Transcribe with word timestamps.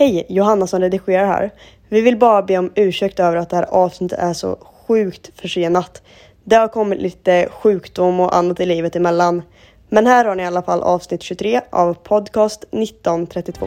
Hej, 0.00 0.26
Johanna 0.28 0.66
som 0.66 0.80
redigerar 0.80 1.26
här. 1.26 1.50
Vi 1.88 2.00
vill 2.00 2.16
bara 2.16 2.42
be 2.42 2.58
om 2.58 2.72
ursäkt 2.74 3.20
över 3.20 3.36
att 3.36 3.50
det 3.50 3.56
här 3.56 3.64
avsnittet 3.70 4.18
är 4.18 4.32
så 4.32 4.58
sjukt 4.86 5.30
försenat. 5.40 6.02
Det 6.44 6.56
har 6.56 6.68
kommit 6.68 7.02
lite 7.02 7.48
sjukdom 7.50 8.20
och 8.20 8.36
annat 8.36 8.60
i 8.60 8.66
livet 8.66 8.96
emellan. 8.96 9.42
Men 9.88 10.06
här 10.06 10.24
har 10.24 10.34
ni 10.34 10.42
i 10.42 10.46
alla 10.46 10.62
fall 10.62 10.82
avsnitt 10.82 11.22
23 11.22 11.60
av 11.70 11.94
podcast 11.94 12.64
1932. 12.64 13.66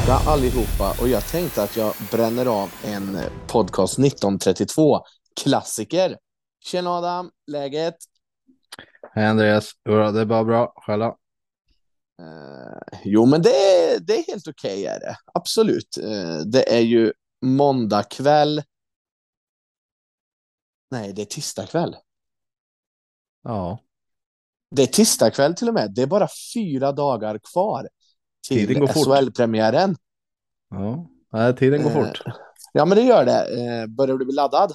Tillbaka 0.00 0.30
allihopa 0.30 0.94
och 1.00 1.08
jag 1.08 1.26
tänkte 1.28 1.62
att 1.62 1.76
jag 1.76 1.94
bränner 2.10 2.46
av 2.46 2.70
en 2.84 3.18
podcast 3.48 3.98
1932 3.98 5.00
klassiker. 5.42 6.18
Tjena 6.64 6.90
Adam, 6.90 7.30
läget? 7.46 7.96
Hej 9.14 9.26
Andreas, 9.26 9.72
jo, 9.88 9.92
det 10.12 10.20
är 10.20 10.24
bara 10.24 10.44
bra. 10.44 10.72
Själva? 10.76 11.06
Eh, 12.22 12.98
jo, 13.04 13.26
men 13.26 13.42
det, 13.42 13.50
är- 13.50 13.98
det 14.00 14.18
är 14.18 14.26
helt 14.26 14.48
okej 14.48 14.86
är 14.86 15.00
det. 15.00 15.16
Absolut. 15.34 15.96
Eh, 16.02 16.38
det 16.38 16.74
är 16.76 16.80
ju 16.80 17.12
måndag 17.42 18.02
kväll. 18.02 18.62
Nej, 20.90 21.12
det 21.12 21.22
är 21.22 21.26
tisdag 21.26 21.66
kväll. 21.66 21.96
Ja, 23.42 23.78
Det 24.70 24.82
är 24.82 24.86
tisdag 24.86 25.30
kväll 25.30 25.54
till 25.54 25.68
och 25.68 25.74
med. 25.74 25.94
Det 25.94 26.02
är 26.02 26.06
bara 26.06 26.28
fyra 26.54 26.92
dagar 26.92 27.38
kvar 27.52 27.88
Tiden 28.48 28.80
går 28.80 28.86
fort. 28.86 29.06
SHL-premiären. 29.06 29.96
ja. 30.70 31.10
Nej, 31.32 31.56
tiden 31.56 31.82
går 31.82 31.90
Eh, 31.90 31.94
fort. 32.06 32.22
Ja, 32.72 32.84
men 32.84 32.98
det 32.98 33.04
gör 33.04 33.24
det. 33.24 33.40
Eh, 33.40 33.86
börjar 33.86 34.16
du 34.16 34.24
bli 34.24 34.34
laddad? 34.34 34.72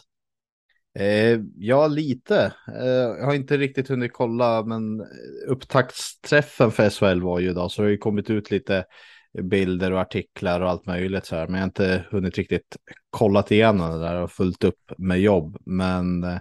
Eh, 1.00 1.40
ja, 1.58 1.88
lite. 1.88 2.54
Eh, 2.80 2.86
jag 2.88 3.26
har 3.26 3.34
inte 3.34 3.58
riktigt 3.58 3.88
hunnit 3.88 4.14
kolla, 4.14 4.64
men 4.64 5.06
upptaktsträffen 5.48 6.72
för 6.72 6.90
SHL 6.90 7.22
var 7.22 7.40
ju 7.40 7.50
idag, 7.50 7.72
så 7.72 7.82
det 7.82 7.86
har 7.86 7.92
ju 7.92 7.98
kommit 7.98 8.30
ut 8.30 8.52
lite 8.52 8.86
bilder 9.44 9.92
och 9.92 10.00
artiklar 10.00 10.62
och 10.62 10.70
allt 10.70 10.86
möjligt 10.86 11.26
så 11.26 11.36
här. 11.36 11.48
Men 11.48 11.56
jag 11.56 11.62
har 11.62 11.68
inte 11.68 12.06
hunnit 12.12 12.38
riktigt 12.38 12.78
kollat 13.10 13.52
igenom 13.52 13.92
det 13.92 14.00
där 14.00 14.16
och 14.22 14.32
fullt 14.32 14.64
upp 14.64 14.92
med 14.98 15.20
jobb. 15.20 15.58
Men 15.66 16.24
eh, 16.24 16.40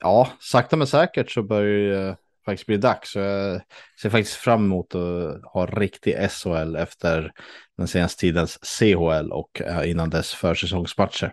ja, 0.00 0.28
sakta 0.40 0.76
men 0.76 0.86
säkert 0.86 1.30
så 1.30 1.42
börjar 1.42 2.08
ju 2.08 2.14
faktiskt 2.50 2.66
blir 2.66 2.78
dags. 2.78 3.12
Så 3.12 3.18
jag 3.18 3.60
ser 4.02 4.10
faktiskt 4.10 4.36
fram 4.36 4.64
emot 4.64 4.94
att 4.94 5.52
ha 5.52 5.66
riktig 5.66 6.30
SHL 6.30 6.76
efter 6.76 7.32
den 7.78 7.88
senaste 7.88 8.20
tidens 8.20 8.58
CHL 8.62 9.32
och 9.32 9.60
eh, 9.60 9.90
innan 9.90 10.10
dess 10.10 10.30
försäsongsmatcher. 10.30 11.32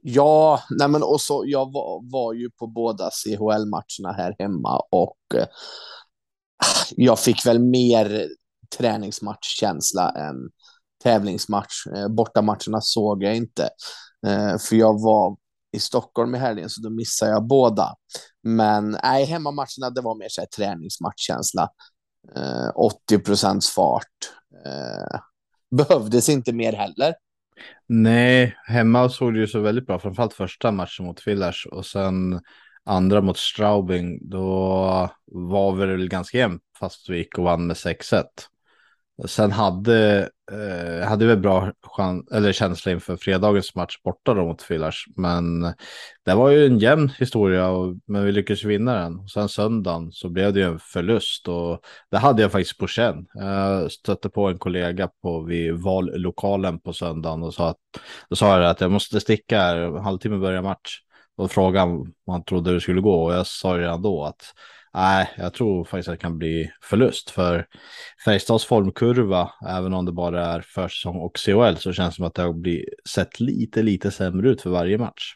Ja, 0.00 0.62
nej 0.70 0.88
men 0.88 1.02
och 1.02 1.20
så, 1.20 1.44
jag 1.46 1.72
var, 1.72 2.10
var 2.12 2.32
ju 2.32 2.50
på 2.50 2.66
båda 2.66 3.10
CHL-matcherna 3.10 4.12
här 4.16 4.36
hemma 4.38 4.80
och 4.90 5.18
eh, 5.34 5.46
jag 6.90 7.18
fick 7.18 7.46
väl 7.46 7.58
mer 7.58 8.28
träningsmatchkänsla 8.78 10.10
än 10.10 10.36
tävlingsmatch. 11.02 11.86
Eh, 11.86 12.08
bortamatcherna 12.08 12.80
såg 12.80 13.22
jag 13.22 13.36
inte, 13.36 13.70
eh, 14.26 14.58
för 14.58 14.76
jag 14.76 15.02
var 15.02 15.36
i 15.72 15.78
Stockholm 15.78 16.34
i 16.34 16.38
helgen 16.38 16.70
så 16.70 16.82
då 16.82 16.90
missade 16.90 17.30
jag 17.30 17.46
båda. 17.46 17.94
Men 18.42 18.98
nej, 19.02 19.24
hemmamatcherna 19.24 19.90
det 19.94 20.00
var 20.00 20.14
mer 20.14 20.28
så 20.28 20.40
här 20.40 20.48
träningsmatchkänsla. 20.48 21.68
Eh, 22.36 22.70
80 22.74 23.18
procents 23.18 23.70
fart. 23.70 24.06
Eh, 24.66 25.20
behövdes 25.70 26.28
inte 26.28 26.52
mer 26.52 26.72
heller. 26.72 27.14
Nej, 27.86 28.56
hemma 28.66 29.08
såg 29.08 29.34
det 29.34 29.40
ju 29.40 29.46
så 29.46 29.60
väldigt 29.60 29.86
bra, 29.86 29.98
framförallt 29.98 30.34
första 30.34 30.70
matchen 30.70 31.06
mot 31.06 31.26
Villars 31.26 31.66
och 31.66 31.86
sen 31.86 32.40
andra 32.84 33.20
mot 33.20 33.38
Straubing, 33.38 34.28
då 34.30 35.10
var 35.26 35.72
vi 35.72 35.86
väl 35.86 36.08
ganska 36.08 36.38
jämnt 36.38 36.62
fast 36.80 37.10
vi 37.10 37.16
gick 37.16 37.38
och 37.38 37.44
vann 37.44 37.66
med 37.66 37.76
6-1. 37.76 38.24
Sen 39.26 39.52
hade, 39.52 40.30
eh, 40.52 41.08
hade 41.08 41.26
väl 41.26 41.38
bra 41.38 41.72
chans, 41.82 42.32
eller 42.32 42.52
känsla 42.52 42.92
inför 42.92 43.16
fredagens 43.16 43.74
match 43.74 43.96
borta 44.04 44.34
då 44.34 44.44
mot 44.44 44.62
Fillars, 44.62 45.06
men 45.16 45.62
det 46.24 46.34
var 46.34 46.50
ju 46.50 46.66
en 46.66 46.78
jämn 46.78 47.08
historia, 47.18 47.68
och, 47.68 47.96
men 48.06 48.24
vi 48.24 48.32
lyckades 48.32 48.64
vinna 48.64 48.94
den. 48.94 49.18
Och 49.18 49.30
sen 49.30 49.48
söndagen 49.48 50.12
så 50.12 50.28
blev 50.28 50.52
det 50.52 50.60
ju 50.60 50.66
en 50.66 50.78
förlust 50.78 51.48
och 51.48 51.80
det 52.10 52.18
hade 52.18 52.42
jag 52.42 52.52
faktiskt 52.52 52.78
på 52.78 52.86
känn. 52.86 53.26
Jag 53.34 53.92
stötte 53.92 54.28
på 54.28 54.48
en 54.48 54.58
kollega 54.58 55.08
på 55.22 55.42
vid 55.42 55.74
vallokalen 55.74 56.78
på 56.80 56.92
söndagen 56.92 57.42
och 57.42 57.54
sa 57.54 57.68
att 57.68 57.78
då 58.28 58.36
sa 58.36 58.60
jag 58.60 58.70
att 58.70 58.80
jag 58.80 58.90
måste 58.90 59.20
sticka 59.20 59.58
här, 59.58 59.76
en 59.76 60.04
halvtimme 60.04 60.36
börjar 60.36 60.62
match. 60.62 60.98
Och 61.36 61.50
frågan 61.50 62.12
man 62.26 62.44
trodde 62.44 62.74
det 62.74 62.80
skulle 62.80 63.00
gå 63.00 63.24
och 63.24 63.34
jag 63.34 63.46
sa 63.46 63.78
redan 63.78 64.02
då 64.02 64.24
att 64.24 64.54
nej, 64.94 65.30
jag 65.36 65.54
tror 65.54 65.84
faktiskt 65.84 66.08
att 66.08 66.14
det 66.14 66.22
kan 66.22 66.38
bli 66.38 66.70
förlust 66.82 67.30
för 67.30 67.66
Färjestads 68.24 68.64
formkurva, 68.64 69.52
även 69.68 69.94
om 69.94 70.04
det 70.04 70.12
bara 70.12 70.46
är 70.46 70.60
försäsong 70.60 71.16
och 71.16 71.38
CHL 71.38 71.76
så 71.76 71.92
känns 71.92 72.14
det 72.14 72.16
som 72.16 72.24
att 72.24 72.34
det 72.34 72.42
har 72.42 72.52
blivit 72.52 72.88
sett 73.08 73.40
lite, 73.40 73.82
lite 73.82 74.10
sämre 74.10 74.50
ut 74.50 74.62
för 74.62 74.70
varje 74.70 74.98
match. 74.98 75.34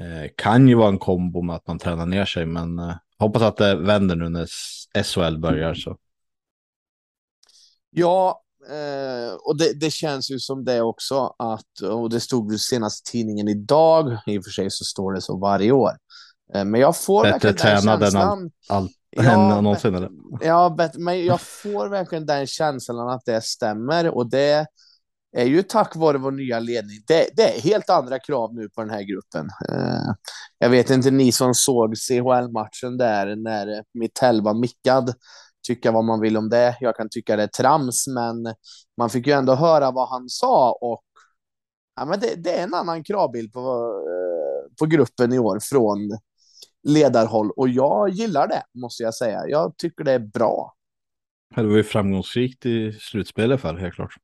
Eh, 0.00 0.30
kan 0.36 0.68
ju 0.68 0.74
vara 0.74 0.88
en 0.88 0.98
kombo 0.98 1.42
med 1.42 1.56
att 1.56 1.66
man 1.66 1.78
tränar 1.78 2.06
ner 2.06 2.24
sig, 2.24 2.46
men 2.46 2.78
eh, 2.78 2.94
hoppas 3.18 3.42
att 3.42 3.56
det 3.56 3.76
vänder 3.76 4.16
nu 4.16 4.28
när 4.28 4.46
SHL 5.02 5.38
börjar 5.38 5.74
så. 5.74 5.96
Ja, 7.90 8.42
eh, 8.70 9.34
och 9.34 9.58
det, 9.58 9.80
det 9.80 9.90
känns 9.90 10.30
ju 10.30 10.38
som 10.38 10.64
det 10.64 10.82
också 10.82 11.34
att, 11.38 11.80
och 11.90 12.10
det 12.10 12.20
stod 12.20 12.52
ju 12.52 12.58
senast 12.58 13.08
i 13.08 13.10
tidningen 13.10 13.48
idag, 13.48 14.18
i 14.26 14.38
och 14.38 14.44
för 14.44 14.50
sig 14.50 14.70
så 14.70 14.84
står 14.84 15.12
det 15.12 15.20
så 15.20 15.38
varje 15.38 15.72
år. 15.72 15.92
Eh, 16.54 16.64
men 16.64 16.80
jag 16.80 16.96
får 16.96 17.22
Bättre 17.22 17.32
verkligen 17.48 17.74
den 17.74 17.82
tränad 17.82 18.02
än 18.02 18.10
känslan. 18.10 18.50
Allt 18.68 18.92
Ja, 19.16 19.22
än 19.56 19.64
någonsin 19.64 19.94
eller? 19.94 20.10
Ja, 20.40 20.74
bet- 20.78 20.98
men 20.98 21.24
jag 21.24 21.40
får 21.40 21.88
verkligen 21.88 22.26
den 22.26 22.46
känslan 22.46 23.08
att 23.08 23.24
det 23.24 23.44
stämmer 23.44 24.08
och 24.08 24.30
det 24.30 24.66
är 25.36 25.44
ju 25.44 25.62
tack 25.62 25.96
vare 25.96 26.18
vår 26.18 26.30
nya 26.30 26.58
ledning. 26.58 26.96
Det, 27.06 27.28
det 27.36 27.56
är 27.56 27.60
helt 27.60 27.90
andra 27.90 28.18
krav 28.18 28.54
nu 28.54 28.68
på 28.68 28.80
den 28.80 28.90
här 28.90 29.02
gruppen. 29.02 29.48
Eh, 29.68 30.12
jag 30.58 30.70
vet 30.70 30.90
inte 30.90 31.10
ni 31.10 31.32
som 31.32 31.54
såg 31.54 31.94
CHL-matchen 31.96 32.96
där 32.98 33.36
när 33.36 33.84
Mittell 33.98 34.42
var 34.42 34.54
mickad. 34.54 35.14
Tycka 35.66 35.92
vad 35.92 36.04
man 36.04 36.20
vill 36.20 36.36
om 36.36 36.48
det. 36.48 36.76
Jag 36.80 36.96
kan 36.96 37.08
tycka 37.10 37.36
det 37.36 37.42
är 37.42 37.46
trams, 37.46 38.06
men 38.06 38.54
man 38.98 39.10
fick 39.10 39.26
ju 39.26 39.32
ändå 39.32 39.54
höra 39.54 39.90
vad 39.90 40.08
han 40.08 40.28
sa 40.28 40.78
och 40.80 41.02
ja, 41.96 42.04
men 42.04 42.20
det, 42.20 42.34
det 42.36 42.58
är 42.58 42.62
en 42.62 42.74
annan 42.74 43.04
kravbild 43.04 43.52
på, 43.52 43.60
eh, 44.08 44.76
på 44.78 44.86
gruppen 44.86 45.32
i 45.32 45.38
år 45.38 45.58
från 45.62 46.18
ledarhåll 46.84 47.50
och 47.50 47.68
jag 47.68 48.08
gillar 48.08 48.48
det 48.48 48.62
måste 48.80 49.02
jag 49.02 49.14
säga. 49.14 49.42
Jag 49.48 49.76
tycker 49.76 50.04
det 50.04 50.12
är 50.12 50.18
bra. 50.18 50.74
Det 51.56 51.62
var 51.62 51.76
ju 51.76 51.84
framgångsrikt 51.84 52.66
i 52.66 52.92
slutspelet 52.92 53.60
för 53.60 53.74
helt 53.74 53.94
klart. 53.94 54.14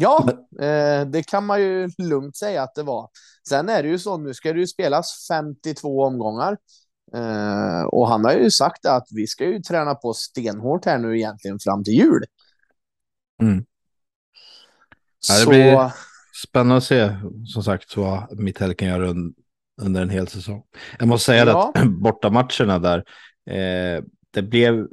Ja, 0.00 0.28
eh, 0.60 1.06
det 1.06 1.22
kan 1.26 1.46
man 1.46 1.60
ju 1.62 1.90
lugnt 1.98 2.36
säga 2.36 2.62
att 2.62 2.74
det 2.74 2.82
var. 2.82 3.08
Sen 3.48 3.68
är 3.68 3.82
det 3.82 3.88
ju 3.88 3.98
så, 3.98 4.16
nu 4.18 4.34
ska 4.34 4.52
det 4.52 4.60
ju 4.60 4.66
spelas 4.66 5.26
52 5.28 6.02
omgångar. 6.04 6.56
Eh, 7.14 7.82
och 7.82 8.08
han 8.08 8.24
har 8.24 8.32
ju 8.32 8.50
sagt 8.50 8.86
att 8.86 9.06
vi 9.10 9.26
ska 9.26 9.44
ju 9.44 9.60
träna 9.60 9.94
på 9.94 10.12
stenhårt 10.14 10.84
här 10.84 10.98
nu 10.98 11.16
egentligen 11.18 11.58
fram 11.58 11.84
till 11.84 11.94
jul. 11.94 12.24
Mm. 13.42 13.64
Ja, 15.28 15.34
det 15.34 15.40
Så, 15.42 15.48
blir- 15.50 15.92
Spännande 16.46 16.76
att 16.76 16.84
se 16.84 17.16
som 17.46 17.62
sagt 17.62 17.96
vad 17.96 18.38
Mittell 18.40 18.74
kan 18.74 18.88
göra 18.88 19.14
under 19.82 20.02
en 20.02 20.10
hel 20.10 20.28
säsong. 20.28 20.62
Jag 20.98 21.08
måste 21.08 21.24
säga 21.24 21.46
Ja. 21.46 21.72
att 21.74 21.84
bortamatcherna 22.02 22.78
där, 22.78 22.98
eh, 23.50 24.02
det 24.34 24.42
blev 24.42 24.86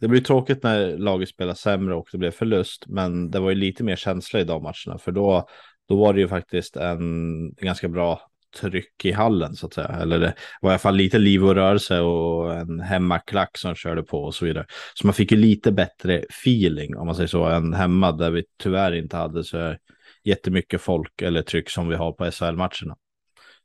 det 0.00 0.08
blir 0.08 0.20
tråkigt 0.20 0.62
när 0.62 0.98
laget 0.98 1.28
spelar 1.28 1.54
sämre 1.54 1.94
och 1.94 2.08
det 2.12 2.18
blev 2.18 2.30
förlust, 2.30 2.84
men 2.86 3.30
det 3.30 3.40
var 3.40 3.50
ju 3.50 3.56
lite 3.56 3.84
mer 3.84 3.96
känsla 3.96 4.40
i 4.40 4.44
de 4.44 4.62
matcherna, 4.62 4.98
för 4.98 5.12
då, 5.12 5.48
då 5.88 5.96
var 5.96 6.14
det 6.14 6.20
ju 6.20 6.28
faktiskt 6.28 6.76
en 6.76 7.52
ganska 7.54 7.88
bra 7.88 8.20
tryck 8.60 9.04
i 9.04 9.12
hallen 9.12 9.54
så 9.54 9.66
att 9.66 9.74
säga. 9.74 9.88
Eller 9.88 10.18
det 10.18 10.34
var 10.60 10.70
i 10.70 10.72
alla 10.72 10.78
fall 10.78 10.96
lite 10.96 11.18
liv 11.18 11.44
och 11.44 11.54
rörelse 11.54 12.00
och 12.00 12.54
en 12.54 12.80
hemmaklack 12.80 13.58
som 13.58 13.74
körde 13.74 14.02
på 14.02 14.22
och 14.24 14.34
så 14.34 14.44
vidare. 14.44 14.66
Så 14.94 15.06
man 15.06 15.14
fick 15.14 15.32
ju 15.32 15.38
lite 15.38 15.72
bättre 15.72 16.18
feeling 16.18 16.96
om 16.96 17.06
man 17.06 17.14
säger 17.14 17.26
så 17.28 17.44
än 17.44 17.74
hemma 17.74 18.12
där 18.12 18.30
vi 18.30 18.44
tyvärr 18.62 18.92
inte 18.92 19.16
hade 19.16 19.44
så 19.44 19.76
jättemycket 20.24 20.80
folk 20.80 21.22
eller 21.22 21.42
tryck 21.42 21.70
som 21.70 21.88
vi 21.88 21.96
har 21.96 22.12
på 22.12 22.30
SHL-matcherna. 22.30 22.96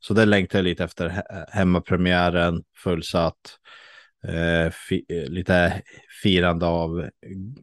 Så 0.08 0.14
det 0.14 0.26
längtar 0.26 0.60
jag 0.60 0.64
lite 0.64 0.84
efter 0.84 1.10
he- 1.10 1.46
hemmapremiären, 1.52 2.64
fullsatt, 2.84 3.36
eh, 4.28 4.72
fi- 4.72 5.06
lite 5.30 5.82
firande 6.24 6.66
av 6.66 7.00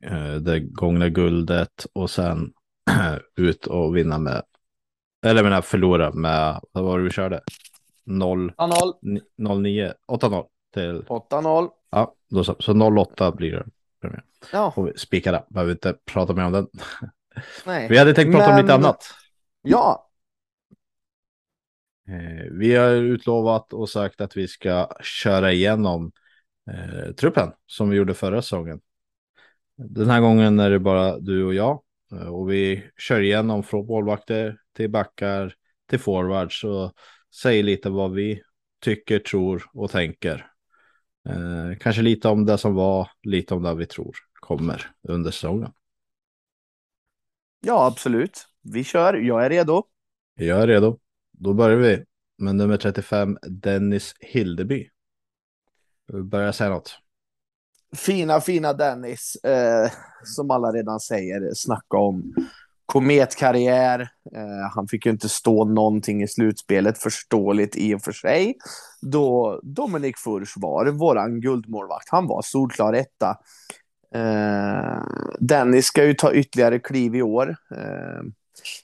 eh, 0.02 0.34
det 0.34 0.60
gångna 0.60 1.08
guldet 1.08 1.86
och 1.92 2.10
sen 2.10 2.52
ut 3.36 3.66
och 3.66 3.96
vinna 3.96 4.18
med, 4.18 4.42
eller 5.26 5.36
jag 5.36 5.44
menar 5.44 5.62
förlora 5.62 6.12
med, 6.12 6.60
vad 6.72 6.84
var 6.84 6.98
det 6.98 7.04
vi 7.04 7.10
körde? 7.10 7.40
0, 8.04 8.52
8-0. 8.58 8.94
09, 9.60 9.92
8-0 10.08 10.44
till, 10.74 11.02
8-0. 11.02 11.68
ja, 11.90 12.14
då 12.30 12.44
så, 12.44 12.56
så 12.58 12.72
08 13.00 13.32
blir 13.32 13.52
det. 13.52 13.66
premiär. 14.00 14.22
Ja, 14.52 14.70
Får 14.72 14.84
vi 14.84 14.98
spika 14.98 15.32
det, 15.32 15.44
behöver 15.50 15.72
inte 15.72 15.94
prata 16.04 16.32
mer 16.32 16.44
om 16.44 16.52
den. 16.52 16.66
nej. 17.66 17.88
Vi 17.90 17.98
hade 17.98 18.14
tänkt 18.14 18.32
prata 18.36 18.48
om 18.48 18.54
Men- 18.54 18.64
lite 18.64 18.74
annat. 18.74 19.04
Ja, 19.62 20.09
vi 22.50 22.76
har 22.76 22.90
utlovat 22.90 23.72
och 23.72 23.88
sagt 23.88 24.20
att 24.20 24.36
vi 24.36 24.48
ska 24.48 24.88
köra 25.02 25.52
igenom 25.52 26.12
eh, 26.70 27.12
truppen 27.12 27.52
som 27.66 27.90
vi 27.90 27.96
gjorde 27.96 28.14
förra 28.14 28.42
säsongen. 28.42 28.80
Den 29.76 30.10
här 30.10 30.20
gången 30.20 30.60
är 30.60 30.70
det 30.70 30.78
bara 30.78 31.18
du 31.18 31.44
och 31.44 31.54
jag 31.54 31.82
eh, 32.12 32.28
och 32.28 32.50
vi 32.50 32.84
kör 32.96 33.20
igenom 33.20 33.62
från 33.62 33.86
målvakter 33.86 34.58
till 34.76 34.90
backar 34.90 35.54
till 35.88 35.98
forwards 35.98 36.64
och 36.64 36.92
säger 37.42 37.62
lite 37.62 37.90
vad 37.90 38.12
vi 38.12 38.42
tycker, 38.80 39.18
tror 39.18 39.62
och 39.72 39.90
tänker. 39.90 40.46
Eh, 41.28 41.78
kanske 41.80 42.02
lite 42.02 42.28
om 42.28 42.46
det 42.46 42.58
som 42.58 42.74
var, 42.74 43.10
lite 43.22 43.54
om 43.54 43.62
det 43.62 43.74
vi 43.74 43.86
tror 43.86 44.16
kommer 44.32 44.90
under 45.08 45.30
säsongen. 45.30 45.72
Ja, 47.60 47.86
absolut. 47.86 48.46
Vi 48.62 48.84
kör. 48.84 49.14
Jag 49.14 49.44
är 49.44 49.50
redo. 49.50 49.84
Jag 50.34 50.62
är 50.62 50.66
redo. 50.66 50.98
Då 51.42 51.54
börjar 51.54 51.76
vi 51.76 52.04
med 52.38 52.54
nummer 52.54 52.76
35, 52.76 53.38
Dennis 53.42 54.14
Hildeby. 54.20 54.88
Börja 56.12 56.52
säga 56.52 56.70
något. 56.70 56.98
Fina, 57.96 58.40
fina 58.40 58.72
Dennis, 58.72 59.36
eh, 59.44 59.90
som 60.24 60.50
alla 60.50 60.72
redan 60.72 61.00
säger, 61.00 61.50
snacka 61.54 61.96
om 61.96 62.34
kometkarriär. 62.86 64.00
Eh, 64.36 64.70
han 64.74 64.88
fick 64.88 65.06
ju 65.06 65.12
inte 65.12 65.28
stå 65.28 65.64
någonting 65.64 66.22
i 66.22 66.28
slutspelet, 66.28 66.98
förståeligt 66.98 67.76
i 67.76 67.94
och 67.94 68.02
för 68.02 68.12
sig. 68.12 68.54
Då 69.02 69.60
Dominik 69.62 70.18
Furch 70.18 70.52
var 70.56 70.86
våran 70.86 71.40
guldmålvakt. 71.40 72.08
Han 72.10 72.26
var 72.26 72.42
solklar 72.42 72.92
etta. 72.92 73.38
Eh, 74.14 75.02
Dennis 75.40 75.86
ska 75.86 76.04
ju 76.04 76.14
ta 76.14 76.32
ytterligare 76.32 76.78
kliv 76.78 77.14
i 77.14 77.22
år. 77.22 77.56
Eh, 77.70 78.22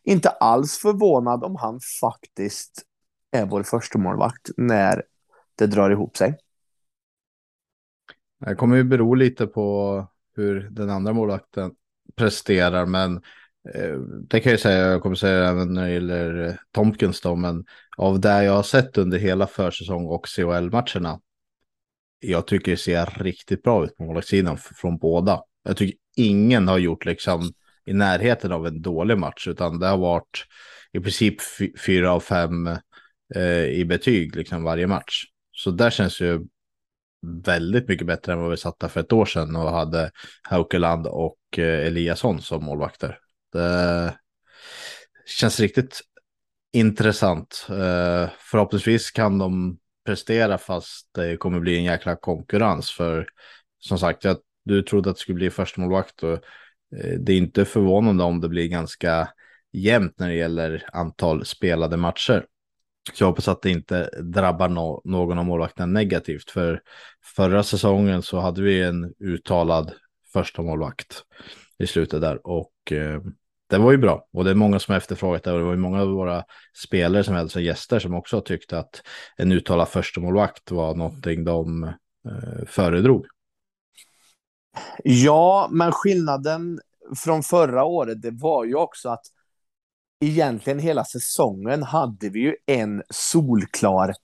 inte 0.05 0.29
alls 0.29 0.79
förvånad 0.79 1.45
om 1.45 1.57
han 1.57 1.81
faktiskt 2.01 2.83
är 3.31 3.47
vår 3.47 3.63
första 3.63 3.99
målvakt 3.99 4.51
när 4.57 5.03
det 5.59 5.67
drar 5.67 5.91
ihop 5.91 6.17
sig. 6.17 6.39
Det 8.47 8.55
kommer 8.55 8.77
ju 8.77 8.85
bero 8.85 9.15
lite 9.15 9.47
på 9.47 10.07
hur 10.37 10.61
den 10.71 10.91
andra 10.91 11.13
målvakten 11.13 11.73
presterar, 12.17 12.87
men 12.87 13.17
eh, 13.75 13.99
det 14.29 14.41
kan 14.41 14.53
jag 14.53 14.61
säga, 14.61 14.87
jag 14.87 15.03
kommer 15.03 15.17
säga 15.17 15.49
även 15.49 15.75
när 15.75 15.87
det 15.87 15.93
gäller 15.93 16.61
Tomkins 16.71 17.21
då, 17.21 17.37
men 17.37 17.65
av 17.97 18.21
det 18.21 18.45
jag 18.45 18.53
har 18.53 18.63
sett 18.63 18.99
under 18.99 19.19
hela 19.19 19.47
försäsong 19.47 20.07
och 20.07 20.27
CHL-matcherna, 20.27 21.21
jag 22.21 22.47
tycker 22.47 22.71
det 22.71 22.77
ser 22.77 23.07
riktigt 23.07 23.63
bra 23.63 23.85
ut 23.85 23.97
på 23.97 24.05
målvaktssidan 24.05 24.59
från 24.59 24.99
båda. 24.99 25.43
Jag 25.63 25.77
tycker 25.77 25.99
ingen 26.17 26.69
har 26.69 26.79
gjort 26.79 27.05
liksom 27.05 27.53
i 27.87 27.93
närheten 27.93 28.53
av 28.53 28.67
en 28.67 28.83
dålig 28.83 29.19
match, 29.19 29.49
utan 29.49 29.79
det 29.79 29.87
har 29.87 29.99
varit 29.99 30.45
i 30.93 31.01
princip 31.01 31.37
fyra 31.87 32.13
av 32.13 32.21
fem 32.21 32.67
eh, 33.35 33.65
i 33.65 33.85
betyg 33.85 34.37
liksom 34.37 34.63
varje 34.63 34.87
match. 34.87 35.25
Så 35.53 35.71
där 35.71 35.91
känns 35.91 36.21
ju 36.21 36.47
väldigt 37.45 37.89
mycket 37.89 38.07
bättre 38.07 38.33
än 38.33 38.41
vad 38.41 38.51
vi 38.51 38.57
satt 38.57 38.79
där 38.79 38.89
för 38.89 39.01
ett 39.01 39.13
år 39.13 39.27
sedan 39.27 39.57
och 39.57 39.71
hade 39.71 40.11
Haukeland 40.43 41.07
och 41.07 41.39
eh, 41.59 41.87
Eliasson 41.87 42.41
som 42.41 42.65
målvakter. 42.65 43.19
Det 43.53 44.15
känns 45.27 45.61
riktigt 45.61 46.01
intressant. 46.73 47.67
Eh, 47.71 48.31
förhoppningsvis 48.39 49.11
kan 49.11 49.39
de 49.39 49.79
prestera 50.07 50.59
fast 50.59 51.09
det 51.15 51.37
kommer 51.37 51.61
bli 51.61 51.77
en 51.77 51.85
jäkla 51.85 52.17
konkurrens 52.17 52.91
för 52.91 53.27
som 53.79 53.99
sagt, 53.99 54.25
jag, 54.25 54.37
du 54.65 54.83
trodde 54.83 55.11
att 55.11 55.17
det 55.17 55.21
skulle 55.21 55.37
bli 55.37 55.51
första 55.51 55.81
målvakt 55.81 56.23
och 56.23 56.39
Eh, 56.97 57.19
det 57.19 57.33
är 57.33 57.37
inte 57.37 57.65
förvånande 57.65 58.25
om 58.25 58.41
det 58.41 58.49
blir 58.49 58.69
ganska 58.69 59.29
jämnt 59.73 60.19
när 60.19 60.29
det 60.29 60.35
gäller 60.35 60.85
antal 60.93 61.45
spelade 61.45 61.97
matcher. 61.97 62.47
Så 63.13 63.23
jag 63.23 63.29
hoppas 63.29 63.49
att 63.49 63.63
det 63.63 63.71
inte 63.71 64.11
drabbar 64.23 64.69
no 64.69 65.03
någon 65.05 65.39
av 65.39 65.45
målvakterna 65.45 65.87
negativt. 65.87 66.51
För 66.51 66.83
förra 67.37 67.63
säsongen 67.63 68.23
så 68.23 68.39
hade 68.39 68.63
vi 68.63 68.83
en 68.83 69.15
uttalad 69.21 69.93
första 70.33 70.63
målvakt 70.63 71.23
i 71.79 71.87
slutet 71.87 72.21
där. 72.21 72.47
Och 72.47 72.93
eh, 72.93 73.21
det 73.69 73.79
var 73.79 73.93
ju 73.93 73.99
bra. 73.99 74.29
Och 74.33 74.45
det 74.45 74.51
är 74.51 74.55
många 74.55 74.79
som 74.79 74.93
har 74.93 74.99
efterfrågat 74.99 75.43
det. 75.43 75.53
Och 75.53 75.59
det 75.59 75.65
var 75.65 75.73
ju 75.73 75.79
många 75.79 76.03
av 76.03 76.09
våra 76.09 76.45
spelare 76.85 77.25
som 77.25 77.35
hade 77.35 77.63
gäster 77.63 77.99
som 77.99 78.15
också 78.15 78.41
tyckte 78.41 78.79
att 78.79 79.03
en 79.37 79.53
uttalad 79.53 79.89
första 79.89 80.21
målvakt 80.21 80.71
var 80.71 80.95
någonting 80.95 81.45
de 81.45 81.85
eh, 81.85 82.67
föredrog. 82.67 83.27
Ja, 85.05 85.69
men 85.71 85.93
skillnaden 85.93 86.81
från 87.25 87.43
förra 87.43 87.85
året, 87.85 88.23
det 88.23 88.31
var 88.31 88.65
ju 88.65 88.75
också 88.75 89.09
att 89.09 89.25
egentligen 90.21 90.79
hela 90.79 91.05
säsongen 91.05 91.83
hade 91.83 92.29
vi 92.29 92.41
ju 92.41 92.57
en 92.67 93.03
solklar 93.11 94.15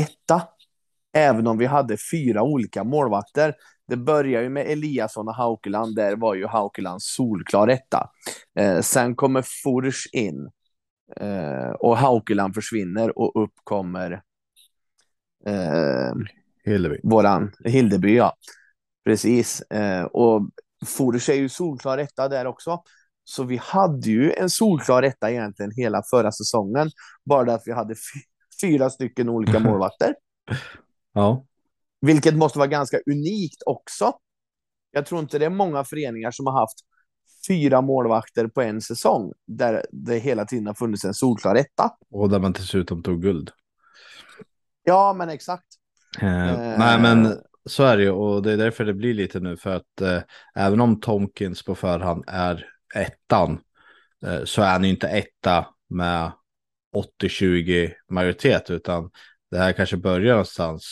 etta. 0.00 0.42
Även 1.12 1.46
om 1.46 1.58
vi 1.58 1.66
hade 1.66 1.96
fyra 2.12 2.42
olika 2.42 2.84
målvakter. 2.84 3.54
Det 3.88 3.96
börjar 3.96 4.42
ju 4.42 4.48
med 4.48 4.66
Eliasson 4.66 5.28
och 5.28 5.34
Haukeland. 5.34 5.96
Där 5.96 6.16
var 6.16 6.34
ju 6.34 6.46
Haukeland 6.46 7.02
solklar 7.02 7.68
etta. 7.68 8.10
Eh, 8.58 8.80
sen 8.80 9.16
kommer 9.16 9.42
Furs 9.42 10.06
in. 10.12 10.50
Eh, 11.16 11.70
och 11.70 11.96
Haukeland 11.96 12.54
försvinner 12.54 13.18
och 13.18 13.42
upp 13.42 13.52
kommer 13.64 14.22
eh, 15.46 16.12
Hildeby. 16.64 17.00
Våran 17.02 17.52
Hildeby, 17.64 18.16
ja. 18.16 18.32
Precis. 19.08 19.60
Eh, 19.60 20.04
och 20.04 20.50
Furs 20.86 21.28
är 21.28 21.34
ju 21.34 21.48
solklar 21.48 21.98
etta 21.98 22.28
där 22.28 22.46
också. 22.46 22.82
Så 23.24 23.44
vi 23.44 23.56
hade 23.56 24.10
ju 24.10 24.32
en 24.32 24.50
solklar 24.50 25.02
etta 25.02 25.30
egentligen 25.30 25.72
hela 25.76 26.02
förra 26.10 26.32
säsongen. 26.32 26.90
Bara 27.24 27.54
att 27.54 27.62
vi 27.66 27.72
hade 27.72 27.94
fyra 28.60 28.90
stycken 28.90 29.28
olika 29.28 29.58
målvakter. 29.58 30.14
ja. 31.12 31.44
Vilket 32.00 32.36
måste 32.36 32.58
vara 32.58 32.68
ganska 32.68 32.98
unikt 33.10 33.62
också. 33.66 34.12
Jag 34.90 35.06
tror 35.06 35.20
inte 35.20 35.38
det 35.38 35.46
är 35.46 35.50
många 35.50 35.84
föreningar 35.84 36.30
som 36.30 36.46
har 36.46 36.60
haft 36.60 36.78
fyra 37.48 37.80
målvakter 37.80 38.46
på 38.46 38.62
en 38.62 38.80
säsong 38.80 39.32
där 39.46 39.86
det 39.92 40.18
hela 40.18 40.44
tiden 40.44 40.66
har 40.66 40.74
funnits 40.74 41.04
en 41.04 41.14
solklar 41.14 41.54
etta. 41.54 41.90
Och 42.10 42.30
där 42.30 42.38
man 42.38 42.52
dessutom 42.52 43.02
tog 43.02 43.22
guld. 43.22 43.50
Ja, 44.84 45.12
men 45.12 45.28
exakt. 45.28 45.66
Eh, 46.20 46.50
eh, 46.50 46.78
nej, 46.78 47.00
men 47.00 47.38
så 47.68 47.82
är 47.82 47.96
det 47.96 48.02
ju 48.02 48.10
och 48.10 48.42
det 48.42 48.52
är 48.52 48.56
därför 48.56 48.84
det 48.84 48.94
blir 48.94 49.14
lite 49.14 49.40
nu 49.40 49.56
för 49.56 49.76
att 49.76 50.00
eh, 50.00 50.20
även 50.54 50.80
om 50.80 51.00
Tomkins 51.00 51.62
på 51.62 51.74
förhand 51.74 52.24
är 52.26 52.66
ettan 52.94 53.60
eh, 54.26 54.44
så 54.44 54.62
är 54.62 54.70
han 54.70 54.84
ju 54.84 54.90
inte 54.90 55.08
etta 55.08 55.66
med 55.88 56.32
80-20 57.22 57.92
majoritet 58.10 58.70
utan 58.70 59.10
det 59.50 59.58
här 59.58 59.72
kanske 59.72 59.96
börjar 59.96 60.32
någonstans 60.32 60.84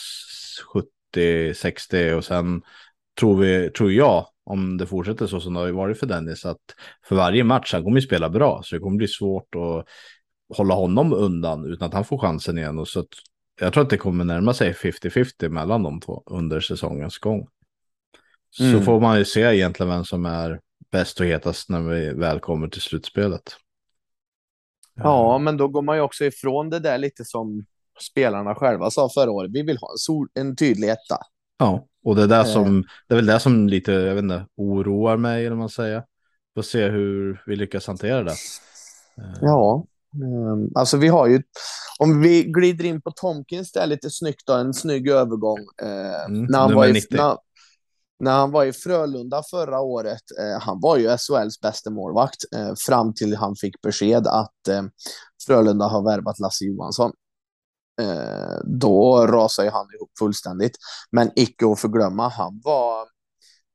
70-60 1.15 2.13
och 2.13 2.25
sen 2.25 2.61
tror, 3.19 3.37
vi, 3.37 3.69
tror 3.69 3.91
jag 3.91 4.27
om 4.43 4.77
det 4.77 4.85
fortsätter 4.85 5.27
så 5.27 5.39
som 5.39 5.53
det 5.53 5.59
har 5.59 5.69
varit 5.71 5.99
för 5.99 6.07
Dennis 6.07 6.45
att 6.45 6.61
för 7.07 7.15
varje 7.15 7.43
match 7.43 7.73
han 7.73 7.83
kommer 7.83 7.99
ju 7.99 8.07
spela 8.07 8.29
bra 8.29 8.61
så 8.63 8.75
det 8.75 8.81
kommer 8.81 8.97
bli 8.97 9.07
svårt 9.07 9.55
att 9.55 9.87
hålla 10.57 10.73
honom 10.73 11.13
undan 11.13 11.65
utan 11.65 11.87
att 11.87 11.93
han 11.93 12.05
får 12.05 12.17
chansen 12.17 12.57
igen 12.57 12.79
och 12.79 12.87
så 12.87 13.05
jag 13.59 13.73
tror 13.73 13.83
att 13.83 13.89
det 13.89 13.97
kommer 13.97 14.23
närma 14.23 14.53
sig 14.53 14.73
50-50 14.73 15.49
mellan 15.49 15.83
de 15.83 16.01
två 16.01 16.23
under 16.25 16.59
säsongens 16.59 17.17
gång. 17.17 17.47
Så 18.49 18.63
mm. 18.63 18.83
får 18.83 18.99
man 18.99 19.17
ju 19.17 19.25
se 19.25 19.41
egentligen 19.41 19.89
vem 19.89 20.05
som 20.05 20.25
är 20.25 20.59
bäst 20.91 21.19
och 21.19 21.25
hetast 21.25 21.69
när 21.69 21.81
vi 21.81 22.13
väl 22.13 22.39
kommer 22.39 22.67
till 22.67 22.81
slutspelet. 22.81 23.57
Ja, 24.95 25.37
men 25.37 25.57
då 25.57 25.67
går 25.67 25.81
man 25.81 25.95
ju 25.95 26.01
också 26.01 26.25
ifrån 26.25 26.69
det 26.69 26.79
där 26.79 26.97
lite 26.97 27.25
som 27.25 27.65
spelarna 28.11 28.55
själva 28.55 28.91
sa 28.91 29.09
förra 29.13 29.31
året. 29.31 29.51
Vi 29.53 29.61
vill 29.61 29.77
ha 29.77 29.91
en, 29.91 29.97
sol, 29.97 30.27
en 30.33 30.55
tydlig 30.55 30.89
etta. 30.89 31.17
Ja, 31.57 31.87
och 32.03 32.15
det 32.15 32.23
är, 32.23 32.27
där 32.27 32.43
som, 32.43 32.83
det 33.07 33.13
är 33.13 33.15
väl 33.15 33.25
det 33.25 33.39
som 33.39 33.67
lite, 33.67 33.91
jag 33.91 34.15
vet 34.15 34.23
inte, 34.23 34.45
oroar 34.55 35.17
mig 35.17 35.45
eller 35.45 35.55
man 35.55 35.69
säger. 35.69 36.03
Får 36.55 36.61
se 36.61 36.87
hur 36.87 37.43
vi 37.45 37.55
lyckas 37.55 37.87
hantera 37.87 38.23
det. 38.23 38.35
Ja, 39.41 39.85
ehm, 40.13 40.71
alltså 40.75 40.97
vi 40.97 41.07
har 41.07 41.27
ju, 41.27 41.43
om 41.99 42.21
vi 42.21 42.43
glider 42.43 42.85
in 42.85 43.01
på 43.01 43.11
Tomkins, 43.11 43.71
det 43.71 43.79
är 43.79 43.87
lite 43.87 44.09
snyggt 44.09 44.43
då, 44.45 44.53
en 44.53 44.73
snygg 44.73 45.09
övergång. 45.09 45.59
Eh, 45.81 46.25
mm, 46.25 46.45
när 46.45 46.59
han 46.59 46.75
var 46.75 46.87
i, 46.87 47.01
när, 47.11 47.37
när 48.19 48.31
han 48.31 48.51
var 48.51 48.65
i 48.65 48.73
Frölunda 48.73 49.43
förra 49.51 49.79
året, 49.79 50.21
eh, 50.39 50.61
han 50.61 50.79
var 50.81 50.97
ju 50.97 51.17
SHLs 51.17 51.59
bästa 51.61 51.89
målvakt 51.89 52.43
eh, 52.55 52.73
fram 52.87 53.13
till 53.13 53.35
han 53.35 53.55
fick 53.55 53.81
besked 53.81 54.27
att 54.27 54.67
eh, 54.69 54.83
Frölunda 55.47 55.85
har 55.85 56.03
värvat 56.03 56.39
Lasse 56.39 56.65
Johansson. 56.65 57.11
Eh, 58.01 58.57
då 58.63 59.27
rasade 59.27 59.69
han 59.69 59.85
ihop 59.95 60.11
fullständigt. 60.19 60.77
Men 61.11 61.31
icke 61.35 61.71
att 61.71 61.79
förglömma, 61.79 62.29
han 62.29 62.61
var 62.63 63.07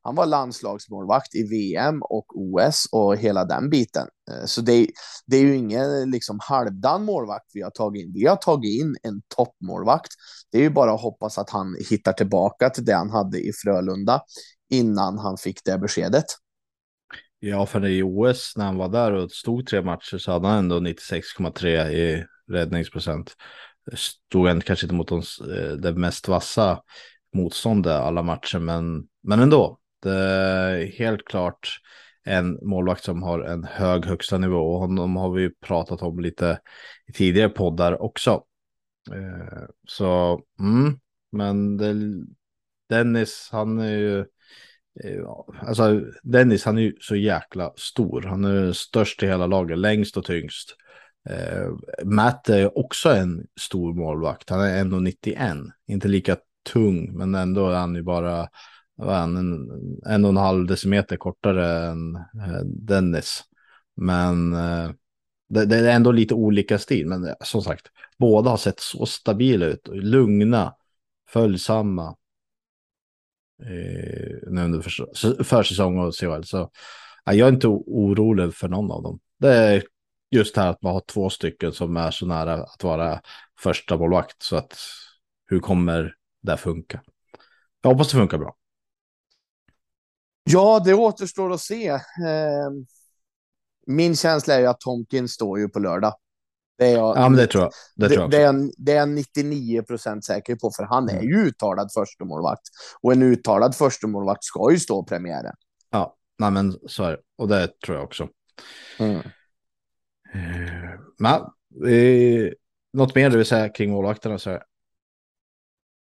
han 0.03 0.15
var 0.15 0.27
landslagsmålvakt 0.27 1.35
i 1.35 1.43
VM 1.43 2.03
och 2.03 2.27
OS 2.35 2.89
och 2.93 3.17
hela 3.17 3.45
den 3.45 3.71
biten. 3.71 4.09
Eh, 4.31 4.45
så 4.47 4.61
det, 4.61 4.87
det 5.27 5.37
är 5.37 5.41
ju 5.41 5.57
ingen 5.57 6.01
eh, 6.01 6.07
liksom 6.07 6.39
halvdan 6.43 7.05
målvakt 7.05 7.51
vi 7.55 7.63
har 7.63 7.71
tagit 7.71 8.05
in. 8.05 8.13
Vi 8.15 8.27
har 8.27 8.37
tagit 8.37 8.81
in 8.81 8.97
en 9.03 9.23
toppmålvakt. 9.37 10.13
Det 10.53 10.59
är 10.59 10.63
ju 10.63 10.71
bara 10.71 10.93
att 10.93 11.01
hoppas 11.01 11.39
att 11.39 11.51
han 11.51 11.77
hittar 11.91 12.13
tillbaka 12.13 12.71
till 12.71 12.85
det 12.85 12.95
han 12.95 13.11
hade 13.11 13.39
i 13.39 13.53
Frölunda 13.65 14.21
innan 14.71 15.19
han 15.19 15.37
fick 15.37 15.65
det 15.65 15.79
beskedet. 15.79 16.25
Ja, 17.39 17.67
för 17.67 17.87
i 17.87 18.03
OS 18.03 18.53
när 18.57 18.65
han 18.65 18.77
var 18.77 18.89
där 18.89 19.13
och 19.13 19.31
stod 19.31 19.67
tre 19.67 19.83
matcher 19.83 20.19
så 20.19 20.33
hade 20.33 20.49
han 20.49 20.59
ändå 20.59 20.77
96,3 20.77 21.89
i 21.89 22.27
räddningsprocent. 22.51 23.35
Stod 23.95 24.49
han 24.49 24.61
kanske 24.61 24.87
inte 24.87 24.95
mot 24.95 25.09
de, 25.09 25.19
eh, 25.19 25.73
det 25.73 25.93
mest 25.93 26.29
vassa 26.29 26.81
motståndet 27.35 27.93
alla 27.93 28.23
matcher, 28.23 28.59
men, 28.59 29.03
men 29.23 29.41
ändå. 29.41 29.79
Eh, 30.07 30.89
helt 30.99 31.25
klart 31.25 31.81
en 32.25 32.59
målvakt 32.63 33.05
som 33.05 33.23
har 33.23 33.41
en 33.41 33.65
hög 33.65 34.07
högsta 34.07 34.39
nivå 34.39 34.75
och 34.75 34.81
honom 34.81 35.17
har 35.17 35.31
vi 35.31 35.51
pratat 35.51 36.03
om 36.03 36.21
lite 36.21 36.61
i 37.07 37.13
tidigare 37.13 37.49
poddar 37.49 38.03
också. 38.03 38.45
Eh, 39.13 39.65
så, 39.89 40.41
mm, 40.61 40.99
men 41.33 41.77
det, 41.77 41.95
Dennis, 42.89 43.49
han 43.53 43.79
är 43.79 43.97
ju, 43.97 44.19
eh, 45.05 45.25
alltså 45.67 46.01
Dennis, 46.23 46.65
han 46.65 46.79
är 46.79 46.83
ju 46.83 46.97
så 47.01 47.17
jäkla 47.17 47.73
stor. 47.77 48.23
Han 48.23 48.45
är 48.45 48.73
störst 48.73 49.23
i 49.23 49.27
hela 49.27 49.47
laget, 49.47 49.79
längst 49.79 50.17
och 50.17 50.25
tyngst. 50.25 50.77
Eh, 51.29 51.69
Matt 52.05 52.49
är 52.49 52.79
också 52.79 53.11
en 53.11 53.47
stor 53.61 53.95
målvakt. 53.95 54.51
Han 54.51 54.61
är 54.61 54.81
1,91, 54.85 55.73
inte 55.87 56.09
lika 56.09 56.37
tung, 56.73 57.19
men 57.19 57.35
ändå 57.35 57.69
är 57.69 57.75
han 57.75 57.95
ju 57.95 58.03
bara 58.03 58.49
en, 58.99 59.37
en, 59.37 59.71
en 60.07 60.25
och 60.25 60.31
en 60.31 60.37
halv 60.37 60.67
decimeter 60.67 61.17
kortare 61.17 61.87
än 61.87 62.17
eh, 62.17 62.61
Dennis. 62.65 63.45
Men 63.97 64.53
eh, 64.53 64.91
det, 65.49 65.67
det, 65.67 65.77
är 65.77 65.97
ändå 65.97 66.13
lite 66.13 66.35
olika 66.35 66.79
stil. 66.79 67.07
Men 67.07 67.27
eh, 67.27 67.35
som 67.41 67.63
sagt, 67.63 67.87
båda 68.19 68.51
har 68.51 68.57
sett 68.57 68.81
så 68.81 69.07
stabila 69.07 69.67
ut. 69.67 69.89
Lugna, 69.93 70.75
följsamma. 71.29 72.17
Eh, 73.63 74.51
nu 74.51 74.65
under 74.65 74.81
för, 74.81 75.45
försäsong 75.45 75.99
och 75.99 76.15
CHL. 76.15 76.43
Så 76.43 76.71
ja, 77.25 77.33
jag 77.33 77.49
är 77.49 77.53
inte 77.53 77.69
orolig 77.69 78.55
för 78.55 78.69
någon 78.69 78.91
av 78.91 79.03
dem. 79.03 79.21
Det 79.39 79.55
är 79.55 79.83
just 80.31 80.57
här 80.57 80.71
att 80.71 80.83
man 80.83 80.93
har 80.93 81.01
två 81.01 81.31
stycken 81.31 81.73
som 81.73 81.97
är 81.97 82.11
så 82.11 82.27
nära 82.27 82.55
att 82.55 82.85
vara 82.85 83.21
första 83.59 83.97
målvakt. 83.97 84.43
Så 84.43 84.57
att 84.57 84.79
hur 85.47 85.61
kommer 85.61 86.15
det 86.43 86.57
funka? 86.57 87.03
Jag 87.83 87.91
hoppas 87.91 88.09
det 88.09 88.19
funkar 88.19 88.39
bra. 88.39 88.57
Ja, 90.45 90.83
det 90.85 90.95
återstår 90.95 91.53
att 91.53 91.61
se. 91.61 91.89
Ehm, 91.89 92.87
min 93.87 94.17
känsla 94.17 94.55
är 94.55 94.61
ju 94.61 94.67
att 94.67 94.81
Tomkin 94.81 95.29
står 95.29 95.59
ju 95.59 95.69
på 95.69 95.79
lördag. 95.79 96.15
Det 96.79 96.87
är 96.87 96.93
jag, 96.93 97.17
ja, 97.17 97.29
men 97.29 97.37
det 97.37 97.47
tror 97.47 97.63
jag. 97.63 97.73
Det, 97.97 98.09
det, 98.09 98.15
tror 98.15 98.23
jag 98.23 98.31
det, 98.31 98.43
är, 98.43 98.71
det 98.77 98.93
är 98.93 98.97
jag 98.97 99.09
99 99.09 99.83
procent 99.83 100.25
säker 100.25 100.57
på, 100.57 100.71
för 100.77 100.83
han 100.85 101.09
är 101.09 101.13
mm. 101.13 101.25
ju 101.25 101.47
uttalad 101.47 101.93
förstemålvakt. 101.93 102.63
Och 103.01 103.13
en 103.13 103.23
uttalad 103.23 103.77
förstemålvakt 103.77 104.45
ska 104.45 104.71
ju 104.73 104.79
stå 104.79 105.05
premiären. 105.05 105.55
Ja, 105.91 106.17
nej, 106.39 106.51
men 106.51 106.79
så 106.87 107.05
är 107.05 107.11
det. 107.11 107.19
Och 107.39 107.49
det 107.49 107.81
tror 107.81 107.97
jag 107.97 108.05
också. 108.05 108.29
Mm. 108.99 109.17
Uh, 109.17 111.01
men, 111.19 111.41
uh, 111.91 112.53
något 112.93 113.15
mer 113.15 113.31
du 113.31 113.37
vill 113.37 113.47
säga 113.47 113.69
kring 113.69 113.91
målvakterna? 113.91 114.39
Så 114.39 114.59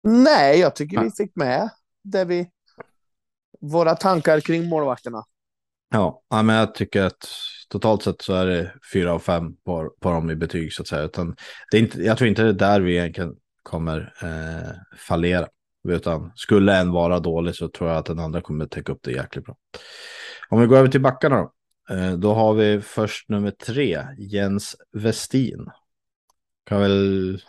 Nej, 0.03 0.59
jag 0.59 0.75
tycker 0.75 0.97
ja. 0.97 1.03
vi 1.03 1.11
fick 1.11 1.35
med 1.35 1.69
det 2.03 2.25
vi 2.25 2.49
våra 3.61 3.95
tankar 3.95 4.39
kring 4.39 4.69
målvakterna. 4.69 5.23
Ja, 5.89 6.23
men 6.29 6.49
jag 6.49 6.75
tycker 6.75 7.03
att 7.03 7.29
totalt 7.69 8.03
sett 8.03 8.21
så 8.21 8.33
är 8.33 8.45
det 8.45 8.73
fyra 8.93 9.13
av 9.13 9.19
fem 9.19 9.55
på, 9.65 9.93
på 9.99 10.11
dem 10.11 10.29
i 10.29 10.35
betyg 10.35 10.73
så 10.73 10.81
att 10.81 10.87
säga. 10.87 11.03
Utan 11.03 11.35
det 11.71 11.77
är 11.77 11.81
inte, 11.81 12.01
jag 12.01 12.17
tror 12.17 12.27
inte 12.27 12.43
det 12.43 12.49
är 12.49 12.53
där 12.53 12.81
vi 12.81 12.97
egentligen 12.97 13.35
kommer 13.63 14.13
eh, 14.23 14.97
fallera. 14.97 15.47
Utan 15.87 16.31
skulle 16.35 16.77
en 16.77 16.91
vara 16.91 17.19
dålig 17.19 17.55
så 17.55 17.69
tror 17.69 17.89
jag 17.89 17.97
att 17.97 18.05
den 18.05 18.19
andra 18.19 18.41
kommer 18.41 18.65
täcka 18.65 18.91
upp 18.91 18.99
det 19.01 19.11
jäkligt 19.11 19.45
bra. 19.45 19.55
Om 20.49 20.61
vi 20.61 20.67
går 20.67 20.77
över 20.77 20.89
till 20.89 21.01
backarna 21.01 21.37
då. 21.37 21.51
Eh, 21.95 22.13
då 22.13 22.33
har 22.33 22.53
vi 22.53 22.81
först 22.81 23.29
nummer 23.29 23.51
tre, 23.51 24.07
Jens 24.17 24.75
Westin. 24.91 25.67
Kan 26.65 26.81
väl 26.81 27.41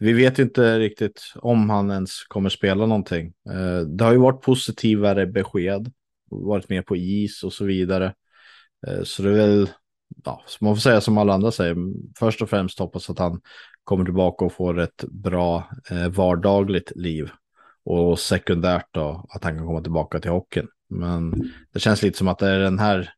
vi 0.00 0.12
vet 0.12 0.38
ju 0.38 0.42
inte 0.42 0.78
riktigt 0.78 1.32
om 1.36 1.70
han 1.70 1.90
ens 1.90 2.24
kommer 2.24 2.48
spela 2.48 2.86
någonting. 2.86 3.32
Eh, 3.50 3.80
det 3.80 4.04
har 4.04 4.12
ju 4.12 4.18
varit 4.18 4.40
positivare 4.42 5.26
besked, 5.26 5.92
varit 6.30 6.68
med 6.68 6.86
på 6.86 6.96
is 6.96 7.44
och 7.44 7.52
så 7.52 7.64
vidare. 7.64 8.14
Eh, 8.86 9.02
så 9.02 9.22
det 9.22 9.28
är 9.28 9.34
väl, 9.34 9.70
ja, 10.24 10.44
man 10.60 10.76
får 10.76 10.80
säga 10.80 11.00
som 11.00 11.18
alla 11.18 11.34
andra 11.34 11.50
säger, 11.50 11.76
först 12.18 12.42
och 12.42 12.50
främst 12.50 12.78
hoppas 12.78 13.10
att 13.10 13.18
han 13.18 13.40
kommer 13.84 14.04
tillbaka 14.04 14.44
och 14.44 14.52
får 14.52 14.80
ett 14.80 15.04
bra 15.04 15.70
eh, 15.90 16.08
vardagligt 16.08 16.92
liv. 16.96 17.30
Och 17.84 18.18
sekundärt 18.18 18.88
då 18.90 19.26
att 19.28 19.44
han 19.44 19.56
kan 19.56 19.66
komma 19.66 19.82
tillbaka 19.82 20.20
till 20.20 20.30
hockeyn. 20.30 20.68
Men 20.88 21.50
det 21.72 21.80
känns 21.80 22.02
lite 22.02 22.18
som 22.18 22.28
att 22.28 22.38
det 22.38 22.48
är 22.48 22.58
den 22.58 22.78
här, 22.78 23.12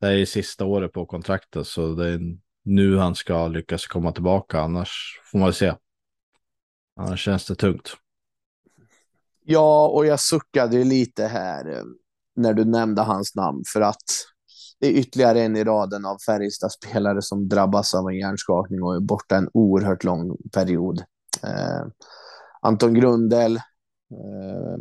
det 0.00 0.08
är 0.08 0.24
sista 0.24 0.64
året 0.64 0.92
på 0.92 1.06
kontraktet 1.06 1.66
så 1.66 1.94
det 1.94 2.08
är 2.08 2.20
nu 2.64 2.96
han 2.96 3.14
ska 3.14 3.48
lyckas 3.48 3.86
komma 3.86 4.12
tillbaka, 4.12 4.60
annars 4.60 5.20
får 5.24 5.38
man 5.38 5.46
väl 5.46 5.54
se. 5.54 5.74
Annars 6.98 7.24
känns 7.24 7.46
det 7.46 7.54
tungt. 7.54 7.88
Ja, 9.44 9.88
och 9.88 10.06
jag 10.06 10.20
suckade 10.20 10.84
lite 10.84 11.26
här 11.26 11.70
eh, 11.70 11.84
när 12.36 12.52
du 12.52 12.64
nämnde 12.64 13.02
hans 13.02 13.34
namn 13.34 13.62
för 13.72 13.80
att 13.80 14.04
det 14.80 14.86
är 14.86 14.92
ytterligare 14.92 15.42
en 15.42 15.56
i 15.56 15.64
raden 15.64 16.06
av 16.06 16.18
Färjestad-spelare 16.26 17.22
som 17.22 17.48
drabbas 17.48 17.94
av 17.94 18.08
en 18.08 18.16
hjärnskakning 18.16 18.82
och 18.82 18.96
är 18.96 19.00
borta 19.00 19.36
en 19.36 19.48
oerhört 19.52 20.04
lång 20.04 20.36
period. 20.52 21.02
Eh, 21.42 21.86
Anton 22.60 22.94
Grundel, 22.94 23.56
eh, 23.56 24.78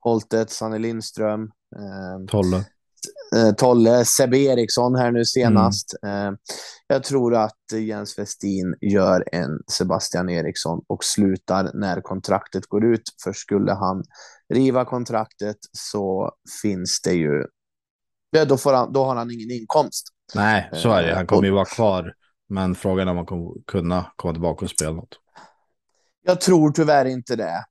Holtet, 0.00 0.50
Sanne 0.50 0.78
Lindström. 0.78 1.42
Eh, 1.76 2.26
Tolle. 2.28 2.64
Eh, 3.36 3.54
Tolle, 3.54 4.04
Sebbe 4.04 4.38
Eriksson 4.38 4.94
här 4.94 5.10
nu 5.12 5.24
senast. 5.24 5.94
Mm. 6.02 6.34
Eh, 6.34 6.38
jag 6.86 7.04
tror 7.04 7.34
att 7.34 7.56
Jens 7.72 8.18
Westin 8.18 8.74
gör 8.80 9.24
en 9.32 9.58
Sebastian 9.70 10.28
Eriksson 10.28 10.84
och 10.86 11.04
slutar 11.04 11.70
när 11.74 12.00
kontraktet 12.00 12.66
går 12.66 12.84
ut. 12.84 13.02
För 13.24 13.32
skulle 13.32 13.72
han 13.72 14.04
riva 14.54 14.84
kontraktet 14.84 15.56
så 15.72 16.32
finns 16.62 17.00
det 17.04 17.12
ju, 17.12 17.44
ja, 18.30 18.44
då, 18.44 18.56
får 18.56 18.72
han, 18.72 18.92
då 18.92 19.04
har 19.04 19.16
han 19.16 19.30
ingen 19.30 19.50
inkomst. 19.50 20.06
Nej, 20.34 20.70
så 20.72 20.90
är 20.90 21.02
det. 21.02 21.14
Han 21.14 21.26
kommer 21.26 21.44
ju 21.44 21.50
vara 21.50 21.64
kvar. 21.64 22.12
Men 22.48 22.74
frågan 22.74 23.08
är 23.08 23.10
om 23.10 23.16
han 23.16 23.26
kommer 23.26 23.50
kunna 23.66 24.12
komma 24.16 24.32
tillbaka 24.32 24.64
och 24.64 24.70
spela 24.70 24.92
något. 24.92 25.20
Jag 26.22 26.40
tror 26.40 26.70
tyvärr 26.70 27.04
inte 27.04 27.36
det. 27.36 27.64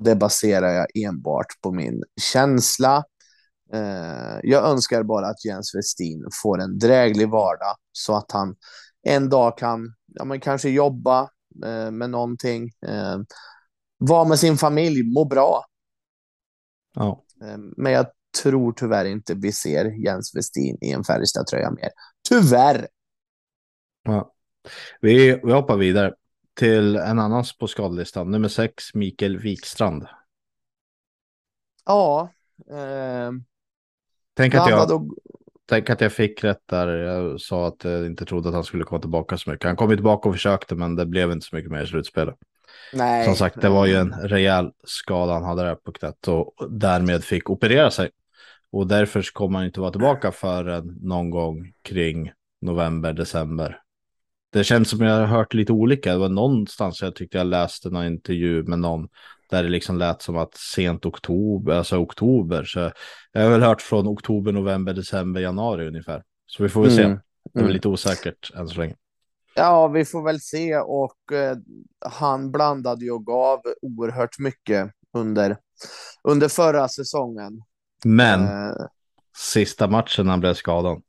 Det 0.00 0.16
baserar 0.16 0.68
jag 0.68 0.86
enbart 1.06 1.46
på 1.62 1.72
min 1.72 2.02
känsla. 2.32 3.04
Eh, 3.72 4.38
jag 4.42 4.64
önskar 4.64 5.02
bara 5.02 5.26
att 5.26 5.44
Jens 5.44 5.74
Westin 5.74 6.26
får 6.42 6.60
en 6.60 6.78
dräglig 6.78 7.28
vardag 7.28 7.76
så 7.92 8.16
att 8.16 8.32
han 8.32 8.56
en 9.02 9.28
dag 9.28 9.58
kan 9.58 9.94
ja, 10.06 10.24
men 10.24 10.40
kanske 10.40 10.68
jobba 10.68 11.20
eh, 11.64 11.90
med 11.90 12.10
någonting, 12.10 12.70
eh, 12.86 13.18
vara 13.98 14.24
med 14.24 14.38
sin 14.38 14.56
familj, 14.56 15.02
må 15.02 15.24
bra. 15.24 15.64
Ja. 16.96 17.24
men 17.76 17.92
jag 17.92 18.06
tror 18.42 18.72
tyvärr 18.72 19.04
inte 19.04 19.34
vi 19.34 19.52
ser 19.52 20.04
Jens 20.04 20.36
Westin 20.36 20.78
i 20.80 20.90
en 20.90 21.04
Färjestad-tröja 21.04 21.70
mer. 21.70 21.88
Tyvärr. 22.28 22.88
Ja. 24.02 24.32
Vi, 25.00 25.40
vi 25.44 25.52
hoppar 25.52 25.76
vidare 25.76 26.14
till 26.54 26.96
en 26.96 27.18
annan 27.18 27.44
på 27.58 27.66
skadelistan, 27.66 28.30
nummer 28.30 28.48
sex, 28.48 28.94
Mikael 28.94 29.38
Wikstrand. 29.38 30.06
Ja, 31.84 32.32
eh, 32.70 33.30
Tänk 34.36 34.54
att, 34.54 34.70
jag, 34.70 34.90
och... 34.90 35.14
tänk 35.68 35.90
att 35.90 36.00
jag 36.00 36.12
fick 36.12 36.44
rätt 36.44 36.62
där. 36.66 36.88
Jag 36.88 37.40
sa 37.40 37.66
att 37.66 37.84
jag 37.84 38.06
inte 38.06 38.24
trodde 38.24 38.48
att 38.48 38.54
han 38.54 38.64
skulle 38.64 38.84
komma 38.84 39.00
tillbaka 39.00 39.38
så 39.38 39.50
mycket. 39.50 39.66
Han 39.66 39.76
kom 39.76 39.88
tillbaka 39.88 40.28
och 40.28 40.34
försökte, 40.34 40.74
men 40.74 40.96
det 40.96 41.06
blev 41.06 41.32
inte 41.32 41.46
så 41.46 41.56
mycket 41.56 41.70
mer 41.70 41.82
i 41.82 41.86
slutspelet. 41.86 42.34
Nej. 42.92 43.24
Som 43.24 43.34
sagt, 43.34 43.60
det 43.60 43.68
var 43.68 43.86
ju 43.86 43.94
en 43.94 44.12
rejäl 44.12 44.70
skada 44.84 45.32
han 45.32 45.44
hade 45.44 45.62
där 45.62 45.74
på 45.74 45.92
knät 45.92 46.28
och 46.28 46.54
därmed 46.70 47.24
fick 47.24 47.50
operera 47.50 47.90
sig. 47.90 48.10
Och 48.72 48.86
därför 48.86 49.22
kommer 49.32 49.58
han 49.58 49.66
inte 49.66 49.80
vara 49.80 49.90
tillbaka 49.90 50.32
förrän 50.32 50.98
någon 51.00 51.30
gång 51.30 51.72
kring 51.82 52.32
november, 52.60 53.12
december. 53.12 53.80
Det 54.52 54.64
känns 54.64 54.90
som 54.90 55.00
jag 55.00 55.18
har 55.18 55.26
hört 55.26 55.54
lite 55.54 55.72
olika. 55.72 56.12
Det 56.12 56.18
var 56.18 56.28
någonstans 56.28 57.02
jag 57.02 57.14
tyckte 57.14 57.38
jag 57.38 57.46
läste 57.46 57.90
någon 57.90 58.06
intervju 58.06 58.62
med 58.62 58.78
någon 58.78 59.08
där 59.50 59.62
det 59.62 59.68
liksom 59.68 59.98
lät 59.98 60.22
som 60.22 60.36
att 60.36 60.54
sent 60.54 61.06
oktober, 61.06 61.72
alltså 61.72 61.96
oktober. 61.96 62.64
Så 62.64 62.90
jag 63.32 63.42
har 63.42 63.50
väl 63.50 63.62
hört 63.62 63.82
från 63.82 64.08
oktober, 64.08 64.52
november, 64.52 64.92
december, 64.92 65.40
januari 65.40 65.88
ungefär. 65.88 66.22
Så 66.46 66.62
vi 66.62 66.68
får 66.68 66.82
väl 66.82 66.98
mm. 66.98 67.16
se. 67.16 67.20
Det 67.52 67.58
är 67.58 67.62
mm. 67.62 67.72
lite 67.72 67.88
osäkert 67.88 68.50
än 68.54 68.68
så 68.68 68.80
länge. 68.80 68.94
Ja, 69.54 69.88
vi 69.88 70.04
får 70.04 70.22
väl 70.22 70.40
se 70.40 70.76
och 70.76 71.32
eh, 71.32 71.56
han 72.06 72.50
blandade 72.50 73.04
ju 73.04 73.10
och 73.10 73.26
gav 73.26 73.60
oerhört 73.82 74.38
mycket 74.38 74.90
under, 75.12 75.56
under 76.22 76.48
förra 76.48 76.88
säsongen. 76.88 77.62
Men 78.04 78.42
eh, 78.42 78.74
sista 79.36 79.88
matchen 79.88 80.28
han 80.28 80.40
blev 80.40 80.54
skadad. 80.54 81.02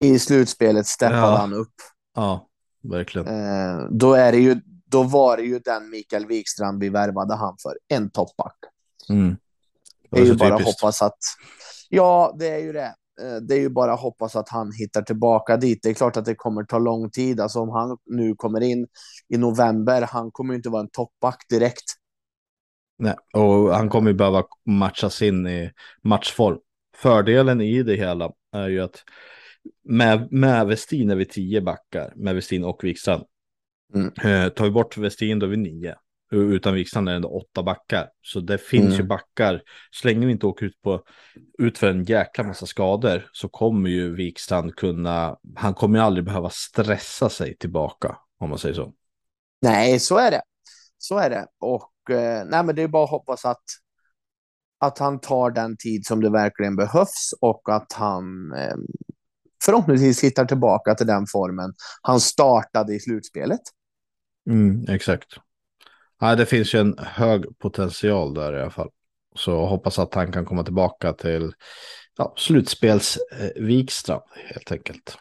I 0.00 0.18
slutspelet 0.18 0.86
steppade 0.86 1.18
ja. 1.18 1.36
han 1.36 1.52
upp. 1.52 1.74
Ja, 2.14 2.48
verkligen. 2.82 3.28
Eh, 3.28 3.86
då 3.90 4.14
är 4.14 4.32
det 4.32 4.38
ju 4.38 4.60
då 4.92 5.02
var 5.02 5.36
det 5.36 5.42
ju 5.42 5.58
den 5.58 5.90
Mikael 5.90 6.26
Wikstrand 6.26 6.80
vi 6.80 6.88
värvade 6.88 7.34
han 7.34 7.56
för, 7.62 7.78
en 7.88 8.10
toppback. 8.10 8.56
Mm. 9.08 9.36
Det, 10.10 10.16
det 10.16 10.22
är 10.22 10.26
ju 10.26 10.34
bara 10.34 10.54
att 10.54 10.64
hoppas 10.64 11.02
att... 11.02 11.18
Ja, 11.88 12.36
det 12.38 12.48
är 12.48 12.58
ju 12.58 12.72
det. 12.72 12.94
Eh, 13.22 13.36
det 13.48 13.54
är 13.54 13.60
ju 13.60 13.68
bara 13.68 13.92
att 13.92 14.00
hoppas 14.00 14.36
att 14.36 14.48
han 14.48 14.72
hittar 14.72 15.02
tillbaka 15.02 15.56
dit. 15.56 15.82
Det 15.82 15.88
är 15.88 15.94
klart 15.94 16.16
att 16.16 16.24
det 16.24 16.34
kommer 16.34 16.64
ta 16.64 16.78
lång 16.78 17.10
tid. 17.10 17.40
Alltså 17.40 17.60
om 17.60 17.68
han 17.68 17.98
nu 18.06 18.34
kommer 18.34 18.60
in 18.60 18.86
i 19.28 19.36
november, 19.36 20.02
han 20.02 20.30
kommer 20.30 20.52
ju 20.54 20.56
inte 20.56 20.68
vara 20.68 20.82
en 20.82 20.90
toppback 20.92 21.46
direkt. 21.48 21.84
Nej, 22.98 23.14
och 23.32 23.74
han 23.74 23.88
kommer 23.88 24.10
ju 24.10 24.16
behöva 24.16 24.44
matchas 24.66 25.22
in 25.22 25.46
i 25.46 25.70
matchform. 26.02 26.58
Fördelen 26.96 27.60
i 27.60 27.82
det 27.82 27.96
hela 27.96 28.32
är 28.52 28.68
ju 28.68 28.80
att 28.80 29.04
med, 29.84 30.32
med 30.32 30.66
Westin 30.66 31.10
är 31.10 31.16
vi 31.16 31.24
tio 31.24 31.60
backar, 31.60 32.12
med 32.16 32.34
Westin 32.34 32.64
och 32.64 32.84
Wikstrand. 32.84 33.24
Mm. 33.94 34.06
Eh, 34.06 34.48
tar 34.48 34.64
vi 34.64 34.70
bort 34.70 34.96
Westin 34.96 35.38
då 35.38 35.46
är 35.46 35.50
vi 35.50 35.56
nio. 35.56 35.94
Utan 36.32 36.74
Wikstrand 36.74 37.08
är 37.08 37.20
det 37.20 37.26
åtta 37.26 37.62
backar. 37.62 38.08
Så 38.22 38.40
det 38.40 38.58
finns 38.58 38.86
mm. 38.86 38.96
ju 38.96 39.02
backar. 39.02 39.62
Så 39.90 40.08
länge 40.08 40.26
vi 40.26 40.32
inte 40.32 40.46
åker 40.46 40.66
ut, 40.66 40.82
på, 40.82 41.02
ut 41.58 41.78
för 41.78 41.90
en 41.90 42.04
jäkla 42.04 42.44
massa 42.44 42.66
skador 42.66 43.28
så 43.32 43.48
kommer 43.48 43.90
ju 43.90 44.14
Wikstrand 44.14 44.76
kunna, 44.76 45.36
han 45.56 45.74
kommer 45.74 45.98
ju 45.98 46.04
aldrig 46.04 46.24
behöva 46.24 46.50
stressa 46.50 47.28
sig 47.28 47.56
tillbaka 47.56 48.16
om 48.38 48.48
man 48.48 48.58
säger 48.58 48.74
så. 48.74 48.92
Nej, 49.62 50.00
så 50.00 50.16
är 50.16 50.30
det. 50.30 50.42
Så 50.98 51.18
är 51.18 51.30
det. 51.30 51.46
Och 51.60 52.10
eh, 52.10 52.44
nej, 52.46 52.64
men 52.64 52.74
det 52.74 52.82
är 52.82 52.88
bara 52.88 53.04
att 53.04 53.10
hoppas 53.10 53.44
att, 53.44 53.64
att 54.78 54.98
han 54.98 55.20
tar 55.20 55.50
den 55.50 55.76
tid 55.76 56.06
som 56.06 56.20
det 56.20 56.30
verkligen 56.30 56.76
behövs 56.76 57.34
och 57.40 57.62
att 57.68 57.92
han 57.92 58.52
eh, 58.52 58.76
förhoppningsvis 59.64 60.24
hittar 60.24 60.44
tillbaka 60.44 60.94
till 60.94 61.06
den 61.06 61.26
formen 61.26 61.74
han 62.02 62.20
startade 62.20 62.94
i 62.94 63.00
slutspelet. 63.00 63.60
Mm, 64.46 64.84
exakt. 64.88 65.36
Ja, 66.20 66.36
det 66.36 66.46
finns 66.46 66.74
ju 66.74 66.78
en 66.78 66.98
hög 66.98 67.58
potential 67.58 68.34
där 68.34 68.56
i 68.56 68.60
alla 68.60 68.70
fall. 68.70 68.90
Så 69.34 69.66
hoppas 69.66 69.98
att 69.98 70.14
han 70.14 70.32
kan 70.32 70.44
komma 70.44 70.64
tillbaka 70.64 71.12
till 71.12 71.52
ja, 72.16 72.34
slutspels 72.36 73.18
eh, 73.32 73.64
helt 74.34 74.72
enkelt. 74.72 75.18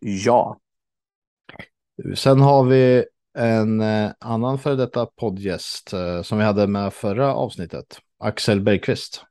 Ja. 0.00 0.58
Sen 2.14 2.40
har 2.40 2.64
vi 2.64 3.04
en 3.38 3.80
eh, 3.80 4.10
annan 4.18 4.58
för 4.58 4.76
detta 4.76 5.06
poddgäst 5.06 5.92
eh, 5.92 6.22
som 6.22 6.38
vi 6.38 6.44
hade 6.44 6.66
med 6.66 6.92
förra 6.92 7.34
avsnittet. 7.34 7.98
Axel 8.18 8.60
Bergqvist. 8.60 9.24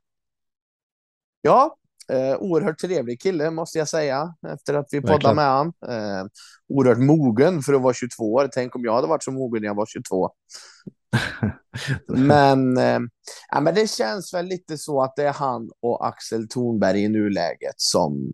Ja, 1.40 1.76
Eh, 2.08 2.36
oerhört 2.36 2.78
trevlig 2.78 3.20
kille 3.20 3.50
måste 3.50 3.78
jag 3.78 3.88
säga 3.88 4.34
efter 4.52 4.74
att 4.74 4.88
vi 4.90 5.00
poddade 5.00 5.34
med 5.34 5.50
honom. 5.50 5.72
Eh, 5.88 6.24
oerhört 6.68 6.98
mogen 6.98 7.62
för 7.62 7.72
att 7.72 7.82
vara 7.82 7.94
22 7.94 8.32
år. 8.32 8.48
Tänk 8.52 8.76
om 8.76 8.84
jag 8.84 8.94
hade 8.94 9.06
varit 9.06 9.24
så 9.24 9.30
mogen 9.30 9.62
när 9.62 9.68
jag 9.68 9.74
var 9.74 9.86
22. 9.86 10.30
men, 12.08 12.76
eh, 12.78 13.00
ja, 13.48 13.60
men 13.60 13.74
det 13.74 13.90
känns 13.90 14.34
väl 14.34 14.46
lite 14.46 14.78
så 14.78 15.02
att 15.02 15.16
det 15.16 15.24
är 15.24 15.32
han 15.32 15.70
och 15.80 16.06
Axel 16.06 16.48
Thornberg 16.48 17.04
i 17.04 17.08
nuläget 17.08 17.74
som 17.76 18.32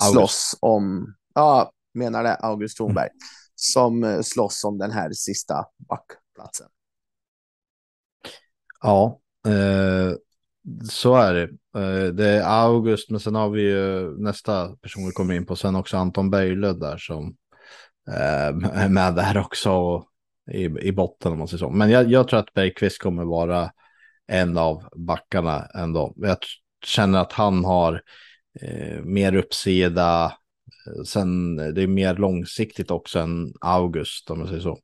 August. 0.00 0.12
slåss 0.12 0.56
om, 0.60 1.14
ja, 1.34 1.72
menar 1.94 2.22
det, 2.22 2.34
August 2.34 2.76
Thornberg, 2.76 3.08
mm. 3.08 3.18
som 3.54 4.04
eh, 4.04 4.20
slåss 4.20 4.64
om 4.64 4.78
den 4.78 4.90
här 4.90 5.12
sista 5.12 5.64
backplatsen. 5.88 6.68
Ja, 8.80 9.20
eh, 9.46 10.14
så 10.90 11.16
är 11.16 11.34
det. 11.34 11.42
Eh, 11.80 12.12
det 12.14 12.28
är 12.28 12.42
August, 12.42 13.10
men 13.10 13.20
sen 13.20 13.34
har 13.34 13.50
vi 13.50 13.62
ju 13.62 14.16
nästa 14.18 14.76
person 14.76 15.06
vi 15.06 15.12
kommer 15.12 15.34
in 15.34 15.46
på, 15.46 15.56
sen 15.56 15.76
också 15.76 15.96
Anton 15.96 16.30
Berglund 16.30 16.80
där 16.80 16.96
som 16.96 17.36
eh, 18.08 18.48
är 18.82 18.88
med 18.88 19.14
där 19.14 19.38
också 19.38 20.04
i, 20.52 20.64
i 20.64 20.92
botten 20.92 21.32
om 21.32 21.38
man 21.38 21.48
säger 21.48 21.58
så. 21.58 21.70
Men 21.70 21.90
jag, 21.90 22.10
jag 22.10 22.28
tror 22.28 22.40
att 22.40 22.52
Bergqvist 22.54 23.02
kommer 23.02 23.24
vara 23.24 23.70
en 24.26 24.58
av 24.58 24.84
backarna 24.96 25.66
ändå. 25.74 26.14
Jag 26.16 26.36
känner 26.86 27.18
att 27.18 27.32
han 27.32 27.64
har 27.64 28.02
eh, 28.60 29.00
mer 29.02 29.36
uppsida. 29.36 30.24
Eh, 30.86 31.02
sen 31.06 31.56
det 31.56 31.82
är 31.82 31.86
mer 31.86 32.14
långsiktigt 32.14 32.90
också 32.90 33.18
än 33.18 33.52
August 33.60 34.30
om 34.30 34.38
man 34.38 34.48
säger 34.48 34.60
så. 34.60 34.78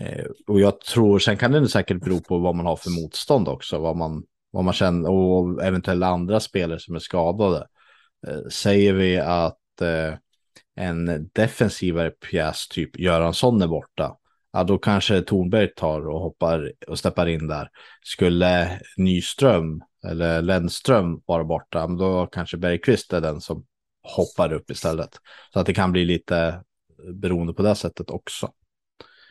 Eh, 0.00 0.24
och 0.46 0.60
jag 0.60 0.80
tror, 0.80 1.18
sen 1.18 1.36
kan 1.36 1.52
det 1.52 1.68
säkert 1.68 2.04
bero 2.04 2.20
på 2.20 2.38
vad 2.38 2.54
man 2.54 2.66
har 2.66 2.76
för 2.76 2.90
motstånd 3.02 3.48
också, 3.48 3.78
vad 3.78 3.96
man 3.96 4.22
vad 4.50 4.64
man 4.64 4.74
känner 4.74 5.10
och 5.10 5.64
eventuella 5.64 6.06
andra 6.06 6.40
spelare 6.40 6.80
som 6.80 6.94
är 6.94 6.98
skadade. 6.98 7.66
Eh, 8.26 8.48
säger 8.50 8.92
vi 8.92 9.18
att 9.18 9.80
eh, 9.80 10.14
en 10.76 11.30
defensivare 11.32 12.10
pjäs, 12.10 12.68
typ 12.68 12.98
Göransson 12.98 13.62
är 13.62 13.66
borta, 13.66 14.16
ja 14.52 14.64
då 14.64 14.78
kanske 14.78 15.22
Tornberg 15.22 15.74
tar 15.74 16.08
och 16.08 16.20
hoppar 16.20 16.72
och 16.88 16.98
steppar 16.98 17.26
in 17.26 17.48
där. 17.48 17.70
Skulle 18.04 18.80
Nyström 18.96 19.82
eller 20.06 20.42
Lennström 20.42 21.22
vara 21.26 21.44
borta, 21.44 21.86
då 21.86 22.26
kanske 22.26 22.56
Bergqvist 22.56 23.12
är 23.12 23.20
den 23.20 23.40
som 23.40 23.66
hoppar 24.02 24.52
upp 24.52 24.70
istället. 24.70 25.10
Så 25.52 25.60
att 25.60 25.66
det 25.66 25.74
kan 25.74 25.92
bli 25.92 26.04
lite 26.04 26.62
beroende 27.14 27.52
på 27.52 27.62
det 27.62 27.74
sättet 27.74 28.10
också. 28.10 28.52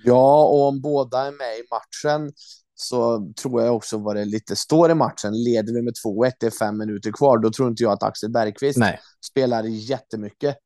Ja, 0.04 0.46
och 0.46 0.68
om 0.68 0.82
båda 0.82 1.28
är 1.28 1.32
med 1.32 1.58
i 1.58 1.64
matchen 1.72 2.32
så 2.82 3.32
tror 3.42 3.62
jag 3.62 3.76
också 3.76 3.98
vad 3.98 4.16
det 4.16 4.26
lite 4.26 4.56
står 4.56 4.92
i 4.92 4.96
matchen. 4.96 5.44
Leder 5.44 5.74
vi 5.74 5.82
med 5.82 5.94
2-1, 6.06 6.32
det 6.40 6.46
är 6.46 6.52
fem 6.52 6.78
minuter 6.78 7.12
kvar, 7.12 7.38
då 7.38 7.52
tror 7.52 7.70
inte 7.70 7.84
jag 7.84 7.92
att 7.92 8.04
Axel 8.04 8.32
Bergqvist 8.32 8.80
Nej. 8.80 9.00
spelar 9.26 9.64
jättemycket. 9.64 10.58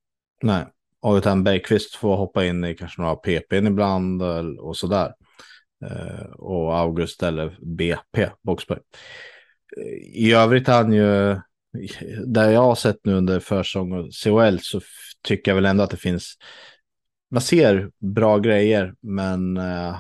Nej, 0.41 0.65
och 1.02 1.15
utan 1.15 1.43
Bergqvist 1.43 1.95
får 1.95 2.15
hoppa 2.15 2.45
in 2.45 2.63
i 2.63 2.76
kanske 2.76 3.02
några 3.02 3.15
PP 3.15 3.54
ibland 3.54 4.21
och 4.60 4.78
sådär. 4.78 5.13
Eh, 5.86 6.26
och 6.26 6.78
August 6.78 7.23
eller 7.23 7.58
BP, 7.62 8.30
Boxberg. 8.41 8.80
I 10.13 10.34
övrigt 10.34 10.67
är 10.67 10.73
han 10.73 10.93
ju, 10.93 11.39
där 12.26 12.52
jag 12.52 12.62
har 12.62 12.76
sett 12.76 12.99
nu 13.04 13.13
under 13.13 13.39
försång 13.39 13.93
och 13.93 14.10
CHL 14.23 14.58
så 14.62 14.82
tycker 15.23 15.52
jag 15.52 15.56
väl 15.56 15.65
ändå 15.65 15.84
att 15.84 15.89
det 15.89 15.97
finns, 15.97 16.34
man 17.32 17.41
ser 17.41 17.91
bra 17.99 18.39
grejer, 18.39 18.93
men 19.02 19.58
uh, 19.58 19.95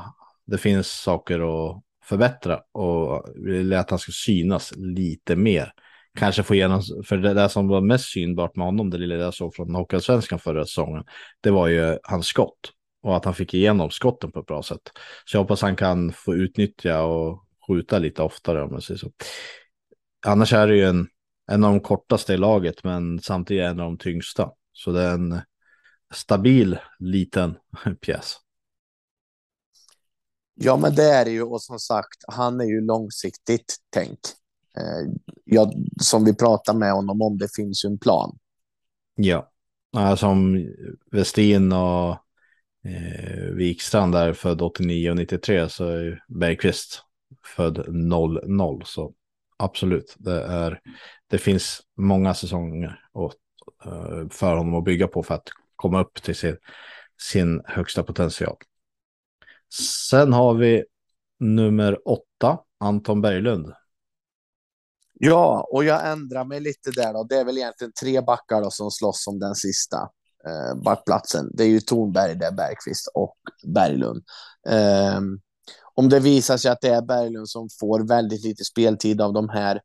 det 0.45 0.57
finns 0.57 0.87
saker 0.87 1.35
att 1.35 1.83
förbättra 2.03 2.59
och 2.71 3.25
vill 3.35 3.73
att 3.73 3.89
han 3.89 3.99
ska 3.99 4.11
synas 4.11 4.73
lite 4.75 5.35
mer. 5.35 5.71
Kanske 6.15 6.43
få 6.43 6.55
igenom, 6.55 6.81
för 7.05 7.17
det 7.17 7.33
där 7.33 7.47
som 7.47 7.67
var 7.67 7.81
mest 7.81 8.05
synbart 8.05 8.55
med 8.55 8.65
honom, 8.65 8.89
det 8.89 8.97
lilla 8.97 9.15
jag 9.15 9.33
såg 9.33 9.55
från 9.55 9.75
Hockeyallsvenskan 9.75 10.39
förra 10.39 10.65
säsongen, 10.65 11.03
det 11.41 11.51
var 11.51 11.67
ju 11.67 11.97
hans 12.03 12.27
skott 12.27 12.71
och 13.03 13.17
att 13.17 13.25
han 13.25 13.33
fick 13.33 13.53
igenom 13.53 13.89
skotten 13.89 14.31
på 14.31 14.39
ett 14.39 14.45
bra 14.45 14.63
sätt. 14.63 14.91
Så 15.25 15.37
jag 15.37 15.41
hoppas 15.41 15.61
han 15.61 15.75
kan 15.75 16.13
få 16.13 16.35
utnyttja 16.35 17.03
och 17.03 17.43
skjuta 17.67 17.99
lite 17.99 18.21
oftare 18.21 18.63
om 18.63 18.71
man 18.71 18.81
säger 18.81 18.97
så. 18.97 19.11
Annars 20.25 20.53
är 20.53 20.67
det 20.67 20.75
ju 20.75 20.83
en, 20.83 21.07
en 21.51 21.63
av 21.63 21.71
de 21.71 21.79
kortaste 21.79 22.33
i 22.33 22.37
laget, 22.37 22.83
men 22.83 23.19
samtidigt 23.19 23.63
en 23.63 23.79
av 23.79 23.85
de 23.85 23.97
tyngsta. 23.97 24.51
Så 24.73 24.91
det 24.91 25.01
är 25.01 25.13
en 25.13 25.41
stabil 26.13 26.77
liten 26.99 27.55
pjäs. 28.05 28.37
Ja, 30.55 30.77
men 30.77 30.95
det 30.95 31.03
är 31.03 31.25
det 31.25 31.31
ju. 31.31 31.43
Och 31.43 31.61
som 31.61 31.79
sagt, 31.79 32.23
han 32.27 32.61
är 32.61 32.65
ju 32.65 32.81
långsiktigt 32.81 33.75
tänk. 33.89 34.19
Eh, 34.77 35.13
ja, 35.45 35.71
som 36.01 36.25
vi 36.25 36.35
pratar 36.35 36.73
med 36.73 36.91
honom 36.91 37.21
om, 37.21 37.37
det 37.37 37.55
finns 37.55 37.85
ju 37.85 37.87
en 37.87 37.99
plan. 37.99 38.37
Ja, 39.91 40.17
som 40.17 40.67
Westin 41.11 41.71
och 41.71 42.09
eh, 42.85 43.45
Wikstrand 43.53 44.15
är 44.15 44.33
född 44.33 44.61
89 44.61 45.09
och 45.09 45.15
93 45.15 45.69
så 45.69 45.85
är 45.85 46.23
Bergqvist 46.27 47.01
född 47.55 47.85
00. 47.87 48.83
Så 48.85 49.13
absolut, 49.57 50.15
det, 50.17 50.43
är, 50.43 50.79
det 51.27 51.37
finns 51.37 51.81
många 51.97 52.33
säsonger 52.33 52.99
åt, 53.13 53.35
eh, 53.85 54.29
för 54.29 54.55
honom 54.55 54.75
att 54.75 54.83
bygga 54.83 55.07
på 55.07 55.23
för 55.23 55.35
att 55.35 55.47
komma 55.75 56.01
upp 56.01 56.23
till 56.23 56.35
sin, 56.35 56.57
sin 57.21 57.61
högsta 57.65 58.03
potential. 58.03 58.57
Sen 60.09 60.33
har 60.33 60.53
vi 60.53 60.83
nummer 61.39 62.07
åtta, 62.07 62.59
Anton 62.79 63.21
Berglund. 63.21 63.73
Ja, 65.13 65.67
och 65.71 65.83
jag 65.83 66.11
ändrar 66.11 66.45
mig 66.45 66.59
lite 66.59 66.91
där 66.91 67.13
då. 67.13 67.23
Det 67.23 67.35
är 67.35 67.45
väl 67.45 67.57
egentligen 67.57 67.93
tre 68.01 68.21
backar 68.21 68.61
då 68.61 68.71
som 68.71 68.91
slåss 68.91 69.27
om 69.27 69.39
den 69.39 69.55
sista 69.55 69.97
eh, 70.47 70.81
backplatsen. 70.83 71.51
Det 71.53 71.63
är 71.63 71.67
ju 71.67 71.79
Tornberg, 71.79 72.35
det 72.35 72.45
är 72.45 72.51
Bergqvist 72.51 73.07
och 73.13 73.37
Berglund. 73.67 74.23
Eh, 74.69 75.19
om 75.93 76.09
det 76.09 76.19
visar 76.19 76.57
sig 76.57 76.71
att 76.71 76.81
det 76.81 76.89
är 76.89 77.01
Berglund 77.01 77.49
som 77.49 77.69
får 77.79 78.07
väldigt 78.07 78.43
lite 78.43 78.63
speltid 78.63 79.21
av 79.21 79.33
de 79.33 79.49
här 79.49 79.81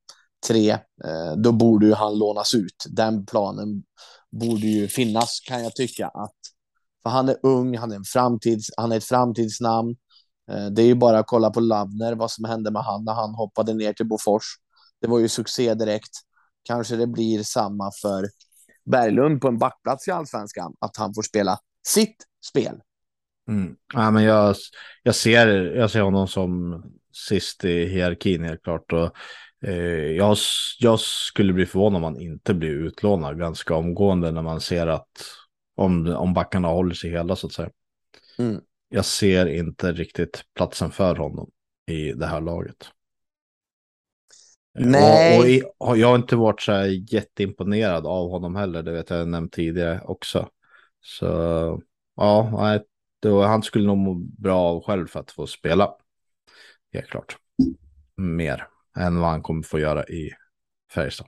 tre, 0.46 0.70
eh, 1.04 1.32
då 1.36 1.52
borde 1.52 1.86
ju 1.86 1.92
han 1.92 2.18
lånas 2.18 2.54
ut. 2.54 2.84
Den 2.88 3.26
planen 3.26 3.82
borde 4.30 4.66
ju 4.66 4.88
finnas, 4.88 5.40
kan 5.40 5.62
jag 5.62 5.74
tycka. 5.74 6.08
att 6.08 6.36
för 7.02 7.10
han 7.10 7.28
är 7.28 7.36
ung, 7.42 7.76
han 7.76 7.92
är, 7.92 7.96
en 7.96 8.04
framtids, 8.04 8.70
han 8.76 8.92
är 8.92 8.96
ett 8.96 9.04
framtidsnamn. 9.04 9.96
Eh, 10.50 10.66
det 10.66 10.82
är 10.82 10.86
ju 10.86 10.94
bara 10.94 11.18
att 11.18 11.26
kolla 11.26 11.50
på 11.50 11.60
Lavner, 11.60 12.14
vad 12.14 12.30
som 12.30 12.44
hände 12.44 12.70
med 12.70 12.82
han 12.82 13.04
när 13.04 13.12
han 13.12 13.34
hoppade 13.34 13.74
ner 13.74 13.92
till 13.92 14.06
Bofors. 14.06 14.44
Det 15.00 15.08
var 15.08 15.18
ju 15.18 15.28
succé 15.28 15.74
direkt. 15.74 16.10
Kanske 16.62 16.96
det 16.96 17.06
blir 17.06 17.42
samma 17.42 17.90
för 18.02 18.24
Berglund 18.84 19.40
på 19.40 19.48
en 19.48 19.58
backplats 19.58 20.08
i 20.08 20.10
allsvenskan, 20.10 20.74
att 20.80 20.96
han 20.96 21.14
får 21.14 21.22
spela 21.22 21.58
sitt 21.86 22.16
spel. 22.50 22.80
Mm. 23.48 23.76
Ja, 23.94 24.10
men 24.10 24.24
jag, 24.24 24.56
jag, 25.02 25.14
ser, 25.14 25.48
jag 25.76 25.90
ser 25.90 26.00
honom 26.00 26.28
som 26.28 26.82
sist 27.28 27.64
i 27.64 27.84
hierarkin 27.84 28.44
helt 28.44 28.62
klart. 28.62 28.92
Och 28.92 29.16
Eh, 29.64 30.16
jag, 30.16 30.36
jag 30.78 31.00
skulle 31.00 31.52
bli 31.52 31.66
förvånad 31.66 31.96
om 31.96 32.04
han 32.04 32.20
inte 32.20 32.54
blir 32.54 32.70
utlånad 32.70 33.38
ganska 33.38 33.74
omgående 33.74 34.30
när 34.30 34.42
man 34.42 34.60
ser 34.60 34.86
att 34.86 35.08
om, 35.78 36.06
om 36.06 36.34
backarna 36.34 36.68
håller 36.68 36.94
sig 36.94 37.10
hela 37.10 37.36
så 37.36 37.46
att 37.46 37.52
säga. 37.52 37.70
Mm. 38.38 38.60
Jag 38.88 39.04
ser 39.04 39.46
inte 39.46 39.92
riktigt 39.92 40.44
platsen 40.54 40.90
för 40.90 41.16
honom 41.16 41.50
i 41.86 42.12
det 42.12 42.26
här 42.26 42.40
laget. 42.40 42.90
Nej. 44.78 45.62
Och, 45.62 45.88
och 45.88 45.98
jag 45.98 46.08
har 46.08 46.16
inte 46.16 46.36
varit 46.36 46.60
så 46.60 46.72
här 46.72 47.14
jätteimponerad 47.14 48.06
av 48.06 48.30
honom 48.30 48.56
heller, 48.56 48.82
det 48.82 48.92
vet 48.92 49.10
jag 49.10 49.28
nämnt 49.28 49.52
tidigare 49.52 50.00
också. 50.04 50.48
Så 51.00 51.26
ja, 52.16 52.80
då, 53.20 53.42
han 53.42 53.62
skulle 53.62 53.86
nog 53.86 53.98
må 53.98 54.14
bra 54.14 54.60
av 54.60 54.84
själv 54.84 55.06
för 55.06 55.20
att 55.20 55.30
få 55.30 55.46
spela. 55.46 55.94
Helt 56.92 57.06
klart. 57.06 57.36
Mer 58.16 58.66
än 58.96 59.20
vad 59.20 59.30
han 59.30 59.42
kommer 59.42 59.62
få 59.62 59.78
göra 59.78 60.04
i 60.06 60.30
Färjestad. 60.94 61.26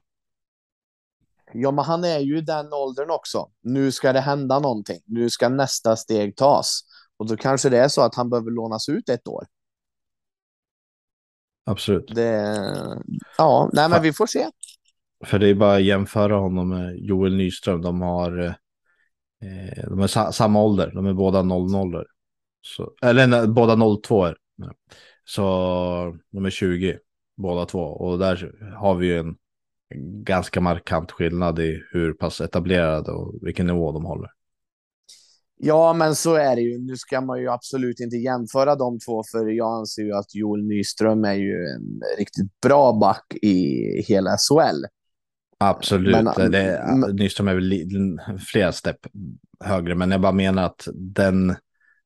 Ja, 1.53 1.71
men 1.71 1.85
han 1.85 2.05
är 2.05 2.19
ju 2.19 2.39
i 2.39 2.41
den 2.41 2.73
åldern 2.73 3.11
också. 3.11 3.51
Nu 3.63 3.93
ska 3.93 4.13
det 4.13 4.21
hända 4.21 4.59
någonting. 4.59 5.01
Nu 5.05 5.31
ska 5.31 5.49
nästa 5.49 5.97
steg 5.97 6.37
tas. 6.37 6.81
Och 7.17 7.27
då 7.27 7.37
kanske 7.37 7.69
det 7.69 7.79
är 7.79 7.89
så 7.89 8.03
att 8.03 8.15
han 8.15 8.31
behöver 8.31 8.51
lånas 8.51 8.89
ut 8.89 9.09
ett 9.09 9.29
år. 9.29 9.45
Absolut. 11.65 12.15
Det, 12.15 12.57
ja, 13.39 13.71
nej, 13.73 13.89
men 13.89 14.03
vi 14.03 14.13
får 14.13 14.27
se. 14.27 14.51
För 15.25 15.39
det 15.39 15.49
är 15.49 15.55
bara 15.55 15.77
att 15.77 15.83
jämföra 15.83 16.37
honom 16.37 16.69
med 16.69 16.97
Joel 16.99 17.37
Nyström. 17.37 17.83
De 17.83 18.01
har 18.01 18.39
eh, 18.39 18.53
de 19.89 20.01
är 20.01 20.07
sa 20.07 20.33
samma 20.33 20.63
ålder. 20.63 20.93
De 20.95 21.07
är 21.07 21.13
båda 21.13 21.43
00. 21.43 22.05
Så, 22.63 22.93
eller 23.03 23.27
nej, 23.27 23.49
båda 23.49 24.01
02 24.03 24.25
är. 24.25 24.37
Så 25.25 25.43
de 26.31 26.45
är 26.45 26.51
20 26.51 26.99
båda 27.37 27.67
två. 27.67 27.81
Och 27.81 28.19
där 28.19 28.53
har 28.77 28.95
vi 28.95 29.07
ju 29.07 29.19
en 29.19 29.37
ganska 30.25 30.61
markant 30.61 31.11
skillnad 31.11 31.59
i 31.59 31.83
hur 31.93 32.13
pass 32.13 32.41
etablerade 32.41 33.11
och 33.11 33.35
vilken 33.43 33.67
nivå 33.67 33.93
de 33.93 34.05
håller. 34.05 34.31
Ja, 35.63 35.93
men 35.93 36.15
så 36.15 36.35
är 36.35 36.57
det 36.57 36.63
ju. 36.63 36.79
Nu 36.79 36.97
ska 36.97 37.21
man 37.21 37.41
ju 37.41 37.49
absolut 37.49 38.01
inte 38.01 38.17
jämföra 38.17 38.77
de 38.77 38.99
två, 38.99 39.23
för 39.33 39.47
jag 39.47 39.79
anser 39.79 40.03
ju 40.03 40.13
att 40.13 40.35
Joel 40.35 40.67
Nyström 40.67 41.25
är 41.25 41.35
ju 41.35 41.67
en 41.67 42.01
riktigt 42.19 42.61
bra 42.61 42.93
back 42.93 43.35
i 43.43 43.87
hela 44.03 44.31
SHL. 44.31 44.85
Absolut, 45.59 46.17
men, 46.37 46.51
det, 46.51 46.85
Nyström 47.13 47.49
är 47.49 47.55
väl 47.55 48.19
flera 48.53 48.73
stepp 48.73 49.07
högre, 49.65 49.95
men 49.95 50.11
jag 50.11 50.21
bara 50.21 50.33
menar 50.33 50.65
att 50.65 50.89
den, 50.95 51.57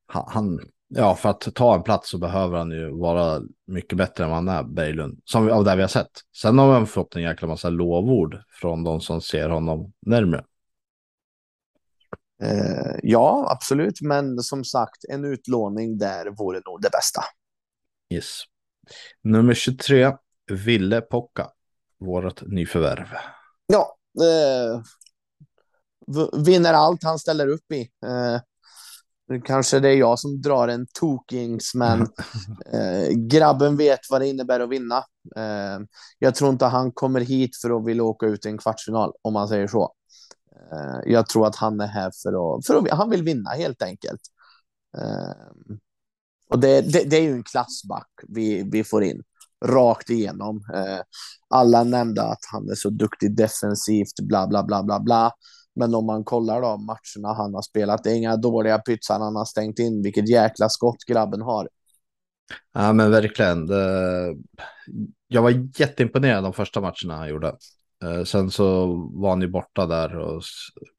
han, 0.07 0.61
ja, 0.97 1.15
för 1.15 1.29
att 1.29 1.55
ta 1.55 1.75
en 1.75 1.83
plats 1.83 2.11
så 2.11 2.19
behöver 2.19 2.59
han 2.59 2.71
ju 2.71 2.91
vara 2.91 3.43
mycket 3.67 3.99
bättre 3.99 4.25
än 4.25 4.31
vad 4.31 4.37
han 4.37 4.49
är, 4.49 4.63
Berglund, 4.63 5.21
som 5.25 5.51
av 5.51 5.65
det 5.65 5.77
vi 5.77 5.83
har 5.83 5.89
sett. 5.89 6.11
Sen 6.37 6.59
har 6.59 6.81
vi 6.81 6.87
fått 6.87 7.17
en 7.17 7.23
jäkla 7.23 7.49
massa 7.49 7.71
lovord 7.71 8.43
från 8.49 8.85
de 8.85 9.01
som 9.01 9.21
ser 9.21 9.49
honom 9.49 9.93
närmre. 10.07 10.45
Eh, 12.43 12.97
ja, 13.03 13.47
absolut, 13.51 14.01
men 14.01 14.39
som 14.39 14.65
sagt, 14.65 15.05
en 15.09 15.25
utlåning 15.25 15.99
där 15.99 16.31
vore 16.31 16.61
nog 16.65 16.83
det 16.83 16.91
bästa. 16.91 17.23
Yes. 18.11 18.41
Nummer 19.23 19.55
23, 19.55 20.13
Ville 20.51 21.01
Pocka, 21.01 21.51
vårt 21.99 22.43
nyförvärv. 22.43 23.07
Ja, 23.67 23.97
eh, 24.25 24.83
vinner 26.45 26.73
allt 26.73 27.03
han 27.03 27.19
ställer 27.19 27.49
upp 27.49 27.73
i. 27.73 27.81
Eh, 27.81 28.41
kanske 29.41 29.81
det 29.81 29.89
är 29.89 29.97
jag 29.97 30.19
som 30.19 30.41
drar 30.41 30.69
en 30.69 30.87
tokings, 30.93 31.75
men 31.75 32.01
eh, 32.73 33.09
grabben 33.17 33.77
vet 33.77 34.01
vad 34.11 34.21
det 34.21 34.29
innebär 34.29 34.61
att 34.61 34.69
vinna. 34.69 34.97
Eh, 35.37 35.81
jag 36.19 36.35
tror 36.35 36.51
inte 36.51 36.67
han 36.67 36.93
kommer 36.93 37.21
hit 37.21 37.57
för 37.63 37.77
att 37.77 37.87
vilja 37.87 38.05
åka 38.05 38.27
ut 38.27 38.47
i 38.47 38.49
en 38.49 38.59
kvartsfinal, 38.59 39.13
om 39.23 39.33
man 39.33 39.49
säger 39.49 39.67
så. 39.67 39.93
Eh, 40.73 41.13
jag 41.13 41.27
tror 41.27 41.47
att 41.47 41.57
han 41.57 41.81
är 41.81 41.87
här 41.87 42.13
för 42.23 42.57
att, 42.59 42.67
för 42.67 42.77
att 42.77 42.91
han 42.91 43.11
vill 43.11 43.23
vinna 43.23 43.51
helt 43.51 43.83
enkelt. 43.83 44.21
Eh, 44.99 45.75
och 46.51 46.59
det, 46.59 46.81
det, 46.81 47.05
det, 47.05 47.17
är 47.17 47.23
ju 47.23 47.33
en 47.33 47.45
klassback 47.45 48.11
vi, 48.29 48.63
vi 48.73 48.85
får 48.85 49.05
in 49.05 49.23
rakt 49.65 50.11
igenom. 50.11 50.65
Eh, 50.75 51.01
alla 51.49 51.85
nämnde 51.85 52.23
att 52.23 52.45
han 52.53 52.71
är 52.71 52.75
så 52.75 52.91
duktig 52.91 53.37
defensivt, 53.37 54.21
bla 54.23 54.47
bla 54.47 54.63
bla 54.63 54.83
bla 54.83 55.01
bla. 55.01 55.33
Men 55.75 55.95
om 55.95 56.07
man 56.07 56.25
kollar 56.25 56.63
då 56.63 56.77
matcherna 56.77 57.35
han 57.35 57.55
har 57.55 57.63
spelat, 57.63 58.05
det 58.05 58.11
är 58.11 58.15
inga 58.15 58.37
dåliga 58.37 58.79
pytsar 58.79 59.19
han 59.19 59.37
har 59.37 59.45
stängt 59.45 59.79
in. 59.79 60.03
Vilket 60.03 60.29
jäkla 60.29 60.69
skott 60.69 61.05
grabben 61.07 61.43
har. 61.43 61.69
Ja, 62.73 62.93
men 62.93 63.11
verkligen. 63.11 63.69
Jag 65.29 65.43
var 65.43 65.71
jätteimponerad 65.77 66.45
de 66.45 66.53
första 66.53 66.81
matcherna 66.81 67.17
han 67.17 67.29
gjorde. 67.29 67.57
Eh, 68.05 68.25
sen 68.25 68.51
så 68.51 68.87
var 69.15 69.31
han 69.31 69.41
ju 69.41 69.49
borta 69.49 69.87
där 69.87 70.19
och 70.19 70.43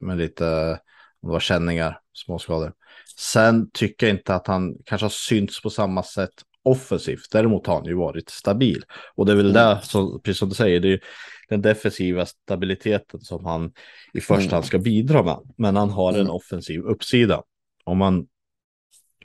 med 0.00 0.18
lite, 0.18 0.78
var 1.20 1.40
känningar, 1.40 2.00
småskador. 2.12 2.72
Sen 3.18 3.70
tycker 3.72 4.06
jag 4.06 4.16
inte 4.16 4.34
att 4.34 4.46
han 4.46 4.76
kanske 4.84 5.04
har 5.04 5.10
synts 5.10 5.62
på 5.62 5.70
samma 5.70 6.02
sätt 6.02 6.34
offensivt. 6.66 7.30
Däremot 7.32 7.66
har 7.66 7.74
han 7.74 7.84
ju 7.84 7.94
varit 7.94 8.30
stabil. 8.30 8.82
Och 9.14 9.26
det 9.26 9.32
är 9.32 9.36
väl 9.36 9.50
mm. 9.50 9.54
det, 9.54 9.80
som, 9.82 10.20
precis 10.22 10.38
som 10.38 10.48
du 10.48 10.54
säger, 10.54 10.80
det 10.80 10.92
är 10.92 11.00
den 11.48 11.62
defensiva 11.62 12.26
stabiliteten 12.26 13.20
som 13.20 13.44
han 13.44 13.72
i 14.12 14.20
första 14.20 14.42
mm. 14.42 14.52
hand 14.52 14.64
ska 14.64 14.78
bidra 14.78 15.22
med. 15.22 15.38
Men 15.56 15.76
han 15.76 15.90
har 15.90 16.08
mm. 16.08 16.20
en 16.20 16.30
offensiv 16.30 16.80
uppsida. 16.80 17.42
Om 17.84 17.98
man 17.98 18.26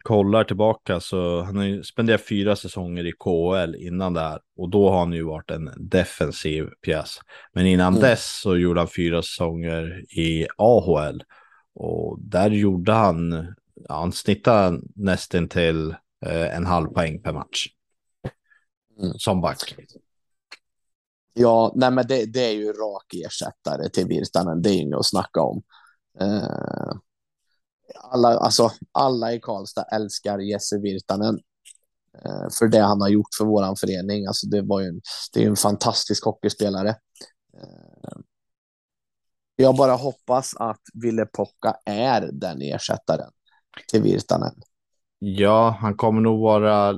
kollar 0.04 0.44
tillbaka 0.44 1.00
så 1.00 1.42
han 1.42 1.58
har 1.58 1.64
ju 1.64 1.84
spenderat 1.84 2.28
fyra 2.28 2.56
säsonger 2.56 3.08
i 3.08 3.12
KHL 3.12 3.76
innan 3.76 4.14
det 4.14 4.22
här 4.22 4.40
och 4.58 4.70
då 4.70 4.90
har 4.90 5.00
han 5.00 5.14
ju 5.14 5.24
varit 5.24 5.52
en 5.52 5.70
defensiv 5.78 6.70
pjäs. 6.86 7.20
Men 7.54 7.68
innan 7.68 7.94
mm. 7.94 8.02
dess 8.02 8.42
så 8.42 8.58
gjorde 8.58 8.80
han 8.80 8.88
fyra 8.88 9.22
säsonger 9.22 10.06
i 10.20 10.48
AHL 10.58 11.24
och 11.76 12.18
där 12.22 12.50
gjorde 12.50 12.92
han, 12.92 13.32
ja, 13.76 13.96
han 14.00 14.12
snittade 14.12 14.80
nästan 14.96 15.48
till 15.48 15.96
en 16.26 16.66
halv 16.66 16.88
poäng 16.88 17.22
per 17.22 17.34
match. 17.34 17.68
Mm. 19.02 19.14
Som 19.18 19.42
back. 19.42 19.76
Ja, 21.34 21.72
nej 21.76 21.92
men 21.92 22.08
det, 22.08 22.26
det 22.26 22.46
är 22.46 22.52
ju 22.52 22.74
rak 22.74 23.14
ersättare 23.26 23.90
till 23.90 24.08
Virtanen, 24.08 24.62
det 24.62 24.70
är 24.70 24.74
inget 24.74 25.00
att 25.00 25.06
snacka 25.06 25.42
om. 25.42 25.64
Uh, 26.22 26.94
alla, 27.96 28.28
alltså, 28.28 28.72
alla 28.92 29.34
i 29.34 29.40
Karlstad 29.40 29.84
älskar 29.84 30.40
Jesse 30.40 30.78
Virtanen 30.78 31.40
uh, 32.26 32.50
för 32.60 32.68
det 32.68 32.80
han 32.80 33.02
har 33.02 33.10
gjort 33.10 33.36
för 33.38 33.46
våran 33.46 33.76
förening. 33.76 34.28
Alltså, 34.28 34.48
det, 34.48 34.62
var 34.62 34.80
ju 34.80 34.88
en, 34.88 35.02
det 35.34 35.44
är 35.44 35.48
en 35.48 35.56
fantastisk 35.56 36.26
hockeyspelare. 36.26 36.90
Uh, 37.58 38.22
jag 39.56 39.76
bara 39.76 39.94
hoppas 39.94 40.56
att 40.56 40.82
Ville 40.94 41.26
Pocka 41.26 41.76
är 41.86 42.30
den 42.34 42.62
ersättaren 42.62 43.32
till 43.88 44.02
Virtanen. 44.02 44.54
Ja, 45.24 45.78
han 45.80 45.96
kommer 45.96 46.22
nog 46.22 46.42
vara. 46.42 46.94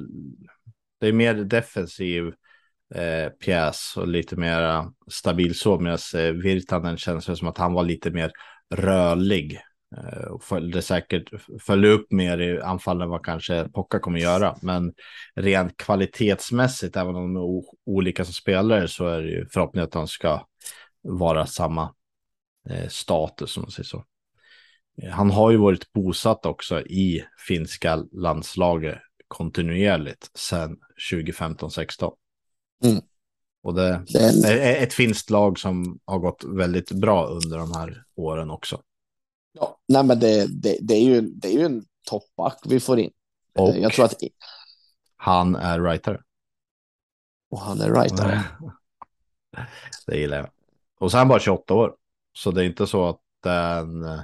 Det 1.00 1.08
är 1.08 1.14
mer 1.14 1.34
defensiv 1.34 2.34
eh, 2.96 3.30
pjäs 3.30 3.94
och 3.98 4.08
lite 4.08 4.36
mer 4.36 4.86
stabil 5.12 5.56
så. 5.56 5.80
Medan 5.80 5.98
eh, 6.16 6.32
Virtanen 6.32 6.98
känns 6.98 7.40
som 7.40 7.48
att 7.48 7.58
han 7.58 7.74
var 7.74 7.84
lite 7.84 8.12
mer 8.12 8.32
rörlig. 8.76 9.60
Eh, 9.98 10.24
och 10.24 10.44
följde 10.44 10.82
säkert 10.82 11.30
följde 11.62 11.90
upp 11.90 12.12
mer 12.12 12.38
i 12.38 12.62
anfallen 12.62 13.02
än 13.02 13.10
vad 13.10 13.26
kanske 13.26 13.70
Pocka 13.70 14.00
kommer 14.00 14.20
göra. 14.20 14.56
Men 14.62 14.94
rent 15.36 15.78
kvalitetsmässigt, 15.78 16.98
även 16.98 17.16
om 17.16 17.34
de 17.34 17.42
är 17.42 17.64
olika 17.86 18.26
som 18.26 18.34
spelare, 18.34 18.88
så 18.88 19.08
är 19.08 19.22
det 19.22 19.30
ju 19.30 19.48
förhoppningen 19.50 19.86
att 19.86 19.92
de 19.92 20.08
ska 20.08 20.48
vara 21.02 21.46
samma 21.46 21.94
eh, 22.70 22.88
status, 22.88 23.58
om 23.58 23.62
man 23.62 23.72
säger 23.72 23.88
så. 23.88 24.04
Han 25.12 25.32
har 25.32 25.52
ju 25.52 25.58
varit 25.58 25.94
bosatt 25.94 26.46
också 26.46 26.82
i 26.82 27.26
finska 27.48 27.96
landslaget 28.12 28.98
kontinuerligt 29.28 30.32
sedan 30.38 30.78
2015-16. 31.12 32.14
Mm. 32.84 33.02
Och 33.64 33.74
det 33.74 34.04
är 34.46 34.84
ett 34.84 34.94
finskt 34.94 35.30
lag 35.30 35.60
som 35.60 36.00
har 36.06 36.20
gått 36.20 36.44
väldigt 36.44 36.92
bra 36.92 37.26
under 37.26 37.58
de 37.58 37.74
här 37.76 38.04
åren 38.16 38.52
också. 38.52 38.82
Ja, 39.54 39.80
nej 39.88 40.04
men 40.04 40.20
det, 40.20 40.62
det, 40.62 40.78
det 40.82 40.94
är, 40.94 41.04
ju, 41.04 41.22
det 41.22 41.48
är 41.48 41.52
ju 41.52 41.66
en 41.66 41.86
toppback 42.10 42.60
vi 42.66 42.80
får 42.80 43.00
in. 43.00 43.12
Och 43.56 43.78
jag 43.78 43.94
tror 43.94 44.06
att 44.06 44.14
han 45.16 45.56
är 45.56 45.82
rightare. 45.82 46.22
Och 47.50 47.60
han 47.60 47.82
är 47.82 47.94
rightare. 47.94 48.44
det 50.08 50.18
gillar 50.18 50.38
jag. 50.38 50.50
Och 51.00 51.12
så 51.12 51.18
är 51.18 51.20
han 51.20 51.28
bara 51.28 51.40
28 51.40 51.74
år. 51.74 51.96
Så 52.34 52.52
det 52.52 52.64
är 52.64 52.66
inte 52.66 52.88
så 52.88 53.10
att 53.10 53.20
det 53.44 53.50
är 53.50 54.24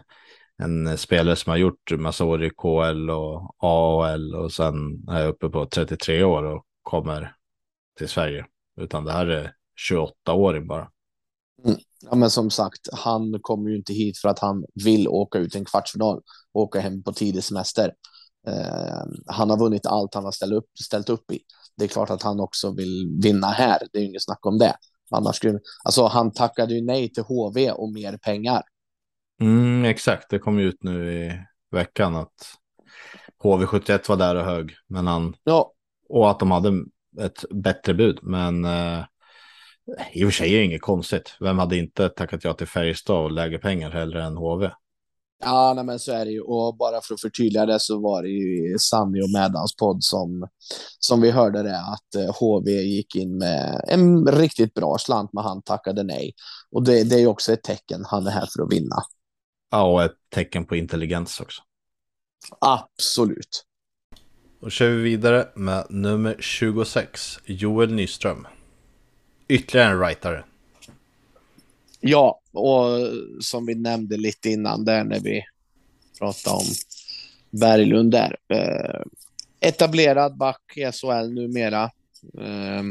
en, 0.60 0.88
eh, 0.88 0.95
spelare 0.95 1.36
som 1.36 1.50
har 1.50 1.58
gjort 1.58 1.91
massa 1.98 2.26
år 2.26 2.43
i 2.43 2.50
KL 2.50 3.10
och 3.10 3.56
AHL 3.58 4.36
och 4.36 4.54
sen 4.54 4.76
är 5.10 5.28
uppe 5.28 5.50
på 5.50 5.65
33 5.65 6.24
år 6.24 6.43
och 6.43 6.65
kommer 6.84 7.36
till 7.98 8.10
Sverige. 8.10 8.45
Utan 8.82 9.06
det 9.06 9.12
här 9.12 9.28
är 9.28 9.54
28-åring 9.89 10.67
bara. 10.67 10.89
Mm. 11.65 11.78
Ja, 12.02 12.15
men 12.15 12.30
som 12.30 12.50
sagt, 12.50 12.89
han 12.93 13.39
kommer 13.41 13.69
ju 13.69 13.76
inte 13.76 13.93
hit 13.93 14.17
för 14.17 14.30
att 14.30 14.39
han 14.39 14.65
vill 14.86 15.08
åka 15.08 15.39
ut 15.39 15.56
en 15.56 15.65
kvartsfinal 15.65 16.22
och 16.54 16.62
åka 16.62 16.80
hem 16.80 17.04
på 17.04 17.13
tidig 17.13 17.43
semester. 17.43 17.93
Eh, 18.48 19.04
han 19.26 19.50
har 19.50 19.58
vunnit 19.58 19.86
allt 19.86 20.13
han 20.13 20.24
har 20.24 20.32
ställt 20.32 20.54
upp, 20.54 20.69
ställt 20.84 21.10
upp 21.10 21.32
i. 21.32 21.39
Det 21.78 21.84
är 21.84 21.88
klart 21.88 22.10
att 22.10 22.24
han 22.24 22.39
också 22.39 22.72
vill 22.72 23.17
vinna 23.24 23.48
här. 23.48 23.80
Det 23.91 24.00
är 24.00 24.02
ju 24.02 24.08
inget 24.08 24.24
snack 24.24 24.45
om 24.45 24.58
det. 24.58 24.76
Annars 25.12 25.36
skulle, 25.36 25.60
alltså 25.84 26.06
han 26.06 26.32
tackade 26.32 26.74
ju 26.74 26.86
nej 26.86 27.13
till 27.13 27.24
HV 27.24 27.72
och 27.72 27.91
mer 27.93 28.17
pengar. 28.17 28.63
Mm, 29.39 29.86
exakt, 29.86 30.30
det 30.30 30.39
kom 30.39 30.60
ju 30.60 30.65
ut 30.65 30.84
nu 30.84 31.13
i 31.13 31.32
veckan 31.71 32.15
att 32.15 32.56
HV71 33.43 34.10
var 34.10 34.17
där 34.17 34.36
och 34.36 34.45
hög. 34.45 34.71
Men 34.88 35.08
han, 35.08 35.36
ja. 35.43 35.73
Och 36.10 36.30
att 36.30 36.39
de 36.39 36.52
hade 36.52 36.73
ett 37.19 37.45
bättre 37.49 37.93
bud. 37.93 38.19
Men 38.21 38.65
eh, 38.65 39.04
i 40.13 40.23
och 40.23 40.28
för 40.28 40.32
sig 40.32 40.54
är 40.54 40.58
det 40.58 40.65
inget 40.65 40.82
konstigt. 40.82 41.38
Vem 41.39 41.60
hade 41.60 41.78
inte 41.78 42.10
tackat 42.10 42.43
ja 42.43 42.54
till 42.54 42.67
Färjestad 42.67 43.23
och 43.23 43.32
lägre 43.32 43.58
pengar 43.58 43.91
hellre 43.91 44.23
än 44.23 44.38
HV? 44.38 44.71
Ja, 45.43 45.73
nej, 45.75 45.84
men 45.84 45.99
så 45.99 46.12
är 46.12 46.25
det 46.25 46.32
ju. 46.32 46.41
Och 46.41 46.78
bara 46.78 47.02
för 47.02 47.13
att 47.13 47.21
förtydliga 47.21 47.65
det 47.65 47.80
så 47.80 47.99
var 47.99 48.23
det 48.23 48.30
ju 48.30 48.78
Sanni 48.80 49.21
och 49.21 49.30
Mädans 49.30 49.75
podd 49.75 50.04
som, 50.04 50.47
som 50.99 51.21
vi 51.21 51.32
hörde 51.32 51.63
det 51.63 51.78
att 51.78 52.36
HV 52.39 52.71
eh, 52.71 52.88
gick 52.88 53.15
in 53.15 53.38
med 53.38 53.82
en 53.88 54.28
riktigt 54.28 54.73
bra 54.73 54.97
slant, 54.97 55.34
men 55.34 55.43
han 55.43 55.62
tackade 55.62 56.04
nej. 56.04 56.34
Och 56.71 56.84
det, 56.84 57.04
det 57.04 57.15
är 57.15 57.19
ju 57.19 57.28
också 57.28 57.54
ett 57.54 57.63
tecken. 57.63 58.06
Han 58.06 58.28
är 58.28 58.32
här 58.32 58.47
för 58.56 58.63
att 58.63 58.73
vinna. 58.73 58.95
Ja, 59.69 59.84
och 59.84 60.03
ett 60.03 60.15
tecken 60.29 60.65
på 60.65 60.75
intelligens 60.75 61.39
också. 61.39 61.62
Absolut. 62.60 63.65
Då 64.62 64.69
kör 64.69 64.89
vi 64.89 65.01
vidare 65.03 65.47
med 65.55 65.86
nummer 65.89 66.36
26, 66.39 67.39
Joel 67.45 67.93
Nyström. 67.93 68.47
Ytterligare 69.47 69.91
en 69.91 69.99
rightare. 69.99 70.43
Ja, 71.99 72.41
och 72.51 72.88
som 73.39 73.65
vi 73.65 73.75
nämnde 73.75 74.17
lite 74.17 74.49
innan 74.49 74.86
där 74.86 75.03
när 75.03 75.19
vi 75.19 75.43
pratade 76.19 76.55
om 76.55 76.65
Berglund 77.49 78.12
där. 78.12 78.38
Eh, 78.47 79.01
etablerad 79.60 80.38
back 80.38 80.62
i 80.75 80.91
SHL 80.91 81.34
numera. 81.34 81.84
Eh, 82.38 82.84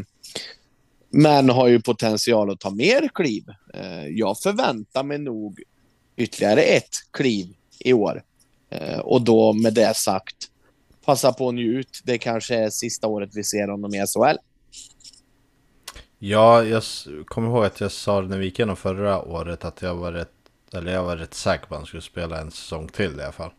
men 1.10 1.50
har 1.50 1.68
ju 1.68 1.80
potential 1.80 2.50
att 2.50 2.60
ta 2.60 2.70
mer 2.70 3.08
kliv. 3.14 3.44
Eh, 3.74 4.06
jag 4.06 4.38
förväntar 4.38 5.02
mig 5.02 5.18
nog 5.18 5.62
ytterligare 6.18 6.62
ett 6.62 6.96
kliv 7.10 7.54
i 7.78 7.92
år. 7.92 8.22
Eh, 8.70 8.98
och 8.98 9.22
då 9.22 9.52
med 9.52 9.74
det 9.74 9.96
sagt, 9.96 10.36
passa 11.04 11.32
på 11.32 11.48
att 11.48 11.54
njut. 11.54 12.00
Det 12.04 12.18
kanske 12.18 12.54
är 12.54 12.70
sista 12.70 13.06
året 13.06 13.30
vi 13.34 13.44
ser 13.44 13.68
honom 13.68 13.94
i 13.94 13.98
SHL. 14.06 14.36
Ja, 16.18 16.64
jag 16.64 16.82
kommer 17.26 17.48
ihåg 17.48 17.64
att 17.64 17.80
jag 17.80 17.92
sa 17.92 18.20
det 18.20 18.28
när 18.28 18.38
vi 18.38 18.44
gick 18.44 18.58
igenom 18.58 18.76
förra 18.76 19.22
året 19.22 19.64
att 19.64 19.82
jag 19.82 19.94
var 19.94 20.12
rätt, 20.12 20.32
eller 20.72 20.92
jag 20.92 21.04
var 21.04 21.16
rätt 21.16 21.34
säker 21.34 21.66
på 21.66 21.74
att 21.74 21.80
han 21.80 21.86
skulle 21.86 22.02
spela 22.02 22.40
en 22.40 22.50
säsong 22.50 22.88
till 22.88 23.20
i 23.20 23.22
alla 23.22 23.32
fall. 23.32 23.52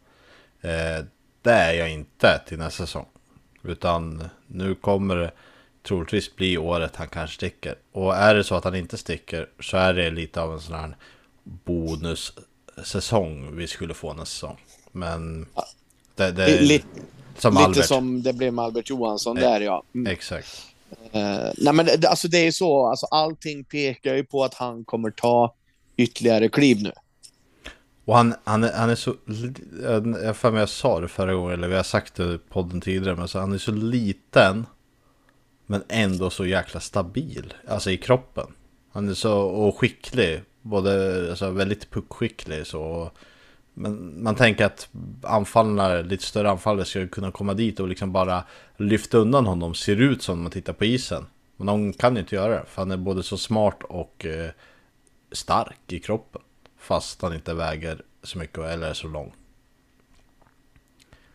Eh, 0.62 1.06
det 1.42 1.52
är 1.52 1.74
jag 1.74 1.92
inte 1.92 2.42
till 2.48 2.58
nästa 2.58 2.86
säsong. 2.86 3.06
Utan 3.64 4.30
nu 4.48 4.76
kommer 4.76 5.16
det 5.16 5.32
troligtvis 5.88 6.36
bli 6.36 6.58
året 6.58 6.96
han 6.96 7.08
kanske 7.08 7.36
sticker. 7.36 7.76
Och 7.92 8.16
är 8.16 8.36
det 8.36 8.44
så 8.44 8.56
att 8.56 8.64
han 8.64 8.76
inte 8.76 8.98
sticker 8.98 9.50
så 9.60 9.78
är 9.78 9.94
det 9.94 10.12
lite 10.12 10.42
av 10.42 10.54
en 10.54 10.62
sån 10.62 10.76
här 10.76 10.96
bonus 11.44 12.34
bonussäsong 12.80 13.56
vi 13.56 13.68
skulle 13.68 13.94
få 13.94 14.14
nästa 14.14 14.26
säsong. 14.26 14.58
Men 14.92 15.46
det, 16.16 16.32
det 16.32 16.62
lite, 16.62 16.88
som 17.38 17.66
lite 17.68 17.88
som 17.88 18.24
det 18.24 18.34
blev 18.34 18.54
med 18.54 18.66
Albert 18.66 18.90
Johansson 18.90 19.38
e 19.38 19.42
där 19.42 19.62
ja. 19.62 19.84
Mm. 19.96 20.14
Exakt. 20.14 20.66
Uh, 21.16 21.52
nej 21.58 21.74
men 21.74 21.86
det, 21.86 22.08
alltså 22.08 22.28
det 22.28 22.38
är 22.38 22.46
ju 22.46 22.52
så, 22.52 22.88
alltså 22.88 23.06
allting 23.06 23.64
pekar 23.64 24.16
ju 24.16 24.24
på 24.24 24.44
att 24.44 24.54
han 24.54 24.86
kommer 24.86 25.12
ta 25.12 25.56
ytterligare 25.98 26.50
kliv 26.50 26.82
nu. 26.84 26.92
Och 28.06 28.16
han, 28.16 28.36
han, 28.44 28.64
är, 28.64 28.74
han 28.74 28.90
är 28.90 28.96
så, 28.96 29.16
jag 30.24 30.38
för 30.38 30.52
mig 30.52 30.60
jag 30.60 30.70
sa 30.70 31.00
det 31.00 31.08
förra 31.08 31.34
gången, 31.34 31.54
eller 31.54 31.68
vi 31.68 31.76
har 31.76 31.84
sagt 31.84 32.16
det 32.16 32.24
i 32.24 32.38
podden 32.50 32.82
tidigare, 32.82 33.16
men 33.16 33.28
så 33.28 33.40
han 33.40 33.54
är 33.54 33.58
så 33.58 33.72
liten. 33.72 34.66
Men 35.66 35.84
ändå 35.90 36.30
så 36.30 36.46
jäkla 36.46 36.80
stabil, 36.80 37.54
alltså 37.68 37.92
i 37.92 37.98
kroppen. 37.98 38.48
Han 38.92 39.10
är 39.10 39.14
så, 39.14 39.40
och 39.40 39.78
skicklig, 39.78 40.42
både, 40.62 41.28
alltså 41.30 41.50
väldigt 41.52 41.90
puckskicklig 41.90 42.68
så. 42.68 43.12
Men 43.74 44.24
man 44.24 44.36
tänker 44.36 44.66
att 44.66 44.90
anfallarna, 45.24 46.02
lite 46.02 46.24
större 46.24 46.50
anfallare 46.50 46.86
ska 46.86 47.08
kunna 47.08 47.32
komma 47.32 47.54
dit 47.54 47.80
och 47.80 47.88
liksom 47.88 48.12
bara 48.12 48.44
lyfta 48.78 49.18
undan 49.18 49.46
honom. 49.46 49.74
Ser 49.76 50.02
ut 50.02 50.22
som 50.22 50.38
när 50.38 50.44
man 50.44 50.52
tittar 50.52 50.74
på 50.74 50.86
isen. 50.86 51.26
Men 51.58 51.68
de 51.68 51.94
kan 51.94 52.16
ju 52.16 52.20
inte 52.22 52.36
göra 52.36 52.54
det. 52.60 52.66
För 52.68 52.82
han 52.82 52.92
är 52.92 52.98
både 52.98 53.24
så 53.24 53.38
smart 53.38 53.84
och 53.84 54.26
eh, 54.26 54.52
stark 55.32 55.80
i 55.88 56.00
kroppen. 56.00 56.42
Fast 56.78 57.22
han 57.22 57.34
inte 57.34 57.54
väger 57.54 58.02
så 58.24 58.38
mycket 58.38 58.58
eller 58.58 58.88
är 58.88 58.94
så 58.94 59.08
lång. 59.08 59.34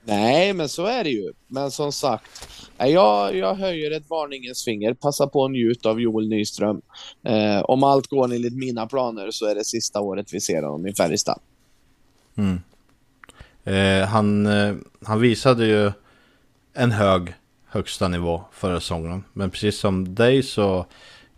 Nej, 0.05 0.53
men 0.53 0.69
så 0.69 0.87
är 0.87 1.05
det 1.05 1.11
ju. 1.11 1.33
Men 1.47 1.71
som 1.71 1.93
sagt, 1.93 2.49
jag, 2.79 3.37
jag 3.37 3.55
höjer 3.55 3.91
ett 3.91 4.11
varningens 4.11 4.65
finger. 4.65 4.95
Passa 4.95 5.27
på 5.27 5.45
att 5.45 5.51
njuta 5.51 5.91
av 5.91 6.01
Joel 6.01 6.29
Nyström. 6.29 6.83
Eh, 7.23 7.61
om 7.61 7.83
allt 7.83 8.07
går 8.07 8.35
enligt 8.35 8.57
mina 8.57 8.87
planer 8.87 9.31
så 9.31 9.47
är 9.47 9.55
det 9.55 9.65
sista 9.65 10.01
året 10.01 10.35
vi 10.35 10.41
ser 10.41 10.63
honom 10.63 10.87
i 10.87 10.95
Färjestad. 10.95 11.39
Mm. 12.37 12.61
Eh, 13.65 14.09
han, 14.09 14.47
eh, 14.47 14.75
han 15.05 15.21
visade 15.21 15.67
ju 15.67 15.93
en 16.75 16.91
hög 16.91 17.35
högsta 17.67 18.09
nivå 18.09 18.45
förra 18.53 18.81
säsongen. 18.81 19.25
Men 19.33 19.51
precis 19.51 19.79
som 19.79 20.15
dig 20.15 20.43
så 20.43 20.87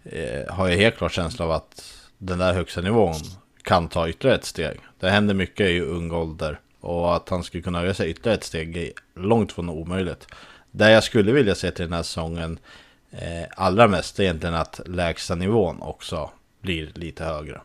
eh, 0.04 0.54
har 0.54 0.68
jag 0.68 0.76
helt 0.76 0.96
klart 0.96 1.12
känsla 1.12 1.44
av 1.44 1.50
att 1.50 1.92
den 2.18 2.38
där 2.38 2.54
högsta 2.54 2.80
nivån 2.80 3.14
kan 3.62 3.88
ta 3.88 4.08
ytterligare 4.08 4.38
ett 4.38 4.44
steg. 4.44 4.78
Det 5.00 5.10
händer 5.10 5.34
mycket 5.34 5.70
i 5.70 5.80
ung 5.80 6.12
ålder. 6.12 6.60
Och 6.86 7.16
att 7.16 7.28
han 7.28 7.44
skulle 7.44 7.62
kunna 7.62 7.84
resa 7.84 7.94
sig 7.94 8.10
ytterligare 8.10 8.38
ett 8.38 8.44
steg 8.44 8.76
är 8.76 8.92
långt 9.14 9.52
från 9.52 9.68
omöjligt. 9.68 10.26
Det 10.70 10.90
jag 10.90 11.04
skulle 11.04 11.32
vilja 11.32 11.54
se 11.54 11.70
till 11.70 11.84
den 11.84 11.92
här 11.92 12.02
säsongen 12.02 12.58
eh, 13.10 13.48
allra 13.56 13.88
mest 13.88 14.18
är 14.18 14.22
egentligen 14.22 14.54
att 14.54 14.80
lägsta 14.86 15.34
nivån 15.34 15.82
också 15.82 16.30
blir 16.62 16.90
lite 16.94 17.24
högre. 17.24 17.60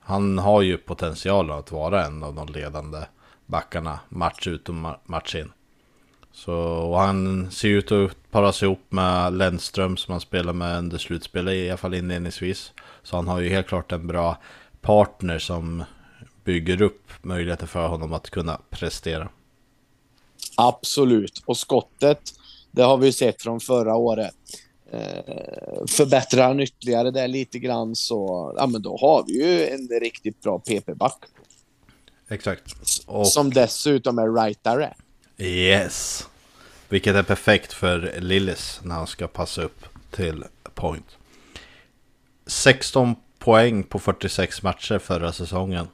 Han 0.00 0.38
har 0.38 0.62
ju 0.62 0.76
potentialen 0.76 1.58
att 1.58 1.72
vara 1.72 2.06
en 2.06 2.22
av 2.22 2.34
de 2.34 2.48
ledande 2.48 2.98
backarna 3.46 4.00
match 4.08 4.46
ut 4.46 4.68
och 4.68 4.74
match 5.04 5.34
in. 5.34 5.52
Så 6.32 6.94
han 6.96 7.50
ser 7.50 7.68
ut 7.68 7.92
att 7.92 8.30
paras 8.30 8.62
ihop 8.62 8.86
med 8.88 9.32
Lennström 9.32 9.96
som 9.96 10.12
han 10.12 10.20
spelar 10.20 10.52
med 10.52 10.78
under 10.78 10.98
slutspelet 10.98 11.54
i 11.54 11.70
alla 11.70 11.76
fall 11.76 11.94
inledningsvis. 11.94 12.72
Så 13.02 13.16
han 13.16 13.28
har 13.28 13.40
ju 13.40 13.48
helt 13.48 13.68
klart 13.68 13.92
en 13.92 14.06
bra 14.06 14.36
partner 14.80 15.38
som 15.38 15.84
bygger 16.44 16.82
upp 16.82 17.10
möjligheter 17.22 17.66
för 17.66 17.88
honom 17.88 18.12
att 18.12 18.30
kunna 18.30 18.60
prestera. 18.70 19.28
Absolut, 20.56 21.42
och 21.46 21.56
skottet, 21.56 22.34
det 22.70 22.82
har 22.82 22.96
vi 22.96 23.12
sett 23.12 23.42
från 23.42 23.60
förra 23.60 23.96
året. 23.96 24.34
Eh, 24.92 25.86
förbättrar 25.88 26.46
han 26.46 26.60
ytterligare 26.60 27.10
där 27.10 27.28
lite 27.28 27.58
grann 27.58 27.96
så, 27.96 28.52
ja 28.56 28.66
men 28.66 28.82
då 28.82 28.96
har 28.96 29.24
vi 29.26 29.32
ju 29.32 29.66
en 29.66 29.88
riktigt 30.00 30.42
bra 30.42 30.58
PP-back. 30.58 31.24
Exakt. 32.28 32.74
Och... 33.06 33.28
Som 33.28 33.50
dessutom 33.50 34.18
är 34.18 34.42
rightare. 34.44 34.94
Yes. 35.38 36.28
Vilket 36.88 37.16
är 37.16 37.22
perfekt 37.22 37.72
för 37.72 38.20
Lillis 38.20 38.80
när 38.82 38.94
han 38.94 39.06
ska 39.06 39.28
passa 39.28 39.62
upp 39.62 39.84
till 40.10 40.44
point. 40.74 41.16
16 42.46 43.14
poäng 43.38 43.82
på 43.82 43.98
46 43.98 44.62
matcher 44.62 44.98
förra 44.98 45.32
säsongen. 45.32 45.88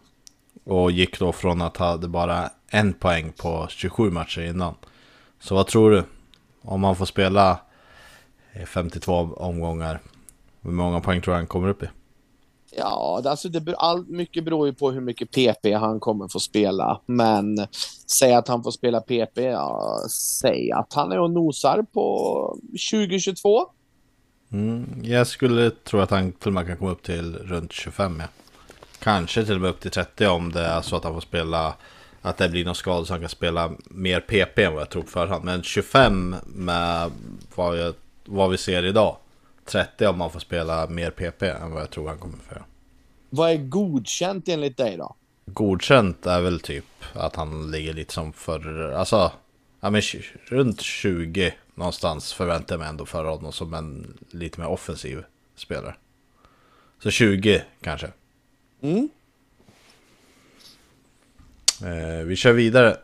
Och 0.66 0.90
gick 0.90 1.18
då 1.18 1.32
från 1.32 1.62
att 1.62 1.76
ha 1.76 1.98
bara 1.98 2.50
en 2.70 2.92
poäng 2.92 3.32
på 3.32 3.66
27 3.70 4.10
matcher 4.10 4.40
innan. 4.40 4.74
Så 5.40 5.54
vad 5.54 5.66
tror 5.66 5.90
du? 5.90 6.04
Om 6.62 6.80
man 6.80 6.96
får 6.96 7.06
spela 7.06 7.58
52 8.66 9.12
omgångar. 9.36 10.00
Hur 10.60 10.70
många 10.70 11.00
poäng 11.00 11.20
tror 11.20 11.34
du 11.34 11.38
han 11.38 11.46
kommer 11.46 11.68
upp 11.68 11.82
i? 11.82 11.86
Ja, 12.76 13.22
alltså 13.24 13.48
det, 13.48 13.74
all, 13.74 14.06
mycket 14.06 14.44
beror 14.44 14.66
ju 14.66 14.74
på 14.74 14.90
hur 14.90 15.00
mycket 15.00 15.30
PP 15.30 15.72
han 15.74 16.00
kommer 16.00 16.28
få 16.28 16.40
spela. 16.40 17.00
Men 17.06 17.66
säg 18.18 18.34
att 18.34 18.48
han 18.48 18.62
får 18.62 18.70
spela 18.70 19.00
PP, 19.00 19.38
ja, 19.38 19.98
säg 20.10 20.72
att 20.72 20.92
han 20.92 21.12
är 21.12 21.20
och 21.20 21.30
nosar 21.30 21.82
på 21.92 22.58
2022. 22.90 23.66
Mm, 24.52 25.00
jag 25.02 25.26
skulle 25.26 25.70
tro 25.70 26.00
att 26.00 26.10
han 26.10 26.32
till 26.32 26.48
och 26.48 26.54
med 26.54 26.66
kan 26.66 26.76
komma 26.76 26.90
upp 26.90 27.02
till 27.02 27.36
runt 27.36 27.72
25. 27.72 28.20
Ja. 28.20 28.26
Kanske 28.98 29.44
till 29.44 29.54
och 29.54 29.60
med 29.60 29.70
upp 29.70 29.80
till 29.80 29.90
30 29.90 30.26
om 30.26 30.52
det 30.52 30.60
är 30.60 30.82
så 30.82 30.96
att 30.96 31.04
han 31.04 31.14
får 31.14 31.20
spela 31.20 31.74
att 32.22 32.36
det 32.36 32.48
blir 32.48 32.64
någon 32.64 32.74
skada 32.74 33.04
så 33.04 33.12
han 33.12 33.20
kan 33.20 33.28
spela 33.28 33.72
mer 33.84 34.20
PP 34.20 34.58
än 34.58 34.72
vad 34.72 34.80
jag 34.80 34.90
tror 34.90 35.02
på 35.02 35.08
förhand. 35.08 35.44
Men 35.44 35.62
25 35.62 36.36
med 36.44 37.10
vad, 37.54 37.78
jag, 37.78 37.94
vad 38.24 38.50
vi 38.50 38.58
ser 38.58 38.84
idag 38.84 39.16
30 39.64 40.06
om 40.06 40.18
man 40.18 40.30
får 40.30 40.40
spela 40.40 40.86
mer 40.86 41.10
PP 41.10 41.42
än 41.42 41.70
vad 41.70 41.82
jag 41.82 41.90
tror 41.90 42.08
han 42.08 42.18
kommer 42.18 42.36
få. 42.36 42.54
Vad 43.30 43.50
är 43.50 43.56
godkänt 43.56 44.48
enligt 44.48 44.76
dig 44.76 44.96
då? 44.96 45.14
Godkänt 45.46 46.26
är 46.26 46.40
väl 46.40 46.60
typ 46.60 46.84
att 47.12 47.36
han 47.36 47.70
ligger 47.70 47.92
lite 47.92 48.14
som 48.14 48.32
för, 48.32 48.92
alltså, 48.92 49.32
ja 49.80 49.90
men 49.90 50.02
runt 50.46 50.80
20 50.80 51.54
någonstans 51.74 52.32
förväntar 52.32 52.74
jag 52.74 52.80
mig 52.80 52.88
ändå 52.88 53.06
för 53.06 53.24
honom 53.24 53.52
som 53.52 53.74
en 53.74 54.18
lite 54.30 54.60
mer 54.60 54.68
offensiv 54.68 55.24
spelare. 55.56 55.94
Så 57.02 57.10
20 57.10 57.62
kanske. 57.80 58.10
Mm. 58.80 59.08
Eh, 61.82 62.24
vi 62.24 62.36
kör 62.36 62.52
vidare. 62.52 62.96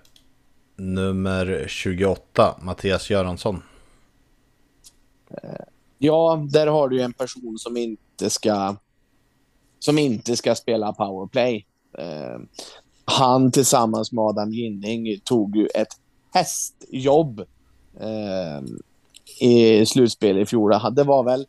Nummer 0.76 1.64
28, 1.68 2.56
Mattias 2.62 3.10
Göransson. 3.10 3.62
Eh, 5.30 5.64
ja, 5.98 6.46
där 6.50 6.66
har 6.66 6.88
du 6.88 7.02
en 7.02 7.12
person 7.12 7.58
som 7.58 7.76
inte 7.76 8.30
ska 8.30 8.76
som 9.78 9.98
inte 9.98 10.36
ska 10.36 10.54
spela 10.54 10.92
powerplay. 10.92 11.66
Eh, 11.98 12.38
han 13.04 13.52
tillsammans 13.52 14.12
med 14.12 14.22
Adam 14.22 14.52
Ginning 14.52 15.20
tog 15.24 15.56
ju 15.56 15.66
ett 15.66 15.88
hästjobb 16.34 17.40
eh, 18.00 18.62
i 19.40 19.86
slutspel 19.86 20.38
i 20.38 20.46
fjol. 20.46 20.74
Det 20.92 21.04
var 21.04 21.22
väl 21.24 21.46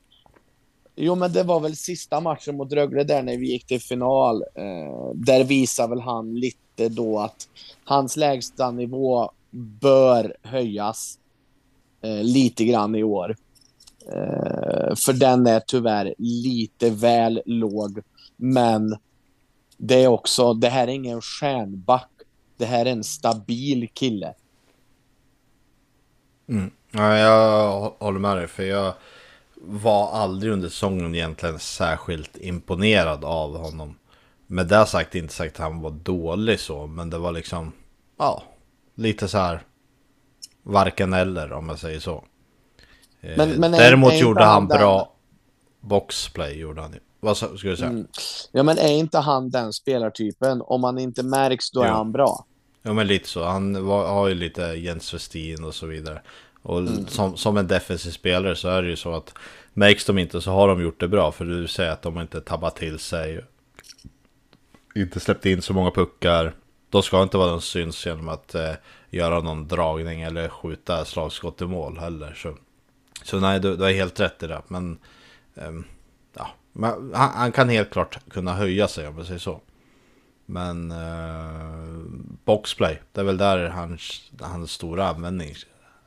Jo, 0.96 1.16
men 1.16 1.34
det 1.34 1.44
var 1.44 1.60
väl 1.60 1.76
sista 1.76 2.20
matchen 2.20 2.58
mot 2.58 2.74
Rögle 2.74 3.04
där 3.04 3.24
när 3.24 3.38
vi 3.38 3.52
gick 3.52 3.68
till 3.68 3.82
final. 3.82 4.44
Eh, 4.56 5.12
där 5.16 5.44
visar 5.44 5.88
väl 5.88 6.02
han 6.02 6.36
lite 6.36 6.90
då 6.90 7.20
att 7.20 7.48
hans 7.84 8.18
lägsta 8.18 8.72
nivå 8.72 9.32
bör 9.52 10.36
höjas 10.44 11.20
eh, 12.02 12.24
lite 12.24 12.66
grann 12.66 12.96
i 12.96 13.04
år. 13.04 13.36
Eh, 14.08 14.96
för 14.96 15.14
den 15.14 15.48
är 15.48 15.60
tyvärr 15.60 16.16
lite 16.18 16.90
väl 16.90 17.42
låg. 17.46 18.02
Men 18.36 18.98
det 19.78 20.04
är 20.04 20.08
också, 20.08 20.54
det 20.54 20.70
här 20.70 20.88
är 20.88 20.92
ingen 20.92 21.22
stjärnback. 21.22 22.10
Det 22.58 22.66
här 22.66 22.86
är 22.86 22.92
en 22.92 23.04
stabil 23.04 23.90
kille. 23.94 24.34
Mm. 26.50 26.72
Ja, 26.92 27.18
jag 27.18 27.94
håller 28.00 28.20
med 28.20 28.38
dig, 28.38 28.48
för 28.48 28.64
jag 28.64 28.94
var 29.66 30.12
aldrig 30.12 30.54
under 30.54 30.70
säsongen 30.70 31.16
egentligen 31.16 31.60
särskilt 31.60 32.38
imponerad 32.38 33.26
av 33.26 33.58
honom. 33.58 33.96
Med 34.48 34.68
det 34.68 34.86
sagt, 34.86 35.16
inte 35.16 35.34
sagt 35.34 35.56
att 35.56 35.64
han 35.64 35.82
var 35.82 35.92
dålig 35.92 36.60
så, 36.60 36.88
men 36.88 37.10
det 37.10 37.18
var 37.18 37.32
liksom, 37.32 37.72
ja, 38.18 38.44
lite 38.96 39.28
så 39.28 39.38
här, 39.38 39.64
varken 40.64 41.14
eller 41.14 41.54
om 41.54 41.70
jag 41.70 41.80
säger 41.80 42.00
så. 42.00 42.24
Eh, 43.22 43.38
men, 43.38 43.50
men 43.50 43.72
Däremot 43.72 44.14
är, 44.14 44.18
är 44.18 44.22
gjorde 44.22 44.44
han 44.44 44.68
bra 44.68 45.14
boxplay, 45.80 46.60
gjorde 46.60 46.82
han 46.82 46.94
ju. 46.94 47.00
Vad 47.20 47.38
skulle 47.38 47.72
du 47.72 47.78
säga? 47.78 47.90
Mm. 47.90 48.08
Ja, 48.52 48.64
men 48.64 48.78
är 48.78 48.92
inte 48.92 49.20
han 49.20 49.50
den 49.50 49.74
spelartypen? 49.74 50.62
Om 50.62 50.84
han 50.84 51.00
inte 51.00 51.24
märks, 51.24 51.72
då 51.72 51.82
ja. 51.82 51.86
är 51.86 51.92
han 51.92 52.12
bra. 52.12 52.46
Ja, 52.82 52.94
men 52.94 53.08
lite 53.08 53.30
så. 53.30 53.44
Han 53.44 53.86
var, 53.86 54.08
har 54.08 54.28
ju 54.28 54.36
lite 54.36 54.62
Jens 54.62 55.14
Westin 55.14 55.64
och 55.64 55.76
så 55.76 55.86
vidare. 55.86 56.22
Och 56.64 56.80
mm. 56.80 57.08
som, 57.08 57.38
som 57.38 57.58
en 57.58 57.68
defensiv 57.68 58.12
spelare 58.12 58.56
så 58.56 58.68
är 58.68 58.82
det 58.82 58.90
ju 58.90 58.96
så 58.96 59.14
att 59.14 59.34
märks 59.74 60.06
de 60.06 60.18
inte 60.18 60.42
så 60.42 60.52
har 60.52 60.68
de 60.68 60.82
gjort 60.82 61.00
det 61.00 61.08
bra. 61.08 61.32
För 61.32 61.46
du 61.46 61.68
säger 61.68 61.92
att 61.92 62.02
de 62.02 62.20
inte 62.20 62.42
tabbat 62.42 62.76
till 62.76 63.00
sig. 63.00 63.46
Inte 64.96 65.20
släppt 65.20 65.46
in 65.46 65.62
så 65.62 65.74
många 65.74 65.92
puckar. 65.92 66.54
De 66.90 67.04
ska 67.04 67.24
inte 67.24 67.38
vara 67.38 67.52
den 67.52 67.62
syns 67.62 68.06
genom 68.06 68.30
att 68.30 68.56
eh, 68.56 68.74
göra 69.10 69.42
någon 69.42 69.68
dragning 69.68 70.22
eller 70.22 70.50
skjuta 70.50 71.06
slagskott 71.06 71.62
i 71.62 71.66
mål 71.66 71.98
heller. 71.98 72.34
Så, 72.34 72.58
så 73.24 73.40
nej, 73.40 73.60
du, 73.60 73.76
du 73.76 73.84
har 73.84 73.92
helt 73.92 74.20
rätt 74.20 74.44
i 74.44 74.48
det. 74.48 74.62
Men 74.68 74.98
eh, 75.56 75.72
ja, 76.34 76.48
han, 77.14 77.14
han, 77.14 77.52
kan 77.52 77.70
helt 77.70 77.90
klart 77.90 78.20
kunna 78.30 78.54
höja 78.54 78.88
sig 78.88 79.08
om 79.08 79.16
man 79.16 79.26
säger 79.26 79.40
så. 79.40 79.62
Men 80.46 80.92
eh, 80.92 82.04
boxplay, 82.46 83.02
det 83.12 83.22
är 83.22 83.26
väl 83.26 83.38
där 83.38 83.70
hans, 83.70 84.32
hans 84.40 84.72
stora 84.72 85.08
användning 85.08 85.54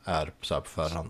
är 0.07 0.33
så 0.41 0.53
här 0.53 0.61
på 0.61 0.69
förhand. 0.69 1.09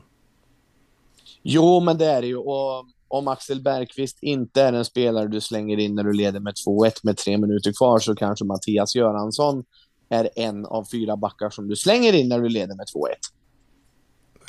Jo, 1.41 1.79
men 1.79 1.97
det 1.97 2.05
är 2.05 2.21
det 2.21 2.27
ju. 2.27 2.38
Och 2.38 2.86
om 3.07 3.27
Axel 3.27 3.62
Bergqvist 3.62 4.17
inte 4.21 4.62
är 4.62 4.73
en 4.73 4.86
spelare 4.86 5.27
du 5.27 5.41
slänger 5.41 5.77
in 5.77 5.95
när 5.95 6.03
du 6.03 6.13
leder 6.13 6.39
med 6.39 6.53
2-1 6.67 6.91
med 7.03 7.17
tre 7.17 7.38
minuter 7.38 7.73
kvar 7.73 7.99
så 7.99 8.15
kanske 8.15 8.45
Mattias 8.45 8.95
Göransson 8.95 9.63
är 10.10 10.29
en 10.36 10.65
av 10.65 10.86
fyra 10.91 11.17
backar 11.17 11.49
som 11.49 11.67
du 11.67 11.75
slänger 11.75 12.13
in 12.13 12.29
när 12.29 12.39
du 12.39 12.49
leder 12.49 12.75
med 12.75 12.86
2-1. 12.86 12.89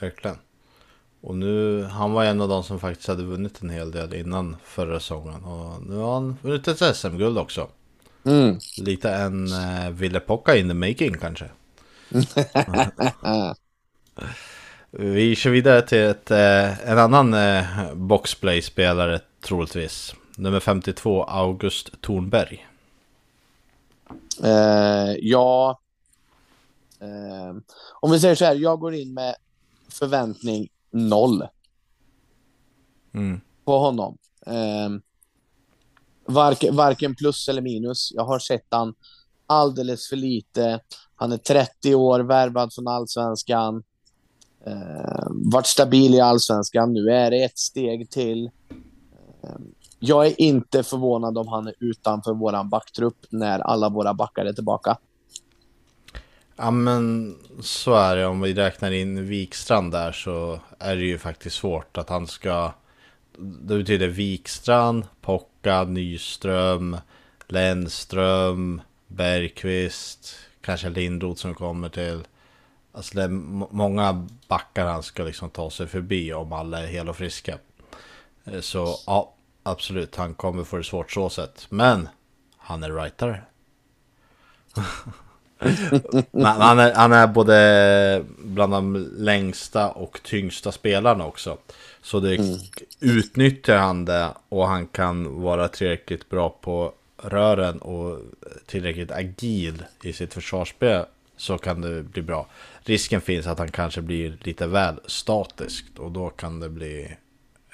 Verkligen. 0.00 0.36
Och 1.20 1.36
nu, 1.36 1.82
han 1.82 2.12
var 2.12 2.24
en 2.24 2.40
av 2.40 2.48
de 2.48 2.62
som 2.62 2.80
faktiskt 2.80 3.08
hade 3.08 3.22
vunnit 3.22 3.62
en 3.62 3.70
hel 3.70 3.90
del 3.90 4.14
innan 4.14 4.56
förra 4.64 5.00
säsongen. 5.00 5.44
Och 5.44 5.82
nu 5.82 5.96
har 5.96 6.14
han 6.14 6.36
vunnit 6.42 6.68
ett 6.68 6.96
SM-guld 6.96 7.38
också. 7.38 7.68
Mm. 8.24 8.58
Lite 8.78 9.10
en 9.10 9.46
uh, 9.46 9.90
Ville 9.90 10.20
Pocka 10.20 10.56
in 10.56 10.68
the 10.68 10.74
making 10.74 11.18
kanske. 11.18 11.50
Vi 14.90 15.36
kör 15.36 15.50
vidare 15.50 15.82
till 15.82 15.98
ett, 15.98 16.30
uh, 16.30 16.88
en 16.88 16.98
annan 16.98 17.34
uh, 17.34 17.94
boxplay-spelare 17.94 19.20
troligtvis. 19.40 20.14
Nummer 20.36 20.60
52, 20.60 21.24
August 21.24 22.00
Thornberg. 22.02 22.66
Uh, 24.44 25.16
ja, 25.20 25.80
om 28.00 28.10
vi 28.10 28.20
säger 28.20 28.34
så 28.34 28.44
här, 28.44 28.54
jag 28.54 28.80
går 28.80 28.94
in 28.94 29.14
med 29.14 29.34
förväntning 29.88 30.68
noll. 30.90 31.48
Mm. 33.14 33.40
På 33.64 33.78
honom. 33.78 34.18
Eh, 34.46 34.90
varken, 36.26 36.76
varken 36.76 37.14
plus 37.14 37.48
eller 37.48 37.62
minus. 37.62 38.12
Jag 38.14 38.24
har 38.24 38.38
sett 38.38 38.66
han 38.70 38.94
alldeles 39.46 40.08
för 40.08 40.16
lite. 40.16 40.80
Han 41.14 41.32
är 41.32 41.36
30 41.36 41.94
år, 41.94 42.20
värvad 42.20 42.74
från 42.74 42.88
allsvenskan. 42.88 43.82
Eh, 44.66 45.26
varit 45.28 45.66
stabil 45.66 46.14
i 46.14 46.20
allsvenskan. 46.20 46.92
Nu 46.92 47.10
är 47.10 47.30
det 47.30 47.44
ett 47.44 47.58
steg 47.58 48.10
till. 48.10 48.50
Eh, 49.42 49.50
jag 49.98 50.26
är 50.26 50.40
inte 50.40 50.82
förvånad 50.82 51.38
om 51.38 51.48
han 51.48 51.66
är 51.66 51.74
utanför 51.80 52.34
vår 52.34 52.64
backtrupp 52.64 53.26
när 53.30 53.58
alla 53.58 53.88
våra 53.88 54.14
backar 54.14 54.44
är 54.44 54.52
tillbaka. 54.52 54.96
Ja 56.56 56.70
men 56.70 57.34
så 57.60 57.94
är 57.94 58.16
det 58.16 58.26
om 58.26 58.40
vi 58.40 58.54
räknar 58.54 58.90
in 58.90 59.26
Wikstrand 59.26 59.92
där 59.92 60.12
så 60.12 60.60
är 60.78 60.96
det 60.96 61.04
ju 61.04 61.18
faktiskt 61.18 61.56
svårt 61.56 61.96
att 61.96 62.08
han 62.08 62.26
ska 62.26 62.72
Det 63.38 63.78
betyder 63.78 64.08
Wikstrand, 64.08 65.04
Pocka, 65.20 65.84
Nyström, 65.84 66.96
Lennström, 67.46 68.80
Bergqvist, 69.06 70.34
kanske 70.60 70.88
Lindroth 70.88 71.40
som 71.40 71.54
kommer 71.54 71.88
till 71.88 72.22
Alltså 72.98 73.14
det 73.14 73.22
är 73.22 73.28
många 73.74 74.26
backar 74.48 74.86
han 74.86 75.02
ska 75.02 75.22
liksom 75.22 75.50
ta 75.50 75.70
sig 75.70 75.86
förbi 75.86 76.32
om 76.32 76.52
alla 76.52 76.82
är 76.82 76.86
hela 76.86 77.10
och 77.10 77.16
friska 77.16 77.58
eh, 78.44 78.60
Så 78.60 78.96
ja, 79.06 79.34
absolut, 79.62 80.16
han 80.16 80.34
kommer 80.34 80.64
få 80.64 80.76
det 80.76 80.84
svårt 80.84 81.12
så 81.12 81.30
sett 81.30 81.66
Men 81.68 82.08
han 82.56 82.82
är 82.82 82.92
rightare 82.92 83.42
han, 86.42 86.78
är, 86.78 86.94
han 86.94 87.12
är 87.12 87.26
både 87.26 88.24
bland 88.38 88.72
de 88.72 89.10
längsta 89.16 89.90
och 89.90 90.20
tyngsta 90.22 90.72
spelarna 90.72 91.26
också. 91.26 91.58
Så 92.02 92.20
det 92.20 92.36
mm. 92.36 92.58
utnyttjar 93.00 93.76
han 93.76 94.04
det 94.04 94.28
och 94.48 94.68
han 94.68 94.86
kan 94.86 95.40
vara 95.42 95.68
tillräckligt 95.68 96.28
bra 96.28 96.56
på 96.60 96.92
rören 97.22 97.78
och 97.78 98.20
tillräckligt 98.66 99.10
agil 99.10 99.84
i 100.02 100.12
sitt 100.12 100.34
försvarsspel 100.34 101.04
så 101.38 101.58
kan 101.58 101.80
det 101.80 102.02
bli 102.02 102.22
bra. 102.22 102.46
Risken 102.80 103.20
finns 103.20 103.46
att 103.46 103.58
han 103.58 103.70
kanske 103.70 104.02
blir 104.02 104.38
lite 104.40 104.66
väl 104.66 105.00
statiskt 105.06 105.98
och 105.98 106.12
då 106.12 106.30
kan 106.30 106.60
det 106.60 106.68
bli 106.68 107.16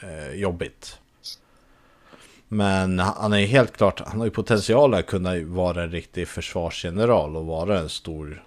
eh, 0.02 0.34
jobbigt. 0.34 0.98
Men 2.48 2.98
han 2.98 3.32
är 3.32 3.46
helt 3.46 3.76
klart, 3.76 4.00
han 4.06 4.18
har 4.18 4.24
ju 4.24 4.30
potential 4.30 4.94
att 4.94 5.06
kunna 5.06 5.40
vara 5.40 5.82
en 5.82 5.90
riktig 5.90 6.28
försvarsgeneral 6.28 7.36
och 7.36 7.46
vara 7.46 7.78
en 7.78 7.88
stor, 7.88 8.44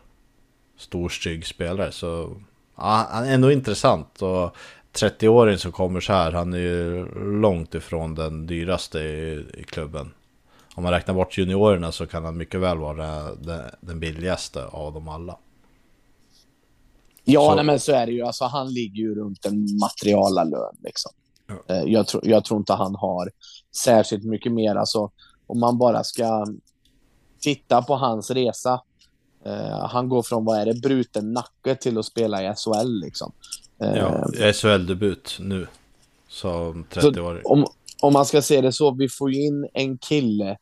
stor 0.78 1.10
stygg 1.10 1.46
spelare. 1.46 1.92
Så 1.92 2.38
ja, 2.76 3.08
han 3.12 3.26
är 3.26 3.34
ändå 3.34 3.52
intressant. 3.52 4.22
Och 4.22 4.56
30-åringen 4.94 5.58
som 5.58 5.72
kommer 5.72 6.00
så 6.00 6.14
här, 6.14 6.32
han 6.32 6.54
är 6.54 6.58
ju 6.58 7.06
långt 7.42 7.76
ifrån 7.76 8.16
den 8.16 8.48
dyraste 8.48 9.00
i, 9.00 9.46
i 9.54 9.64
klubben. 9.64 10.12
Om 10.78 10.84
man 10.84 10.92
räknar 10.92 11.14
bort 11.14 11.38
juniorerna 11.38 11.92
så 11.92 12.08
kan 12.08 12.26
han 12.26 12.38
mycket 12.38 12.60
väl 12.60 12.78
vara 12.78 13.36
den, 13.82 14.00
billigaste 14.00 14.66
av 14.66 14.94
dem 14.94 15.10
alla. 15.10 15.38
Ja, 17.24 17.54
nej, 17.56 17.66
men 17.66 17.80
så 17.80 17.92
är 17.92 18.06
det 18.06 18.12
ju. 18.12 18.22
Alltså, 18.22 18.46
han 18.46 18.74
ligger 18.74 18.96
ju 18.96 19.16
runt 19.16 19.46
en 19.46 19.78
materiala 19.80 20.44
lön. 20.44 20.76
Liksom. 20.84 21.12
Eh, 21.68 21.84
jag, 21.84 22.08
tro, 22.08 22.20
jag 22.24 22.46
tror 22.46 22.60
inte 22.60 22.74
han 22.74 22.96
har 22.96 23.32
särskilt 23.76 24.24
mycket 24.24 24.52
mer. 24.52 24.76
Alltså, 24.76 25.12
om 25.48 25.60
man 25.60 25.78
bara 25.78 26.04
ska 26.04 26.46
titta 27.40 27.82
på 27.82 27.96
hans 27.96 28.32
resa. 28.32 28.82
Uh, 29.48 29.86
han 29.90 30.10
går 30.10 30.24
från, 30.24 30.46
vad 30.46 30.60
är 30.60 30.66
det, 30.66 30.82
bruten 30.82 31.34
nacke 31.34 31.76
till 31.76 31.98
att 31.98 32.06
spela 32.06 32.44
i 32.44 32.56
SHL 32.56 33.00
liksom. 33.04 33.32
Uh, 33.84 33.98
ja, 33.98 34.28
SHL-debut 34.54 35.38
nu. 35.40 35.68
Som 36.30 36.86
30-åring. 36.92 37.42
Om, 37.46 37.66
om 38.02 38.14
man 38.14 38.26
ska 38.26 38.42
se 38.42 38.62
det 38.62 38.72
så, 38.72 38.92
vi 38.92 39.10
får 39.10 39.32
ju 39.32 39.46
in 39.46 39.68
en 39.74 39.98
kille 39.98 40.58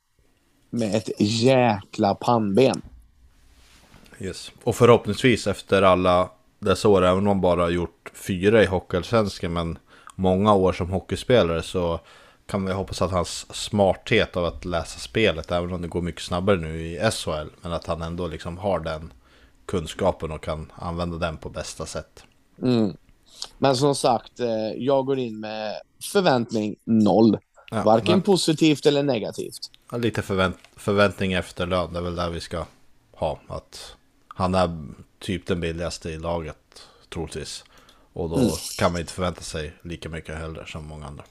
med 0.76 0.96
ett 0.96 1.10
jäkla 1.20 2.16
pannben. 2.16 2.82
Yes. 4.20 4.52
Och 4.64 4.76
förhoppningsvis 4.76 5.48
efter 5.48 5.82
alla 5.82 6.30
dessa 6.60 6.88
år, 6.90 7.06
även 7.06 7.18
om 7.18 7.24
man 7.24 7.42
bara 7.42 7.70
gjort 7.70 8.12
fyra 8.14 8.64
i 8.64 8.66
Hockeyallsvenskan, 8.66 9.54
men 9.54 9.78
många 10.16 10.54
år 10.54 10.74
som 10.74 10.90
hockeyspelare 10.90 11.64
så 11.64 12.00
kan 12.46 12.66
vi 12.66 12.74
hoppas 12.74 13.02
att 13.02 13.12
hans 13.12 13.56
smarthet 13.56 14.38
av 14.38 14.46
att 14.46 14.66
läsa 14.66 15.00
spelet, 15.00 15.52
även 15.52 15.74
om 15.74 15.82
det 15.82 15.88
går 15.88 16.02
mycket 16.02 16.22
snabbare 16.22 16.58
nu 16.58 16.82
i 16.82 17.12
SHL, 17.12 17.48
men 17.62 17.74
att 17.74 17.88
han 17.88 18.02
ändå 18.02 18.28
liksom 18.28 18.58
har 18.58 18.80
den 18.80 19.14
kunskapen 19.66 20.32
och 20.32 20.44
kan 20.44 20.72
använda 20.76 21.18
den 21.18 21.38
på 21.38 21.50
bästa 21.50 21.86
sätt. 21.86 22.24
Mm. 22.62 22.98
Men 23.58 23.76
som 23.76 23.96
sagt, 23.96 24.40
eh, 24.40 24.48
jag 24.78 25.06
går 25.06 25.20
in 25.20 25.40
med 25.40 25.74
förväntning 26.12 26.76
noll. 26.84 27.38
Ja, 27.72 27.84
Varken 27.84 28.12
men- 28.12 28.22
positivt 28.22 28.86
eller 28.86 29.04
negativt. 29.04 29.72
Ja, 29.92 29.98
Lite 29.98 30.22
förvänt 30.22 30.58
förväntning 30.76 31.34
efter 31.34 31.68
lön, 31.68 31.94
det 31.94 32.00
är 32.00 32.04
väl 32.04 32.16
där 32.16 32.30
vi 32.30 32.40
ska 32.40 32.66
ha. 33.12 33.40
Att 33.48 33.96
han 34.28 34.56
är 34.56 34.78
typ 35.20 35.48
den 35.48 35.60
billigaste 35.60 36.10
i 36.10 36.18
laget, 36.18 36.88
troligtvis. 37.10 37.64
Och 38.14 38.30
då 38.30 38.52
kan 38.78 38.92
man 38.92 39.02
inte 39.02 39.14
förvänta 39.14 39.42
sig 39.42 39.74
lika 39.82 40.10
mycket 40.10 40.38
heller 40.38 40.66
som 40.66 40.86
många 40.88 41.06
andra. 41.06 41.24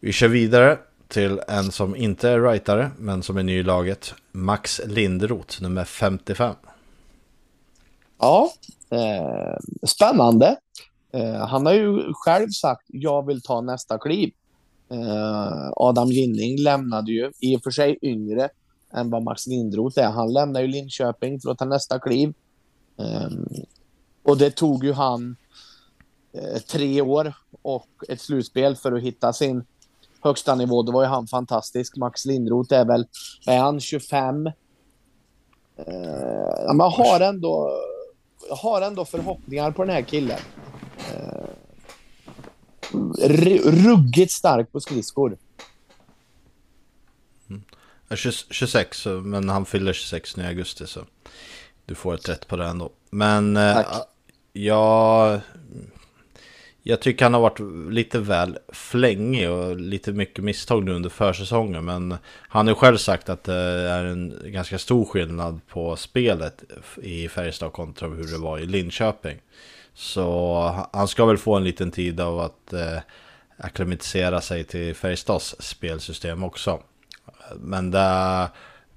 Vi 0.00 0.12
kör 0.12 0.28
vidare 0.28 0.78
till 1.08 1.40
en 1.48 1.72
som 1.72 1.96
inte 1.96 2.30
är 2.30 2.40
rightare, 2.40 2.90
men 2.98 3.22
som 3.22 3.36
är 3.36 3.42
ny 3.42 3.58
i 3.58 3.62
laget. 3.62 4.14
Max 4.32 4.80
Lindroth, 4.86 5.62
nummer 5.62 5.84
55. 5.84 6.54
Ja, 8.18 8.52
eh, 8.90 9.56
spännande. 9.86 10.56
Eh, 11.12 11.46
han 11.46 11.66
har 11.66 11.72
ju 11.72 12.12
själv 12.14 12.48
sagt 12.48 12.84
jag 12.86 13.26
vill 13.26 13.42
ta 13.42 13.60
nästa 13.60 13.98
kliv. 13.98 14.32
Eh, 14.90 15.70
Adam 15.76 16.08
Ginning 16.08 16.58
lämnade 16.62 17.12
ju, 17.12 17.32
i 17.40 17.56
och 17.56 17.62
för 17.62 17.70
sig 17.70 17.98
yngre 18.02 18.48
än 18.92 19.10
vad 19.10 19.22
Max 19.22 19.46
Lindroth 19.46 19.98
är. 20.00 20.10
Han 20.10 20.32
lämnar 20.32 20.60
ju 20.60 20.66
Linköping 20.66 21.40
för 21.40 21.50
att 21.50 21.58
ta 21.58 21.64
nästa 21.64 21.98
kliv. 21.98 22.34
Ehm, 22.98 23.46
och 24.22 24.38
det 24.38 24.50
tog 24.50 24.84
ju 24.84 24.92
han 24.92 25.36
eh, 26.32 26.58
tre 26.58 27.02
år 27.02 27.34
och 27.62 27.88
ett 28.08 28.20
slutspel 28.20 28.76
för 28.76 28.92
att 28.92 29.02
hitta 29.02 29.32
sin 29.32 29.64
högsta 30.20 30.54
nivå. 30.54 30.82
Då 30.82 30.92
var 30.92 31.02
ju 31.02 31.08
han 31.08 31.26
fantastisk. 31.26 31.96
Max 31.96 32.24
Lindroth 32.24 32.74
är 32.74 32.84
väl, 32.84 33.06
är 33.46 33.58
han 33.58 33.80
25? 33.80 34.46
Eh, 35.76 36.74
Man 36.74 36.92
har 36.92 37.20
ändå, 37.20 37.70
jag 38.48 38.56
har 38.56 38.82
ändå 38.82 39.04
förhoppningar 39.04 39.70
på 39.70 39.84
den 39.84 39.94
här 39.94 40.02
killen. 40.02 40.38
Ru- 43.20 43.62
ruggigt 43.86 44.32
stark 44.32 44.72
på 44.72 44.80
skridskor. 44.80 45.36
Ja, 48.08 48.16
20 48.16 48.30
26, 48.50 49.06
men 49.22 49.48
han 49.48 49.66
fyller 49.66 49.92
26 49.92 50.36
nu 50.36 50.44
i 50.44 50.46
augusti 50.46 50.86
så 50.86 51.00
du 51.86 51.94
får 51.94 52.14
ett 52.14 52.28
rätt 52.28 52.48
på 52.48 52.56
det 52.56 52.64
ändå. 52.66 52.90
Men 53.10 53.56
eh, 53.56 53.74
Tack. 53.74 53.86
jag, 54.52 55.40
jag 56.82 57.00
tycker 57.00 57.24
han 57.24 57.34
har 57.34 57.40
varit 57.40 57.60
lite 57.92 58.18
väl 58.18 58.58
flängig 58.72 59.50
och 59.50 59.76
lite 59.76 60.12
mycket 60.12 60.44
misstag 60.44 60.84
nu 60.84 60.92
under 60.92 61.10
försäsongen. 61.10 61.84
Men 61.84 62.16
han 62.30 62.66
har 62.68 62.74
själv 62.74 62.96
sagt 62.96 63.28
att 63.28 63.44
det 63.44 63.54
är 63.90 64.04
en 64.04 64.38
ganska 64.44 64.78
stor 64.78 65.04
skillnad 65.04 65.60
på 65.68 65.96
spelet 65.96 66.64
i 67.02 67.28
Färjestad 67.28 67.72
kontra 67.72 68.08
hur 68.08 68.24
det 68.32 68.38
var 68.38 68.58
i 68.58 68.66
Linköping. 68.66 69.38
Så 69.94 70.86
han 70.92 71.08
ska 71.08 71.24
väl 71.24 71.38
få 71.38 71.56
en 71.56 71.64
liten 71.64 71.90
tid 71.90 72.20
av 72.20 72.40
att 72.40 72.72
eh, 72.72 72.98
akklimatisera 73.56 74.40
sig 74.40 74.64
till 74.64 74.94
Färjestads 74.94 75.56
spelsystem 75.58 76.44
också. 76.44 76.80
Men 77.56 77.90
det, 77.90 78.48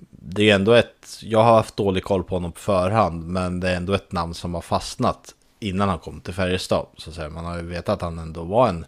det 0.10 0.50
är 0.50 0.56
ändå 0.56 0.74
ett, 0.74 1.20
jag 1.22 1.44
har 1.44 1.56
haft 1.56 1.78
dålig 1.78 2.04
koll 2.04 2.24
på 2.24 2.36
honom 2.36 2.52
på 2.52 2.60
förhand, 2.60 3.24
men 3.28 3.60
det 3.60 3.70
är 3.70 3.76
ändå 3.76 3.94
ett 3.94 4.12
namn 4.12 4.34
som 4.34 4.54
har 4.54 4.62
fastnat 4.62 5.36
innan 5.60 5.90
han 5.90 6.00
kom 6.00 6.22
till 6.22 6.34
Färjestad. 6.34 6.86
Så 6.98 7.10
att 7.10 7.16
säga. 7.16 7.30
Man 7.30 7.46
har 7.46 7.58
ju 7.58 7.64
vetat 7.64 7.90
att 7.90 8.02
han 8.02 8.20
ändå 8.20 8.44
var 8.44 8.70
en 8.70 8.86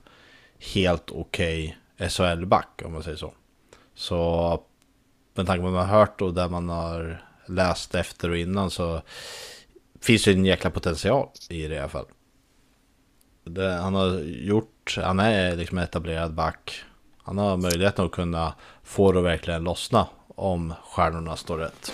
helt 0.74 1.12
okej 1.12 1.78
SHL-back, 2.10 2.82
om 2.86 2.94
man 2.94 3.04
säger 3.04 3.18
så. 3.18 3.34
Så 3.96 4.64
med 5.34 5.48
tanke 5.48 5.60
på 5.60 5.64
vad 5.64 5.74
man 5.74 5.90
har 5.90 6.00
hört 6.00 6.22
och 6.22 6.34
där 6.34 6.50
man 6.50 6.70
har 6.70 7.24
läst 7.46 7.96
efter 7.96 8.30
och 8.30 8.38
innan 8.38 8.72
så 8.72 9.02
finns 10.02 10.28
ju 10.28 10.32
en 10.32 10.46
jäkla 10.46 10.70
potential 10.70 11.30
i 11.50 11.68
det 11.68 11.76
i 11.76 11.80
alla 11.80 11.90
fall. 11.90 12.06
Det, 13.44 13.72
han 13.72 13.96
har 13.96 14.20
gjort, 14.20 14.98
han 15.02 15.20
är 15.20 15.56
liksom 15.56 15.78
etablerad 15.78 16.34
back. 16.34 16.84
Han 17.18 17.38
har 17.38 17.58
möjligheten 17.58 18.06
att 18.06 18.12
kunna 18.12 18.54
få 18.84 19.12
det 19.12 19.20
att 19.20 19.26
verkligen 19.26 19.64
lossna 19.64 20.08
om 20.28 20.74
stjärnorna 20.84 21.36
står 21.36 21.58
rätt. 21.58 21.92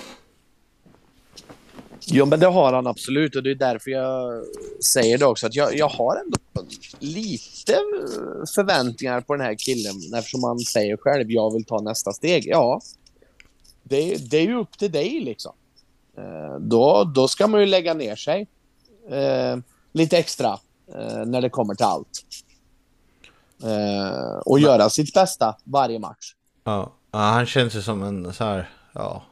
Jo, 2.07 2.25
men 2.25 2.39
det 2.39 2.47
har 2.47 2.73
han 2.73 2.87
absolut 2.87 3.35
och 3.35 3.43
det 3.43 3.51
är 3.51 3.55
därför 3.55 3.91
jag 3.91 4.43
säger 4.93 5.17
det 5.17 5.25
också. 5.25 5.47
Att 5.47 5.55
jag, 5.55 5.77
jag 5.77 5.87
har 5.87 6.15
ändå 6.15 6.37
lite 6.99 7.73
förväntningar 8.55 9.21
på 9.21 9.35
den 9.35 9.45
här 9.45 9.55
killen 9.59 9.95
eftersom 10.15 10.43
han 10.43 10.59
säger 10.59 10.97
själv 10.97 11.31
jag 11.31 11.53
vill 11.53 11.65
ta 11.65 11.81
nästa 11.81 12.13
steg. 12.13 12.47
Ja, 12.47 12.81
det, 13.83 14.29
det 14.31 14.37
är 14.37 14.47
ju 14.47 14.55
upp 14.55 14.77
till 14.77 14.91
dig 14.91 15.19
liksom. 15.19 15.53
Eh, 16.17 16.59
då, 16.59 17.03
då 17.03 17.27
ska 17.27 17.47
man 17.47 17.59
ju 17.59 17.65
lägga 17.65 17.93
ner 17.93 18.15
sig 18.15 18.47
eh, 19.09 19.57
lite 19.91 20.17
extra 20.17 20.59
eh, 20.95 21.25
när 21.25 21.41
det 21.41 21.49
kommer 21.49 21.75
till 21.75 21.85
allt. 21.85 22.25
Eh, 23.63 24.37
och 24.45 24.59
göra 24.59 24.89
sitt 24.89 25.13
bästa 25.13 25.55
varje 25.63 25.99
match. 25.99 26.33
Ja, 26.63 26.93
ja, 27.11 27.19
han 27.19 27.45
känns 27.45 27.75
ju 27.75 27.81
som 27.81 28.03
en 28.03 28.33
så 28.33 28.43
här, 28.43 28.69
ja. 28.93 29.23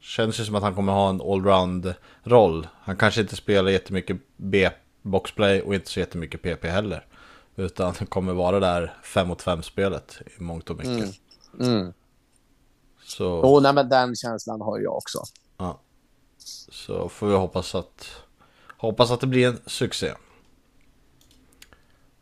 Känns 0.00 0.40
ju 0.40 0.44
som 0.44 0.54
att 0.54 0.62
han 0.62 0.74
kommer 0.74 0.92
ha 0.92 1.08
en 1.08 1.20
allround-roll. 1.20 2.66
Han 2.80 2.96
kanske 2.96 3.20
inte 3.20 3.36
spelar 3.36 3.70
jättemycket 3.70 4.16
B-boxplay 4.36 5.62
och 5.62 5.74
inte 5.74 5.90
så 5.90 6.00
jättemycket 6.00 6.42
PP 6.42 6.64
heller. 6.64 7.06
Utan 7.56 7.94
kommer 7.94 8.32
vara 8.32 8.60
där 8.60 8.96
5 9.02 9.28
mot 9.28 9.42
5 9.42 9.62
spelet 9.62 10.18
i 10.38 10.42
mångt 10.42 10.70
och 10.70 10.76
mycket. 10.76 11.20
Mm. 11.60 11.92
Så, 13.04 13.42
Oh, 13.42 13.62
nej, 13.62 13.72
men 13.74 13.88
den 13.88 14.16
känslan 14.16 14.60
har 14.60 14.78
jag 14.78 14.96
också. 14.96 15.22
ja 15.56 15.80
så 16.68 17.08
får 17.08 17.26
vi 17.26 17.34
hoppas 17.34 17.74
att, 17.74 18.22
hoppas 18.76 19.10
att 19.10 19.20
det 19.20 19.26
blir 19.26 19.48
en 19.48 19.60
succé. 19.66 20.12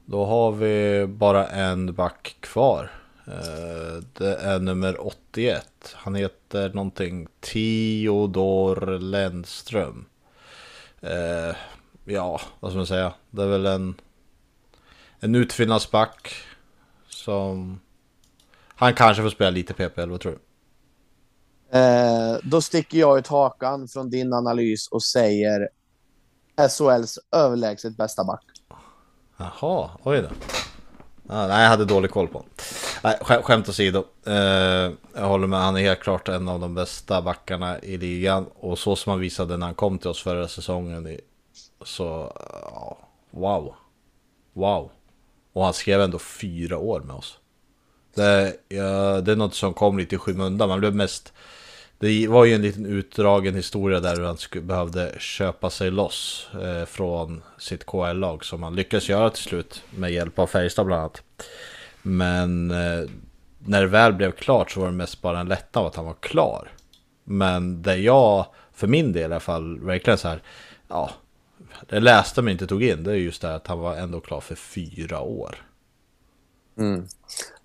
Då 0.05 0.24
har 0.24 0.53
vi 0.53 1.07
bara 1.07 1.47
en 1.47 1.95
back 1.95 2.37
kvar. 2.41 2.91
Eh, 3.27 4.03
det 4.12 4.37
är 4.37 4.59
nummer 4.59 5.07
81. 5.07 5.95
Han 5.95 6.14
heter 6.14 6.68
någonting 6.68 7.27
Theodor 7.41 8.99
Lennström. 8.99 10.07
Eh, 11.01 11.57
ja, 12.05 12.41
vad 12.61 12.70
ska 12.70 12.77
man 12.77 12.87
säga? 12.87 13.14
Det 13.31 13.43
är 13.43 13.47
väl 13.47 13.66
en, 13.66 13.95
en 15.20 15.35
utfyllnadsback 15.35 16.35
som... 17.09 17.81
Han 18.68 18.95
kanske 18.95 19.22
får 19.22 19.31
spela 19.31 19.51
lite 19.51 19.74
PP, 19.74 19.99
eller 19.99 20.11
vad 20.11 20.20
tror 20.20 20.33
du? 20.33 20.39
Eh, 21.71 22.37
då 22.43 22.61
sticker 22.61 22.99
jag 22.99 23.19
ut 23.19 23.27
hakan 23.27 23.89
från 23.89 24.11
din 24.11 24.33
analys 24.33 24.89
och 24.89 25.03
säger 25.03 25.69
SHLs 26.71 27.19
överlägset 27.33 27.97
bästa 27.97 28.25
back. 28.25 28.45
Jaha, 29.37 29.91
oj 30.03 30.23
då. 30.23 30.29
Ah, 31.29 31.47
nej, 31.47 31.62
jag 31.62 31.69
hade 31.71 31.85
dålig 31.85 32.11
koll 32.11 32.29
på 32.29 32.39
honom. 32.39 32.51
Nej, 33.05 33.19
skä- 33.21 33.43
skämt 33.43 33.69
åsido. 33.69 34.05
Eh, 34.27 34.35
jag 35.14 35.29
håller 35.29 35.47
med, 35.47 35.59
han 35.61 35.77
är 35.77 35.81
helt 35.81 36.01
klart 36.01 36.29
en 36.29 36.49
av 36.49 36.61
de 36.61 36.75
bästa 36.75 37.23
backarna 37.23 37.79
i 37.81 37.97
ligan. 37.97 38.47
Och 38.55 38.79
så 38.79 38.97
som 38.97 39.11
han 39.11 39.21
visade 39.21 39.57
när 39.57 39.67
han 39.67 39.75
kom 39.75 39.99
till 39.99 40.11
oss 40.11 40.23
förra 40.23 40.49
säsongen. 40.49 41.07
i- 41.07 41.21
Så, 41.85 42.33
wow. 43.31 43.75
Wow. 44.53 44.91
Och 45.53 45.64
han 45.64 45.73
skrev 45.75 46.01
ändå 46.01 46.19
fyra 46.19 46.79
år 46.79 47.01
med 47.01 47.17
oss. 47.17 47.39
Det, 48.14 48.57
ja, 48.69 49.21
det 49.21 49.33
är 49.33 49.37
något 49.37 49.55
som 49.55 49.75
kom 49.75 49.99
lite 49.99 50.14
i 50.14 50.19
skymundan. 50.19 50.69
Man 50.69 50.81
blev 50.81 50.95
mest... 50.95 51.33
Det 51.99 52.28
var 52.28 52.44
ju 52.44 52.55
en 52.55 52.62
liten 52.62 52.86
utdragen 52.86 53.55
historia 53.55 54.01
där 54.01 54.20
han 54.20 54.66
behövde 54.66 55.14
köpa 55.18 55.70
sig 55.70 55.90
loss 55.90 56.49
eh, 56.62 56.84
från 56.84 57.42
sitt 57.59 57.86
KL-lag 57.86 58.44
som 58.44 58.62
han 58.62 58.76
lyckades 58.76 59.09
göra 59.09 59.30
till 59.30 59.42
slut 59.42 59.82
med 59.90 60.12
hjälp 60.12 60.38
av 60.38 60.47
Färjestad 60.47 60.86
bland 60.86 61.01
annat. 61.01 61.22
Men 62.03 62.70
eh, 62.70 63.11
när 63.59 63.80
det 63.80 63.86
väl 63.86 64.12
blev 64.12 64.32
klart 64.32 64.70
så 64.70 64.80
var 64.80 64.86
det 64.86 64.92
mest 64.92 65.22
bara 65.22 65.40
en 65.40 65.49
lättnad 65.49 65.82
av 65.82 65.86
att 65.86 65.97
han 65.97 66.05
var 66.05 66.16
klar. 66.20 66.68
Men 67.24 67.82
det 67.82 67.97
jag, 67.97 68.47
för 68.72 68.86
min 68.86 69.12
del 69.12 69.22
i 69.22 69.24
alla 69.24 69.40
fall, 69.40 69.80
verkligen 69.80 70.18
så 70.18 70.28
här, 70.28 70.42
ja, 70.88 71.11
det 71.86 72.01
läste 72.01 72.42
men 72.42 72.53
inte 72.53 72.66
tog 72.66 72.82
in, 72.82 73.05
det 73.05 73.11
är 73.12 73.16
just 73.16 73.42
det 73.42 73.49
här 73.49 73.55
att 73.55 73.66
han 73.66 73.78
var 73.78 73.97
ändå 73.97 74.20
klar 74.20 74.40
för 74.40 74.55
fyra 74.55 75.20
år. 75.20 75.57
Mm. 76.78 77.07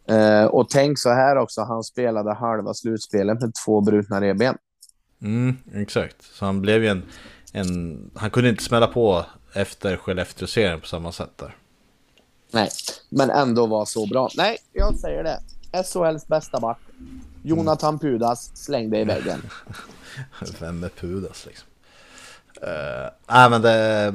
Eh, 0.06 0.46
och 0.46 0.70
tänk 0.70 1.00
så 1.00 1.10
här 1.10 1.36
också, 1.36 1.62
han 1.62 1.84
spelade 1.84 2.34
halva 2.34 2.74
slutspelet 2.74 3.42
med 3.42 3.54
två 3.66 3.82
brutna 3.82 4.22
revben. 4.22 4.58
Mm, 5.22 5.58
exakt. 5.74 6.16
Så 6.22 6.46
han 6.46 6.62
blev 6.62 6.84
ju 6.84 6.90
en, 6.90 7.04
en... 7.54 8.12
Han 8.16 8.30
kunde 8.30 8.50
inte 8.50 8.64
smälla 8.64 8.88
på 8.88 9.26
efter 9.54 9.98
Skellefteå-serien 9.98 10.80
på 10.80 10.88
samma 10.88 11.12
sätt 11.12 11.38
där. 11.38 11.56
Nej, 12.52 12.70
men 13.10 13.30
ändå 13.30 13.68
var 13.68 13.86
så 13.86 14.08
bra. 14.08 14.30
Nej, 14.38 14.58
jag 14.74 14.96
säger 14.96 15.24
det. 15.24 15.40
SHLs 15.84 16.28
bästa 16.28 16.60
back. 16.60 16.80
Jonathan 17.44 18.00
Pudas 18.00 18.52
slängde 18.58 19.00
i 19.00 19.04
väggen. 19.04 19.42
Vem 20.60 20.84
är 20.84 20.90
Pudas 20.90 21.46
liksom? 21.46 21.68
Uh, 22.64 23.10
nej 23.28 23.50
men 23.50 23.62
det... 23.62 24.14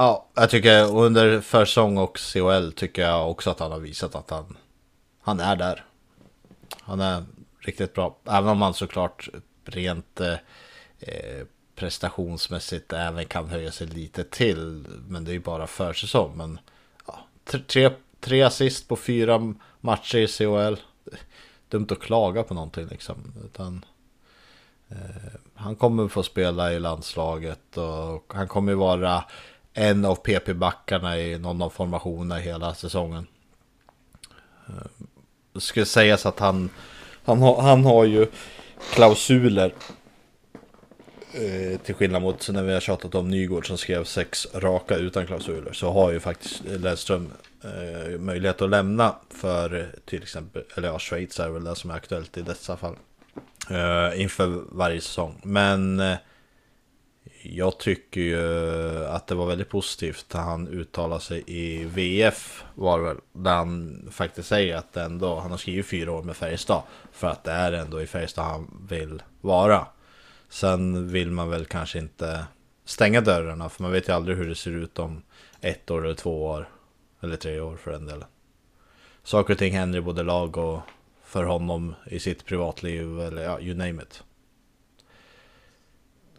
Ja, 0.00 0.26
jag 0.34 0.50
tycker 0.50 0.96
under 0.96 1.40
försäsong 1.40 1.98
och 1.98 2.18
CHL 2.18 2.72
tycker 2.72 3.02
jag 3.02 3.30
också 3.30 3.50
att 3.50 3.60
han 3.60 3.72
har 3.72 3.78
visat 3.78 4.14
att 4.14 4.30
han, 4.30 4.56
han 5.22 5.40
är 5.40 5.56
där. 5.56 5.84
Han 6.80 7.00
är 7.00 7.24
riktigt 7.58 7.94
bra. 7.94 8.16
Även 8.24 8.48
om 8.48 8.62
han 8.62 8.74
såklart 8.74 9.28
rent 9.64 10.20
eh, 10.20 10.32
eh, 10.98 11.46
prestationsmässigt 11.74 12.92
även 12.92 13.24
kan 13.24 13.48
höja 13.48 13.72
sig 13.72 13.86
lite 13.86 14.24
till. 14.24 14.86
Men 15.08 15.24
det 15.24 15.30
är 15.30 15.32
ju 15.32 15.40
bara 15.40 15.66
försäsong. 15.66 16.36
Men 16.36 16.58
ja, 17.06 17.18
tre, 17.66 17.90
tre 18.20 18.42
assist 18.42 18.88
på 18.88 18.96
fyra 18.96 19.54
matcher 19.80 20.18
i 20.18 20.26
CHL. 20.26 20.74
Dumt 21.68 21.86
att 21.90 22.00
klaga 22.00 22.42
på 22.42 22.54
någonting 22.54 22.86
liksom. 22.86 23.34
Utan, 23.44 23.84
eh, 24.88 25.40
han 25.54 25.76
kommer 25.76 26.08
få 26.08 26.22
spela 26.22 26.72
i 26.72 26.80
landslaget 26.80 27.76
och 27.76 28.32
han 28.34 28.48
kommer 28.48 28.74
vara 28.74 29.24
en 29.74 30.04
av 30.04 30.14
PP-backarna 30.14 31.18
i 31.18 31.38
någon 31.38 31.62
av 31.62 31.70
formationerna 31.70 32.36
hela 32.36 32.74
säsongen. 32.74 33.26
Eh, 34.68 35.06
det 35.52 35.60
skulle 35.60 35.86
sägas 35.86 36.26
att 36.26 36.38
han, 36.38 36.70
han, 37.24 37.42
har, 37.42 37.62
han 37.62 37.84
har 37.84 38.04
ju 38.04 38.26
klausuler 38.92 39.74
eh, 41.32 41.80
till 41.80 41.94
skillnad 41.94 42.22
mot 42.22 42.48
när 42.48 42.62
vi 42.62 42.72
har 42.72 42.80
tjatat 42.80 43.14
om 43.14 43.30
Nygård 43.30 43.66
som 43.66 43.78
skrev 43.78 44.04
sex 44.04 44.46
raka 44.54 44.96
utan 44.96 45.26
klausuler 45.26 45.72
så 45.72 45.90
har 45.90 46.12
ju 46.12 46.20
faktiskt 46.20 46.62
Lennström 46.64 47.32
eh, 47.64 48.18
möjlighet 48.18 48.62
att 48.62 48.70
lämna 48.70 49.14
för 49.30 49.94
till 50.04 50.22
exempel, 50.22 50.62
eller 50.76 50.88
ja, 50.88 50.98
Schweiz 50.98 51.40
är 51.40 51.48
väl 51.48 51.64
det 51.64 51.76
som 51.76 51.90
är 51.90 51.94
aktuellt 51.94 52.38
i 52.38 52.42
dessa 52.42 52.76
fall. 52.76 52.96
Eh, 53.70 54.20
inför 54.20 54.62
varje 54.72 55.00
säsong. 55.00 55.40
Men 55.42 56.00
eh, 56.00 56.16
jag 57.42 57.78
tycker 57.78 58.20
ju 58.20 59.04
att 59.04 59.26
det 59.26 59.34
var 59.34 59.46
väldigt 59.46 59.68
positivt 59.68 60.26
när 60.34 60.40
han 60.40 60.68
uttalade 60.68 61.20
sig 61.20 61.42
i 61.46 61.84
VF 61.84 62.64
var 62.74 62.98
det 62.98 63.04
väl. 63.04 63.16
Där 63.32 63.54
han 63.54 64.08
faktiskt 64.12 64.48
säger 64.48 64.76
att 64.76 64.96
ändå, 64.96 65.40
han 65.40 65.50
har 65.50 65.58
skrivit 65.58 65.86
fyra 65.86 66.12
år 66.12 66.22
med 66.22 66.36
Färjestad. 66.36 66.82
För 67.12 67.28
att 67.28 67.44
det 67.44 67.52
är 67.52 67.72
ändå 67.72 68.02
i 68.02 68.06
Färjestad 68.06 68.44
han 68.44 68.86
vill 68.88 69.22
vara. 69.40 69.86
Sen 70.48 71.08
vill 71.08 71.30
man 71.30 71.50
väl 71.50 71.66
kanske 71.66 71.98
inte 71.98 72.44
stänga 72.84 73.20
dörrarna. 73.20 73.68
För 73.68 73.82
man 73.82 73.92
vet 73.92 74.08
ju 74.08 74.12
aldrig 74.12 74.36
hur 74.36 74.48
det 74.48 74.54
ser 74.54 74.70
ut 74.70 74.98
om 74.98 75.22
ett 75.60 75.90
år 75.90 76.04
eller 76.04 76.14
två 76.14 76.44
år. 76.44 76.68
Eller 77.22 77.36
tre 77.36 77.60
år 77.60 77.76
för 77.76 77.90
den 77.90 78.06
delen. 78.06 78.28
Saker 79.22 79.52
och 79.54 79.58
ting 79.58 79.74
händer 79.74 79.98
i 79.98 80.02
både 80.02 80.22
lag 80.22 80.56
och 80.56 80.80
för 81.24 81.44
honom 81.44 81.94
i 82.06 82.18
sitt 82.18 82.44
privatliv. 82.44 83.20
Eller 83.20 83.42
ja, 83.42 83.60
you 83.60 83.74
name 83.74 84.02
it. 84.02 84.24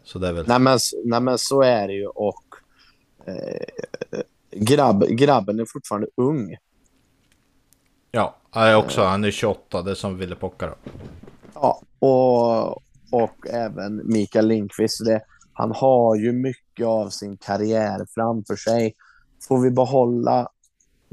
Så 0.04 0.18
det 0.18 0.28
är 0.28 0.32
väl... 0.32 0.48
Nej 0.48 0.58
men, 0.58 0.78
nej, 1.04 1.20
men 1.20 1.38
så 1.38 1.62
är 1.62 1.88
det 1.88 1.94
ju 1.94 2.06
och 2.06 2.44
eh, 3.26 3.66
grabb, 4.50 5.04
grabben 5.08 5.60
är 5.60 5.64
fortfarande 5.68 6.08
ung. 6.16 6.56
Ja, 8.10 8.36
jag 8.54 8.78
också. 8.78 9.02
Han 9.02 9.24
är 9.24 9.30
28, 9.30 9.82
det 9.82 9.90
är 9.90 9.94
som 9.94 10.18
Ville 10.18 10.34
Pocka 10.34 10.66
då. 10.66 10.74
Ja, 11.54 11.82
och, 11.98 12.70
och 13.10 13.46
även 13.50 14.12
Mikael 14.12 14.46
Lindqvist. 14.46 15.04
Det, 15.04 15.20
han 15.52 15.72
har 15.72 16.16
ju 16.16 16.32
mycket 16.32 16.86
av 16.86 17.08
sin 17.08 17.36
karriär 17.36 18.06
framför 18.14 18.56
sig. 18.56 18.94
Får 19.48 19.60
vi 19.60 19.70
behålla 19.70 20.48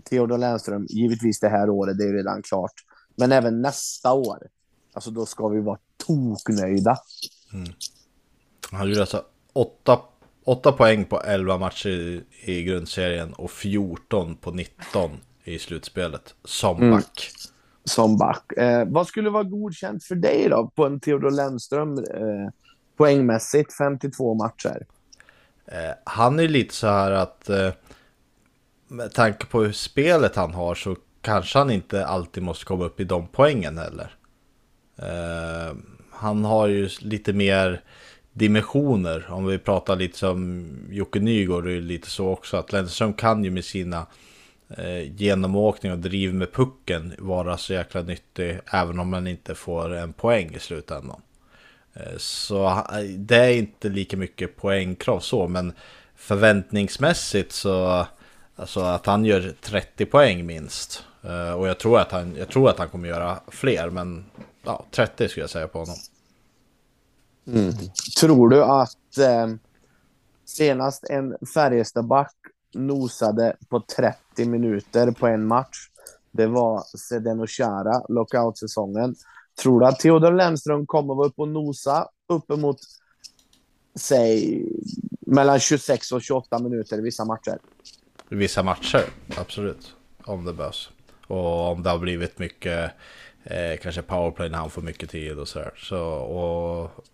Theodor 0.10 0.38
Lennström, 0.38 0.86
givetvis 0.90 1.40
det 1.40 1.50
här 1.50 1.70
året, 1.70 1.98
det 1.98 2.04
är 2.04 2.14
redan 2.14 2.42
klart. 2.42 2.74
Men 3.16 3.32
även 3.32 3.62
nästa 3.62 4.14
år, 4.14 4.48
alltså 4.94 5.12
då 5.12 5.26
ska 5.26 5.48
vi 5.48 5.62
vara 5.62 5.80
toknöjda. 6.08 6.98
Mm. 7.54 7.70
Han 8.72 8.88
gjorde 8.88 9.02
alltså 9.02 9.24
8, 9.54 10.00
8 10.46 10.72
poäng 10.72 11.06
på 11.06 11.22
11 11.22 11.58
matcher 11.58 11.90
i, 11.90 12.24
i 12.46 12.64
grundserien 12.64 13.34
och 13.34 13.52
14 13.52 14.36
på 14.36 14.52
19 14.52 15.18
i 15.44 15.60
slutspelet 15.60 16.36
som 16.44 16.78
mm. 16.78 16.92
back. 16.92 17.30
Mm. 17.30 17.56
Som 17.84 18.18
back. 18.18 18.52
Eh, 18.58 18.86
vad 18.88 19.08
skulle 19.08 19.30
vara 19.30 19.44
godkänt 19.44 20.04
för 20.04 20.16
dig 20.16 20.48
då 20.50 20.72
på 20.76 20.86
en 20.86 21.00
Theodor 21.00 21.32
Lennström 21.32 21.98
eh, 21.98 22.50
poängmässigt 22.98 23.78
52 23.78 24.34
matcher? 24.34 24.86
Eh, 25.66 25.92
han 26.04 26.40
är 26.40 26.48
lite 26.48 26.74
så 26.74 26.88
här 26.88 27.12
att 27.12 27.50
eh, 27.50 27.72
med 28.88 29.14
tanke 29.14 29.46
på 29.46 29.64
hur 29.64 29.72
spelet 29.72 30.36
han 30.36 30.54
har 30.54 30.76
så 30.76 30.96
kanske 31.22 31.58
han 31.60 31.72
inte 31.72 32.06
alltid 32.06 32.44
måste 32.44 32.66
komma 32.66 32.86
upp 32.86 33.00
i 33.00 33.04
de 33.04 33.28
poängen 33.28 33.78
heller. 33.78 34.16
Eh, 34.98 35.76
han 36.12 36.46
har 36.46 36.68
ju 36.68 36.90
lite 37.00 37.34
mer 37.34 37.82
dimensioner. 38.40 39.26
Om 39.30 39.46
vi 39.46 39.58
pratar 39.58 39.96
lite 39.96 40.18
som 40.18 40.68
Jocke 40.90 41.20
Nygård, 41.20 41.68
är 41.68 41.82
lite 41.82 42.10
så 42.10 42.28
också 42.28 42.58
att 42.58 42.72
Lennström 42.72 43.14
kan 43.14 43.44
ju 43.44 43.52
med 43.52 43.66
sina 43.66 44.06
eh, 44.70 45.16
genomåkning 45.16 45.92
och 45.92 46.00
driv 46.00 46.34
med 46.34 46.52
pucken 46.52 47.14
vara 47.18 47.58
så 47.58 47.74
jäkla 47.74 48.02
nyttig 48.02 48.60
även 48.74 49.00
om 49.00 49.10
man 49.10 49.28
inte 49.28 49.56
får 49.56 49.94
en 49.94 50.14
poäng 50.14 50.56
i 50.56 50.60
slutändan. 50.60 51.22
Eh, 51.94 52.18
så 52.18 52.68
eh, 52.68 53.00
det 53.18 53.38
är 53.38 53.54
inte 53.54 53.90
lika 53.90 54.18
mycket 54.18 54.56
poängkrav 54.56 55.20
så, 55.20 55.48
men 55.48 55.74
förväntningsmässigt 56.16 57.52
så 57.52 58.06
alltså 58.56 58.80
att 58.80 59.06
han 59.06 59.26
gör 59.26 59.54
30 59.62 60.06
poäng 60.06 60.46
minst. 60.46 61.04
Eh, 61.24 61.52
och 61.52 61.68
jag 61.68 61.80
tror 61.80 62.00
att 62.00 62.12
han, 62.12 62.36
jag 62.36 62.50
tror 62.50 62.70
att 62.70 62.80
han 62.80 62.90
kommer 62.90 63.08
göra 63.08 63.40
fler, 63.48 63.90
men 63.90 64.26
ja, 64.64 64.86
30 64.92 65.28
skulle 65.28 65.44
jag 65.44 65.50
säga 65.50 65.68
på 65.68 65.80
honom. 65.80 65.96
Mm. 67.54 67.74
Tror 68.20 68.50
du 68.50 68.64
att 68.64 69.18
eh, 69.18 69.48
senast 70.46 71.04
en 71.10 71.36
Färjestadback 71.54 72.34
nosade 72.74 73.56
på 73.70 73.80
30 73.80 74.46
minuter 74.46 75.12
på 75.12 75.28
en 75.28 75.48
match, 75.48 75.78
det 76.32 76.48
var 76.48 76.84
Sedeno 76.98 77.48
Chara, 77.48 78.02
lockout-säsongen. 78.10 79.16
Tror 79.62 79.80
du 79.80 79.86
att 79.86 80.00
Theodor 80.00 80.32
Lennström 80.32 80.86
kommer 80.86 81.16
vara 81.16 81.28
uppe 81.28 81.42
och 81.42 81.48
nosa 81.48 82.08
uppemot, 82.28 82.78
säg, 83.96 84.66
mellan 85.20 85.60
26 85.60 86.12
och 86.12 86.22
28 86.22 86.60
minuter 86.60 86.98
i 86.98 87.02
vissa 87.02 87.26
matcher? 87.26 87.58
I 88.30 88.36
vissa 88.36 88.64
matcher, 88.64 89.04
absolut. 89.38 89.96
Om 90.24 90.46
det 90.46 90.54
behövs. 90.54 90.90
Och 91.28 91.72
om 91.72 91.84
det 91.84 91.90
har 91.90 92.00
blivit 92.00 92.40
mycket, 92.40 92.92
eh, 93.44 93.78
kanske 93.82 94.02
powerplay 94.02 94.50
när 94.50 94.58
han 94.58 94.70
får 94.70 94.82
mycket 94.82 95.10
tid 95.10 95.40
och 95.40 95.48
sådär. 95.48 95.74
Så, 95.78 96.00
och 96.14 97.06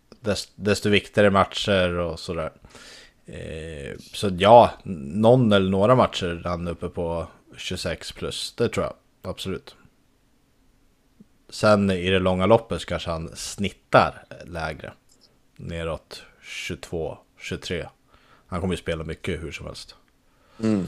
desto 0.55 0.89
viktigare 0.89 1.31
matcher 1.31 1.89
och 1.89 2.19
sådär. 2.19 2.51
Eh, 3.25 3.97
så 3.97 4.29
ja, 4.37 4.71
någon 4.83 5.51
eller 5.51 5.69
några 5.69 5.95
matcher 5.95 6.41
han 6.45 6.67
uppe 6.67 6.89
på 6.89 7.27
26 7.57 8.11
plus, 8.11 8.53
det 8.57 8.69
tror 8.69 8.85
jag 8.85 8.93
absolut. 9.31 9.75
Sen 11.49 11.91
i 11.91 12.09
det 12.09 12.19
långa 12.19 12.45
loppet 12.45 12.85
kanske 12.85 13.09
han 13.09 13.35
snittar 13.35 14.23
lägre. 14.45 14.93
Neråt 15.55 16.23
22, 16.41 17.17
23. 17.39 17.87
Han 18.47 18.61
kommer 18.61 18.73
ju 18.73 18.77
spela 18.77 19.03
mycket 19.03 19.43
hur 19.43 19.51
som 19.51 19.65
helst. 19.65 19.95
Mm. 20.63 20.87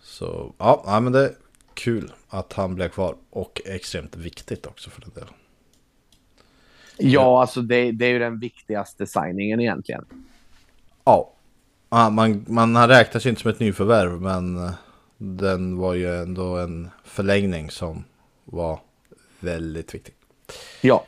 Så 0.00 0.54
ja, 0.58 1.00
men 1.02 1.12
det 1.12 1.20
är 1.20 1.34
kul 1.74 2.12
att 2.28 2.52
han 2.52 2.74
blev 2.74 2.88
kvar. 2.88 3.16
Och 3.30 3.60
extremt 3.64 4.16
viktigt 4.16 4.66
också 4.66 4.90
för 4.90 5.00
den 5.00 5.10
delen. 5.14 5.34
Ja, 6.98 7.40
alltså 7.40 7.62
det, 7.62 7.92
det 7.92 8.06
är 8.06 8.10
ju 8.10 8.18
den 8.18 8.40
viktigaste 8.40 9.06
signingen 9.06 9.60
egentligen. 9.60 10.04
Ja, 11.04 11.30
man, 11.90 12.44
man 12.48 12.76
har 12.76 12.88
räknat 12.88 13.22
sig 13.22 13.30
inte 13.30 13.42
som 13.42 13.50
ett 13.50 13.60
nyförvärv, 13.60 14.20
men 14.20 14.64
eh, 14.64 14.70
den 15.16 15.76
var 15.78 15.94
ju 15.94 16.16
ändå 16.16 16.56
en 16.56 16.90
förlängning 17.04 17.70
som 17.70 18.04
var 18.44 18.80
väldigt 19.40 19.94
viktig. 19.94 20.14
Ja. 20.80 21.04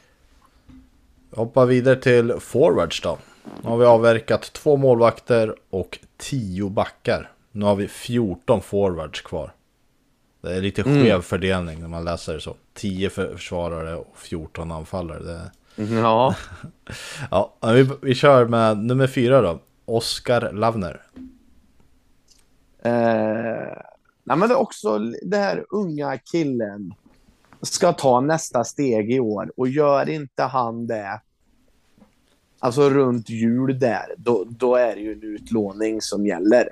Hoppa 1.32 1.66
vidare 1.66 1.97
till 1.97 2.32
forwards 2.41 3.01
då. 3.01 3.18
Nu 3.62 3.68
har 3.68 3.76
vi 3.76 3.84
avverkat 3.84 4.53
två 4.53 4.76
målvakter 4.76 5.55
och 5.70 5.99
tio 6.16 6.68
backar. 6.68 7.30
Nu 7.53 7.64
har 7.64 7.76
vi 7.76 7.88
14 7.88 8.62
forwards 8.62 9.20
kvar. 9.20 9.53
Det 10.41 10.55
är 10.57 10.61
lite 10.61 10.82
mm. 10.82 11.03
skev 11.03 11.22
fördelning 11.22 11.80
när 11.80 11.88
man 11.88 12.05
läser 12.05 12.34
det 12.34 12.41
så. 12.41 12.55
10 12.74 13.11
försvarare 13.11 13.97
och 13.97 14.16
14 14.16 14.70
anfallare. 14.70 15.22
Det 15.22 15.51
Ja. 15.91 16.35
ja, 17.31 17.55
vi, 17.62 17.91
vi 18.03 18.14
kör 18.14 18.47
med 18.47 18.76
nummer 18.76 19.07
fyra 19.07 19.43
då. 19.43 19.61
Oskar 19.85 20.53
Lavner. 20.53 21.03
Eh, 22.83 23.76
nej 24.24 24.37
men 24.37 24.41
det 24.41 24.55
är 24.55 24.59
också 24.59 24.99
det 25.22 25.37
här 25.37 25.64
unga 25.70 26.18
killen 26.18 26.95
ska 27.62 27.93
ta 27.93 28.20
nästa 28.20 28.64
steg 28.64 29.12
i 29.12 29.20
år 29.20 29.53
och 29.57 29.68
gör 29.68 30.09
inte 30.09 30.43
han 30.43 30.87
det 30.87 31.20
alltså 32.59 32.91
runt 32.91 33.31
jul 33.31 33.78
där, 33.78 34.14
då, 34.16 34.45
då 34.49 34.76
är 34.76 34.95
det 34.95 35.01
ju 35.01 35.12
en 35.12 35.22
utlåning 35.22 36.01
som 36.01 36.26
gäller 36.26 36.68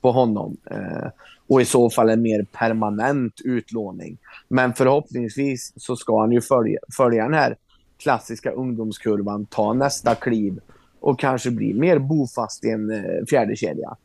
på 0.00 0.12
honom. 0.12 0.56
Eh, 0.70 1.08
och 1.48 1.60
i 1.60 1.64
så 1.64 1.90
fall 1.90 2.08
en 2.08 2.22
mer 2.22 2.46
permanent 2.52 3.40
utlåning. 3.44 4.18
Men 4.48 4.74
förhoppningsvis 4.74 5.72
så 5.76 5.96
ska 5.96 6.20
han 6.20 6.32
ju 6.32 6.40
följa, 6.40 6.80
följa 6.96 7.24
den 7.24 7.34
här 7.34 7.56
klassiska 8.00 8.50
ungdomskurvan, 8.50 9.46
ta 9.46 9.72
nästa 9.72 10.14
kliv 10.14 10.60
och 11.00 11.20
kanske 11.20 11.50
bli 11.50 11.74
mer 11.74 11.98
bofast 11.98 12.64
i 12.64 12.70
en 12.70 12.90
eh, 12.90 13.24
fjärde 13.30 13.56
kedja. 13.56 13.96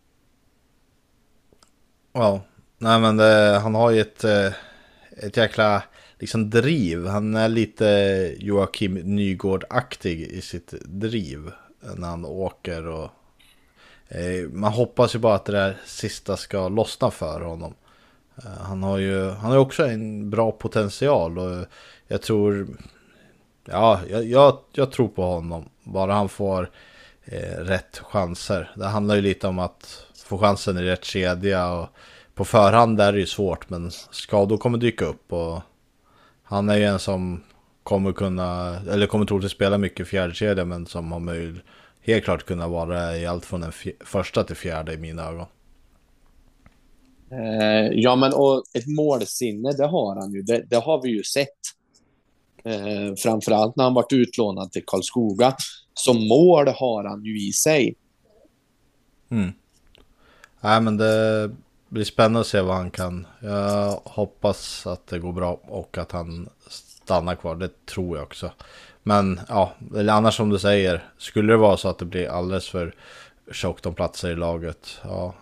Ja, 2.13 2.41
nej 2.77 2.99
men 2.99 3.17
det, 3.17 3.59
han 3.63 3.75
har 3.75 3.91
ju 3.91 4.01
ett, 4.01 4.23
eh, 4.23 4.53
ett 5.17 5.37
jäkla 5.37 5.83
liksom 6.19 6.49
driv. 6.49 7.07
Han 7.07 7.35
är 7.35 7.49
lite 7.49 7.85
Joakim 8.39 8.93
Nygård-aktig 8.93 10.27
i 10.27 10.41
sitt 10.41 10.73
driv 10.85 11.51
när 11.97 12.07
han 12.07 12.25
åker 12.25 12.87
och 12.87 13.09
eh, 14.07 14.49
man 14.49 14.71
hoppas 14.71 15.15
ju 15.15 15.19
bara 15.19 15.35
att 15.35 15.45
det 15.45 15.51
där 15.51 15.77
sista 15.85 16.37
ska 16.37 16.69
lossna 16.69 17.11
för 17.11 17.41
honom. 17.41 17.73
Eh, 18.37 18.61
han 18.61 18.83
har 18.83 18.97
ju 18.97 19.29
han 19.29 19.51
har 19.51 19.57
också 19.57 19.85
en 19.85 20.29
bra 20.29 20.51
potential 20.51 21.39
och 21.39 21.65
jag 22.07 22.21
tror 22.21 22.67
ja, 23.65 23.99
jag, 24.09 24.25
jag, 24.25 24.57
jag 24.71 24.91
tror 24.91 25.07
på 25.07 25.23
honom. 25.23 25.69
Bara 25.83 26.13
han 26.13 26.29
får 26.29 26.69
eh, 27.25 27.57
rätt 27.57 27.97
chanser. 27.97 28.71
Det 28.75 28.85
handlar 28.85 29.15
ju 29.15 29.21
lite 29.21 29.47
om 29.47 29.59
att 29.59 30.05
få 30.25 30.37
chansen 30.37 30.77
i 30.77 30.81
rätt 30.81 31.05
kedja 31.05 31.71
och 31.71 31.87
på 32.33 32.45
förhand 32.45 33.01
är 33.01 33.13
det 33.13 33.19
ju 33.19 33.25
svårt 33.25 33.69
men 33.69 33.91
skador 34.11 34.57
kommer 34.57 34.77
dyka 34.77 35.05
upp 35.05 35.33
och 35.33 35.61
han 36.43 36.69
är 36.69 36.77
ju 36.77 36.83
en 36.83 36.99
som 36.99 37.43
kommer 37.83 38.13
kunna, 38.13 38.79
eller 38.91 39.07
kommer 39.07 39.25
troligtvis 39.25 39.51
spela 39.51 39.77
mycket 39.77 40.07
fjärdekedja 40.07 40.65
men 40.65 40.85
som 40.85 41.11
har 41.11 41.19
möjlighet 41.19 41.63
helt 42.05 42.23
klart 42.23 42.45
kunna 42.45 42.67
vara 42.67 43.17
i 43.17 43.25
allt 43.25 43.45
från 43.45 43.61
den 43.61 43.71
första 43.99 44.43
till 44.43 44.55
fjärde 44.55 44.93
i 44.93 44.97
mina 44.97 45.29
ögon. 45.29 45.45
Eh, 47.31 47.91
ja, 47.93 48.15
men 48.15 48.33
och 48.33 48.63
ett 48.73 48.87
målsinne, 48.87 49.71
det 49.71 49.87
har 49.87 50.15
han 50.15 50.33
ju. 50.33 50.41
Det, 50.41 50.65
det 50.69 50.75
har 50.75 51.01
vi 51.01 51.09
ju 51.09 51.23
sett. 51.23 51.74
Eh, 52.65 53.15
framförallt 53.17 53.75
när 53.75 53.83
han 53.83 53.93
varit 53.93 54.13
utlånad 54.13 54.71
till 54.71 54.83
Karlskoga. 54.87 55.55
Som 55.93 56.27
mål 56.27 56.67
har 56.67 57.03
han 57.03 57.25
ju 57.25 57.47
i 57.47 57.51
sig. 57.51 57.95
Mm. 59.29 59.51
Nej, 60.61 60.81
men 60.81 60.97
det 60.97 61.51
blir 61.89 62.03
spännande 62.03 62.39
att 62.39 62.47
se 62.47 62.61
vad 62.61 62.75
han 62.75 62.91
kan. 62.91 63.27
Jag 63.39 63.99
hoppas 64.03 64.87
att 64.87 65.07
det 65.07 65.19
går 65.19 65.31
bra 65.31 65.59
och 65.67 65.97
att 65.97 66.11
han 66.11 66.49
stannar 66.67 67.35
kvar. 67.35 67.55
Det 67.55 67.85
tror 67.85 68.17
jag 68.17 68.23
också. 68.23 68.51
Men 69.03 69.39
ja, 69.49 69.73
eller 69.95 70.13
annars 70.13 70.37
som 70.37 70.49
du 70.49 70.59
säger, 70.59 71.03
skulle 71.17 71.53
det 71.53 71.57
vara 71.57 71.77
så 71.77 71.89
att 71.89 71.97
det 71.97 72.05
blir 72.05 72.27
alldeles 72.27 72.69
för 72.69 72.95
tjockt 73.51 73.85
om 73.85 73.93
platser 73.93 74.31
i 74.31 74.35
laget, 74.35 74.99
ja, 75.03 75.33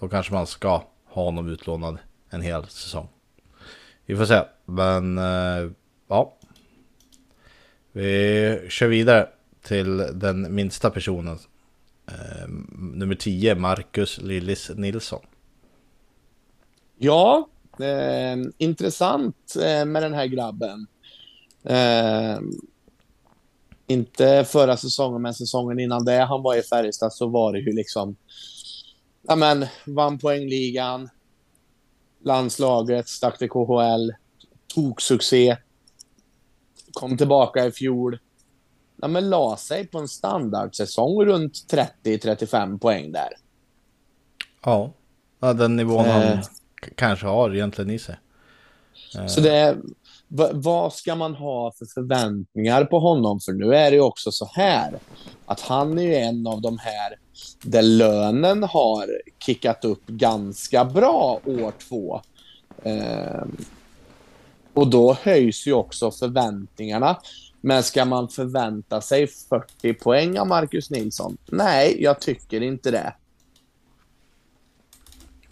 då 0.00 0.08
kanske 0.08 0.32
man 0.32 0.46
ska 0.46 0.82
ha 1.04 1.24
honom 1.24 1.48
utlånad 1.48 1.98
en 2.30 2.42
hel 2.42 2.66
säsong. 2.66 3.08
Vi 4.06 4.16
får 4.16 4.24
se, 4.24 4.40
men 4.64 5.18
eh, 5.18 5.70
ja. 6.08 6.34
Vi 7.92 8.66
kör 8.68 8.86
vidare 8.88 9.28
till 9.62 9.96
den 9.96 10.54
minsta 10.54 10.90
personen. 10.90 11.38
Eh, 12.08 12.48
nummer 12.78 13.14
10, 13.14 13.54
Marcus 13.54 14.18
Lillis 14.20 14.70
Nilsson. 14.74 15.20
Ja, 16.98 17.48
eh, 17.78 18.36
intressant 18.58 19.56
eh, 19.56 19.84
med 19.84 20.02
den 20.02 20.14
här 20.14 20.26
grabben. 20.26 20.86
Eh, 21.62 22.40
inte 23.86 24.44
förra 24.44 24.76
säsongen, 24.76 25.22
men 25.22 25.34
säsongen 25.34 25.78
innan 25.78 26.04
det 26.04 26.18
han 26.18 26.42
var 26.42 26.56
i 26.56 26.62
Färjestad 26.62 27.12
så 27.12 27.26
var 27.26 27.52
det 27.52 27.58
ju 27.58 27.72
liksom... 27.72 28.16
Ja, 29.22 29.36
men 29.36 29.66
vann 29.86 30.18
poängligan, 30.18 31.08
landslaget, 32.24 33.08
stack 33.08 33.38
till 33.38 33.48
KHL, 33.48 34.12
tog 34.74 35.02
succé. 35.02 35.56
Kom 36.92 37.16
tillbaka 37.16 37.66
i 37.66 37.72
fjol. 37.72 38.18
Ja, 38.96 39.08
men 39.08 39.30
la 39.30 39.56
sig 39.56 39.86
på 39.86 39.98
en 39.98 40.08
standardsäsong 40.08 41.24
runt 41.24 41.52
30-35 42.04 42.78
poäng 42.78 43.12
där. 43.12 43.28
Ja, 44.64 44.90
ja 45.40 45.52
den 45.52 45.76
nivån 45.76 46.04
eh. 46.04 46.12
han 46.12 46.38
kanske 46.94 47.26
har 47.26 47.54
egentligen 47.54 47.90
i 47.90 47.98
sig. 47.98 48.16
Så 49.28 49.40
det, 49.40 49.76
vad 50.52 50.92
ska 50.92 51.14
man 51.14 51.34
ha 51.34 51.72
för 51.72 51.86
förväntningar 51.86 52.84
på 52.84 52.98
honom? 52.98 53.40
För 53.40 53.52
nu 53.52 53.74
är 53.74 53.90
det 53.90 53.96
ju 53.96 54.02
också 54.02 54.32
så 54.32 54.50
här 54.52 54.98
att 55.46 55.60
han 55.60 55.98
är 55.98 56.02
ju 56.02 56.14
en 56.14 56.46
av 56.46 56.60
de 56.60 56.78
här 56.78 57.16
där 57.62 57.82
lönen 57.82 58.62
har 58.62 59.06
kickat 59.38 59.84
upp 59.84 60.06
ganska 60.06 60.84
bra 60.84 61.40
år 61.44 61.72
två. 61.88 62.20
Eh, 62.82 63.44
och 64.74 64.90
då 64.90 65.16
höjs 65.22 65.66
ju 65.66 65.72
också 65.72 66.10
förväntningarna. 66.10 67.20
Men 67.60 67.82
ska 67.82 68.04
man 68.04 68.28
förvänta 68.28 69.00
sig 69.00 69.26
40 69.26 69.94
poäng 69.94 70.38
av 70.38 70.46
Marcus 70.46 70.90
Nilsson? 70.90 71.36
Nej, 71.46 72.02
jag 72.02 72.20
tycker 72.20 72.60
inte 72.60 72.90
det. 72.90 73.14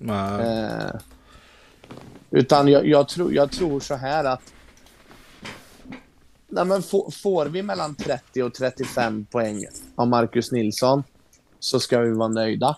Eh, 0.08 1.00
utan 2.30 2.68
jag, 2.68 2.86
jag, 2.86 3.08
tror, 3.08 3.34
jag 3.34 3.52
tror 3.52 3.80
så 3.80 3.94
här 3.94 4.24
att 4.24 4.52
Nej, 6.52 6.64
men 6.64 6.82
får, 6.82 7.10
får 7.10 7.46
vi 7.46 7.62
mellan 7.62 7.94
30 7.94 8.42
och 8.42 8.54
35 8.54 9.24
poäng 9.24 9.66
av 9.94 10.08
Marcus 10.08 10.52
Nilsson 10.52 11.02
så 11.58 11.80
ska 11.80 12.00
vi 12.00 12.10
vara 12.10 12.28
nöjda. 12.28 12.76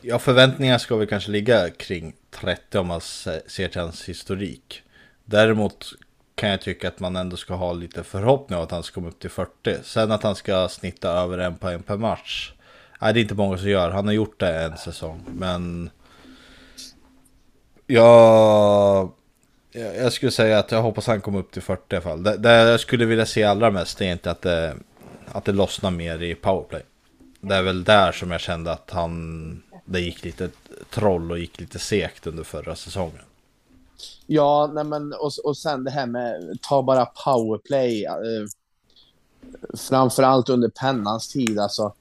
Ja, 0.00 0.18
förväntningar 0.18 0.78
ska 0.78 0.96
vi 0.96 1.06
kanske 1.06 1.30
ligga 1.30 1.70
kring 1.70 2.14
30 2.30 2.78
om 2.78 2.86
man 2.86 3.00
ser 3.00 3.68
till 3.68 3.80
hans 3.80 4.08
historik. 4.08 4.82
Däremot 5.28 5.92
kan 6.34 6.48
jag 6.48 6.60
tycka 6.60 6.88
att 6.88 7.00
man 7.00 7.16
ändå 7.16 7.36
ska 7.36 7.54
ha 7.54 7.72
lite 7.72 8.04
förhoppning 8.04 8.58
om 8.58 8.64
att 8.64 8.70
han 8.70 8.82
ska 8.82 8.94
komma 8.94 9.08
upp 9.08 9.20
till 9.20 9.30
40. 9.30 9.76
Sen 9.82 10.12
att 10.12 10.22
han 10.22 10.36
ska 10.36 10.68
snitta 10.68 11.10
över 11.10 11.38
en 11.38 11.56
poäng 11.56 11.82
per 11.82 11.96
match. 11.96 12.52
Nej, 13.00 13.14
det 13.14 13.20
är 13.20 13.22
inte 13.22 13.34
många 13.34 13.58
som 13.58 13.68
gör. 13.68 13.90
Han 13.90 14.06
har 14.06 14.12
gjort 14.12 14.40
det 14.40 14.62
en 14.62 14.76
säsong, 14.76 15.20
men... 15.26 15.90
Jag 17.88 19.12
jag 19.76 20.12
skulle 20.12 20.32
säga 20.32 20.58
att 20.58 20.72
jag 20.72 20.82
hoppas 20.82 21.06
han 21.06 21.20
kommer 21.20 21.38
upp 21.38 21.52
till 21.52 21.62
40 21.62 21.82
i 21.88 21.96
alla 21.96 22.02
fall. 22.02 22.22
Det, 22.22 22.36
det 22.36 22.52
jag 22.52 22.80
skulle 22.80 23.04
vilja 23.04 23.26
se 23.26 23.44
allra 23.44 23.70
mest 23.70 24.00
är 24.00 24.12
inte 24.12 24.30
att 24.30 24.42
det, 24.42 24.76
att 25.32 25.44
det 25.44 25.52
lossnar 25.52 25.90
mer 25.90 26.22
i 26.22 26.34
powerplay. 26.34 26.82
Det 27.40 27.54
är 27.54 27.62
väl 27.62 27.84
där 27.84 28.12
som 28.12 28.30
jag 28.30 28.40
kände 28.40 28.72
att 28.72 28.90
han, 28.90 29.62
det 29.84 30.00
gick 30.00 30.24
lite 30.24 30.50
troll 30.90 31.30
och 31.30 31.38
gick 31.38 31.60
lite 31.60 31.78
segt 31.78 32.26
under 32.26 32.44
förra 32.44 32.76
säsongen. 32.76 33.22
Ja, 34.26 34.70
nej 34.74 34.84
men 34.84 35.12
och, 35.12 35.30
och 35.44 35.56
sen 35.56 35.84
det 35.84 35.90
här 35.90 36.06
med 36.06 36.58
ta 36.62 36.82
bara 36.82 37.06
powerplay. 37.06 38.04
Eh, 38.04 38.46
framförallt 39.78 40.48
under 40.48 40.68
pennans 40.68 41.28
tid 41.28 41.58
alltså. 41.58 41.94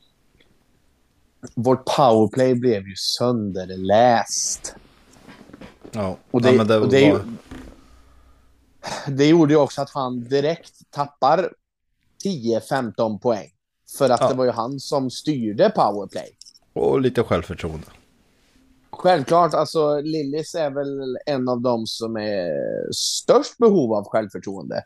Vårt 1.56 1.86
powerplay 1.86 2.56
blev 2.56 2.88
ju 2.88 2.96
sönderläst. 2.96 4.76
Ja, 5.92 6.18
och 6.32 6.42
det, 6.42 6.52
ja, 6.52 6.64
det, 6.64 6.78
och 6.78 6.90
det, 6.90 7.12
var 7.12 7.22
det 9.08 9.26
gjorde 9.26 9.54
ju 9.54 9.60
också 9.60 9.82
att 9.82 9.90
han 9.90 10.24
direkt 10.24 10.92
tappar 10.92 11.50
10-15 12.26 13.20
poäng. 13.20 13.50
För 13.98 14.10
att 14.10 14.22
ja. 14.22 14.30
det 14.30 14.34
var 14.34 14.46
ju 14.46 14.52
han 14.52 14.80
som 14.80 15.12
styrde 15.12 15.70
powerplay. 15.70 16.38
Och 16.74 17.02
lite 17.02 17.24
självförtroende. 17.24 17.88
Självklart, 18.96 19.54
alltså 19.54 20.02
Lillis 20.02 20.56
är 20.56 20.70
väl 20.70 21.18
en 21.26 21.50
av 21.50 21.62
dem 21.62 21.88
som 21.88 22.18
är 22.18 22.52
störst 22.92 23.58
behov 23.58 23.94
av 23.94 24.04
självförtroende. 24.04 24.84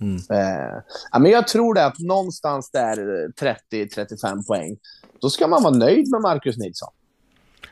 Mm. 0.00 0.16
Eh, 0.16 1.20
men 1.20 1.30
jag 1.30 1.48
tror 1.48 1.74
det 1.74 1.86
att 1.86 1.98
någonstans 1.98 2.70
där 2.70 2.96
30-35 3.72 4.46
poäng, 4.46 4.76
då 5.20 5.30
ska 5.30 5.46
man 5.46 5.62
vara 5.62 5.74
nöjd 5.74 6.10
med 6.10 6.20
Marcus 6.20 6.56
Nilsson. 6.56 6.92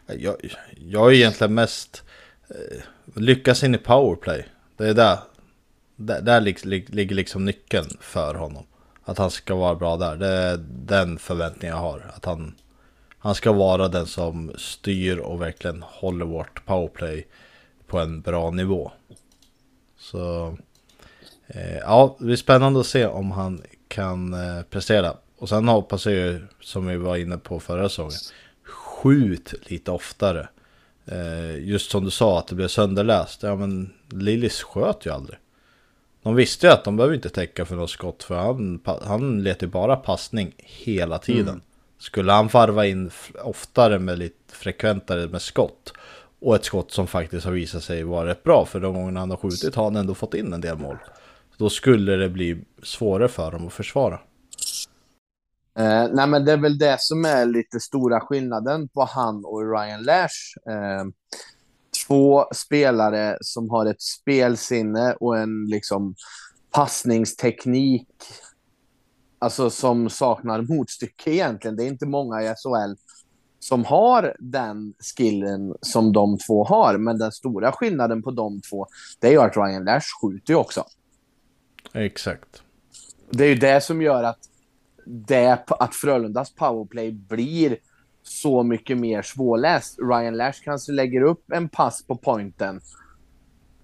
Jag, 0.06 0.36
jag 0.76 1.06
är 1.06 1.14
egentligen 1.14 1.54
mest 1.54 2.02
eh, 2.48 2.82
lyckas 3.14 3.62
in 3.62 3.74
i 3.74 3.78
powerplay. 3.78 4.46
Det 4.76 4.88
är 4.88 4.94
där 4.94 5.18
där, 5.96 6.20
där 6.20 6.40
ligger 6.94 7.14
liksom 7.14 7.44
nyckeln 7.44 7.88
för 8.00 8.34
honom. 8.34 8.64
Att 9.04 9.18
han 9.18 9.30
ska 9.30 9.54
vara 9.54 9.74
bra 9.74 9.96
där. 9.96 10.16
Det 10.16 10.28
är 10.28 10.56
den 10.68 11.18
förväntningen 11.18 11.76
jag 11.76 11.82
har. 11.82 12.12
Att 12.16 12.24
han, 12.24 12.54
han 13.18 13.34
ska 13.34 13.52
vara 13.52 13.88
den 13.88 14.06
som 14.06 14.52
styr 14.56 15.16
och 15.18 15.42
verkligen 15.42 15.82
håller 15.82 16.24
vårt 16.24 16.64
powerplay 16.64 17.26
på 17.86 17.98
en 17.98 18.20
bra 18.20 18.50
nivå. 18.50 18.92
Så 19.98 20.56
eh, 21.46 21.76
ja, 21.76 22.16
det 22.18 22.24
blir 22.24 22.36
spännande 22.36 22.80
att 22.80 22.86
se 22.86 23.06
om 23.06 23.30
han 23.30 23.62
kan 23.88 24.34
eh, 24.34 24.62
prestera. 24.62 25.14
Och 25.38 25.48
sen 25.48 25.68
hoppas 25.68 26.06
jag 26.06 26.14
ju, 26.14 26.46
som 26.60 26.86
vi 26.86 26.96
var 26.96 27.16
inne 27.16 27.38
på 27.38 27.60
förra 27.60 27.88
säsongen, 27.88 28.18
skjut 28.64 29.54
lite 29.70 29.90
oftare. 29.90 30.48
Eh, 31.06 31.58
just 31.58 31.90
som 31.90 32.04
du 32.04 32.10
sa, 32.10 32.38
att 32.38 32.46
det 32.46 32.54
blev 32.54 32.68
sönderläst. 32.68 33.42
Ja 33.42 33.56
men 33.56 33.92
Lillis 34.10 34.62
sköt 34.62 35.06
ju 35.06 35.10
aldrig. 35.10 35.38
De 36.22 36.34
visste 36.34 36.66
ju 36.66 36.72
att 36.72 36.84
de 36.84 36.96
behöver 36.96 37.14
inte 37.14 37.28
täcka 37.28 37.64
för 37.64 37.76
något 37.76 37.90
skott 37.90 38.22
för 38.22 38.36
han, 38.36 38.80
han 39.02 39.42
letar 39.42 39.66
ju 39.66 39.70
bara 39.70 39.96
passning 39.96 40.54
hela 40.58 41.18
tiden. 41.18 41.48
Mm. 41.48 41.60
Skulle 41.98 42.32
han 42.32 42.48
farva 42.48 42.86
in 42.86 43.10
oftare 43.42 43.98
med 43.98 44.18
lite 44.18 44.54
frekventare 44.54 45.28
med 45.28 45.42
skott 45.42 45.92
och 46.40 46.56
ett 46.56 46.64
skott 46.64 46.90
som 46.90 47.06
faktiskt 47.06 47.44
har 47.44 47.52
visat 47.52 47.82
sig 47.82 48.02
vara 48.02 48.28
rätt 48.28 48.42
bra 48.42 48.64
för 48.64 48.80
de 48.80 48.94
gångerna 48.94 49.20
han 49.20 49.30
har 49.30 49.36
skjutit 49.36 49.74
har 49.74 49.84
han 49.84 49.96
ändå 49.96 50.14
fått 50.14 50.34
in 50.34 50.52
en 50.52 50.60
del 50.60 50.78
mål. 50.78 50.98
Då 51.56 51.70
skulle 51.70 52.16
det 52.16 52.28
bli 52.28 52.64
svårare 52.82 53.28
för 53.28 53.52
dem 53.52 53.66
att 53.66 53.72
försvara. 53.72 54.20
Eh, 55.78 56.08
nej, 56.12 56.26
men 56.26 56.44
det 56.44 56.52
är 56.52 56.56
väl 56.56 56.78
det 56.78 56.96
som 57.00 57.24
är 57.24 57.46
lite 57.46 57.80
stora 57.80 58.20
skillnaden 58.20 58.88
på 58.88 59.04
han 59.04 59.44
och 59.44 59.72
Ryan 59.72 60.02
Lash. 60.02 60.70
Eh, 60.70 61.04
två 62.06 62.44
spelare 62.54 63.38
som 63.40 63.70
har 63.70 63.86
ett 63.86 64.02
spelsinne 64.02 65.12
och 65.20 65.38
en 65.38 65.66
liksom 65.66 66.14
passningsteknik 66.70 68.08
alltså 69.38 69.70
som 69.70 70.10
saknar 70.10 70.62
motstycke 70.62 71.30
egentligen. 71.30 71.76
Det 71.76 71.84
är 71.84 71.88
inte 71.88 72.06
många 72.06 72.42
i 72.42 72.46
SHL 72.46 72.94
som 73.58 73.84
har 73.84 74.36
den 74.38 74.94
skillen 75.16 75.74
som 75.80 76.12
de 76.12 76.38
två 76.38 76.64
har. 76.64 76.98
Men 76.98 77.18
den 77.18 77.32
stora 77.32 77.72
skillnaden 77.72 78.22
på 78.22 78.30
de 78.30 78.60
två, 78.60 78.86
det 79.20 79.26
är 79.26 79.32
ju 79.32 79.40
att 79.40 79.56
Ryan 79.56 79.84
Lash 79.84 80.06
skjuter 80.22 80.52
ju 80.52 80.58
också. 80.58 80.84
Exakt. 81.92 82.62
Det 83.30 83.44
är 83.44 83.48
ju 83.48 83.54
det 83.54 83.80
som 83.80 84.02
gör 84.02 84.24
att, 84.24 84.38
det, 85.04 85.64
att 85.68 85.94
Frölundas 85.94 86.54
powerplay 86.54 87.12
blir 87.12 87.76
så 88.22 88.62
mycket 88.62 88.98
mer 88.98 89.22
svårläst. 89.22 89.98
Ryan 89.98 90.36
Lash 90.36 90.64
kanske 90.64 90.92
lägger 90.92 91.22
upp 91.22 91.52
en 91.52 91.68
pass 91.68 92.06
på 92.06 92.16
pointen. 92.16 92.80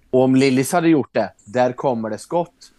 Och 0.09 0.21
om 0.21 0.35
Lillis 0.35 0.71
hade 0.71 0.89
gjort 0.89 1.13
det, 1.13 1.33
där 1.45 1.71
kommer 1.71 2.09
det 2.09 2.17
skott. 2.17 2.72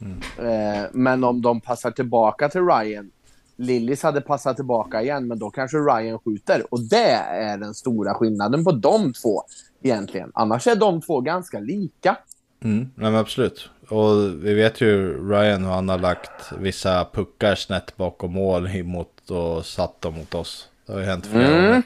Mm. 0.00 0.18
Eh, 0.38 0.88
men 0.92 1.24
om 1.24 1.42
de 1.42 1.60
passar 1.60 1.90
tillbaka 1.90 2.48
till 2.48 2.66
Ryan, 2.66 3.10
Lillis 3.56 4.02
hade 4.02 4.20
passat 4.20 4.56
tillbaka 4.56 5.02
igen, 5.02 5.26
men 5.26 5.38
då 5.38 5.50
kanske 5.50 5.76
Ryan 5.76 6.18
skjuter. 6.18 6.74
Och 6.74 6.80
det 6.80 7.12
är 7.30 7.58
den 7.58 7.74
stora 7.74 8.14
skillnaden 8.14 8.64
på 8.64 8.72
de 8.72 9.12
två 9.12 9.42
egentligen. 9.82 10.30
Annars 10.34 10.66
är 10.66 10.76
de 10.76 11.00
två 11.00 11.20
ganska 11.20 11.60
lika. 11.60 12.16
Mm, 12.64 12.90
men 12.94 13.14
absolut. 13.14 13.70
Och 13.88 14.44
vi 14.44 14.54
vet 14.54 14.80
ju 14.80 15.12
Ryan 15.30 15.64
hur 15.64 15.70
han 15.70 15.88
har 15.88 15.98
lagt 15.98 16.52
vissa 16.58 17.06
puckar 17.12 17.54
snett 17.54 17.96
bakom 17.96 18.32
mål 18.32 18.66
emot 18.66 19.30
och 19.30 19.66
satt 19.66 20.00
dem 20.00 20.14
mot 20.14 20.34
oss. 20.34 20.68
Det 20.86 20.92
har 20.92 21.00
ju 21.00 21.06
hänt 21.06 21.26
flera 21.26 21.48
mm. 21.48 21.62
gånger. 21.62 21.82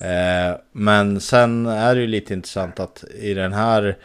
Eh, 0.00 0.56
men 0.72 1.20
sen 1.20 1.66
är 1.66 1.94
det 1.94 2.00
ju 2.00 2.06
lite 2.06 2.34
intressant 2.34 2.80
att 2.80 3.04
i 3.20 3.34
den 3.34 3.52
här 3.52 3.96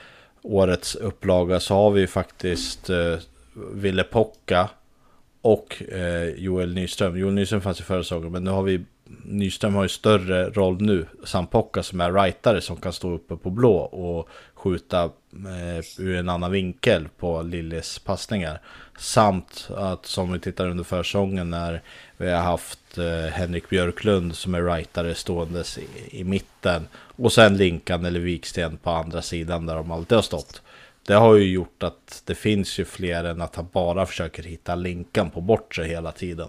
årets 0.41 0.95
upplaga 0.95 1.59
så 1.59 1.73
har 1.73 1.91
vi 1.91 2.01
ju 2.01 2.07
faktiskt 2.07 2.89
eh, 2.89 3.15
Ville 3.73 4.03
Pocka 4.03 4.69
och 5.41 5.83
eh, 5.91 6.29
Joel 6.29 6.73
Nyström. 6.73 7.17
Joel 7.17 7.33
Nyström 7.33 7.61
fanns 7.61 7.79
i 7.79 7.83
förra 7.83 8.03
säsongen, 8.03 8.31
men 8.31 8.43
nu 8.43 8.51
har 8.51 8.63
vi 8.63 8.85
Nyström 9.23 9.75
har 9.75 9.83
ju 9.83 9.89
större 9.89 10.49
roll 10.49 10.81
nu. 10.81 11.05
Sam 11.23 11.47
Pocka 11.47 11.83
som 11.83 12.01
är 12.01 12.13
rightare 12.13 12.61
som 12.61 12.77
kan 12.77 12.93
stå 12.93 13.11
uppe 13.11 13.35
på 13.35 13.49
blå 13.49 13.75
och 13.77 14.29
skjuta 14.53 15.03
eh, 15.03 15.85
ur 15.97 16.15
en 16.15 16.29
annan 16.29 16.51
vinkel 16.51 17.07
på 17.17 17.41
Lillis 17.41 17.99
passningar. 17.99 18.61
Samt 18.97 19.69
att 19.75 20.05
som 20.05 20.33
vi 20.33 20.39
tittar 20.39 20.69
under 20.69 20.83
försäsongen 20.83 21.49
när 21.49 21.81
vi 22.17 22.31
har 22.31 22.41
haft 22.41 22.97
eh, 22.97 23.31
Henrik 23.31 23.69
Björklund 23.69 24.35
som 24.35 24.55
är 24.55 24.63
rightare 24.63 25.15
ståendes 25.15 25.77
i, 25.77 25.87
i 26.11 26.23
mitten. 26.23 26.87
Och 26.93 27.33
sen 27.33 27.57
Linkan 27.57 28.05
eller 28.05 28.19
Viksten 28.19 28.77
på 28.77 28.89
andra 28.89 29.21
sidan 29.21 29.65
där 29.65 29.75
de 29.75 29.91
alltid 29.91 30.15
har 30.15 30.23
stått. 30.23 30.61
Det 31.07 31.13
har 31.13 31.35
ju 31.35 31.51
gjort 31.51 31.83
att 31.83 32.21
det 32.25 32.35
finns 32.35 32.79
ju 32.79 32.85
fler 32.85 33.23
än 33.23 33.41
att 33.41 33.55
han 33.55 33.67
bara 33.71 34.05
försöker 34.05 34.43
hitta 34.43 34.75
Linkan 34.75 35.31
på 35.31 35.41
bortre 35.41 35.83
hela 35.83 36.11
tiden. 36.11 36.47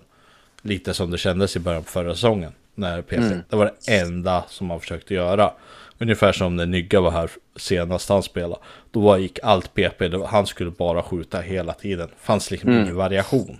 Lite 0.62 0.94
som 0.94 1.11
det 1.11 1.18
kändes 1.18 1.56
i 1.56 1.61
början 1.61 1.82
på 1.82 1.90
förra 1.90 2.14
säsongen. 2.14 2.52
När 2.74 3.02
PP, 3.02 3.16
mm. 3.16 3.42
det 3.48 3.56
var 3.56 3.64
det 3.64 3.92
enda 3.92 4.44
som 4.48 4.70
han 4.70 4.80
försökte 4.80 5.14
göra. 5.14 5.52
Ungefär 5.98 6.32
som 6.32 6.56
när 6.56 6.66
Nygga 6.66 7.00
var 7.00 7.11
här 7.11 7.30
senast 7.56 8.09
han 8.09 8.22
spelade. 8.22 8.61
Då 8.90 9.18
gick 9.18 9.38
allt 9.42 9.74
PP, 9.74 10.02
han 10.26 10.46
skulle 10.46 10.70
bara 10.70 11.02
skjuta 11.02 11.40
hela 11.40 11.72
tiden. 11.72 12.09
Fanns 12.20 12.50
liksom 12.50 12.70
mm. 12.70 12.82
ingen 12.82 12.96
variation. 12.96 13.59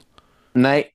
Nej. 0.53 0.87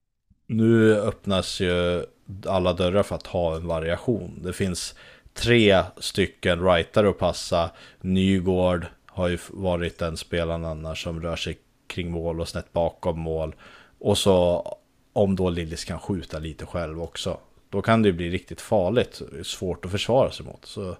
Nu 0.47 0.95
öppnas 0.95 1.59
ju 1.59 2.05
alla 2.45 2.73
dörrar 2.73 3.03
för 3.03 3.15
att 3.15 3.27
ha 3.27 3.55
en 3.55 3.67
variation. 3.67 4.39
Det 4.43 4.53
finns 4.53 4.95
tre 5.33 5.83
stycken 5.97 6.63
rightare 6.63 7.09
att 7.09 7.17
passa. 7.17 7.69
Nygård 8.01 8.85
har 9.13 9.27
ju 9.27 9.37
varit 9.49 9.99
den 9.99 10.17
spelaren 10.17 10.65
annars 10.65 11.03
som 11.03 11.21
rör 11.21 11.35
sig 11.35 11.57
kring 11.87 12.11
mål 12.11 12.41
och 12.41 12.47
snett 12.47 12.73
bakom 12.73 13.19
mål. 13.19 13.55
Och 13.99 14.17
så 14.17 14.65
om 15.13 15.35
då 15.35 15.49
Lillis 15.49 15.85
kan 15.85 15.99
skjuta 15.99 16.39
lite 16.39 16.65
själv 16.65 17.01
också. 17.01 17.37
Då 17.69 17.81
kan 17.81 18.01
det 18.01 18.07
ju 18.07 18.13
bli 18.13 18.29
riktigt 18.29 18.61
farligt. 18.61 19.21
Svårt 19.43 19.85
att 19.85 19.91
försvara 19.91 20.31
sig 20.31 20.45
mot. 20.45 20.65
Så 20.65 20.95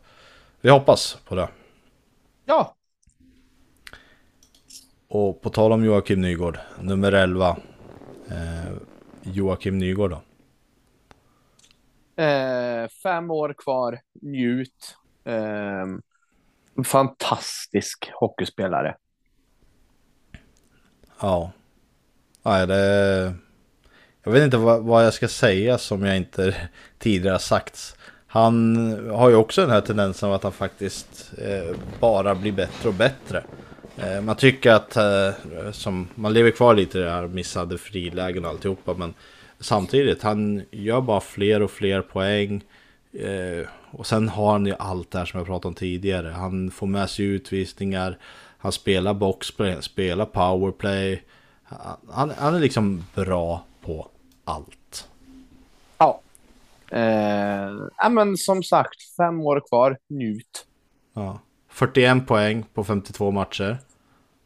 vi 0.62 0.70
hoppas 0.70 1.18
på 1.26 1.36
det. 1.36 1.50
Ja. 2.46 2.76
Och 5.08 5.42
på 5.42 5.50
tal 5.50 5.72
om 5.72 5.86
Joakim 5.86 6.22
Nygård, 6.22 6.60
nummer 6.82 7.12
11. 7.12 7.58
Eh, 8.28 8.74
Joakim 9.22 9.78
Nygård 9.78 10.12
då? 10.12 10.22
Eh, 12.24 12.88
fem 12.88 13.32
år 13.32 13.54
kvar, 13.58 14.00
njut. 14.22 14.98
Eh, 15.24 15.86
fantastisk 16.84 18.12
hockeyspelare. 18.14 18.96
Ja. 21.20 21.52
Nej, 22.44 22.68
det... 22.68 23.34
Jag 24.24 24.32
vet 24.32 24.44
inte 24.44 24.58
vad, 24.58 24.84
vad 24.84 25.06
jag 25.06 25.14
ska 25.14 25.28
säga 25.28 25.78
som 25.78 26.06
jag 26.06 26.18
inte 26.18 26.56
tidigare 27.00 27.40
sagt. 27.40 27.98
Han 28.28 28.76
har 29.10 29.30
ju 29.30 29.36
också 29.36 29.62
den 29.62 29.70
här 29.70 29.82
tendensen 29.82 30.30
av 30.30 30.36
att 30.36 30.44
han 30.44 30.52
faktiskt 30.52 31.34
eh, 31.38 31.76
bara 32.00 32.36
blir 32.36 32.52
bättre 32.52 32.90
och 32.90 32.96
bättre. 32.96 33.44
Eh, 33.98 34.22
man 34.22 34.36
tycker 34.36 34.72
att 34.72 34.96
eh, 34.96 35.32
som, 35.72 36.08
man 36.16 36.34
lever 36.34 36.52
kvar 36.52 36.74
lite 36.74 37.00
i 37.00 37.02
det 37.02 37.12
här 37.12 37.28
missade 37.28 37.78
frilägen 37.78 38.46
och 38.46 38.52
alltihopa. 38.52 38.94
Men 38.94 39.14
samtidigt, 39.60 40.24
han 40.24 40.62
gör 40.72 41.02
bara 41.02 41.22
fler 41.22 41.62
och 41.62 41.72
fler 41.72 42.02
poäng. 42.02 42.64
Eh, 43.14 43.68
och 43.92 44.08
sen 44.08 44.30
har 44.30 44.52
han 44.52 44.66
ju 44.66 44.76
allt 44.80 45.12
det 45.12 45.18
här 45.18 45.26
som 45.26 45.38
jag 45.38 45.48
pratade 45.48 45.68
om 45.68 45.76
tidigare. 45.76 46.28
Han 46.28 46.72
får 46.72 46.88
med 46.88 47.10
sig 47.10 47.26
utvisningar. 47.26 48.18
Han 48.58 48.72
spelar 48.72 49.14
boxplay, 49.14 49.82
spelar 49.82 50.26
powerplay. 50.26 51.24
Han, 52.10 52.32
han 52.38 52.56
är 52.56 52.60
liksom 52.60 53.06
bra 53.16 53.64
på 53.82 54.08
allt. 54.44 55.08
Ja. 55.98 56.22
Eh, 56.90 58.10
men 58.10 58.38
som 58.38 58.64
sagt, 58.64 59.16
fem 59.18 59.42
år 59.42 59.64
kvar. 59.70 59.98
Njut. 60.10 60.66
Ja. 61.14 61.40
41 61.70 62.28
poäng 62.28 62.66
på 62.74 62.84
52 62.84 63.32
matcher. 63.32 63.78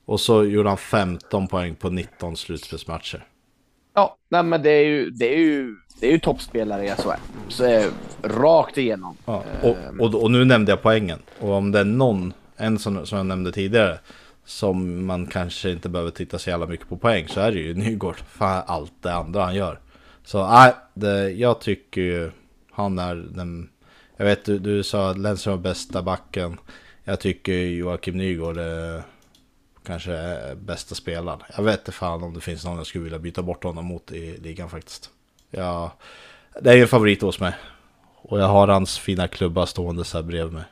Och 0.05 0.20
så 0.20 0.45
gjorde 0.45 0.70
han 0.70 0.78
15 0.78 1.47
poäng 1.47 1.76
på 1.76 1.89
19 1.89 2.38
slutspelsmatcher. 2.38 3.26
Ja, 3.97 4.17
nej, 4.29 4.43
men 4.43 4.63
det 4.63 4.69
är 4.69 4.85
ju, 4.85 5.09
det 5.09 5.33
är 5.33 5.37
ju, 5.37 5.75
det 5.99 6.07
är 6.07 6.11
ju 6.11 6.19
toppspelare 6.19 6.85
i 6.85 6.89
SHL. 6.89 7.09
Så 7.49 7.63
är 7.63 7.89
rakt 8.21 8.77
igenom. 8.77 9.17
Ja, 9.25 9.43
och, 9.61 9.77
och, 9.99 10.23
och, 10.23 10.31
nu 10.31 10.45
nämnde 10.45 10.71
jag 10.71 10.81
poängen. 10.81 11.19
Och 11.39 11.51
om 11.51 11.71
det 11.71 11.79
är 11.79 11.85
någon, 11.85 12.33
en 12.57 12.79
som, 12.79 13.05
som 13.05 13.17
jag 13.17 13.25
nämnde 13.25 13.51
tidigare, 13.51 13.99
som 14.45 15.05
man 15.05 15.27
kanske 15.27 15.71
inte 15.71 15.89
behöver 15.89 16.11
titta 16.11 16.39
så 16.39 16.49
jävla 16.49 16.65
mycket 16.65 16.89
på 16.89 16.97
poäng 16.97 17.27
så 17.27 17.39
är 17.39 17.51
det 17.51 17.59
ju 17.59 17.73
Nygård. 17.77 18.17
För 18.17 18.45
allt 18.45 18.93
det 19.01 19.13
andra 19.13 19.43
han 19.43 19.55
gör. 19.55 19.79
Så 20.23 20.47
nej, 20.47 20.73
det, 20.93 21.29
jag 21.29 21.61
tycker 21.61 22.01
ju 22.01 22.31
han 22.71 22.99
är 22.99 23.15
den... 23.15 23.69
Jag 24.17 24.25
vet 24.25 24.45
du, 24.45 24.59
du 24.59 24.83
sa 24.83 25.09
att 25.09 25.17
Lennström 25.17 25.55
var 25.55 25.63
bästa 25.63 26.01
backen. 26.01 26.57
Jag 27.03 27.19
tycker 27.19 27.53
Joakim 27.53 28.17
Nygård 28.17 28.57
är 28.57 29.03
kanske 29.88 30.39
bästa 30.55 30.95
spelaren. 30.95 31.39
Jag 31.57 31.63
vet 31.63 31.79
inte 31.79 31.91
fan 31.91 32.23
om 32.23 32.33
det 32.33 32.41
finns 32.41 32.65
någon 32.65 32.77
jag 32.77 32.88
skulle 32.88 33.03
vilja 33.03 33.19
byta 33.19 33.41
bort 33.41 33.63
honom 33.63 33.85
mot 33.85 34.11
i 34.11 34.38
ligan 34.38 34.69
faktiskt. 34.69 35.09
Ja, 35.49 35.91
det 36.61 36.69
är 36.71 36.75
ju 36.75 36.81
en 36.81 36.88
favorit 36.88 37.21
hos 37.21 37.39
mig. 37.39 37.53
Och 38.21 38.39
jag 38.39 38.47
har 38.47 38.67
hans 38.67 38.99
fina 38.99 39.27
klubba 39.27 39.65
stående 39.65 40.03
så 40.03 40.17
här 40.17 40.23
bredvid 40.23 40.53
mig. 40.53 40.63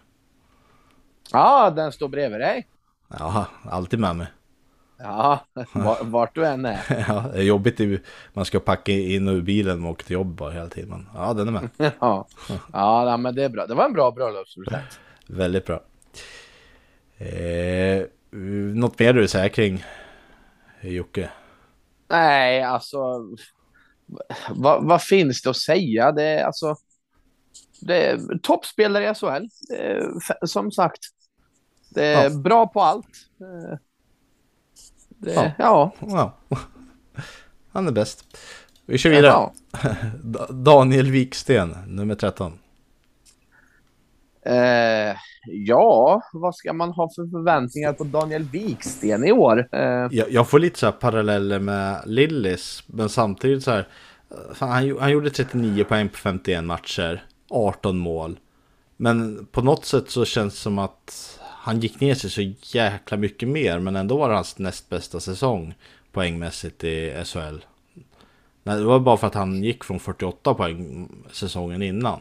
Ja, 1.32 1.70
den 1.70 1.92
står 1.92 2.08
bredvid 2.08 2.40
dig. 2.40 2.68
Ja, 3.20 3.46
alltid 3.64 4.00
med 4.00 4.16
mig. 4.16 4.28
Ja, 4.98 5.46
vart 6.02 6.36
du 6.36 6.46
än 6.46 6.66
är. 6.66 6.80
ja, 7.08 7.24
det 7.34 7.40
är 7.40 7.44
jobbigt. 7.44 7.80
I, 7.80 8.00
man 8.34 8.46
ska 8.46 8.60
packa 8.60 8.92
in 8.92 9.28
ur 9.28 9.42
bilen 9.42 9.86
och 9.86 9.92
åka 9.92 10.04
till 10.04 10.14
jobb 10.14 10.28
bara 10.28 10.52
hela 10.52 10.68
tiden. 10.68 10.90
Men 10.90 11.08
ja, 11.16 11.34
den 11.34 11.48
är 11.48 11.52
med. 11.52 11.70
ja. 12.00 12.28
ja, 12.74 13.18
men 13.18 13.36
det 13.36 13.44
är 13.44 13.50
bra. 13.50 13.66
Det 13.66 13.74
var 13.74 13.86
en 13.86 13.94
bra 13.94 14.12
bröllopspresent. 14.12 15.00
Väldigt 15.28 15.66
bra. 15.66 15.82
Eh, 17.18 18.04
något 18.76 19.00
mer 19.00 19.14
du 19.14 19.20
vill 19.20 19.30
säga 19.30 19.50
kring 19.50 19.84
Jocke? 20.82 21.30
Nej, 22.10 22.64
alltså. 22.64 22.98
Vad, 24.50 24.84
vad 24.84 25.02
finns 25.02 25.42
det 25.42 25.50
att 25.50 25.58
säga? 25.58 26.12
Det 26.12 26.24
är 26.24 26.46
alltså. 26.46 26.76
Det 27.82 28.06
är 28.06 28.38
toppspelare 28.38 29.12
i 29.12 29.14
SHL. 29.14 29.46
som 30.46 30.72
sagt. 30.72 31.00
Det 31.90 32.06
är 32.06 32.24
ja. 32.24 32.38
bra 32.38 32.68
på 32.68 32.82
allt. 32.82 33.28
Det, 35.10 35.34
ja. 35.34 35.52
ja. 35.58 35.92
ja. 36.00 36.38
Han 37.72 37.88
är 37.88 37.92
bäst. 37.92 38.38
Vi 38.86 38.98
kör 38.98 39.10
vidare. 39.10 39.32
Ja. 39.32 39.54
Daniel 40.50 41.12
Wiksten, 41.12 41.76
nummer 41.88 42.16
13. 42.16 42.60
Eh, 44.46 45.16
ja, 45.46 46.22
vad 46.34 46.56
ska 46.56 46.74
man 46.74 46.90
ha 46.90 47.10
för 47.16 47.32
förväntningar 47.32 47.94
på 47.94 48.04
Daniel 48.04 48.44
Wiksten 48.44 49.28
i 49.28 49.32
år? 49.32 49.68
Eh, 49.72 50.08
jag, 50.12 50.32
jag, 50.32 50.50
får 50.50 50.60
lite 50.60 50.80
så 50.80 50.86
här 50.86 50.94
paralleller 50.94 51.60
med 51.60 52.02
Lillis, 52.06 52.84
men 52.88 53.10
samtidigt 53.10 53.64
så 53.64 53.72
här. 53.72 53.88
Fan, 54.54 54.70
han, 54.70 54.98
han 55.00 55.12
gjorde 55.12 55.30
39 55.30 55.84
poäng 55.84 56.10
på 56.10 56.18
51 56.18 56.64
matcher, 56.64 57.24
18 57.50 57.98
mål. 57.98 58.40
Men 58.98 59.46
på 59.52 59.62
något 59.62 59.86
sätt 59.86 60.10
så 60.10 60.26
känns 60.26 60.54
det 60.54 60.60
som 60.60 60.80
att 60.80 61.40
han 61.42 61.80
gick 61.80 62.00
ner 62.00 62.16
sig 62.16 62.30
så 62.30 62.42
jäkla 62.78 63.18
mycket 63.18 63.50
mer. 63.50 63.80
Men 63.80 63.96
ändå 63.96 64.18
var 64.18 64.30
det 64.30 64.36
hans 64.36 64.60
näst 64.60 64.90
bästa 64.90 65.20
säsong 65.20 65.74
poängmässigt 66.12 66.84
i 66.84 67.24
SHL. 67.26 67.58
Nej, 68.64 68.78
det 68.78 68.84
var 68.84 69.00
bara 69.00 69.18
för 69.18 69.28
att 69.28 69.34
han 69.34 69.64
gick 69.64 69.84
från 69.84 70.00
48 70.00 70.54
poäng 70.54 71.10
säsongen 71.32 71.82
innan. 71.82 72.20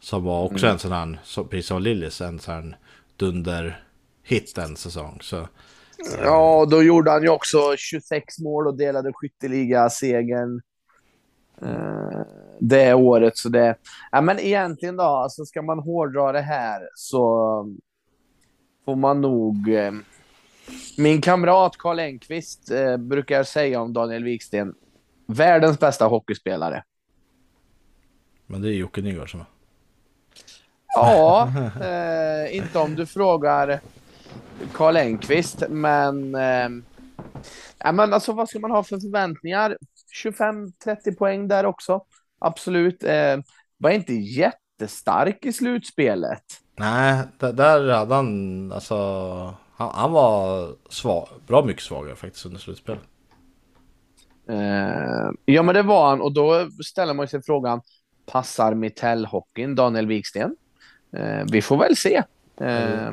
Som 0.00 0.24
var 0.24 0.44
också 0.44 0.66
mm. 0.66 0.72
en 0.72 0.78
sån 0.78 0.92
här, 0.92 1.44
precis 1.44 1.66
som 1.66 1.82
Lillis, 1.82 2.20
en 2.20 2.38
sån 2.38 2.54
här 2.54 2.78
dunder-hit 3.16 4.58
en 4.58 4.76
säsong. 4.76 5.18
Så, 5.22 5.48
ja, 6.22 6.66
då 6.70 6.82
gjorde 6.82 7.10
han 7.10 7.22
ju 7.22 7.28
också 7.28 7.76
26 7.76 8.38
mål 8.38 8.66
och 8.66 8.76
delade 8.76 9.12
skytteliga-segern. 9.12 10.60
Uh, 11.62 12.22
det 12.60 12.94
året. 12.94 13.36
Så 13.36 13.48
det, 13.48 13.76
ja, 14.12 14.20
men 14.20 14.38
egentligen 14.38 14.96
då, 14.96 15.02
alltså 15.02 15.44
ska 15.44 15.62
man 15.62 15.78
hårdra 15.78 16.32
det 16.32 16.40
här 16.40 16.88
så 16.94 17.76
får 18.84 18.96
man 18.96 19.20
nog... 19.20 19.68
Eh, 19.68 19.92
min 20.98 21.20
kamrat 21.20 21.76
Karl 21.76 21.98
Enqvist 21.98 22.70
eh, 22.70 22.96
brukar 22.96 23.42
säga 23.44 23.80
om 23.80 23.92
Daniel 23.92 24.24
Wiksten, 24.24 24.74
världens 25.26 25.78
bästa 25.78 26.04
hockeyspelare. 26.04 26.84
Men 28.46 28.62
det 28.62 28.68
är 28.68 28.72
Jocke 28.72 29.00
Nygård 29.00 29.30
som 29.30 29.40
är. 29.40 29.46
Ja, 31.06 31.52
eh, 31.80 32.56
inte 32.56 32.78
om 32.78 32.94
du 32.94 33.06
frågar 33.06 33.80
Karl 34.72 34.96
Enqvist, 34.96 35.62
men... 35.68 36.34
Eh, 36.34 36.68
ja, 37.78 37.92
men 37.92 38.12
alltså, 38.14 38.32
vad 38.32 38.48
ska 38.48 38.58
man 38.58 38.70
ha 38.70 38.82
för 38.82 38.98
förväntningar? 38.98 39.76
25-30 40.24 41.18
poäng 41.18 41.48
där 41.48 41.66
också. 41.66 42.00
Absolut. 42.38 43.04
Eh, 43.04 43.36
var 43.78 43.90
inte 43.90 44.14
jättestark 44.14 45.44
i 45.44 45.52
slutspelet. 45.52 46.44
Nej, 46.76 47.24
där 47.38 47.88
hade 47.88 48.14
han 48.14 48.72
alltså. 48.72 48.94
Han, 49.76 49.90
han 49.94 50.12
var 50.12 50.68
svag, 50.88 51.28
bra 51.46 51.64
mycket 51.64 51.82
svagare 51.82 52.16
faktiskt 52.16 52.46
under 52.46 52.58
slutspelet. 52.58 53.02
Eh, 54.48 55.30
ja, 55.44 55.62
men 55.62 55.74
det 55.74 55.82
var 55.82 56.08
han 56.08 56.20
och 56.20 56.32
då 56.32 56.68
ställer 56.84 57.14
man 57.14 57.28
sig 57.28 57.42
frågan. 57.42 57.80
Passar 58.26 58.74
Mitell-hockeyn 58.74 59.74
Daniel 59.74 60.06
Wiksten? 60.06 60.56
Eh, 61.12 61.44
vi 61.52 61.62
får 61.62 61.76
väl 61.76 61.96
se. 61.96 62.22
Eh, 62.60 63.12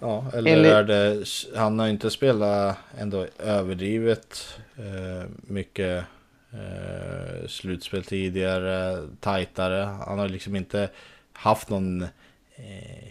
ja, 0.00 0.24
eller 0.34 0.50
enligt... 0.52 0.72
är 0.72 0.84
det, 0.84 1.24
han 1.56 1.78
har 1.78 1.88
inte 1.88 2.10
spelat 2.10 2.78
ändå 2.98 3.26
överdrivet 3.38 4.58
eh, 4.76 5.28
mycket 5.42 6.04
eh, 6.52 7.46
slutspel 7.46 8.04
tidigare, 8.04 9.08
tajtare. 9.20 9.88
Han 10.06 10.18
har 10.18 10.28
liksom 10.28 10.56
inte 10.56 10.88
haft 11.32 11.70
någon 11.70 12.02
eh, 12.02 12.08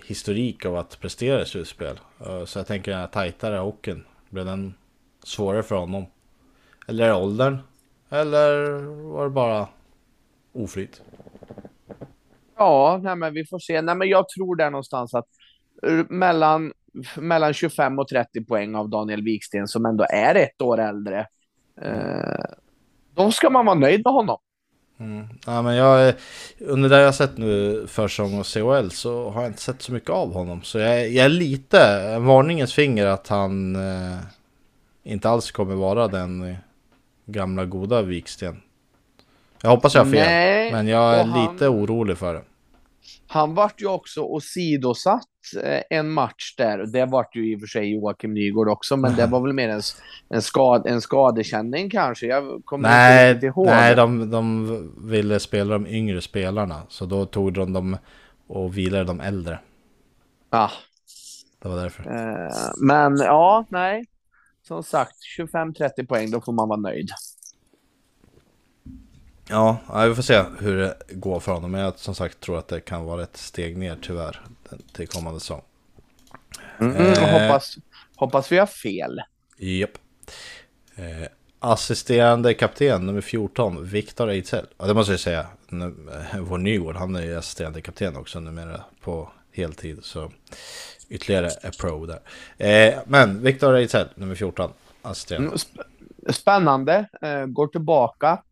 historik 0.06 0.66
av 0.66 0.78
att 0.78 1.00
prestera 1.00 1.42
i 1.42 1.46
slutspel. 1.46 2.00
Uh, 2.28 2.46
så 2.46 2.60
jag 2.60 2.68
tänker 2.68 2.92
att 2.92 3.12
tajtare 3.12 3.58
hockeyn, 3.58 4.06
blev 4.30 4.46
den 4.46 4.74
svårare 5.24 5.64
för 5.64 5.76
honom? 5.76 6.06
Eller 6.88 7.04
är 7.04 7.08
det 7.10 7.16
åldern? 7.16 7.58
Eller 8.10 8.72
var 9.14 9.24
det 9.24 9.30
bara 9.30 9.68
oflyt? 10.54 11.02
Ja, 12.60 12.99
nej, 13.03 13.16
men 13.16 13.34
vi 13.34 13.45
får 13.45 13.60
se. 13.60 13.82
Nej, 13.82 13.95
men 13.95 14.10
jag 14.10 14.30
tror 14.30 14.55
där 14.55 14.70
någonstans 14.70 15.14
att 15.14 15.28
eh, 15.88 16.05
mellan, 16.10 16.74
mellan 17.18 17.53
25 17.53 17.99
och 17.99 18.07
30 18.07 18.43
poäng 18.43 18.76
av 18.76 18.89
Daniel 18.89 19.24
Wiksten 19.24 19.68
som 19.68 19.86
ändå 19.86 20.05
är 20.10 20.36
ett 20.36 20.62
år 20.62 20.80
äldre. 20.80 21.28
Eh, 21.82 22.45
då 23.16 23.32
ska 23.32 23.49
man 23.49 23.66
vara 23.66 23.80
nöjd 23.80 24.01
med 24.05 24.14
honom. 24.14 24.38
Mm. 24.99 25.28
Ja, 25.45 25.62
men 25.62 25.76
jag, 25.76 26.14
under 26.60 26.89
det 26.89 27.01
jag 27.01 27.16
sett 27.16 27.38
nu 27.38 27.86
försäsong 27.88 28.39
och 28.39 28.45
CHL 28.45 28.89
så 28.89 29.30
har 29.30 29.41
jag 29.41 29.49
inte 29.49 29.62
sett 29.62 29.82
så 29.82 29.91
mycket 29.91 30.10
av 30.10 30.34
honom. 30.34 30.64
Så 30.64 30.80
jag, 30.80 31.10
jag 31.10 31.26
är 31.26 31.30
lite 31.30 31.80
en 31.88 32.26
varningens 32.26 32.74
finger 32.74 33.05
att 33.05 33.28
han 33.28 33.76
eh, 33.76 34.18
inte 35.03 35.30
alls 35.30 35.51
kommer 35.51 35.76
vara 35.76 36.07
den 36.07 36.55
gamla 37.26 37.66
goda 37.66 38.01
Viksten. 38.01 38.62
Jag 39.62 39.70
hoppas 39.70 39.95
jag 39.95 40.05
har 40.05 40.12
fel, 40.12 40.28
Nej, 40.28 40.72
men 40.72 40.88
jag 40.88 41.16
är 41.16 41.24
han, 41.24 41.53
lite 41.53 41.68
orolig 41.68 42.18
för 42.18 42.34
det. 42.34 42.41
Han 43.28 43.55
vart 43.55 43.82
ju 43.82 43.88
också 43.88 44.22
åsidosatt 44.22 45.24
eh, 45.64 45.82
en 45.89 46.12
match 46.12 46.55
där. 46.57 46.78
Det 46.78 47.05
vart 47.05 47.36
ju 47.36 47.51
i 47.51 47.55
och 47.55 47.60
för 47.60 47.68
sig 47.68 47.93
Joakim 47.93 48.34
Nygård 48.34 48.70
också, 48.70 48.97
men 48.97 49.16
det 49.16 49.26
var 49.26 49.41
väl 49.41 49.53
mer 49.53 49.70
en, 49.70 49.82
en, 50.30 50.41
skad, 50.41 50.88
en 50.88 51.01
skadekänning 51.01 51.89
kanske. 51.89 52.26
Jag 52.26 52.62
kommer 52.66 52.89
nej, 52.89 53.34
inte 53.34 53.45
ihåg. 53.45 53.66
Nej, 53.66 53.95
de, 53.95 54.30
de 54.30 55.10
ville 55.10 55.39
spela 55.39 55.74
de 55.74 55.88
yngre 55.88 56.22
spelarna, 56.22 56.82
så 56.89 57.05
då 57.05 57.26
tog 57.26 57.53
de 57.53 57.74
dem 57.74 57.97
och 58.47 58.78
vilade 58.78 59.03
de 59.03 59.20
äldre. 59.20 59.60
Ja. 60.49 60.72
Det 61.62 61.70
var 61.70 61.76
därför. 61.76 62.03
Eh, 62.03 62.72
men 62.82 63.18
ja, 63.18 63.66
nej. 63.70 64.05
Som 64.68 64.84
sagt, 64.84 65.16
25-30 65.39 66.07
poäng, 66.07 66.32
då 66.32 66.41
får 66.41 66.53
man 66.53 66.70
vara 66.70 66.80
nöjd. 66.80 67.10
Ja, 69.50 69.78
vi 70.08 70.16
får 70.16 70.24
se 70.24 70.43
hur 70.60 70.78
det 70.78 70.95
går 71.10 71.39
för 71.39 71.52
honom. 71.52 71.72
Men 71.72 71.82
jag 71.82 72.00
som 72.00 72.16
sagt 72.16 72.39
tror 72.39 72.60
att 72.60 72.68
det 72.68 72.80
kan 72.80 73.06
vara 73.06 73.24
ett 73.24 73.38
steg 73.38 73.78
ner 73.78 73.97
tyvärr 74.02 74.41
till 74.93 75.08
kommande 75.08 75.39
säsong. 75.39 75.62
Mm, 76.80 76.95
eh, 76.95 77.20
hoppas, 77.20 77.78
hoppas 78.16 78.52
vi 78.52 78.58
har 78.58 78.66
fel. 78.66 79.22
Japp. 79.58 79.97
Eh, 80.95 81.28
assisterande 81.60 82.54
kapten 82.54 83.06
nummer 83.06 83.22
14, 83.22 83.86
Viktor 83.86 84.30
Ejdsell. 84.30 84.66
Ja, 84.78 84.86
det 84.86 84.93
måste 84.93 85.14
jag 85.14 85.20
säga. 85.20 85.47
Nu, 85.68 85.95
eh, 86.34 86.39
vår 86.39 86.58
Nygård, 86.58 86.95
han 86.95 87.16
är 87.16 87.22
ju 87.22 87.38
assisterande 87.38 87.82
kapten 87.82 88.18
också 88.18 88.39
numera 88.39 88.84
på 89.02 89.32
heltid. 89.52 90.00
Så 90.02 90.32
ytterligare 91.10 91.50
är 91.62 91.72
pro 91.72 92.06
där. 92.06 92.20
Eh, 92.58 93.00
men 93.06 93.43
Viktor 93.43 93.76
Ejdsell, 93.76 94.08
nummer 94.16 94.36
14, 94.36 94.72
assisterande. 95.02 95.47
Mm, 95.47 95.58
sp 95.66 95.72
spännande. 96.30 97.10
Eh, 97.22 97.45
går 97.45 97.68
tillbaka 97.68 98.43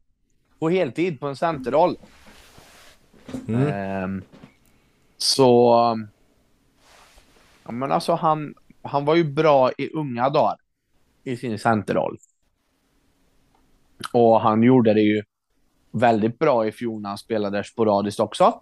på 0.60 0.70
heltid 0.70 1.20
på 1.20 1.28
en 1.28 1.36
centerroll. 1.36 1.98
Mm. 3.48 3.68
Eh, 3.68 4.24
så... 5.18 5.74
Ja, 7.64 7.72
men 7.72 7.92
alltså 7.92 8.14
han, 8.14 8.56
han 8.82 9.06
var 9.06 9.16
ju 9.16 9.24
bra 9.24 9.72
i 9.78 9.90
unga 9.94 10.30
dagar 10.30 10.58
i 11.24 11.38
sin 11.38 11.60
centerroll. 11.60 12.18
Och 14.14 14.42
han 14.42 14.64
gjorde 14.64 14.94
det 14.94 15.02
ju 15.02 15.24
väldigt 15.92 16.40
bra 16.40 16.68
i 16.68 16.72
fjol 16.72 17.02
när 17.02 17.10
han 17.10 17.18
spelade 17.18 17.64
sporadiskt 17.64 18.20
också. 18.20 18.62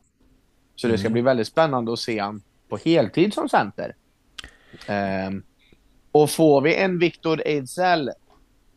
Så 0.75 0.87
det 0.87 0.97
ska 0.97 1.07
mm. 1.07 1.13
bli 1.13 1.21
väldigt 1.21 1.47
spännande 1.47 1.93
att 1.93 1.99
se 1.99 2.21
honom 2.21 2.41
på 2.69 2.77
heltid 2.77 3.33
som 3.33 3.49
center. 3.49 3.95
Um, 5.27 5.43
och 6.11 6.29
får 6.29 6.61
vi 6.61 6.75
en 6.75 6.99
Victor 6.99 7.41
Ejdsell 7.45 8.11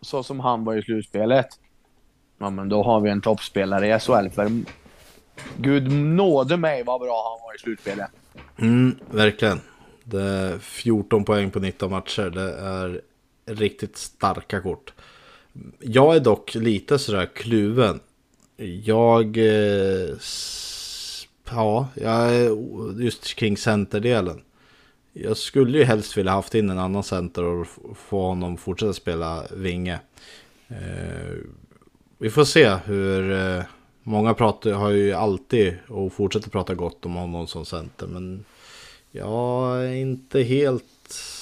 så 0.00 0.22
som 0.22 0.40
han 0.40 0.64
var 0.64 0.76
i 0.76 0.82
slutspelet, 0.82 1.46
ja 2.38 2.50
men 2.50 2.68
då 2.68 2.82
har 2.82 3.00
vi 3.00 3.10
en 3.10 3.20
toppspelare 3.20 3.96
i 3.96 3.98
SHL. 3.98 4.28
För 4.34 4.62
gud 5.56 5.92
nåde 5.92 6.56
mig 6.56 6.82
vad 6.82 7.00
bra 7.00 7.30
han 7.30 7.46
var 7.46 7.54
i 7.54 7.58
slutspelet. 7.58 8.10
Mm, 8.58 8.96
verkligen. 9.10 9.60
Det 10.04 10.22
är 10.22 10.58
14 10.58 11.24
poäng 11.24 11.50
på 11.50 11.60
19 11.60 11.90
matcher. 11.90 12.30
Det 12.30 12.52
är 12.58 13.00
riktigt 13.46 13.96
starka 13.96 14.60
kort. 14.60 14.92
Jag 15.78 16.16
är 16.16 16.20
dock 16.20 16.54
lite 16.54 16.98
sådär 16.98 17.28
kluven. 17.34 18.00
Jag... 18.84 19.36
Eh, 19.36 20.16
ja, 21.50 21.88
jag 21.94 22.34
är 22.34 23.02
just 23.02 23.34
kring 23.34 23.56
centerdelen. 23.56 24.40
Jag 25.12 25.36
skulle 25.36 25.78
ju 25.78 25.84
helst 25.84 26.16
vilja 26.16 26.32
haft 26.32 26.54
in 26.54 26.70
en 26.70 26.78
annan 26.78 27.02
center 27.02 27.44
och 27.44 27.66
få 27.96 28.26
honom 28.26 28.56
fortsätta 28.56 28.92
spela 28.92 29.44
vinge. 29.50 30.00
Eh, 30.68 31.36
Eh, 32.18 32.22
vi 32.22 32.30
får 32.30 32.44
se 32.44 32.76
hur... 32.84 33.32
Eh, 33.32 33.64
många 34.08 34.34
pratar, 34.34 34.72
har 34.72 34.90
ju 34.90 35.12
alltid 35.12 35.78
och 35.88 36.12
fortsätter 36.12 36.50
prata 36.50 36.74
gott 36.74 37.06
om 37.06 37.14
honom 37.14 37.46
som 37.46 37.64
center. 37.64 38.06
Men 38.06 38.44
jag 39.10 39.84
är 39.84 39.92
inte 39.92 40.42
helt 40.42 40.84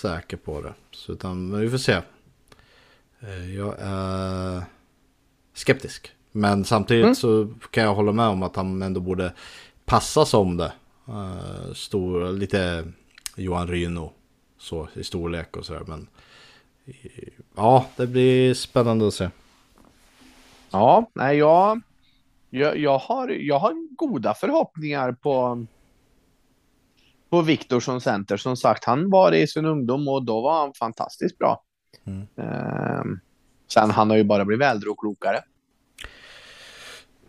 säker 0.00 0.36
på 0.36 0.60
det. 0.60 0.74
Så, 0.90 1.12
utan, 1.12 1.48
men 1.48 1.60
vi 1.60 1.70
får 1.70 1.78
se. 1.78 2.00
Eh, 3.20 3.54
jag 3.54 3.74
är 3.80 4.62
skeptisk. 5.54 6.10
Men 6.32 6.64
samtidigt 6.64 7.04
mm. 7.04 7.14
så 7.14 7.48
kan 7.70 7.84
jag 7.84 7.94
hålla 7.94 8.12
med 8.12 8.26
om 8.26 8.42
att 8.42 8.56
han 8.56 8.82
ändå 8.82 9.00
borde 9.00 9.32
passa 9.84 10.24
som 10.24 10.56
det. 10.56 10.72
Uh, 11.08 11.72
stor, 11.74 12.32
lite 12.32 12.92
Johan 13.36 13.68
Ryno 13.68 14.12
så 14.58 14.88
i 14.94 15.04
storlek 15.04 15.56
och 15.56 15.66
sådär. 15.66 15.82
Men 15.86 16.06
ja, 17.56 17.86
det 17.96 18.06
blir 18.06 18.54
spännande 18.54 19.08
att 19.08 19.14
se. 19.14 19.30
Ja, 20.76 21.10
nej, 21.14 21.38
jag, 21.38 21.80
jag, 22.50 22.78
jag, 22.78 22.98
har, 22.98 23.28
jag 23.28 23.58
har 23.58 23.96
goda 23.96 24.34
förhoppningar 24.34 25.12
på, 25.12 25.66
på 27.30 27.42
Viktor 27.42 27.80
som 27.80 28.00
center. 28.00 28.36
Som 28.36 28.56
sagt, 28.56 28.84
han 28.84 29.10
var 29.10 29.30
det 29.30 29.38
i 29.38 29.46
sin 29.46 29.64
ungdom 29.64 30.08
och 30.08 30.24
då 30.24 30.40
var 30.40 30.60
han 30.60 30.72
fantastiskt 30.74 31.38
bra. 31.38 31.62
Mm. 32.04 32.26
Um, 32.34 33.20
sen 33.72 33.90
han 33.90 34.10
har 34.10 34.16
ju 34.16 34.24
bara 34.24 34.44
blivit 34.44 34.66
äldre 34.66 34.90
och 34.90 34.98
klokare. 34.98 35.42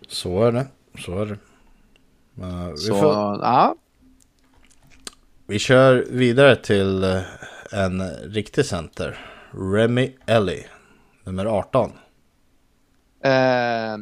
Så 0.08 0.44
är 0.44 0.52
det. 0.52 0.68
Så 0.98 1.22
är 1.22 1.26
det. 1.26 1.38
Uh, 2.44 2.76
så, 2.76 2.96
får... 2.96 3.14
ja. 3.42 3.76
Vi 5.46 5.60
kör 5.60 6.06
vidare 6.10 6.56
till 6.56 7.04
eh, 7.04 7.22
en 7.72 8.10
riktig 8.12 8.66
center. 8.66 9.18
Remy 9.52 10.16
Ellie, 10.26 10.66
nummer 11.24 11.46
18. 11.46 11.92
Eh, 13.28 13.98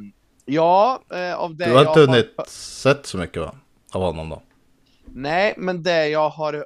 ja, 0.46 1.02
av 1.36 1.56
det 1.56 1.66
Du 1.66 1.74
har 1.74 1.80
inte 1.88 2.00
jag 2.00 2.08
hunnit 2.08 2.34
har... 2.38 2.46
sett 2.46 3.06
så 3.06 3.18
mycket 3.18 3.42
va? 3.42 3.56
av 3.94 4.02
honom 4.02 4.30
då? 4.30 4.42
Nej, 5.06 5.54
men 5.58 5.84
det 5.84 6.08
jag 6.08 6.30
har 6.30 6.66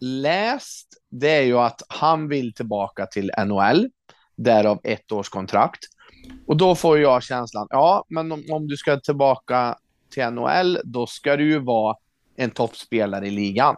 läst, 0.00 0.88
det 1.10 1.30
är 1.30 1.42
ju 1.42 1.58
att 1.58 1.82
han 1.88 2.28
vill 2.28 2.54
tillbaka 2.54 3.06
till 3.06 3.32
NHL, 3.46 3.90
därav 4.36 4.80
ett 4.84 5.12
års 5.12 5.28
kontrakt. 5.28 5.84
Och 6.46 6.56
då 6.56 6.74
får 6.74 6.98
jag 6.98 7.22
känslan, 7.22 7.66
ja, 7.70 8.04
men 8.08 8.32
om, 8.32 8.44
om 8.50 8.68
du 8.68 8.76
ska 8.76 9.00
tillbaka 9.00 9.78
till 10.10 10.30
NHL, 10.30 10.78
då 10.84 11.06
ska 11.06 11.36
du 11.36 11.44
ju 11.44 11.58
vara 11.58 11.96
en 12.36 12.50
toppspelare 12.50 13.26
i 13.26 13.30
ligan. 13.30 13.76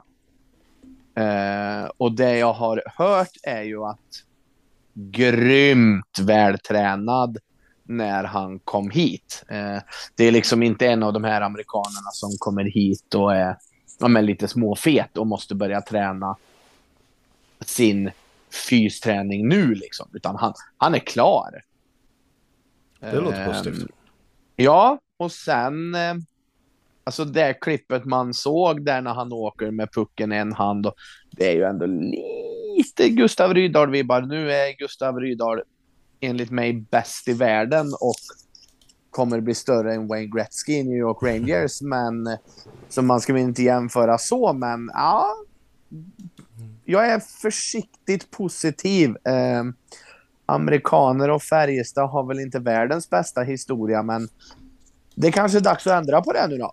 Eh, 1.15 1.91
och 1.97 2.13
det 2.13 2.39
jag 2.39 2.53
har 2.53 2.83
hört 2.97 3.37
är 3.43 3.63
ju 3.63 3.85
att 3.85 4.25
grymt 4.95 6.19
vältränad 6.21 7.39
när 7.91 8.25
han 8.25 8.59
kom 8.59 8.91
hit. 8.91 9.45
Eh, 9.49 9.79
det 10.15 10.25
är 10.25 10.33
liksom 10.33 10.63
inte 10.63 10.87
en 10.87 11.03
av 11.03 11.13
de 11.13 11.25
här 11.25 11.41
amerikanerna 11.41 12.11
som 12.13 12.31
kommer 12.39 12.65
hit 12.65 13.15
och 13.15 13.35
är 13.35 13.57
ja, 14.01 14.09
men 14.09 14.27
lite 14.27 14.49
småfet 14.49 15.17
och 15.17 15.27
måste 15.27 15.55
börja 15.55 15.81
träna 15.81 16.37
sin 17.61 18.11
fysträning 18.69 19.49
nu 19.49 19.75
liksom, 19.75 20.09
utan 20.13 20.37
han, 20.37 20.55
han 20.77 20.95
är 20.95 20.99
klar. 20.99 21.63
Det 23.01 23.21
låter 23.21 23.41
Eh, 23.41 23.47
positivt. 23.47 23.91
Ja, 24.57 24.99
och 25.17 25.33
sen 25.33 25.95
eh, 25.95 26.15
alltså 27.05 27.25
det 27.25 27.55
klippet 27.55 28.05
man 28.05 28.35
såg 28.35 28.85
där 28.85 29.01
när 29.01 29.15
han 29.15 29.33
åker 29.33 29.71
med 29.71 29.93
pucken 29.93 30.33
i 30.33 30.37
en 30.37 30.53
hand, 30.53 30.87
och 30.87 30.95
det 31.31 31.49
är 31.49 31.55
ju 31.55 31.65
ändå 31.65 31.87
lite 31.87 33.09
Gustav 33.09 33.55
Rydahl-vibbar. 33.55 34.23
Nu 34.23 34.53
är 34.53 34.79
Gustav 34.79 35.21
Rydahl 35.21 35.63
enligt 36.21 36.51
mig 36.51 36.73
bäst 36.73 37.29
i 37.29 37.33
världen 37.33 37.87
och 38.01 38.17
kommer 39.11 39.41
bli 39.41 39.55
större 39.55 39.95
än 39.95 40.09
Wayne 40.09 40.27
Gretzky 40.37 40.73
i 40.73 40.85
New 40.85 40.99
York 40.99 41.23
Rangers, 41.23 41.81
men 41.81 42.27
eh, 42.27 42.39
så 42.89 43.03
man 43.03 43.21
ska 43.21 43.33
väl 43.33 43.43
inte 43.43 43.63
jämföra 43.63 44.19
så, 44.19 44.53
men 44.53 44.91
ja. 44.93 45.37
Jag 46.85 47.09
är 47.09 47.21
försiktigt 47.21 48.31
positiv. 48.31 49.11
Eh, 49.11 49.65
amerikaner 50.47 51.31
och 51.31 51.43
Färjestad 51.43 52.11
har 52.11 52.27
väl 52.27 52.41
inte 52.41 52.59
världens 52.59 53.11
bästa 53.11 53.43
historia, 53.43 54.03
men 54.03 54.29
det 55.15 55.33
kanske 55.33 55.59
är 55.59 55.63
dags 55.63 55.87
att 55.87 55.93
ändra 55.93 56.21
på 56.21 56.33
det 56.33 56.47
nu 56.47 56.59
då. 56.59 56.73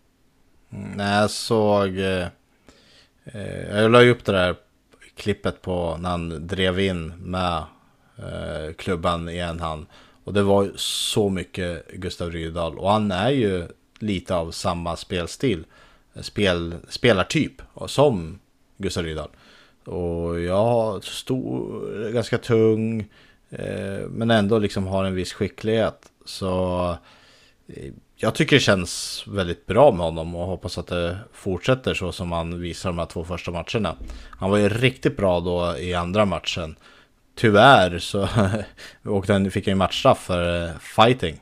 Mm, 0.74 0.92
Nej, 0.92 1.22
jag 1.22 1.30
såg... 1.30 1.98
Eh, 1.98 2.28
eh, 3.26 3.78
jag 3.78 3.92
la 3.92 4.04
ju 4.04 4.12
upp 4.12 4.26
det 4.26 4.32
där 4.32 4.56
klippet 5.16 5.62
på 5.62 5.98
när 6.00 6.10
han 6.10 6.48
drev 6.48 6.80
in 6.80 7.08
med 7.08 7.64
eh, 8.18 8.74
klubban 8.74 9.30
i 9.30 9.38
en 9.38 9.60
hand. 9.60 9.86
Och 10.24 10.34
det 10.34 10.44
var 10.44 10.64
ju 10.64 10.72
så 10.76 11.30
mycket 11.30 11.92
Gustav 11.94 12.32
Rydahl. 12.32 12.78
Och 12.80 12.92
han 12.92 13.12
är 13.12 13.30
ju 13.30 13.68
lite 14.00 14.36
av 14.36 14.52
samma 14.52 14.96
spelstil. 14.96 15.66
Eh, 16.14 16.22
spel, 16.22 16.76
spelartyp 16.90 17.62
som 17.88 18.40
Gustav 18.78 19.04
Rydahl. 19.04 19.30
Och 19.86 20.40
jag 20.40 21.04
stor, 21.04 22.12
ganska 22.12 22.38
tung. 22.38 23.00
Eh, 23.50 24.08
men 24.10 24.32
ändå 24.32 24.60
liksom 24.60 24.88
har 24.88 25.06
en 25.06 25.16
viss 25.16 25.34
skicklighet. 25.34 26.12
Så 26.26 26.90
eh, 27.68 27.92
jag 28.16 28.36
tycker 28.36 28.56
det 28.56 28.60
känns 28.60 29.24
väldigt 29.28 29.66
bra 29.66 29.92
med 29.92 30.06
honom 30.06 30.36
och 30.36 30.48
hoppas 30.48 30.78
att 30.78 30.88
det 30.88 31.18
fortsätter 31.34 31.94
så 31.94 32.12
som 32.12 32.32
han 32.32 32.62
visar 32.62 32.90
de 32.90 33.00
här 33.00 33.06
två 33.06 33.24
första 33.24 33.52
matcherna. 33.52 33.96
Han 34.30 34.52
var 34.52 34.58
ju 34.58 34.70
riktigt 34.70 35.18
bra 35.18 35.40
då 35.40 35.78
i 35.78 35.94
andra 35.94 36.26
matchen. 36.26 36.76
Tyvärr 37.38 38.00
så 38.00 38.28
åkte 39.06 39.34
han, 39.34 39.52
fick 39.52 39.66
han 39.68 39.72
ju 39.72 39.76
matchstraff 39.76 40.20
för 40.20 40.66
eh, 40.66 40.78
fighting. 40.80 41.40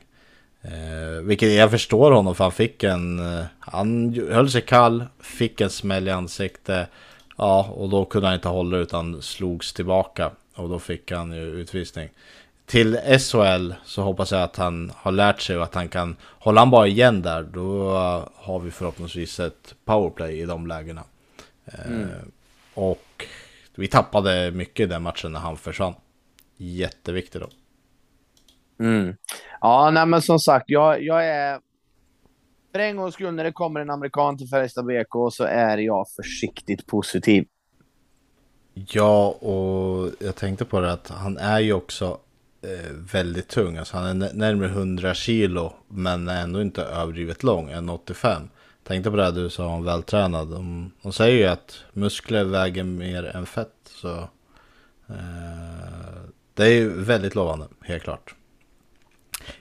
Eh, 0.62 1.22
vilket 1.22 1.52
jag 1.52 1.70
förstår 1.70 2.12
honom 2.12 2.34
för 2.34 2.44
han 2.44 2.52
fick 2.52 2.82
en... 2.82 3.38
Eh, 3.38 3.44
han 3.60 4.14
höll 4.30 4.50
sig 4.50 4.62
kall, 4.62 5.04
fick 5.20 5.60
en 5.60 5.70
smäll 5.70 6.08
i 6.08 6.10
ansiktet. 6.10 6.88
Ja, 7.36 7.68
och 7.76 7.88
då 7.88 8.04
kunde 8.04 8.26
han 8.26 8.34
inte 8.34 8.48
hålla 8.48 8.76
utan 8.76 9.22
slogs 9.22 9.72
tillbaka. 9.72 10.30
Och 10.54 10.68
då 10.68 10.78
fick 10.78 11.12
han 11.12 11.32
ju 11.32 11.42
utvisning. 11.42 12.08
Till 12.66 12.98
SHL 13.18 13.72
så 13.84 14.02
hoppas 14.02 14.32
jag 14.32 14.42
att 14.42 14.56
han 14.56 14.92
har 14.96 15.12
lärt 15.12 15.40
sig 15.40 15.56
och 15.56 15.62
att 15.62 15.74
han 15.74 15.88
kan... 15.88 16.16
Håller 16.22 16.58
han 16.58 16.70
bara 16.70 16.86
igen 16.86 17.22
där, 17.22 17.42
då 17.42 17.90
har 18.34 18.58
vi 18.58 18.70
förhoppningsvis 18.70 19.40
ett 19.40 19.74
powerplay 19.84 20.40
i 20.40 20.46
de 20.46 20.66
lägena. 20.66 21.02
Eh, 21.64 22.06
och 22.74 23.26
vi 23.76 23.88
tappade 23.88 24.50
mycket 24.50 24.84
i 24.84 24.86
den 24.86 25.02
matchen 25.02 25.32
när 25.32 25.40
han 25.40 25.56
försvann. 25.56 25.94
Jätteviktigt 26.56 27.42
då. 27.42 27.48
Mm. 28.84 29.16
Ja, 29.60 29.90
nej, 29.90 30.06
men 30.06 30.22
som 30.22 30.38
sagt, 30.38 30.64
jag, 30.68 31.02
jag 31.02 31.26
är... 31.26 31.60
För 32.72 32.78
en 32.78 32.96
gångs 32.96 33.14
skull 33.14 33.34
när 33.34 33.44
det 33.44 33.52
kommer 33.52 33.80
en 33.80 33.90
amerikan 33.90 34.38
till 34.38 34.48
Färjestad 34.48 34.86
BK 34.86 35.32
så 35.32 35.44
är 35.44 35.78
jag 35.78 36.06
försiktigt 36.16 36.86
positiv. 36.86 37.44
Ja, 38.74 39.28
och 39.28 40.10
jag 40.18 40.36
tänkte 40.36 40.64
på 40.64 40.80
det 40.80 40.92
att 40.92 41.08
han 41.08 41.38
är 41.38 41.60
ju 41.60 41.72
också 41.72 42.18
eh, 42.62 42.92
väldigt 43.12 43.48
tung. 43.48 43.76
Alltså 43.76 43.96
han 43.96 44.06
är 44.06 44.14
nä- 44.14 44.32
närmare 44.32 44.68
100 44.68 45.14
kilo, 45.14 45.72
men 45.88 46.28
är 46.28 46.42
ändå 46.42 46.62
inte 46.62 46.82
överdrivet 46.82 47.42
lång, 47.42 47.70
1,85. 47.70 48.48
Tänkte 48.86 49.10
på 49.10 49.16
det 49.16 49.24
här 49.24 49.32
du 49.32 49.50
sa 49.50 49.66
om 49.66 49.84
vältränad. 49.84 50.48
De, 50.48 50.92
de 51.02 51.12
säger 51.12 51.36
ju 51.36 51.44
att 51.44 51.84
muskler 51.92 52.44
väger 52.44 52.84
mer 52.84 53.24
än 53.24 53.46
fett. 53.46 53.74
Så 53.84 54.10
eh, 55.08 56.22
det 56.54 56.64
är 56.64 56.70
ju 56.70 57.02
väldigt 57.02 57.34
lovande, 57.34 57.66
helt 57.80 58.02
klart. 58.02 58.34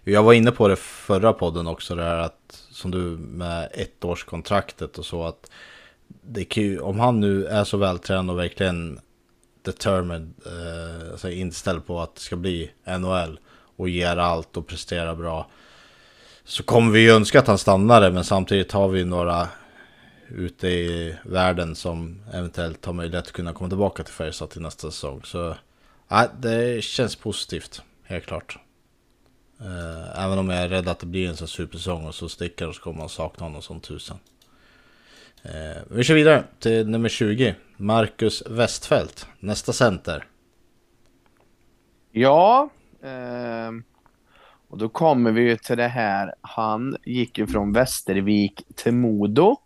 Jag 0.04 0.24
var 0.24 0.34
inne 0.34 0.52
på 0.52 0.68
det 0.68 0.76
förra 0.76 1.34
podden 1.34 1.68
också, 1.68 1.96
det 1.96 2.04
här 2.04 2.18
att 2.18 2.64
som 2.72 2.92
du 2.92 3.00
med 3.18 3.70
ettårskontraktet 3.74 4.98
och 4.98 5.06
så 5.06 5.24
att 5.24 5.52
det 6.08 6.58
ju, 6.58 6.80
om 6.80 7.00
han 7.00 7.20
nu 7.20 7.46
är 7.46 7.64
så 7.64 7.78
vältränad 7.78 8.36
och 8.36 8.40
verkligen 8.40 9.00
determined, 9.62 10.34
eh, 10.46 11.12
alltså 11.12 11.30
inställd 11.30 11.86
på 11.86 12.02
att 12.02 12.16
det 12.16 12.22
ska 12.22 12.36
bli 12.36 12.72
NHL 13.00 13.40
och 13.76 13.90
ger 13.90 14.18
allt 14.18 14.58
och 14.58 14.68
presterar 14.68 15.16
bra. 15.16 15.48
Så 16.48 16.64
kommer 16.64 16.92
vi 16.92 17.00
ju 17.00 17.12
önska 17.12 17.40
att 17.40 17.48
han 17.48 17.58
stannade, 17.58 18.12
men 18.12 18.24
samtidigt 18.24 18.72
har 18.72 18.88
vi 18.88 19.06
några 19.06 19.48
ute 20.28 20.68
i 20.68 21.16
världen 21.24 21.76
som 21.76 22.22
eventuellt 22.34 22.86
har 22.86 22.94
möjlighet 22.94 23.26
att 23.26 23.32
kunna 23.32 23.54
komma 23.54 23.70
tillbaka 23.70 24.04
till 24.04 24.14
Färjestad 24.14 24.50
till 24.50 24.62
nästa 24.62 24.92
säsong. 24.92 25.22
Så 25.24 25.56
nej, 26.08 26.28
det 26.40 26.84
känns 26.84 27.16
positivt, 27.16 27.82
helt 28.04 28.26
klart. 28.26 28.58
Eh, 29.60 30.24
även 30.26 30.40
om 30.40 30.50
jag 30.50 30.64
är 30.64 30.70
rädd 30.70 30.88
att 30.88 31.00
det 31.00 31.06
blir 31.06 31.30
en 31.30 31.38
sån 31.38 31.48
supersäsong 31.48 32.06
och 32.06 32.16
så 32.16 32.30
sticker 32.30 32.68
och 32.68 32.76
så 32.76 32.82
kommer 32.82 32.98
man 32.98 33.10
sakna 33.10 33.46
honom 33.46 33.62
som 33.62 33.80
tusen. 33.80 34.18
Eh, 35.44 35.82
vi 35.90 36.04
kör 36.04 36.16
vidare 36.16 36.44
till 36.60 36.88
nummer 36.90 37.10
20. 37.10 37.56
Marcus 37.78 38.44
Westfält, 38.48 39.28
nästa 39.40 39.74
center. 39.74 40.28
Ja, 42.12 42.70
eh 43.04 43.95
och 44.70 44.78
då 44.78 44.90
kommer 44.90 45.32
vi 45.32 45.42
ju 45.42 45.58
till 45.58 45.78
det 45.78 45.88
här. 45.88 46.34
Han 46.42 46.98
gick 47.06 47.38
ju 47.38 47.48
från 47.48 47.74
Västervik 47.74 48.62
till 48.76 48.94
Modo 48.94 49.58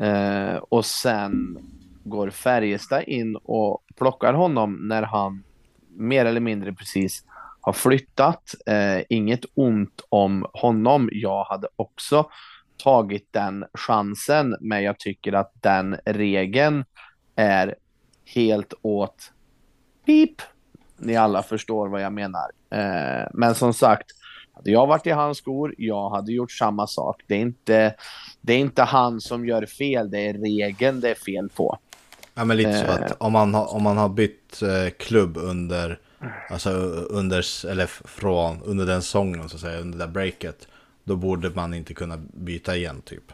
eh, 0.00 0.56
och 0.56 0.84
sen 0.84 1.58
går 2.04 2.30
Färjestad 2.30 3.02
in 3.02 3.36
och 3.36 3.84
plockar 3.96 4.34
honom 4.34 4.88
när 4.88 5.02
han 5.02 5.44
mer 5.96 6.24
eller 6.24 6.40
mindre 6.40 6.72
precis 6.72 7.24
har 7.60 7.72
flyttat. 7.72 8.54
Eh, 8.66 9.02
inget 9.08 9.44
ont 9.54 10.00
om 10.08 10.46
honom. 10.52 11.08
Jag 11.12 11.44
hade 11.44 11.68
också 11.76 12.30
tagit 12.76 13.28
den 13.32 13.64
chansen, 13.74 14.56
men 14.60 14.82
jag 14.82 14.98
tycker 14.98 15.32
att 15.32 15.52
den 15.60 15.96
regeln 16.04 16.84
är 17.36 17.74
helt 18.24 18.74
åt 18.82 19.32
pip. 20.06 20.42
Ni 20.96 21.16
alla 21.16 21.42
förstår 21.42 21.88
vad 21.88 22.02
jag 22.02 22.12
menar. 22.12 22.50
Eh, 22.70 23.28
men 23.32 23.54
som 23.54 23.74
sagt, 23.74 24.10
hade 24.54 24.70
jag 24.70 24.86
varit 24.86 25.06
i 25.06 25.10
hans 25.10 25.38
skor, 25.38 25.74
jag 25.78 26.10
hade 26.10 26.32
gjort 26.32 26.52
samma 26.52 26.86
sak. 26.86 27.22
Det 27.26 27.34
är 27.34 27.38
inte, 27.40 27.94
det 28.40 28.52
är 28.52 28.58
inte 28.58 28.82
han 28.82 29.20
som 29.20 29.46
gör 29.46 29.66
fel, 29.66 30.10
det 30.10 30.18
är 30.28 30.32
regeln 30.34 31.00
det 31.00 31.10
är 31.10 31.14
fel 31.14 31.48
på. 31.48 31.78
Ja 32.34 32.44
men 32.44 32.56
lite 32.56 32.78
så 32.78 32.84
Eh. 32.84 32.94
att 32.94 33.16
om 33.18 33.32
man 33.32 33.54
har, 33.54 33.74
om 33.74 33.82
man 33.82 33.96
har 33.96 34.08
bytt 34.08 34.62
eh, 34.62 34.90
klubb 34.98 35.36
under, 35.36 35.98
alltså 36.50 36.70
under, 36.70 37.66
eller 37.70 37.86
från, 37.86 38.62
under 38.62 38.86
den 38.86 39.02
säsongen 39.02 39.48
så 39.48 39.56
att 39.56 39.60
säga, 39.60 39.78
under 39.80 39.98
det 39.98 40.04
där 40.04 40.12
breaket. 40.12 40.68
Då 41.04 41.16
borde 41.16 41.50
man 41.50 41.74
inte 41.74 41.94
kunna 41.94 42.16
byta 42.32 42.76
igen 42.76 43.02
typ. 43.04 43.32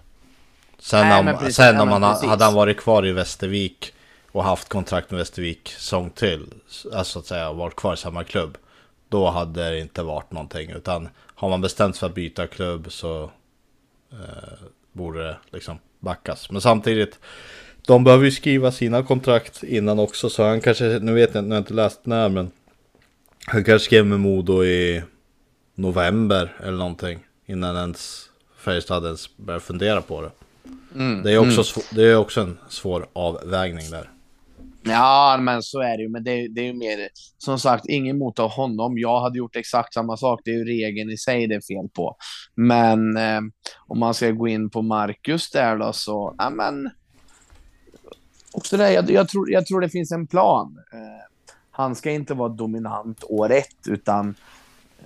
Sen, 0.79 1.09
Nej, 1.09 1.21
om, 1.21 1.39
precis, 1.39 1.57
sen 1.57 1.81
om 1.81 1.89
man 1.89 2.03
ha- 2.03 2.27
hade 2.27 2.45
han 2.45 2.55
varit 2.55 2.77
kvar 2.77 3.07
i 3.07 3.13
Västervik 3.13 3.93
och 4.33 4.45
haft 4.45 4.69
kontrakt 4.69 5.11
med 5.11 5.19
Västervik 5.19 5.69
säsong 5.69 6.11
till, 6.11 6.47
alltså 6.93 7.05
så 7.13 7.19
att 7.19 7.27
säga 7.27 7.53
varit 7.53 7.77
kvar 7.77 7.95
i 7.95 7.97
samma 7.97 8.25
klubb. 8.25 8.59
Då 9.11 9.31
hade 9.31 9.71
det 9.71 9.81
inte 9.81 10.03
varit 10.03 10.33
någonting, 10.33 10.71
utan 10.71 11.09
har 11.17 11.49
man 11.49 11.61
bestämt 11.61 11.97
sig 11.97 12.01
för 12.01 12.07
att 12.07 12.15
byta 12.15 12.47
klubb 12.47 12.93
så 12.93 13.31
eh, 14.13 14.67
borde 14.93 15.25
det 15.25 15.37
liksom 15.53 15.79
backas. 16.01 16.51
Men 16.51 16.61
samtidigt, 16.61 17.19
de 17.87 18.05
behöver 18.05 18.25
ju 18.25 18.31
skriva 18.31 18.73
sina 18.73 19.03
kontrakt 19.03 19.63
innan 19.63 19.99
också, 19.99 20.31
så 20.31 20.45
han 20.45 20.61
kanske, 20.61 20.85
nu 20.85 21.13
vet 21.15 21.35
jag, 21.35 21.45
nu 21.45 21.51
har 21.51 21.57
jag 21.57 21.61
inte 21.61 21.75
läst 21.75 22.01
när, 22.07 22.29
men 22.29 22.51
han 23.47 23.65
kanske 23.65 23.85
skrev 23.85 24.07
med 24.07 24.21
Modo 24.21 24.65
i 24.65 25.03
november 25.75 26.57
eller 26.63 26.79
någonting, 26.79 27.19
innan 27.47 27.77
ens 27.77 28.27
Färjestad 28.59 29.05
ens 29.05 29.37
började 29.37 29.65
fundera 29.65 30.03
på 30.03 30.23
det. 30.23 30.31
Mm, 30.95 31.23
Det 31.23 31.33
är, 31.33 31.39
också 31.39 31.81
mm. 31.81 31.87
det 31.91 32.03
är 32.03 32.17
också 32.17 32.41
en 32.41 32.59
svår 32.69 33.07
avvägning 33.13 33.91
där. 33.91 34.11
Ja, 34.91 35.39
men 35.41 35.63
så 35.63 35.81
är 35.81 35.97
det 35.97 36.03
ju. 36.03 36.09
Men 36.09 36.25
det, 36.25 36.49
det 36.49 36.61
är 36.61 36.65
ju 36.65 36.75
mer, 36.75 37.09
som 37.39 37.59
sagt, 37.59 37.85
ingen 37.89 38.19
mot 38.19 38.39
av 38.39 38.51
honom. 38.51 38.99
Jag 38.99 39.21
hade 39.21 39.39
gjort 39.39 39.57
exakt 39.57 39.95
samma 39.95 40.17
sak. 40.17 40.41
Det 40.45 40.51
är 40.51 40.55
ju 40.55 40.65
regeln 40.65 41.11
i 41.11 41.17
sig 41.17 41.47
det 41.47 41.55
är 41.55 41.61
fel 41.61 41.89
på. 41.95 42.17
Men 42.55 43.17
eh, 43.17 43.41
om 43.87 43.99
man 43.99 44.15
ska 44.15 44.31
gå 44.31 44.49
in 44.49 44.71
på 44.71 44.83
Marcus 44.83 45.51
där 45.51 45.77
då, 45.77 45.93
så, 45.93 46.35
ja 46.39 46.51
men. 46.51 46.91
Också 48.53 48.77
det, 48.77 48.93
jag, 48.93 49.11
jag, 49.11 49.29
tror, 49.29 49.51
jag 49.51 49.67
tror 49.67 49.81
det 49.81 49.89
finns 49.89 50.13
en 50.13 50.27
plan. 50.27 50.77
Eh, 50.93 51.31
han 51.71 51.95
ska 51.95 52.11
inte 52.11 52.35
vara 52.35 52.49
dominant 52.49 53.25
år 53.25 53.53
ett, 53.53 53.89
utan 53.89 54.35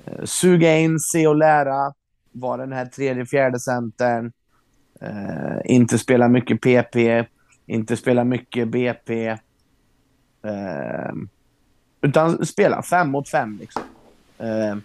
eh, 0.04 0.24
suga 0.24 0.76
in, 0.76 0.98
se 1.00 1.26
och 1.26 1.36
lära. 1.36 1.92
Vara 2.32 2.56
den 2.56 2.72
här 2.72 2.86
tredje, 2.86 3.26
fjärde 3.26 3.60
centern. 3.60 4.32
Eh, 5.00 5.60
inte 5.64 5.98
spela 5.98 6.28
mycket 6.28 6.60
PP, 6.60 7.26
inte 7.66 7.96
spela 7.96 8.24
mycket 8.24 8.68
BP. 8.68 9.36
Eh, 10.44 11.12
utan 12.00 12.46
spela 12.46 12.82
fem 12.82 13.10
mot 13.10 13.28
fem 13.28 13.58
liksom. 13.60 13.82
Eh, 14.38 14.76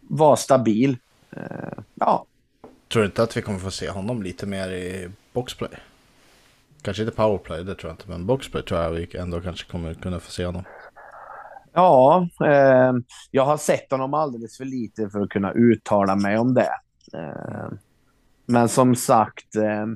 var 0.00 0.36
stabil. 0.36 0.96
Eh, 1.30 1.78
ja, 1.94 2.26
Tror 2.88 3.02
du 3.02 3.06
inte 3.06 3.22
att 3.22 3.36
vi 3.36 3.42
kommer 3.42 3.58
få 3.58 3.70
se 3.70 3.90
honom 3.90 4.22
lite 4.22 4.46
mer 4.46 4.68
i 4.70 5.10
boxplay? 5.32 5.70
Kanske 6.82 7.02
inte 7.02 7.16
powerplay, 7.16 7.64
det 7.64 7.74
tror 7.74 7.90
jag 7.90 7.94
inte, 7.94 8.08
men 8.08 8.26
boxplay 8.26 8.62
tror 8.62 8.80
jag 8.80 8.90
vi 8.90 9.16
ändå 9.16 9.40
kanske 9.40 9.70
kommer 9.70 9.94
kunna 9.94 10.20
få 10.20 10.30
se 10.30 10.46
honom. 10.46 10.64
ja 11.72 12.28
eh, 12.44 12.92
jag 13.30 13.44
har 13.44 13.56
sett 13.56 13.90
honom 13.90 14.14
alldeles 14.14 14.56
för 14.56 14.64
lite 14.64 15.08
för 15.10 15.20
att 15.20 15.28
kunna 15.28 15.52
uttala 15.52 16.16
mig 16.16 16.38
om 16.38 16.54
det. 16.54 16.70
Eh, 17.12 17.68
men 18.46 18.68
som 18.68 18.96
sagt, 18.96 19.56
eh, 19.56 19.86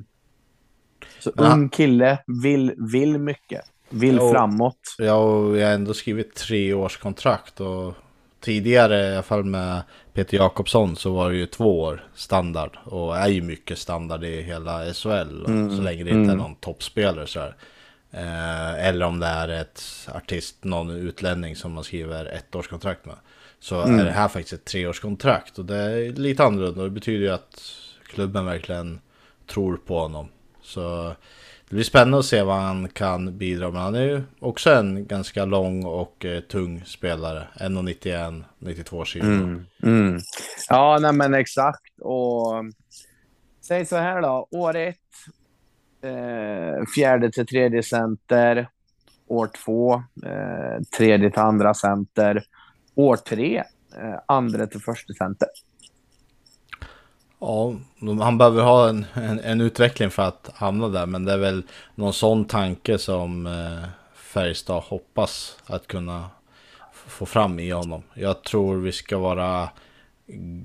så 1.19 1.31
Men 1.35 1.45
han- 1.45 1.59
ung 1.59 1.69
kille, 1.69 2.19
vill, 2.43 2.73
vill 2.77 3.17
mycket. 3.17 3.70
Vill 3.91 4.15
Jo. 4.15 4.31
framåt. 4.31 4.95
Ja, 4.97 5.13
och 5.15 5.57
jag 5.57 5.67
har 5.67 5.73
ändå 5.73 5.93
skrivit 5.93 6.35
tre 6.35 6.73
års 6.73 6.97
kontrakt 6.97 7.61
och 7.61 7.93
tidigare 8.39 9.07
i 9.09 9.13
alla 9.13 9.23
fall 9.23 9.43
med 9.43 9.81
Peter 10.13 10.37
Jakobsson 10.37 10.95
så 10.95 11.13
var 11.13 11.29
det 11.29 11.37
ju 11.37 11.45
två 11.45 11.81
år 11.81 12.03
standard 12.15 12.77
och 12.83 13.17
är 13.17 13.27
ju 13.27 13.41
mycket 13.41 13.77
standard 13.77 14.23
i 14.23 14.41
hela 14.41 14.93
SHL 14.93 15.45
så 15.75 15.81
länge 15.81 16.03
det 16.03 16.09
inte 16.09 16.31
är 16.31 16.35
någon 16.35 16.55
toppspelare 16.55 17.27
så 17.27 17.39
här. 17.39 17.55
Eh, 18.11 18.87
eller 18.87 19.05
om 19.05 19.19
det 19.19 19.27
är 19.27 19.47
ett 19.49 19.83
artist, 20.15 20.63
någon 20.63 20.89
utlänning 20.89 21.55
som 21.55 21.73
man 21.73 21.83
skriver 21.83 22.25
ett 22.25 22.55
års 22.55 22.67
kontrakt 22.67 23.05
med. 23.05 23.15
Så 23.59 23.81
är 23.81 24.05
det 24.05 24.11
här 24.11 24.27
faktiskt 24.27 24.53
ett 24.53 24.65
treårskontrakt 24.65 25.59
och 25.59 25.65
det 25.65 25.75
är 25.75 26.13
lite 26.13 26.43
annorlunda 26.43 26.81
och 26.81 26.87
det 26.87 26.93
betyder 26.93 27.25
ju 27.25 27.33
att 27.33 27.61
klubben 28.07 28.45
verkligen 28.45 28.99
tror 29.47 29.77
på 29.77 29.99
honom. 29.99 30.27
Så 30.63 31.15
det 31.71 31.75
blir 31.75 31.85
spännande 31.85 32.17
att 32.17 32.25
se 32.25 32.43
vad 32.43 32.55
han 32.55 32.89
kan 32.89 33.37
bidra 33.37 33.71
med. 33.71 33.81
Han 33.81 33.95
är 33.95 34.03
ju 34.03 34.23
också 34.39 34.73
en 34.73 35.07
ganska 35.07 35.45
lång 35.45 35.85
och 35.85 36.25
eh, 36.25 36.41
tung 36.41 36.83
spelare. 36.85 37.47
1,91, 37.55 38.43
92 38.59 39.05
kilo. 39.05 39.25
Mm, 39.25 39.65
mm. 39.83 40.19
Ja, 40.69 40.99
nej 41.01 41.13
men 41.13 41.33
exakt. 41.33 41.99
Och 42.01 42.59
um, 42.59 42.71
säg 43.61 43.85
så 43.85 43.95
här 43.95 44.21
då. 44.21 44.47
År 44.51 44.75
ett, 44.75 44.97
eh, 46.03 46.85
fjärde 46.95 47.31
till 47.31 47.47
tredje 47.47 47.83
center. 47.83 48.69
År 49.27 49.49
två, 49.65 49.93
eh, 50.25 50.83
tredje 50.97 51.31
till 51.31 51.41
andra 51.41 51.73
center. 51.73 52.43
År 52.95 53.15
tre, 53.15 53.63
eh, 53.97 54.19
andra 54.25 54.67
till 54.67 54.81
första 54.81 55.13
center. 55.13 55.47
Ja, 57.41 57.73
han 58.21 58.37
behöver 58.37 58.63
ha 58.63 58.89
en, 58.89 59.05
en, 59.13 59.39
en 59.39 59.61
utveckling 59.61 60.09
för 60.09 60.23
att 60.23 60.49
hamna 60.53 60.89
där. 60.89 61.05
Men 61.05 61.25
det 61.25 61.33
är 61.33 61.37
väl 61.37 61.63
någon 61.95 62.13
sån 62.13 62.45
tanke 62.45 62.97
som 62.97 63.47
eh, 63.47 63.89
Färjestad 64.13 64.83
hoppas 64.83 65.57
att 65.65 65.87
kunna 65.87 66.29
få 67.07 67.25
fram 67.25 67.59
i 67.59 67.69
honom. 67.71 68.03
Jag 68.13 68.43
tror 68.43 68.77
vi 68.77 68.91
ska 68.91 69.17
vara 69.17 69.69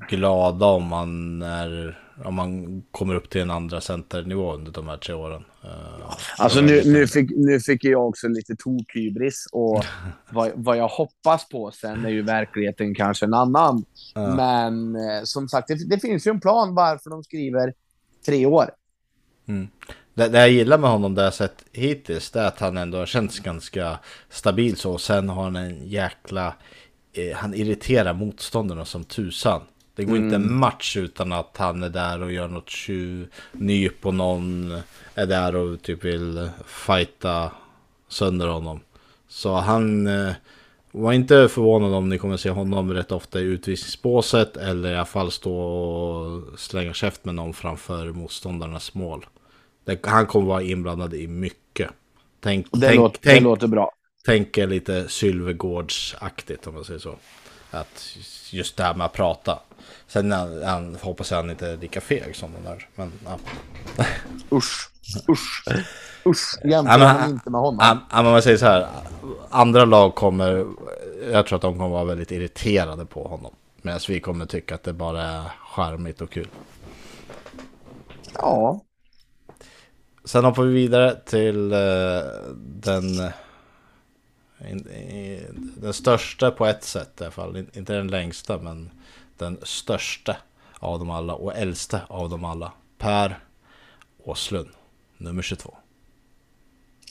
glada 0.08 0.66
om 0.66 0.92
han 0.92 1.42
är, 1.42 1.98
om 2.24 2.34
man 2.34 2.82
kommer 2.90 3.14
upp 3.14 3.30
till 3.30 3.40
en 3.40 3.50
andra 3.50 3.80
centernivå 3.80 4.52
under 4.54 4.72
de 4.72 4.88
här 4.88 4.96
tre 4.96 5.14
åren. 5.14 5.44
Eh, 5.64 5.70
Alltså 6.38 6.60
nu, 6.60 6.74
lite- 6.76 6.88
nu, 6.88 7.06
fick, 7.06 7.30
nu 7.36 7.60
fick 7.60 7.84
jag 7.84 8.08
också 8.08 8.28
lite 8.28 8.56
tokhybris 8.56 9.46
och 9.52 9.84
vad, 10.30 10.52
vad 10.54 10.76
jag 10.76 10.88
hoppas 10.88 11.48
på 11.48 11.70
sen 11.70 12.04
är 12.04 12.10
ju 12.10 12.22
verkligheten 12.22 12.94
kanske 12.94 13.26
en 13.26 13.34
annan. 13.34 13.84
Ja. 14.14 14.34
Men 14.36 14.96
eh, 14.96 15.22
som 15.24 15.48
sagt, 15.48 15.68
det, 15.68 15.88
det 15.88 15.98
finns 15.98 16.26
ju 16.26 16.30
en 16.30 16.40
plan 16.40 16.74
varför 16.74 17.10
de 17.10 17.24
skriver 17.24 17.72
tre 18.26 18.46
år. 18.46 18.70
Det, 20.14 20.28
det 20.28 20.38
jag 20.38 20.50
gillar 20.50 20.78
med 20.78 20.90
honom 20.90 21.14
det 21.14 21.22
jag 21.22 21.34
sett 21.34 21.64
hittills 21.72 22.30
det 22.30 22.40
är 22.40 22.46
att 22.46 22.60
han 22.60 22.76
ändå 22.76 22.98
har 22.98 23.06
känts 23.06 23.38
ganska 23.38 23.98
stabil 24.30 24.76
så. 24.76 24.92
Och 24.92 25.00
sen 25.00 25.28
har 25.28 25.42
han 25.44 25.56
en 25.56 25.88
jäkla... 25.88 26.54
Eh, 27.12 27.36
han 27.36 27.54
irriterar 27.54 28.12
motståndarna 28.12 28.84
som 28.84 29.04
tusan. 29.04 29.60
Det 29.96 30.04
går 30.04 30.16
inte 30.16 30.36
en 30.36 30.54
match 30.54 30.96
utan 30.96 31.32
att 31.32 31.56
han 31.56 31.82
är 31.82 31.88
där 31.88 32.22
och 32.22 32.32
gör 32.32 32.48
något 32.48 32.70
tjuvnyp 32.70 34.06
och 34.06 34.14
någon 34.14 34.78
är 35.14 35.26
där 35.26 35.56
och 35.56 35.82
typ 35.82 36.04
vill 36.04 36.48
fighta 36.66 37.50
sönder 38.08 38.46
honom. 38.46 38.80
Så 39.28 39.54
han... 39.54 40.06
Eh, 40.06 40.32
var 40.96 41.12
inte 41.12 41.48
förvånad 41.48 41.94
om 41.94 42.08
ni 42.08 42.18
kommer 42.18 42.36
se 42.36 42.50
honom 42.50 42.92
rätt 42.94 43.12
ofta 43.12 43.40
i 43.40 43.42
utvisningsbåset 43.42 44.56
eller 44.56 44.92
i 44.92 44.94
alla 44.94 45.04
fall 45.04 45.30
stå 45.30 45.58
och 45.58 46.58
slänga 46.58 46.94
käft 46.94 47.24
med 47.24 47.34
någon 47.34 47.54
framför 47.54 48.12
motståndarnas 48.12 48.94
mål. 48.94 49.26
Det, 49.84 50.06
han 50.06 50.26
kommer 50.26 50.46
vara 50.46 50.62
inblandad 50.62 51.14
i 51.14 51.26
mycket. 51.26 51.90
Tänk, 52.40 52.66
det, 52.72 52.80
tänk, 52.80 52.96
låter, 52.96 53.18
det 53.22 53.28
tänk, 53.30 53.42
låter 53.42 53.66
bra. 53.66 53.92
tänk 54.24 54.58
er 54.58 54.66
lite 54.66 55.08
Sylvegårdsaktigt 55.08 56.66
om 56.66 56.74
man 56.74 56.84
säger 56.84 57.00
så. 57.00 57.14
Att 57.70 58.16
just 58.50 58.76
det 58.76 58.82
här 58.82 58.94
med 58.94 59.04
att 59.04 59.12
prata. 59.12 59.58
Sen 60.08 60.32
han, 60.32 60.62
han, 60.62 60.96
hoppas 61.02 61.30
jag 61.30 61.38
han 61.38 61.50
inte 61.50 61.68
är 61.68 61.76
lika 61.76 62.00
feg 62.00 62.36
som 62.36 62.52
den 62.52 62.64
där. 62.64 62.88
Men 62.94 63.12
ja. 63.24 63.38
Usch. 64.56 64.90
Usch. 65.28 65.64
Usch. 66.26 66.58
Jämför 66.64 66.98
Ja, 66.98 67.06
han 67.06 67.30
inte 67.30 67.50
med 67.50 67.60
honom. 67.60 68.00
Ja, 68.10 68.22
men 68.22 68.32
man 68.32 68.42
säger 68.42 68.56
så 68.58 68.66
här. 68.66 68.88
Andra 69.50 69.84
lag 69.84 70.14
kommer, 70.14 70.66
jag 71.32 71.46
tror 71.46 71.56
att 71.56 71.62
de 71.62 71.78
kommer 71.78 71.88
vara 71.88 72.04
väldigt 72.04 72.30
irriterade 72.30 73.06
på 73.06 73.28
honom. 73.28 73.54
Medan 73.82 74.00
vi 74.08 74.20
kommer 74.20 74.46
tycka 74.46 74.74
att 74.74 74.82
det 74.82 74.92
bara 74.92 75.22
är 75.22 75.42
charmigt 75.68 76.20
och 76.20 76.30
kul. 76.30 76.48
Ja. 78.34 78.80
Sen 80.24 80.44
hoppar 80.44 80.62
vi 80.62 80.72
vidare 80.74 81.14
till 81.26 81.72
eh, 81.72 81.78
den, 82.56 83.30
den 85.76 85.92
största 85.92 86.50
på 86.50 86.66
ett 86.66 86.84
sätt 86.84 87.20
i 87.20 87.24
alla 87.24 87.30
fall. 87.30 87.56
In- 87.56 87.70
Inte 87.74 87.92
den 87.92 88.08
längsta 88.08 88.58
men 88.58 88.90
den 89.38 89.58
största 89.62 90.36
av 90.78 90.98
dem 90.98 91.10
alla 91.10 91.34
och 91.34 91.56
äldsta 91.56 92.00
av 92.08 92.30
dem 92.30 92.44
alla. 92.44 92.72
Per 92.98 93.38
Åslund, 94.18 94.68
nummer 95.18 95.42
22. 95.42 95.76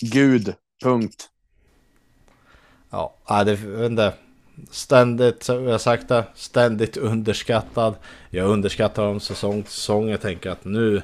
Gud. 0.02 0.54
Punkt. 0.84 1.30
Ja, 2.90 3.44
det 3.44 3.86
inte. 3.86 4.14
Ständigt, 4.72 5.44
så 5.44 5.54
jag 5.54 5.82
sagt 5.82 6.08
det, 6.08 6.26
ständigt 6.36 6.98
underskattad. 6.98 7.96
Jag 8.30 8.50
underskattar 8.50 9.04
honom 9.04 9.20
säsong 9.20 9.64
till 9.64 9.72
säsong. 9.72 10.10
Jag 10.10 10.22
tänker 10.22 10.50
att 10.50 10.66
nu, 10.66 11.02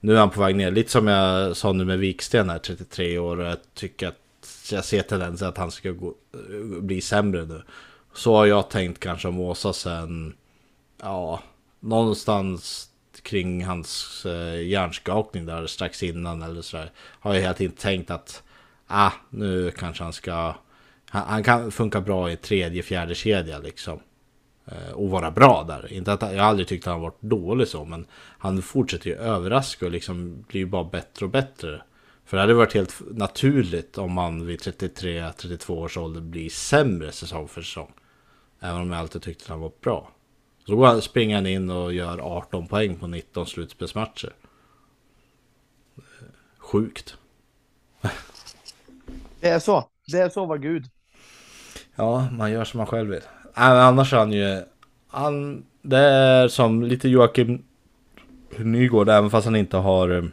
nu 0.00 0.14
är 0.14 0.18
han 0.18 0.30
på 0.30 0.40
väg 0.40 0.56
ner. 0.56 0.70
Lite 0.70 0.90
som 0.90 1.06
jag 1.06 1.56
sa 1.56 1.72
nu 1.72 1.84
med 1.84 1.98
Viksten 1.98 2.50
här, 2.50 2.58
33 2.58 3.18
år. 3.18 3.42
Jag 3.42 3.58
tycker 3.74 4.08
att 4.08 4.18
jag 4.70 4.84
ser 4.84 5.02
tendenser 5.02 5.46
att 5.46 5.58
han 5.58 5.70
ska 5.70 5.90
gå, 5.90 6.14
bli 6.80 7.00
sämre 7.00 7.44
nu. 7.44 7.62
Så 8.14 8.36
har 8.36 8.46
jag 8.46 8.70
tänkt 8.70 9.00
kanske 9.00 9.28
om 9.28 9.40
Åsa 9.40 9.72
sen, 9.72 10.34
ja, 11.00 11.42
någonstans 11.80 12.88
kring 13.22 13.64
hans 13.64 14.22
eh, 14.26 14.62
hjärnskakning 14.66 15.46
där 15.46 15.66
strax 15.66 16.02
innan 16.02 16.42
eller 16.42 16.62
sådär. 16.62 16.90
Har 16.96 17.34
jag 17.34 17.40
hela 17.40 17.54
tiden 17.54 17.76
tänkt 17.76 18.10
att, 18.10 18.42
ah, 18.86 19.12
nu 19.30 19.70
kanske 19.70 20.04
han 20.04 20.12
ska 20.12 20.54
han, 21.14 21.28
han 21.28 21.42
kan 21.42 21.70
funka 21.70 22.00
bra 22.00 22.30
i 22.30 22.36
tredje, 22.36 22.82
fjärde 22.82 23.14
kedja 23.14 23.58
liksom. 23.58 24.00
Eh, 24.66 24.92
och 24.92 25.10
vara 25.10 25.30
bra 25.30 25.64
där. 25.68 25.92
Inte 25.92 26.12
att, 26.12 26.22
jag 26.22 26.42
har 26.42 26.48
aldrig 26.48 26.68
tyckt 26.68 26.86
att 26.86 26.92
han 26.92 27.02
varit 27.02 27.20
dålig 27.20 27.68
så, 27.68 27.84
men 27.84 28.06
han 28.38 28.62
fortsätter 28.62 29.10
ju 29.10 29.16
överraska 29.16 29.86
och 29.86 29.92
liksom 29.92 30.44
blir 30.48 30.60
ju 30.60 30.66
bara 30.66 30.84
bättre 30.84 31.26
och 31.26 31.30
bättre. 31.32 31.82
För 32.24 32.36
det 32.36 32.40
hade 32.40 32.54
varit 32.54 32.74
helt 32.74 33.02
naturligt 33.10 33.98
om 33.98 34.12
man 34.12 34.46
vid 34.46 34.60
33-32 34.60 35.70
års 35.70 35.96
ålder 35.96 36.20
blir 36.20 36.50
sämre 36.50 37.12
säsong 37.12 37.48
för 37.48 37.62
säsong. 37.62 37.92
Även 38.60 38.80
om 38.80 38.90
jag 38.90 39.00
alltid 39.00 39.22
tyckte 39.22 39.44
att 39.44 39.50
han 39.50 39.60
var 39.60 39.72
bra. 39.80 40.10
Så 40.66 40.76
går 40.76 40.86
han, 40.86 41.02
springer 41.02 41.34
han 41.34 41.46
in 41.46 41.70
och 41.70 41.92
gör 41.92 42.18
18 42.18 42.66
poäng 42.66 42.96
på 42.96 43.06
19 43.06 43.46
slutspelsmatcher. 43.46 44.32
Sjukt. 46.58 47.16
Det 49.40 49.48
är 49.48 49.58
så. 49.58 49.88
Det 50.06 50.18
är 50.18 50.28
så 50.28 50.46
var 50.46 50.58
Gud. 50.58 50.84
Ja, 51.96 52.28
man 52.32 52.52
gör 52.52 52.64
som 52.64 52.78
man 52.78 52.86
själv 52.86 53.10
vill. 53.10 53.22
Annars 53.54 54.12
är 54.12 54.18
han 54.18 54.32
ju... 54.32 54.62
Han, 55.08 55.64
det 55.82 55.98
är 55.98 56.48
som 56.48 56.82
lite 56.82 57.08
Joakim 57.08 57.64
Nygård, 58.58 59.08
även 59.08 59.30
fast 59.30 59.44
han 59.44 59.56
inte 59.56 59.76
har... 59.76 60.08
Eh, 60.08 60.24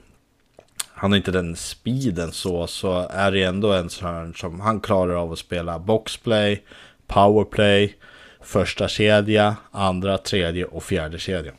han 0.93 1.11
har 1.11 1.17
inte 1.17 1.31
den 1.31 1.55
speeden 1.55 2.31
så, 2.31 2.67
så 2.67 3.07
är 3.09 3.31
det 3.31 3.43
ändå 3.43 3.73
en 3.73 3.89
sån 3.89 4.33
som 4.33 4.59
han 4.59 4.81
klarar 4.81 5.13
av 5.13 5.31
att 5.31 5.39
spela 5.39 5.79
boxplay, 5.79 6.63
powerplay, 7.07 7.95
första 8.41 8.88
kedja, 8.88 9.55
andra, 9.72 10.18
tredje 10.18 10.65
och 10.65 10.84
fjärde 10.84 11.19
kedja. 11.19 11.51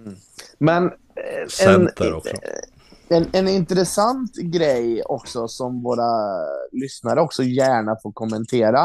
Mm. 0.00 0.16
Men... 0.58 0.84
Eh, 0.86 1.68
en, 1.68 1.88
också. 2.14 2.36
En, 3.08 3.26
en 3.32 3.48
intressant 3.48 4.36
grej 4.36 5.02
också 5.02 5.48
som 5.48 5.82
våra 5.82 6.38
lyssnare 6.72 7.20
också 7.20 7.42
gärna 7.42 7.96
får 8.02 8.12
kommentera. 8.12 8.84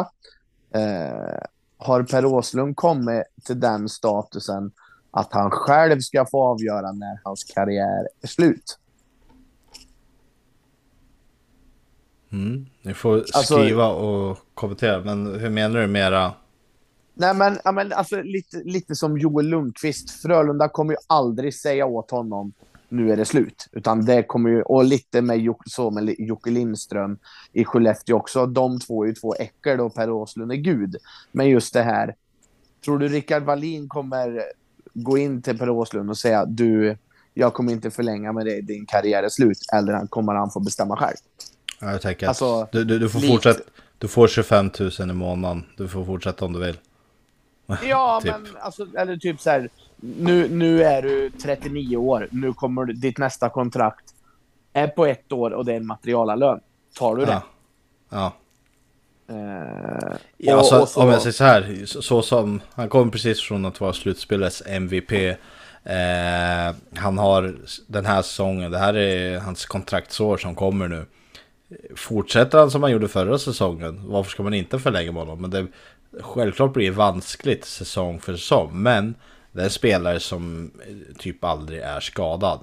Eh, 0.74 1.40
har 1.78 2.04
Per 2.04 2.26
Åslund 2.26 2.76
kommit 2.76 3.24
till 3.44 3.60
den 3.60 3.90
statusen 3.90 4.72
att 5.12 5.34
han 5.34 5.52
själv 5.52 6.00
ska 6.00 6.26
få 6.26 6.44
avgöra 6.44 6.92
när 6.92 7.20
hans 7.24 7.44
karriär 7.44 8.08
är 8.22 8.28
slut? 8.28 8.80
Mm, 12.32 12.66
ni 12.82 12.94
får 12.94 13.16
alltså- 13.18 13.42
skriva 13.42 13.86
alltså, 13.86 14.06
och 14.06 14.38
kommentera, 14.54 15.02
men 15.02 15.40
hur 15.40 15.50
menar 15.50 15.80
du 15.80 15.88
mera? 15.88 16.34
Nej, 17.20 17.34
men, 17.34 17.58
ja, 17.64 17.72
men 17.72 17.94
alltså, 17.94 18.22
lite, 18.22 18.58
lite 18.58 18.96
som 18.96 19.18
Joel 19.18 19.46
Lundqvist. 19.46 20.22
Frölunda 20.22 20.70
kommer 20.70 20.94
ju 20.94 20.98
aldrig 21.08 21.54
säga 21.54 21.86
åt 21.86 22.12
honom 22.12 22.54
nu 22.90 23.12
är 23.12 23.18
det 23.18 23.26
slut. 23.26 23.68
Utan 23.72 24.06
det 24.06 24.24
kommer 24.24 24.50
ju, 24.50 24.62
och 24.62 24.84
lite 24.84 25.22
med, 25.22 25.56
så 25.66 25.92
med 25.92 26.16
Jocke 26.20 26.50
Lindström 26.50 27.18
i 27.54 27.66
Skellefteå 27.66 28.18
också. 28.18 28.46
De 28.46 28.80
två 28.80 29.04
är 29.04 29.08
ju 29.08 29.14
två 29.14 29.36
äckel 29.36 29.80
och 29.80 29.96
Per 29.96 30.10
Åslund 30.10 30.52
är 30.52 30.56
gud. 30.56 30.96
Men 31.32 31.50
just 31.50 31.74
det 31.74 31.82
här, 31.82 32.16
tror 32.86 33.00
du 33.00 33.08
Rickard 33.08 33.44
Wallin 33.44 33.90
kommer 33.90 34.44
gå 34.94 35.18
in 35.18 35.42
till 35.42 35.58
Per 35.58 35.70
Åslund 35.70 36.10
och 36.10 36.18
säga 36.18 36.46
du, 36.46 36.98
jag 37.34 37.54
kommer 37.54 37.72
inte 37.72 37.92
förlänga 37.92 38.34
med 38.34 38.46
dig, 38.46 38.62
din 38.62 38.86
karriär 38.86 39.24
är 39.24 39.30
slut. 39.30 39.60
Eller 39.74 40.08
kommer 40.08 40.34
han 40.34 40.52
få 40.52 40.60
bestämma 40.60 40.98
själv? 40.98 41.18
Ja, 41.80 41.92
jag 41.92 42.02
tänker 42.02 42.28
alltså, 42.28 42.68
du, 42.72 42.84
du, 42.84 43.00
du, 43.00 43.10
får 43.10 43.20
fortsätta, 43.20 43.60
du 43.98 44.08
får 44.08 44.28
25 44.28 44.72
000 44.80 44.92
i 45.10 45.14
månaden. 45.14 45.66
Du 45.78 45.88
får 45.88 46.06
fortsätta 46.06 46.46
om 46.46 46.54
du 46.54 46.60
vill. 46.60 46.78
Ja, 47.90 48.20
typ. 48.24 48.32
men 48.32 48.58
alltså, 48.62 48.88
eller 48.98 49.18
typ 49.18 49.42
så 49.42 49.50
här, 49.50 49.70
nu, 49.96 50.50
nu 50.50 50.84
är 50.84 51.02
du 51.02 51.30
39 51.30 51.98
år, 51.98 52.28
nu 52.32 52.54
kommer 52.54 52.86
ditt 52.86 53.18
nästa 53.18 53.50
kontrakt 53.50 54.14
är 54.74 54.88
på 54.88 55.06
ett 55.06 55.32
år 55.32 55.52
och 55.52 55.66
det 55.66 55.72
är 55.72 55.78
en 55.78 55.86
materialalön. 55.86 56.60
Tar 56.94 57.16
du 57.16 57.26
det? 57.26 57.32
Ja. 57.32 57.42
ja. 58.10 58.34
Uh, 59.32 60.16
ja, 60.38 60.54
och, 60.54 60.60
alltså, 60.60 60.80
och 60.80 60.88
så... 60.88 61.02
om 61.02 61.10
jag 61.10 61.22
säger 61.22 61.34
så 61.34 61.44
här, 61.44 61.86
så, 61.86 62.02
så, 62.02 62.22
som 62.22 62.62
han 62.74 62.90
kommer 62.90 63.12
precis 63.12 63.42
från 63.42 63.66
att 63.66 63.82
vara 63.82 63.94
slutspelets 63.94 64.64
MVP. 64.66 65.12
Eh, 65.84 66.76
han 66.96 67.18
har 67.18 67.56
den 67.88 68.06
här 68.06 68.22
säsongen, 68.22 68.72
det 68.72 68.78
här 68.78 68.94
är 68.94 69.40
hans 69.40 69.66
kontraktsår 69.66 70.38
som 70.38 70.56
kommer 70.56 70.88
nu. 70.88 71.06
Fortsätter 71.96 72.58
han 72.58 72.72
som 72.72 72.84
han 72.84 72.92
gjorde 72.92 73.08
förra 73.08 73.38
säsongen, 73.38 74.02
varför 74.06 74.32
ska 74.32 74.44
man 74.44 74.54
inte 74.54 74.80
förlänga 74.80 75.12
med 75.12 75.22
honom? 75.22 75.42
Men 75.42 75.50
det, 75.50 75.68
självklart 76.20 76.74
blir 76.74 76.90
det 76.90 76.98
vanskligt 76.98 77.66
säsong 77.66 78.20
för 78.20 78.34
säsong, 78.34 78.82
men 78.82 79.16
det 79.52 79.62
är 79.62 79.66
en 79.66 79.70
spelare 79.70 80.20
som 80.20 80.72
eh, 80.88 81.16
typ 81.18 81.44
aldrig 81.44 81.80
är 81.80 82.00
skadad. 82.00 82.60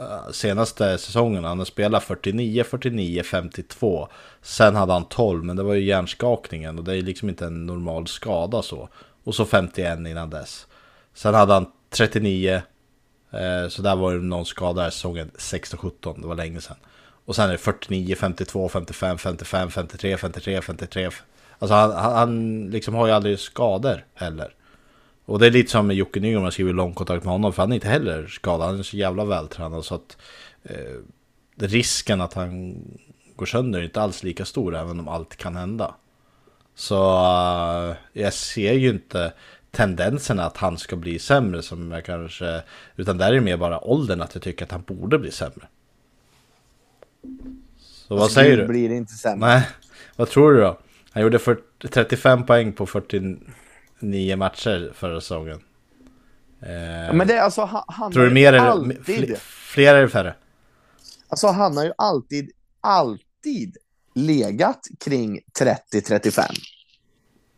Eh, 0.00 0.30
senaste 0.32 0.98
säsongen, 0.98 1.44
han 1.44 1.58
har 1.58 1.64
spelat 1.64 2.04
49, 2.04 2.64
49, 2.64 3.22
52. 3.22 4.08
Sen 4.42 4.76
hade 4.76 4.92
han 4.92 5.04
12, 5.04 5.44
men 5.44 5.56
det 5.56 5.62
var 5.62 5.74
ju 5.74 5.84
hjärnskakningen 5.84 6.78
och 6.78 6.84
det 6.84 6.96
är 6.96 7.02
liksom 7.02 7.28
inte 7.28 7.46
en 7.46 7.66
normal 7.66 8.06
skada 8.06 8.62
så. 8.62 8.88
Och 9.24 9.34
så 9.34 9.44
51 9.44 9.98
innan 9.98 10.30
dess. 10.30 10.66
Sen 11.14 11.34
hade 11.34 11.52
han 11.52 11.66
39, 11.90 12.62
eh, 13.30 13.68
så 13.68 13.82
där 13.82 13.96
var 13.96 14.14
det 14.14 14.20
någon 14.20 14.46
skada 14.46 14.82
här 14.82 14.90
säsongen 14.90 15.30
16-17, 15.38 16.20
det 16.20 16.26
var 16.26 16.34
länge 16.34 16.60
sedan. 16.60 16.76
Och 17.24 17.36
sen 17.36 17.48
är 17.48 17.52
det 17.52 17.58
49, 17.58 18.16
52, 18.16 18.68
55, 18.68 19.18
55, 19.18 19.70
53, 19.70 20.16
53, 20.16 20.60
53. 20.60 21.10
Alltså 21.60 21.74
han, 21.74 21.92
han 21.92 22.66
liksom 22.70 22.94
har 22.94 23.06
ju 23.06 23.12
aldrig 23.12 23.38
skador 23.38 24.04
heller. 24.14 24.54
Och 25.24 25.38
det 25.38 25.46
är 25.46 25.50
lite 25.50 25.70
som 25.70 25.86
med 25.86 25.96
Jocke 25.96 26.20
Nygren, 26.20 26.42
man 26.42 26.52
skriver 26.52 26.72
långkontrakt 26.72 27.24
med 27.24 27.32
honom, 27.32 27.52
för 27.52 27.62
han 27.62 27.72
är 27.72 27.74
inte 27.74 27.88
heller 27.88 28.26
skadad, 28.26 28.66
han 28.66 28.78
är 28.78 28.82
så 28.82 28.96
jävla 28.96 29.24
vältränad 29.24 29.84
så 29.84 29.94
att 29.94 30.16
eh, 30.62 30.96
risken 31.56 32.20
att 32.20 32.34
han 32.34 32.76
går 33.36 33.46
sönder 33.46 33.78
är 33.78 33.84
inte 33.84 34.00
alls 34.02 34.22
lika 34.22 34.44
stor, 34.44 34.76
även 34.76 35.00
om 35.00 35.08
allt 35.08 35.36
kan 35.36 35.56
hända. 35.56 35.94
Så 36.74 37.12
uh, 37.12 37.96
jag 38.12 38.32
ser 38.32 38.72
ju 38.72 38.90
inte 38.90 39.32
tendenserna 39.70 40.44
att 40.44 40.56
han 40.56 40.78
ska 40.78 40.96
bli 40.96 41.18
sämre 41.18 41.62
som 41.62 41.92
jag 41.92 42.04
kanske, 42.04 42.62
utan 42.96 43.18
där 43.18 43.28
är 43.28 43.32
det 43.32 43.40
mer 43.40 43.56
bara 43.56 43.84
åldern 43.84 44.20
att 44.20 44.34
jag 44.34 44.42
tycker 44.42 44.64
att 44.64 44.72
han 44.72 44.82
borde 44.86 45.18
bli 45.18 45.30
sämre. 45.30 45.68
Så 47.78 48.16
vad 48.16 48.30
säger 48.30 48.56
du? 48.56 48.66
blir 48.66 48.90
inte 48.90 49.12
sämre. 49.12 49.48
Nej, 49.48 49.68
vad 50.16 50.28
tror 50.28 50.52
du 50.52 50.60
då? 50.60 50.78
Han 51.12 51.22
gjorde 51.22 51.38
40, 51.38 51.88
35 51.88 52.46
poäng 52.46 52.72
på 52.72 52.86
40, 52.86 53.36
nio 53.98 54.36
matcher 54.36 54.92
förra 54.94 55.20
säsongen. 55.20 55.60
Eh, 56.60 57.14
men 57.14 57.26
det 57.26 57.34
är 57.34 57.42
alltså 57.42 57.64
han, 57.64 57.82
han 57.86 58.12
Tror 58.12 58.24
du 58.24 58.30
mer 58.30 58.52
eller 58.52 58.66
alltid... 58.66 59.38
fler 59.38 59.94
eller 59.94 60.08
färre? 60.08 60.34
Alltså 61.28 61.46
han 61.46 61.76
har 61.76 61.84
ju 61.84 61.92
alltid, 61.98 62.50
alltid 62.80 63.76
legat 64.14 64.86
kring 65.00 65.40
30-35. 65.92 66.42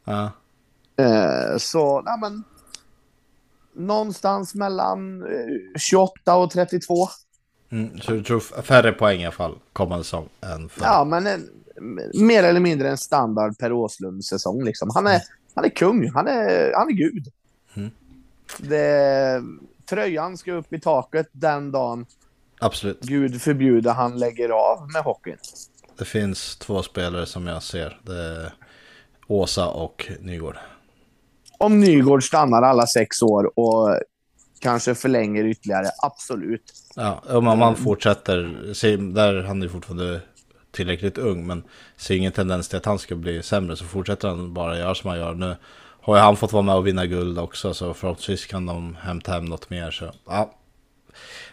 Ja. 0.05 0.31
Eh, 0.97 1.57
så, 1.59 2.03
nej 2.03 2.15
men. 2.21 2.45
Någonstans 3.75 4.55
mellan 4.55 5.25
28 5.79 6.13
eh, 6.27 6.43
och 6.43 6.51
32. 6.51 7.09
Mm, 7.71 8.01
så 8.01 8.13
du 8.13 8.23
tror 8.23 8.41
färre 8.41 8.93
poäng 8.93 9.21
i 9.21 9.25
alla 9.25 9.33
fall 9.33 9.59
kommande 9.73 10.05
säsong 10.05 10.29
än 10.41 10.69
för... 10.69 10.85
Ja, 10.85 11.05
men 11.05 11.27
en, 11.27 11.51
mer 12.15 12.43
eller 12.43 12.61
mindre 12.61 12.91
en 12.91 12.99
standard 12.99 13.59
Per 13.59 13.73
Åslund-säsong. 13.73 14.65
Liksom. 14.65 14.91
Han, 14.95 15.07
är, 15.07 15.23
han 15.55 15.65
är 15.65 15.69
kung, 15.69 16.11
han 16.11 16.29
är, 16.29 16.73
han 16.75 16.89
är 16.89 16.93
gud. 16.93 17.27
Mm. 17.75 17.91
Det, 18.59 19.43
tröjan 19.91 20.37
ska 20.37 20.53
upp 20.53 20.73
i 20.73 20.81
taket 20.81 21.27
den 21.33 21.73
dagen 21.73 22.07
Absolut. 22.63 23.01
Gud 23.01 23.43
förbjude 23.43 23.91
han 23.91 24.19
lägger 24.19 24.49
av 24.49 24.91
med 24.93 25.03
hockeyn. 25.03 25.37
Det 25.99 26.05
finns 26.05 26.57
två 26.57 26.83
spelare 26.83 27.27
som 27.27 27.47
jag 27.47 27.63
ser. 27.63 27.99
Åsa 29.27 29.69
och 29.69 30.13
Nygård. 30.21 30.57
Om 31.59 31.81
Nygård 31.81 32.25
stannar 32.25 32.63
alla 32.63 32.87
sex 32.87 33.23
år 33.23 33.59
och 33.59 34.01
kanske 34.61 34.95
förlänger 34.95 35.45
ytterligare, 35.45 35.87
absolut. 36.03 36.73
Ja, 36.95 37.23
om 37.29 37.45
man 37.45 37.77
fortsätter, 37.77 39.13
där 39.15 39.43
han 39.43 39.63
är 39.63 39.69
fortfarande 39.69 40.21
tillräckligt 40.73 41.19
ung, 41.19 41.47
men 41.47 41.63
ser 41.97 42.15
ingen 42.15 42.33
tendens 42.33 42.69
till 42.69 42.77
att 42.77 42.85
han 42.85 42.99
ska 42.99 43.15
bli 43.15 43.43
sämre, 43.43 43.77
så 43.77 43.85
fortsätter 43.85 44.29
han 44.29 44.55
bara 44.55 44.79
göra 44.79 44.95
som 44.95 45.11
han 45.11 45.19
gör 45.19 45.35
nu. 45.35 45.57
Har 46.01 46.17
ju 46.17 46.23
han 46.23 46.37
fått 46.37 46.53
vara 46.53 46.63
med 46.63 46.75
och 46.75 46.87
vinna 46.87 47.07
guld 47.07 47.39
också, 47.39 47.75
så 47.75 47.95
förhoppningsvis 47.95 48.47
kan 48.47 48.67
de 48.67 48.97
hämta 49.01 49.33
hem 49.33 49.45
något 49.45 49.71
mer. 49.71 49.91
Så, 49.91 50.13
ja. 50.27 50.55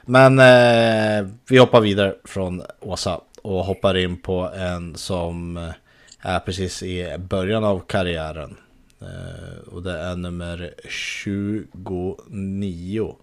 Men 0.02 0.40
eh, 0.40 1.28
vi 1.50 1.58
hoppar 1.58 1.82
vidare 1.82 2.16
från 2.24 2.64
Åsa 2.80 3.22
och 3.42 3.66
hoppar 3.66 3.98
in 3.98 4.22
på 4.22 4.52
en 4.56 4.96
som 4.96 5.58
eh, 5.58 5.72
är 6.20 6.40
precis 6.40 6.84
i 6.84 7.18
början 7.18 7.64
av 7.64 7.80
karriären. 7.80 8.58
Eh, 9.02 9.68
och 9.68 9.84
det 9.84 10.00
är 10.00 10.16
nummer 10.16 10.74
29, 10.90 13.16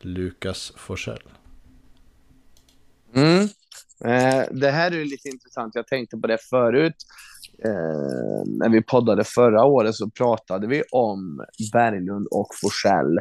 Lukas 0.00 0.72
Forsell. 0.76 1.22
Mm. 3.14 3.48
Eh, 4.04 4.42
det 4.50 4.70
här 4.70 4.90
är 4.90 5.04
lite 5.04 5.28
intressant. 5.28 5.74
Jag 5.74 5.86
tänkte 5.86 6.16
på 6.16 6.26
det 6.26 6.38
förut. 6.50 6.96
Eh, 7.64 8.42
när 8.46 8.68
vi 8.68 8.82
poddade 8.82 9.24
förra 9.24 9.64
året 9.64 9.94
så 9.94 10.10
pratade 10.10 10.66
vi 10.66 10.82
om 10.90 11.44
Berglund 11.72 12.26
och 12.30 12.48
Forsell. 12.60 13.18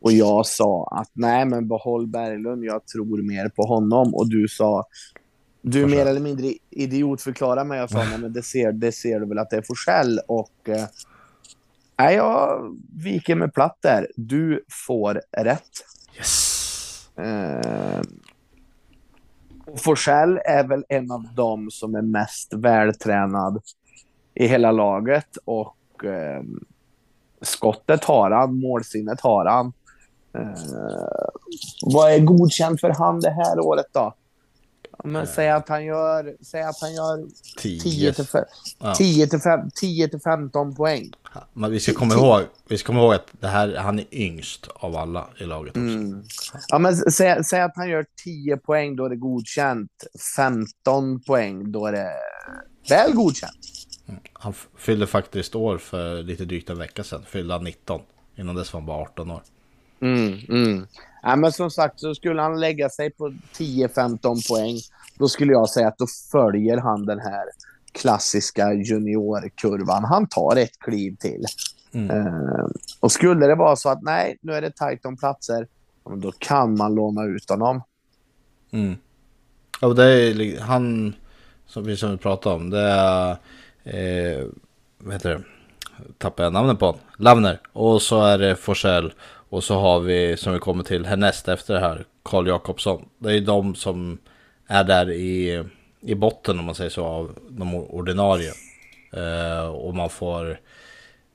Och 0.00 0.12
jag 0.12 0.46
sa 0.46 0.88
att 1.00 1.10
nej, 1.12 1.44
men 1.46 1.68
behåll 1.68 2.06
Berglund. 2.06 2.64
Jag 2.64 2.86
tror 2.86 3.22
mer 3.22 3.48
på 3.48 3.62
honom. 3.62 4.14
Och 4.14 4.28
du 4.28 4.48
sa 4.48 4.84
du 5.68 5.82
är 5.82 5.86
mer 5.86 6.06
eller 6.06 6.20
mindre 6.20 6.52
idiotförklara 6.70 7.64
mig. 7.64 7.78
Jag 7.78 7.90
sa 7.90 7.98
nej, 7.98 8.18
men 8.18 8.32
det 8.32 8.42
ser, 8.42 8.72
det 8.72 8.92
ser 8.92 9.20
du 9.20 9.26
väl 9.26 9.38
att 9.38 9.50
det 9.50 9.56
är 9.56 9.62
Forsell. 9.62 10.20
Och 10.28 10.68
eh, 10.68 10.84
nej, 11.98 12.16
jag 12.16 12.60
viker 13.04 13.34
mig 13.34 13.50
platt 13.50 13.78
där. 13.82 14.08
Du 14.16 14.64
får 14.86 15.20
rätt. 15.36 15.70
Yes. 16.16 17.08
Eh, 17.18 18.00
Forsell 19.78 20.40
är 20.44 20.68
väl 20.68 20.84
en 20.88 21.10
av 21.10 21.22
dem 21.34 21.68
som 21.70 21.94
är 21.94 22.02
mest 22.02 22.54
vältränad 22.54 23.62
i 24.34 24.46
hela 24.46 24.72
laget 24.72 25.36
och 25.44 26.04
eh, 26.04 26.42
skottet 27.40 28.04
har 28.04 28.30
han, 28.30 28.60
målsinnet 28.60 29.20
har 29.20 29.44
han. 29.44 29.72
Eh, 30.34 31.28
vad 31.82 32.12
är 32.12 32.20
godkänt 32.20 32.80
för 32.80 32.90
han 32.90 33.20
det 33.20 33.30
här 33.30 33.60
året 33.60 33.86
då? 33.92 34.14
Men 35.04 35.26
säg 35.26 35.50
att 35.50 35.68
han 35.68 35.84
gör, 35.84 36.36
säg 36.40 36.62
att 36.62 36.80
han 36.80 36.94
gör 36.94 37.26
10 37.58 38.12
till, 38.12 38.24
fe- 38.24 38.44
Ja. 38.78 38.94
10 38.94 39.26
till, 39.26 39.38
fem- 39.40 39.70
10 39.74 40.08
till 40.08 40.20
15 40.20 40.74
poäng. 40.74 41.10
Men 41.52 41.70
vi 41.70 41.80
ska 41.80 41.92
komma 41.94 42.14
ihåg, 42.14 42.42
vi 42.68 42.78
ska 42.78 42.86
komma 42.86 43.00
ihåg 43.00 43.14
att 43.14 43.26
det 43.40 43.46
här, 43.48 43.76
han 43.76 43.98
är 43.98 44.04
yngst 44.10 44.68
av 44.74 44.96
alla 44.96 45.26
i 45.38 45.44
laget 45.44 45.70
också. 45.70 45.80
Mm. 45.80 46.22
Ja, 46.68 46.78
men 46.78 46.96
säg, 46.96 47.44
säg 47.44 47.60
att 47.60 47.72
han 47.76 47.88
gör 47.88 48.06
10 48.24 48.56
poäng, 48.56 48.96
då 48.96 49.04
är 49.04 49.08
det 49.08 49.16
godkänt. 49.16 49.90
15 50.36 51.20
poäng, 51.20 51.72
då 51.72 51.86
är 51.86 51.92
det 51.92 52.10
väl 52.88 53.12
godkänt. 53.14 53.58
Han 54.32 54.52
f- 54.52 54.66
fyllde 54.78 55.06
faktiskt 55.06 55.54
år 55.54 55.78
för 55.78 56.22
lite 56.22 56.44
drygt 56.44 56.70
en 56.70 56.78
vecka 56.78 57.04
sedan. 57.04 57.22
Fyllde 57.28 57.54
han 57.54 57.64
19. 57.64 58.00
Innan 58.36 58.54
dess 58.54 58.72
var 58.72 58.80
han 58.80 58.86
bara 58.86 58.98
18 59.02 59.30
år. 59.30 59.42
Mm, 60.00 60.38
mm. 60.48 60.86
Ja, 61.26 61.36
men 61.36 61.52
som 61.52 61.70
sagt, 61.70 62.00
så 62.00 62.14
skulle 62.14 62.42
han 62.42 62.60
lägga 62.60 62.88
sig 62.88 63.10
på 63.10 63.28
10-15 63.56 64.48
poäng, 64.48 64.76
då 65.18 65.28
skulle 65.28 65.52
jag 65.52 65.68
säga 65.68 65.88
att 65.88 65.98
då 65.98 66.06
följer 66.32 66.76
han 66.76 67.06
den 67.06 67.20
här 67.20 67.44
klassiska 67.92 68.72
juniorkurvan. 68.72 70.04
Han 70.04 70.26
tar 70.28 70.56
ett 70.56 70.78
kliv 70.78 71.16
till. 71.16 71.44
Mm. 71.92 72.10
Eh, 72.10 72.66
och 73.00 73.12
skulle 73.12 73.46
det 73.46 73.54
vara 73.54 73.76
så 73.76 73.88
att 73.88 74.02
nej, 74.02 74.38
nu 74.40 74.52
är 74.52 74.60
det 74.62 74.70
tajt 74.70 75.06
om 75.06 75.16
platser, 75.16 75.66
då 76.16 76.32
kan 76.38 76.76
man 76.76 76.94
låna 76.94 77.24
ut 77.24 77.50
honom. 77.50 77.82
Mm. 78.70 78.96
Ja, 79.80 79.88
det 79.88 80.12
är 80.12 80.60
han 80.60 81.14
som 81.66 81.84
vi 81.84 81.96
som 81.96 82.10
vi 82.10 82.16
pratade 82.16 82.56
om. 82.56 82.70
Det 82.70 82.80
är, 82.80 83.30
eh, 83.84 84.44
vad 84.98 85.12
heter 85.12 85.30
det? 85.30 85.42
Tappar 86.18 86.44
jag 86.44 86.52
namnet 86.52 86.78
på 86.78 86.86
honom? 86.86 87.00
Lavner. 87.16 87.60
Och 87.72 88.02
så 88.02 88.24
är 88.24 88.38
det 88.38 88.56
Forsell. 88.56 89.12
Och 89.48 89.64
så 89.64 89.74
har 89.74 90.00
vi, 90.00 90.36
som 90.36 90.52
vi 90.52 90.58
kommer 90.58 90.84
till 90.84 91.06
härnäst 91.06 91.48
efter 91.48 91.74
det 91.74 91.80
här, 91.80 92.04
Karl 92.22 92.48
Jakobsson. 92.48 93.08
Det 93.18 93.28
är 93.28 93.34
ju 93.34 93.40
de 93.40 93.74
som 93.74 94.18
är 94.66 94.84
där 94.84 95.10
i, 95.10 95.64
i 96.00 96.14
botten 96.14 96.58
om 96.58 96.64
man 96.64 96.74
säger 96.74 96.90
så 96.90 97.04
av 97.04 97.38
de 97.48 97.74
ordinarie. 97.74 98.52
Eh, 99.12 99.66
och 99.66 99.94
man 99.94 100.10
får 100.10 100.60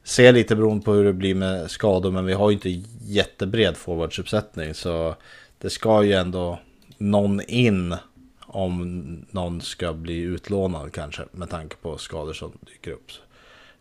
se 0.03 0.31
lite 0.31 0.55
beroende 0.55 0.85
på 0.85 0.93
hur 0.93 1.05
det 1.05 1.13
blir 1.13 1.35
med 1.35 1.71
skador. 1.71 2.11
Men 2.11 2.25
vi 2.25 2.33
har 2.33 2.49
ju 2.49 2.53
inte 2.53 2.83
jättebred 3.01 3.77
forwardsuppsättning. 3.77 4.73
Så 4.73 5.15
det 5.57 5.69
ska 5.69 6.03
ju 6.03 6.13
ändå 6.13 6.59
någon 6.97 7.41
in 7.41 7.95
om 8.41 9.25
någon 9.31 9.61
ska 9.61 9.93
bli 9.93 10.17
utlånad 10.17 10.93
kanske. 10.93 11.23
Med 11.31 11.49
tanke 11.49 11.75
på 11.75 11.97
skador 11.97 12.33
som 12.33 12.51
dyker 12.61 12.91
upp. 12.91 13.11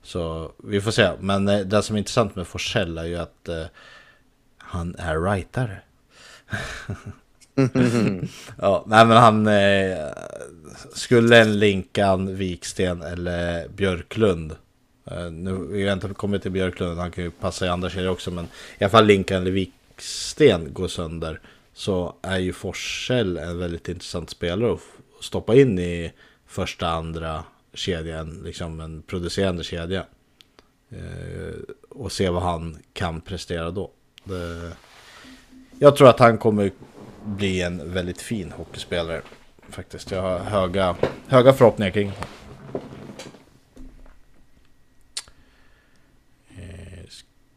Så 0.02 0.52
vi 0.64 0.80
får 0.80 0.90
se. 0.90 1.10
Men 1.20 1.48
eh, 1.48 1.60
det 1.60 1.82
som 1.82 1.96
är 1.96 1.98
intressant 1.98 2.36
med 2.36 2.46
Forsell 2.46 2.98
är 2.98 3.04
ju 3.04 3.16
att 3.16 3.48
eh, 3.48 3.64
han 4.70 4.94
är 4.98 5.20
rightare. 5.20 5.78
ja, 8.56 8.84
nej 8.86 9.06
men 9.06 9.16
han 9.16 9.46
eh, 9.46 10.12
skulle 10.94 11.40
en 11.40 11.58
Linkan, 11.58 12.36
Viksten 12.36 13.02
eller 13.02 13.68
Björklund. 13.68 14.52
Eh, 15.04 15.30
nu 15.30 15.66
vi 15.70 15.86
har 15.86 15.92
inte 15.92 16.08
kommit 16.08 16.42
till 16.42 16.50
Björklund, 16.50 16.98
han 16.98 17.10
kan 17.10 17.24
ju 17.24 17.30
passa 17.30 17.66
i 17.66 17.68
andra 17.68 17.90
kedjor 17.90 18.10
också. 18.10 18.30
Men 18.30 18.44
i 18.78 18.84
alla 18.84 18.90
fall 18.90 19.06
Linkan 19.06 19.42
eller 19.42 19.50
Viksten 19.50 20.72
går 20.72 20.88
sönder. 20.88 21.40
Så 21.72 22.14
är 22.22 22.38
ju 22.38 22.52
Forsell 22.52 23.36
en 23.36 23.58
väldigt 23.58 23.88
intressant 23.88 24.30
spelare 24.30 24.72
att 24.72 24.80
stoppa 25.20 25.54
in 25.54 25.78
i 25.78 26.12
första, 26.46 26.88
andra 26.88 27.44
kedjan, 27.74 28.42
liksom 28.44 28.80
en 28.80 29.02
producerande 29.02 29.64
kedja. 29.64 30.06
Eh, 30.90 31.54
och 31.88 32.12
se 32.12 32.28
vad 32.28 32.42
han 32.42 32.78
kan 32.92 33.20
prestera 33.20 33.70
då. 33.70 33.90
Det, 34.30 34.72
jag 35.78 35.96
tror 35.96 36.08
att 36.08 36.18
han 36.18 36.38
kommer 36.38 36.72
bli 37.24 37.62
en 37.62 37.92
väldigt 37.92 38.22
fin 38.22 38.52
hockeyspelare. 38.52 39.22
Faktiskt. 39.68 40.10
Jag 40.10 40.22
har 40.22 40.38
höga, 40.38 40.96
höga 41.26 41.52
förhoppningar 41.52 41.90
kring 41.90 42.10
honom. 42.10 42.24
Eh, 46.48 47.04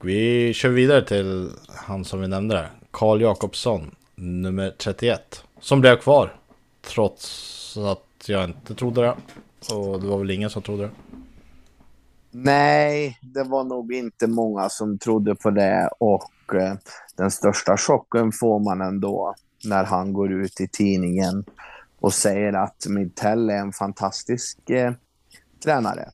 vi 0.01 0.53
kör 0.53 0.69
vidare 0.69 1.05
till 1.05 1.49
han 1.67 2.05
som 2.05 2.21
vi 2.21 2.27
nämnde 2.27 2.55
där. 2.55 2.69
Karl 2.91 3.21
Jakobsson, 3.21 3.95
nummer 4.15 4.73
31. 4.77 5.43
Som 5.59 5.81
blev 5.81 5.97
kvar. 5.97 6.35
Trots 6.81 7.77
att 7.77 8.29
jag 8.29 8.43
inte 8.43 8.75
trodde 8.75 9.01
det. 9.01 9.15
Och 9.75 10.01
det 10.01 10.07
var 10.07 10.17
väl 10.17 10.31
ingen 10.31 10.49
som 10.49 10.61
trodde 10.61 10.83
det. 10.83 10.91
Nej, 12.31 13.17
det 13.21 13.43
var 13.43 13.63
nog 13.63 13.93
inte 13.93 14.27
många 14.27 14.69
som 14.69 14.97
trodde 14.97 15.35
på 15.35 15.49
det 15.49 15.89
och 15.99 16.23
den 17.15 17.31
största 17.31 17.77
chocken 17.77 18.31
får 18.31 18.59
man 18.59 18.81
ändå 18.81 19.35
när 19.63 19.83
han 19.83 20.13
går 20.13 20.31
ut 20.31 20.61
i 20.61 20.67
tidningen 20.67 21.45
och 21.99 22.13
säger 22.13 22.53
att 22.53 22.85
Mittell 22.89 23.49
är 23.49 23.57
en 23.57 23.73
fantastisk 23.73 24.69
eh, 24.69 24.93
tränare. 25.63 26.09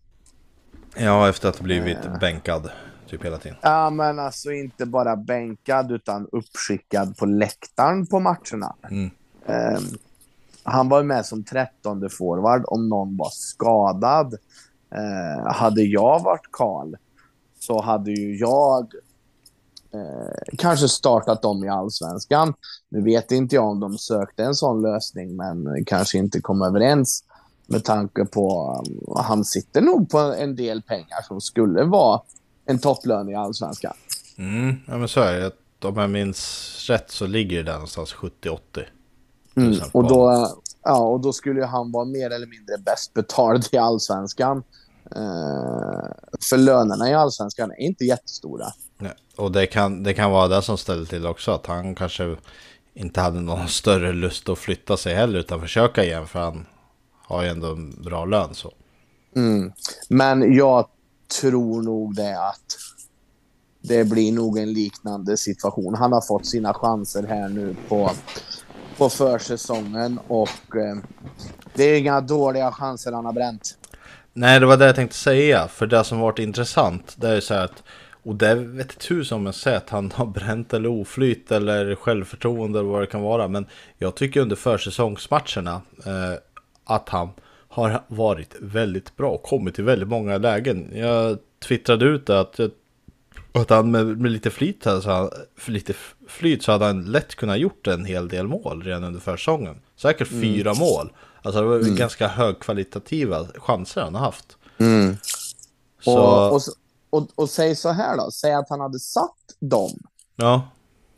Ja, 0.95 1.29
efter 1.29 1.49
att 1.49 1.55
ha 1.55 1.63
blivit 1.63 2.19
bänkad 2.19 2.71
typ 3.07 3.25
hela 3.25 3.37
tiden. 3.37 3.57
Ja, 3.61 3.89
men 3.89 4.19
alltså 4.19 4.51
inte 4.51 4.85
bara 4.85 5.15
bänkad 5.15 5.91
utan 5.91 6.27
uppskickad 6.31 7.17
på 7.17 7.25
läktaren 7.25 8.07
på 8.07 8.19
matcherna. 8.19 8.75
Mm. 8.91 9.09
Eh, 9.45 9.79
han 10.63 10.89
var 10.89 11.03
med 11.03 11.25
som 11.25 11.43
trettonde 11.43 12.09
forward 12.09 12.63
om 12.67 12.89
någon 12.89 13.17
var 13.17 13.29
skadad. 13.31 14.33
Eh, 14.91 15.53
hade 15.53 15.81
jag 15.81 16.23
varit 16.23 16.51
Karl 16.51 16.95
så 17.59 17.81
hade 17.81 18.11
ju 18.11 18.35
jag 18.35 18.93
eh, 19.93 20.55
kanske 20.57 20.87
startat 20.87 21.41
dem 21.41 21.63
i 21.63 21.69
allsvenskan. 21.69 22.53
Nu 22.89 23.01
vet 23.01 23.31
inte 23.31 23.55
jag 23.55 23.69
om 23.69 23.79
de 23.79 23.97
sökte 23.97 24.43
en 24.43 24.55
sån 24.55 24.81
lösning, 24.81 25.35
men 25.35 25.85
kanske 25.85 26.17
inte 26.17 26.41
kom 26.41 26.61
överens 26.61 27.23
med 27.69 27.83
tanke 27.83 28.25
på 28.25 28.75
um, 28.87 29.23
han 29.25 29.45
sitter 29.45 29.81
nog 29.81 30.09
på 30.09 30.17
en 30.17 30.55
del 30.55 30.81
pengar 30.81 31.21
som 31.27 31.41
skulle 31.41 31.83
vara 31.83 32.21
en 32.65 32.79
topplön 32.79 33.29
i 33.29 33.35
allsvenskan. 33.35 33.93
Mm, 34.37 34.75
ja 34.87 34.97
men 34.97 35.07
så 35.07 35.21
är 35.21 35.39
det. 35.39 35.51
Om 35.87 35.97
jag 35.97 36.09
minns 36.09 36.85
rätt 36.89 37.11
så 37.11 37.27
ligger 37.27 37.57
det 37.57 37.63
där 37.63 37.73
någonstans 37.73 38.15
70-80. 38.15 38.59
Mm. 39.55 39.79
Och, 39.91 40.07
då, 40.07 40.47
ja, 40.83 40.97
och 40.97 41.19
då 41.19 41.33
skulle 41.33 41.65
han 41.65 41.91
vara 41.91 42.05
mer 42.05 42.29
eller 42.29 42.47
mindre 42.47 42.77
bäst 42.77 43.13
betald 43.13 43.67
i 43.71 43.77
allsvenskan. 43.77 44.63
Eh, 45.15 46.11
för 46.49 46.57
lönerna 46.57 47.09
i 47.09 47.13
allsvenskan 47.13 47.71
är 47.71 47.81
inte 47.81 48.05
jättestora. 48.05 48.65
Och 49.35 49.51
det 49.51 49.65
kan, 49.65 50.03
det 50.03 50.13
kan 50.13 50.31
vara 50.31 50.47
det 50.47 50.61
som 50.61 50.77
ställer 50.77 51.05
till 51.05 51.25
också. 51.25 51.51
Att 51.51 51.65
han 51.65 51.95
kanske 51.95 52.35
inte 52.93 53.21
hade 53.21 53.41
någon 53.41 53.67
större 53.67 54.13
lust 54.13 54.49
att 54.49 54.59
flytta 54.59 54.97
sig 54.97 55.15
heller. 55.15 55.39
Utan 55.39 55.61
försöka 55.61 56.03
igen. 56.03 56.27
För 56.27 56.39
han 56.39 56.65
har 57.23 57.43
ju 57.43 57.49
ändå 57.49 57.71
en 57.71 58.03
bra 58.03 58.25
lön 58.25 58.53
så. 58.53 58.73
Mm. 59.35 59.71
Men 60.09 60.53
jag 60.53 60.87
tror 61.41 61.81
nog 61.81 62.15
det 62.15 62.47
att 62.47 62.77
det 63.81 64.03
blir 64.03 64.31
nog 64.31 64.57
en 64.57 64.73
liknande 64.73 65.37
situation. 65.37 65.95
Han 65.95 66.13
har 66.13 66.21
fått 66.21 66.45
sina 66.45 66.73
chanser 66.73 67.23
här 67.23 67.49
nu 67.49 67.75
på, 67.87 68.11
på 68.97 69.09
försäsongen 69.09 70.19
och 70.27 70.75
eh, 70.75 70.97
det 71.73 71.83
är 71.83 71.99
inga 71.99 72.21
dåliga 72.21 72.71
chanser 72.71 73.11
han 73.11 73.25
har 73.25 73.33
bränt. 73.33 73.77
Nej, 74.33 74.59
det 74.59 74.65
var 74.65 74.77
det 74.77 74.85
jag 74.85 74.95
tänkte 74.95 75.17
säga. 75.17 75.67
För 75.67 75.87
det 75.87 76.03
som 76.03 76.19
varit 76.19 76.39
intressant, 76.39 77.15
det 77.17 77.27
är 77.29 77.35
ju 77.35 77.41
så 77.41 77.53
här 77.53 77.65
att 77.65 77.83
och 78.29 78.35
det 78.35 78.55
vet 78.55 78.99
tusan 78.99 79.35
om 79.39 79.45
jag 79.45 79.55
säger 79.55 79.77
att 79.77 79.89
han 79.89 80.11
har 80.11 80.25
bränt 80.25 80.73
eller 80.73 80.89
oflyt 80.89 81.51
eller 81.51 81.95
självförtroende 81.95 82.79
eller 82.79 82.89
vad 82.89 83.01
det 83.01 83.07
kan 83.07 83.21
vara. 83.21 83.47
Men 83.47 83.65
jag 83.97 84.15
tycker 84.15 84.41
under 84.41 84.55
försäsongsmatcherna 84.55 85.81
eh, 86.05 86.39
att 86.83 87.09
han 87.09 87.29
har 87.67 88.01
varit 88.07 88.55
väldigt 88.59 89.17
bra 89.17 89.31
och 89.31 89.43
kommit 89.43 89.75
till 89.75 89.83
väldigt 89.83 90.07
många 90.09 90.37
lägen. 90.37 90.91
Jag 90.93 91.37
twittrade 91.67 92.05
ut 92.05 92.25
det 92.25 92.39
att, 92.39 92.59
att 93.51 93.69
han 93.69 93.91
med, 93.91 94.05
med 94.07 94.31
lite 94.31 94.49
flyt, 94.49 94.87
alltså, 94.87 95.09
han- 95.09 95.29
för 95.57 95.71
lite 95.71 95.93
flyt 96.27 96.63
så 96.63 96.71
hade 96.71 96.85
han 96.85 97.03
lätt 97.11 97.35
kunnat 97.35 97.57
gjort 97.59 97.87
en 97.87 98.05
hel 98.05 98.27
del 98.27 98.47
mål 98.47 98.83
redan 98.83 99.03
under 99.03 99.19
försäsongen. 99.19 99.75
Säkert 99.95 100.27
fyra 100.27 100.73
mål. 100.73 101.11
Alltså 101.41 101.61
det 101.61 101.67
var 101.67 101.79
ganska 101.97 102.27
högkvalitativa 102.27 103.47
chanser 103.55 104.01
han 104.01 104.15
har 104.15 104.21
haft. 104.21 104.57
Så, 106.01 106.17
Och, 106.17 106.53
och, 106.55 106.61
och, 107.09 107.27
och 107.35 107.49
säg 107.49 107.75
så 107.75 107.89
här 107.89 108.17
då, 108.17 108.31
säg 108.31 108.53
att 108.53 108.69
han 108.69 108.79
hade 108.79 108.99
satt 108.99 109.35
dem. 109.59 109.91
ja. 110.35 110.69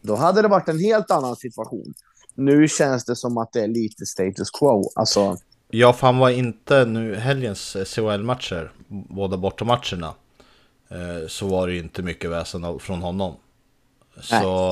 Då 0.04 0.16
hade 0.16 0.42
det 0.42 0.48
varit 0.48 0.68
en 0.70 0.80
helt 0.80 1.12
annan 1.12 1.36
situation. 1.36 1.94
Nu 2.36 2.68
känns 2.68 3.06
det 3.06 3.16
som 3.16 3.38
att 3.38 3.54
det 3.54 3.62
är 3.62 3.68
lite 3.68 4.06
status 4.06 4.52
quo. 4.52 4.92
Alltså, 4.96 5.38
Ja, 5.70 5.94
för 5.94 6.08
han 6.08 6.18
var 6.18 6.30
inte 6.30 6.86
nu 6.86 7.16
helgens 7.16 7.76
CHL-matcher, 7.86 8.72
båda 8.88 9.38
bortamatcherna, 9.38 10.14
eh, 10.90 11.28
så 11.28 11.48
var 11.48 11.68
det 11.68 11.78
inte 11.78 12.02
mycket 12.04 12.30
väsen 12.30 12.64
av- 12.64 12.80
från 12.80 13.02
honom. 13.02 13.36
Så, 14.22 14.70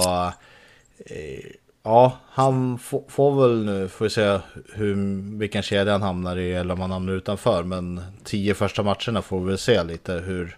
eh, 1.06 1.52
ja, 1.84 2.18
han 2.30 2.78
få- 2.80 3.06
får 3.08 3.42
väl 3.42 3.66
nu, 3.66 3.88
får 3.88 4.06
vi 4.06 4.10
se 4.10 4.40
hur, 4.74 4.96
vilken 5.38 5.62
kedja 5.64 5.92
han 5.94 6.02
hamnar 6.02 6.38
i 6.38 6.54
eller 6.54 6.74
om 6.74 6.80
han 6.82 6.92
hamnar 6.92 7.14
utanför. 7.14 7.64
Men 7.64 8.02
tio 8.24 8.54
första 8.54 8.84
matcherna 8.84 9.22
får 9.22 9.40
vi 9.40 9.46
väl 9.46 9.58
se 9.58 9.84
lite 9.84 10.14
hur, 10.14 10.58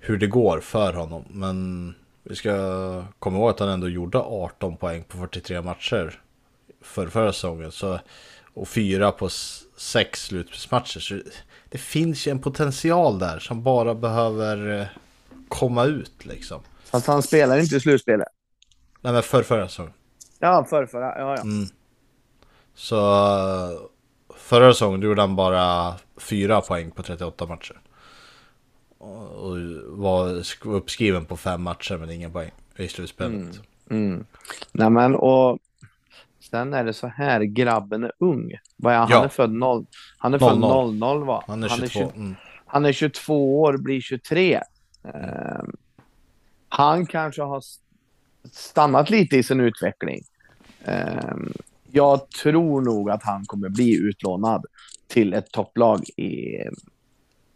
hur 0.00 0.18
det 0.18 0.26
går 0.26 0.60
för 0.60 0.92
honom. 0.92 1.24
Men 1.28 1.94
vi 2.22 2.36
ska 2.36 3.04
komma 3.18 3.38
ihåg 3.38 3.50
att 3.50 3.60
han 3.60 3.68
ändå 3.68 3.88
gjorde 3.88 4.18
18 4.18 4.76
poäng 4.76 5.04
på 5.04 5.18
43 5.18 5.62
matcher 5.62 6.20
för 6.82 7.06
förra 7.06 7.32
säsongen. 7.32 7.72
Så, 7.72 7.98
och 8.54 8.68
fyra 8.68 9.12
på 9.12 9.28
sex 9.76 10.22
slutspelsmatcher. 10.22 11.00
Så 11.00 11.20
det 11.68 11.78
finns 11.78 12.26
ju 12.26 12.30
en 12.30 12.38
potential 12.38 13.18
där 13.18 13.38
som 13.38 13.62
bara 13.62 13.94
behöver 13.94 14.80
eh, 14.80 14.86
komma 15.48 15.84
ut 15.84 16.26
liksom. 16.26 16.60
Fast 16.84 17.06
han 17.06 17.22
spelar 17.22 17.58
inte 17.58 17.76
i 17.76 17.80
slutspelet. 17.80 18.28
Nej 19.00 19.12
men 19.12 19.22
för 19.22 19.42
förra 19.42 19.68
säsongen. 19.68 19.92
Ja, 20.38 20.66
för 20.70 20.86
förra. 20.86 21.18
Ja, 21.18 21.36
ja. 21.36 21.42
Mm. 21.42 21.66
Så 22.74 23.90
förra 24.36 24.72
säsongen 24.72 25.02
gjorde 25.02 25.20
han 25.20 25.36
bara 25.36 25.94
fyra 26.16 26.60
poäng 26.60 26.90
på 26.90 27.02
38 27.02 27.46
matcher. 27.46 27.80
Och 29.00 29.56
var 29.86 30.44
uppskriven 30.64 31.24
på 31.24 31.36
fem 31.36 31.62
matcher 31.62 31.96
men 31.96 32.10
ingen 32.10 32.32
poäng 32.32 32.50
i 32.76 32.88
slutspelet. 32.88 33.32
Mm. 33.32 33.52
Mm. 33.90 34.24
Nej 34.72 34.90
men 34.90 35.14
och 35.14 35.58
sen 36.50 36.74
är 36.74 36.84
det 36.84 36.92
så 36.92 37.06
här, 37.06 37.40
grabben 37.40 38.04
är 38.04 38.12
ung. 38.18 38.52
Vad 38.76 38.94
är 38.94 38.98
han? 38.98 39.08
Ja. 39.10 39.16
han 39.16 39.24
är 39.24 39.28
född 39.28 39.52
0. 39.52 39.86
Han 40.18 40.34
är 40.34 40.38
00. 40.38 40.50
född 40.50 40.94
00 40.94 41.24
va? 41.24 41.44
Han 41.46 41.62
är 41.62 41.68
22. 41.68 41.76
Han 41.76 41.84
är, 41.84 41.88
20, 41.88 42.20
mm. 42.20 42.34
han 42.66 42.84
är 42.84 42.92
22 42.92 43.60
år, 43.60 43.76
blir 43.76 44.00
23. 44.00 44.60
Uh, 45.04 45.12
han 46.68 47.06
kanske 47.06 47.42
har 47.42 47.62
stannat 48.52 49.10
lite 49.10 49.36
i 49.36 49.42
sin 49.42 49.60
utveckling. 49.60 50.22
Uh, 50.88 51.48
jag 51.90 52.30
tror 52.30 52.80
nog 52.80 53.10
att 53.10 53.22
han 53.22 53.44
kommer 53.46 53.68
bli 53.68 53.96
utlånad 53.96 54.66
till 55.06 55.34
ett 55.34 55.52
topplag 55.52 56.04
i, 56.16 56.56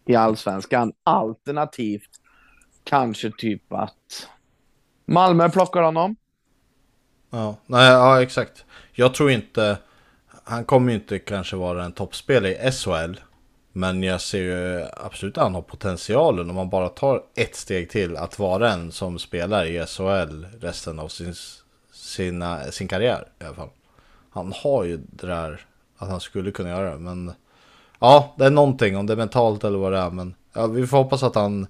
i 0.06 0.14
allsvenskan. 0.14 0.93
Alternativt 1.05 2.10
kanske 2.85 3.31
typ 3.39 3.72
att 3.72 4.28
Malmö 5.05 5.51
plockar 5.51 5.82
honom. 5.82 6.16
Ja, 7.31 7.56
nej, 7.66 7.90
ja 7.93 8.22
exakt. 8.22 8.64
Jag 8.93 9.14
tror 9.14 9.31
inte, 9.31 9.78
han 10.44 10.64
kommer 10.64 10.93
ju 10.93 10.98
inte 10.98 11.18
kanske 11.18 11.56
vara 11.56 11.85
en 11.85 11.93
toppspelare 11.93 12.68
i 12.68 12.72
SHL. 12.72 13.20
Men 13.76 14.02
jag 14.02 14.20
ser 14.20 14.43
ju 14.43 14.86
absolut 14.97 15.39
att 15.39 15.44
han 15.44 15.55
har 15.55 15.62
potentialen 15.62 16.51
om 16.51 16.56
man 16.56 16.70
bara 16.70 16.89
tar 16.89 17.22
ett 17.35 17.56
steg 17.56 17.90
till 17.90 18.16
att 18.16 18.39
vara 18.39 18.72
en 18.72 18.93
som 18.93 19.18
spelar 19.18 19.64
i 19.64 19.86
SHL 19.86 20.44
resten 20.60 20.98
av 20.98 21.09
sin, 21.09 21.35
sina, 21.93 22.62
sin 22.62 22.89
karriär 22.89 23.28
i 23.40 23.44
alla 23.44 23.55
fall. 23.55 23.70
Han 24.31 24.52
har 24.56 24.85
ju 24.85 24.97
det 24.97 25.26
där 25.26 25.66
att 25.97 26.09
han 26.09 26.20
skulle 26.20 26.51
kunna 26.51 26.68
göra 26.68 26.90
det, 26.90 26.98
men 26.98 27.32
ja, 28.05 28.35
det 28.39 28.44
är 28.44 28.51
någonting 28.51 28.97
om 28.97 29.06
det 29.06 29.12
är 29.12 29.16
mentalt 29.16 29.64
eller 29.64 29.78
vad 29.78 29.93
det 29.93 29.98
är, 29.98 30.10
men 30.10 30.35
ja, 30.52 30.66
vi 30.66 30.86
får 30.86 30.97
hoppas 30.97 31.22
att 31.22 31.35
han 31.35 31.66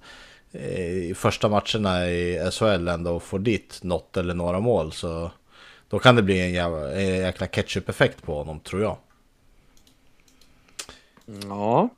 i 0.51 1.13
första 1.15 1.49
matcherna 1.49 2.09
i 2.09 2.51
SHL 2.51 2.87
ändå 2.87 3.19
får 3.19 3.39
dit 3.39 3.79
något 3.83 4.17
eller 4.17 4.33
några 4.33 4.59
mål 4.59 4.91
så 4.91 5.31
då 5.89 5.99
kan 5.99 6.15
det 6.15 6.21
bli 6.21 6.41
en 6.41 6.53
jävla, 6.53 6.91
en 6.91 7.15
jäkla 7.15 7.47
ketchup-effekt 7.47 8.23
på 8.23 8.35
honom 8.35 8.59
tror 8.59 8.81
jag. 8.81 8.97
Ja. 11.49 11.89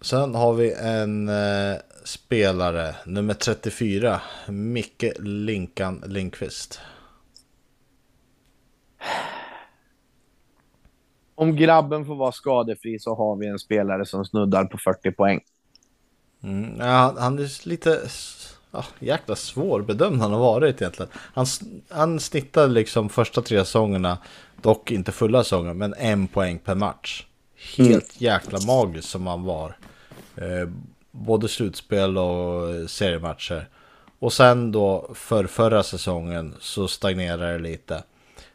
Sen 0.00 0.34
har 0.34 0.52
vi 0.54 0.72
en 0.72 1.28
eh, 1.28 1.76
spelare, 2.04 2.94
nummer 3.06 3.34
34, 3.34 4.20
Micke 4.48 5.12
Linkan 5.18 6.02
Linkvist. 6.06 6.80
Om 11.34 11.56
grabben 11.56 12.06
får 12.06 12.14
vara 12.14 12.32
skadefri 12.32 12.98
så 12.98 13.14
har 13.14 13.36
vi 13.36 13.46
en 13.46 13.58
spelare 13.58 14.06
som 14.06 14.24
snuddar 14.24 14.64
på 14.64 14.78
40 14.78 15.12
poäng. 15.12 15.40
Mm, 16.42 16.76
ja, 16.78 17.14
han 17.18 17.38
är 17.38 17.68
lite 17.68 18.00
ja, 18.70 18.84
jäkla 18.98 19.36
svårbedömd 19.36 20.20
han 20.20 20.32
har 20.32 20.38
varit 20.38 20.82
egentligen. 20.82 21.12
Han, 21.14 21.46
han 21.88 22.20
snittade 22.20 22.72
liksom 22.72 23.08
första 23.08 23.42
tre 23.42 23.58
säsongerna, 23.58 24.18
dock 24.62 24.90
inte 24.90 25.12
fulla 25.12 25.44
säsonger, 25.44 25.74
men 25.74 25.94
en 25.94 26.28
poäng 26.28 26.58
per 26.58 26.74
match. 26.74 27.26
Helt 27.76 27.88
mm. 27.88 28.34
jäkla 28.34 28.58
magiskt 28.66 29.08
som 29.08 29.26
han 29.26 29.42
var. 29.42 29.76
Eh, 30.36 30.68
både 31.10 31.48
slutspel 31.48 32.18
och 32.18 32.90
seriematcher. 32.90 33.68
Och 34.18 34.32
sen 34.32 34.72
då 34.72 35.10
för 35.14 35.46
förra 35.46 35.82
säsongen 35.82 36.54
så 36.60 36.88
stagnerade 36.88 37.52
det 37.52 37.58
lite. 37.58 38.02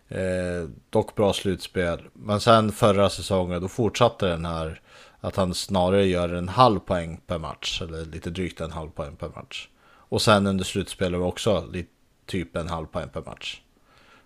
Eh, 0.09 0.69
dock 0.89 1.15
bra 1.15 1.33
slutspel. 1.33 2.01
Men 2.13 2.39
sen 2.39 2.71
förra 2.71 3.09
säsongen 3.09 3.61
då 3.61 3.67
fortsatte 3.67 4.27
den 4.27 4.45
här 4.45 4.81
att 5.19 5.35
han 5.35 5.53
snarare 5.53 6.05
gör 6.05 6.33
en 6.33 6.49
halv 6.49 6.79
poäng 6.79 7.21
per 7.27 7.37
match. 7.37 7.81
Eller 7.81 8.05
lite 8.05 8.29
drygt 8.29 8.61
en 8.61 8.71
halv 8.71 8.89
poäng 8.89 9.15
per 9.15 9.29
match. 9.29 9.69
Och 10.09 10.21
sen 10.21 10.47
under 10.47 10.65
slutspelet 10.65 11.21
också 11.21 11.65
lite, 11.71 11.89
typ 12.25 12.55
en 12.55 12.67
halv 12.67 12.85
poäng 12.85 13.09
per 13.09 13.21
match. 13.21 13.61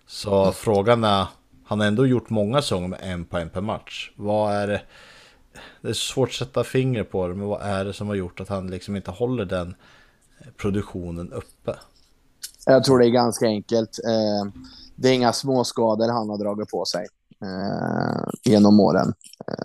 Så 0.06 0.42
mm. 0.42 0.52
frågan 0.52 1.04
är, 1.04 1.26
han 1.64 1.80
har 1.80 1.86
ändå 1.86 2.06
gjort 2.06 2.30
många 2.30 2.62
säsonger 2.62 2.88
med 2.88 3.00
en 3.02 3.24
poäng 3.24 3.48
per 3.48 3.60
match. 3.60 4.10
Vad 4.16 4.54
är 4.54 4.66
det? 4.66 4.82
Det 5.80 5.88
är 5.88 5.92
svårt 5.92 6.28
att 6.28 6.34
sätta 6.34 6.64
finger 6.64 7.04
på 7.04 7.28
det, 7.28 7.34
men 7.34 7.46
vad 7.46 7.62
är 7.62 7.84
det 7.84 7.92
som 7.92 8.08
har 8.08 8.14
gjort 8.14 8.40
att 8.40 8.48
han 8.48 8.70
liksom 8.70 8.96
inte 8.96 9.10
håller 9.10 9.44
den 9.44 9.74
produktionen 10.56 11.32
uppe? 11.32 11.74
Jag 12.66 12.84
tror 12.84 12.98
det 12.98 13.06
är 13.06 13.10
ganska 13.10 13.46
enkelt. 13.46 13.98
Eh, 14.04 14.60
det 14.96 15.08
är 15.08 15.12
inga 15.12 15.32
småskador 15.32 16.08
han 16.08 16.28
har 16.28 16.38
dragit 16.38 16.68
på 16.68 16.84
sig 16.84 17.06
eh, 17.42 18.24
genom 18.42 18.80
åren. 18.80 19.14
Eh, 19.48 19.64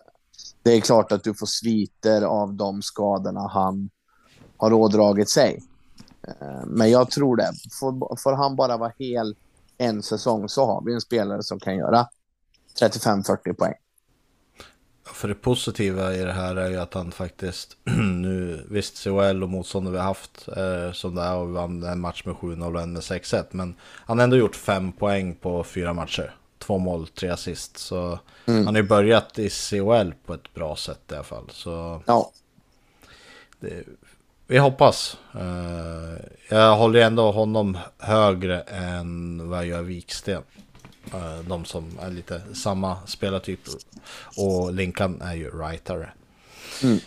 det 0.64 0.72
är 0.72 0.82
klart 0.82 1.12
att 1.12 1.24
du 1.24 1.34
får 1.34 1.45
sviter 1.45 2.22
av 2.22 2.54
de 2.54 2.82
skadorna 2.82 3.48
han 3.48 3.90
har 4.58 4.74
ådragit 4.74 5.30
sig. 5.30 5.64
Eh, 6.28 6.66
men 6.66 6.91
jag 6.91 7.12
tror 7.12 7.36
det. 7.36 7.52
Får, 7.80 8.16
får 8.18 8.34
han 8.34 8.56
bara 8.56 8.78
vara 8.78 8.94
hel 8.99 9.36
en 9.78 10.04
säsong 10.04 10.49
så 10.49 10.66
har 10.66 10.82
vi 10.86 10.94
en 10.94 11.02
spelare 11.02 11.44
som 11.44 11.60
kan 11.60 11.78
göra 11.78 12.08
35-40 12.82 13.54
poäng. 13.54 13.74
För 15.14 15.28
det 15.28 15.36
positiva 15.36 16.14
i 16.14 16.24
det 16.24 16.34
här 16.34 16.56
är 16.56 16.70
ju 16.70 16.78
att 16.78 16.94
han 16.94 17.12
faktiskt 17.12 17.78
nu, 18.22 18.66
visst 18.70 18.98
CHL 19.04 19.44
och 19.44 19.50
motståndare 19.50 19.92
vi 19.92 19.98
har 19.98 20.06
haft 20.06 20.48
eh, 20.48 20.92
som 20.92 21.16
det 21.16 21.22
är 21.22 21.36
och 21.36 21.50
vi 21.50 21.54
vann 21.54 21.84
en 21.84 22.00
match 22.00 22.26
med 22.26 22.36
7-0 22.36 22.76
och 22.76 22.82
en 22.82 22.94
med 22.94 23.02
6-1. 23.02 23.46
Men 23.52 23.76
han 23.82 24.18
har 24.18 24.24
ändå 24.24 24.38
gjort 24.38 24.56
fem 24.56 24.92
poäng 24.92 25.36
på 25.36 25.64
fyra 25.64 25.94
matcher. 25.94 26.36
Två 26.60 26.78
mål, 26.78 27.08
tre 27.08 27.30
assist. 27.30 27.78
Så 27.78 28.20
mm. 28.46 28.66
han 28.66 28.76
har 28.76 28.82
ju 28.82 28.88
börjat 28.88 29.40
i 29.40 29.50
CHL 29.50 30.12
på 30.26 30.34
ett 30.34 30.54
bra 30.54 30.76
sätt 30.76 31.02
i 31.12 31.14
alla 31.14 31.24
fall. 31.24 31.50
Så 31.52 32.02
ja. 32.06 32.32
Det, 33.60 33.84
vi 34.48 34.58
hoppas. 34.58 35.18
Uh, 35.36 36.20
jag 36.50 36.76
håller 36.76 37.02
ändå 37.02 37.32
honom 37.32 37.78
högre 37.98 38.62
än 38.62 39.50
vad 39.50 39.60
jag 39.60 39.68
gör 39.68 39.82
Viksten. 39.82 40.44
Uh, 41.14 41.40
de 41.48 41.66
som 41.66 42.00
är 42.02 42.12
lite 42.12 42.42
samma 42.54 42.98
spelartyp. 43.06 43.60
Och 44.38 44.74
Linkan 44.74 45.22
är 45.22 45.34
ju 45.34 45.50
rightare. 45.50 46.10
Mm. 46.84 46.96
Uh, 46.96 47.02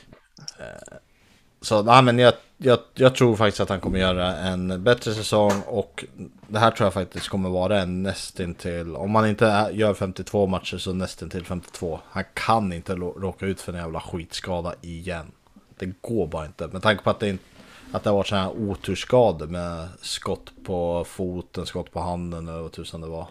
så 1.60 1.82
nej, 1.82 2.02
men 2.02 2.18
jag, 2.18 2.35
jag, 2.56 2.78
jag, 2.94 3.14
tror 3.14 3.36
faktiskt 3.36 3.60
att 3.60 3.68
han 3.68 3.81
kommer 3.81 3.98
göra 3.98 4.36
en 4.36 4.85
bättre 4.85 5.14
säsong. 5.14 5.62
Och 5.66 6.05
det 6.48 6.59
här 6.59 6.70
tror 6.70 6.86
jag 6.86 6.94
faktiskt 6.94 7.28
kommer 7.28 7.48
vara 7.48 7.81
en 7.81 8.02
nästintill. 8.02 8.97
Om 8.97 9.10
man 9.10 9.28
inte 9.28 9.70
gör 9.72 9.94
52 9.94 10.47
matcher 10.47 10.78
så 10.78 10.93
nästintill 10.93 11.44
52. 11.44 12.01
Han 12.10 12.24
kan 12.35 12.72
inte 12.72 12.94
råka 12.94 13.47
ut 13.47 13.60
för 13.60 13.72
en 13.72 13.78
jävla 13.78 14.01
skitskada 14.01 14.74
igen. 14.81 15.32
Det 15.78 15.93
går 16.01 16.27
bara 16.27 16.47
inte. 16.47 16.66
Med 16.66 16.82
tanke 16.82 17.05
på 17.05 17.10
att 17.10 17.20
det, 17.20 17.28
inte, 17.28 17.44
att 17.93 18.05
det 18.05 18.10
har 18.10 18.16
varit 18.16 18.27
sådana 18.27 18.44
här 18.44 18.70
oturskador 18.70 19.47
med 19.47 19.89
skott 20.01 20.52
på 20.64 21.05
foten, 21.09 21.66
skott 21.66 21.93
på 21.93 22.01
handen 22.01 22.48
eller 22.48 22.60
vad 22.60 22.72
tusan 22.72 23.01
det 23.01 23.06
var. 23.06 23.27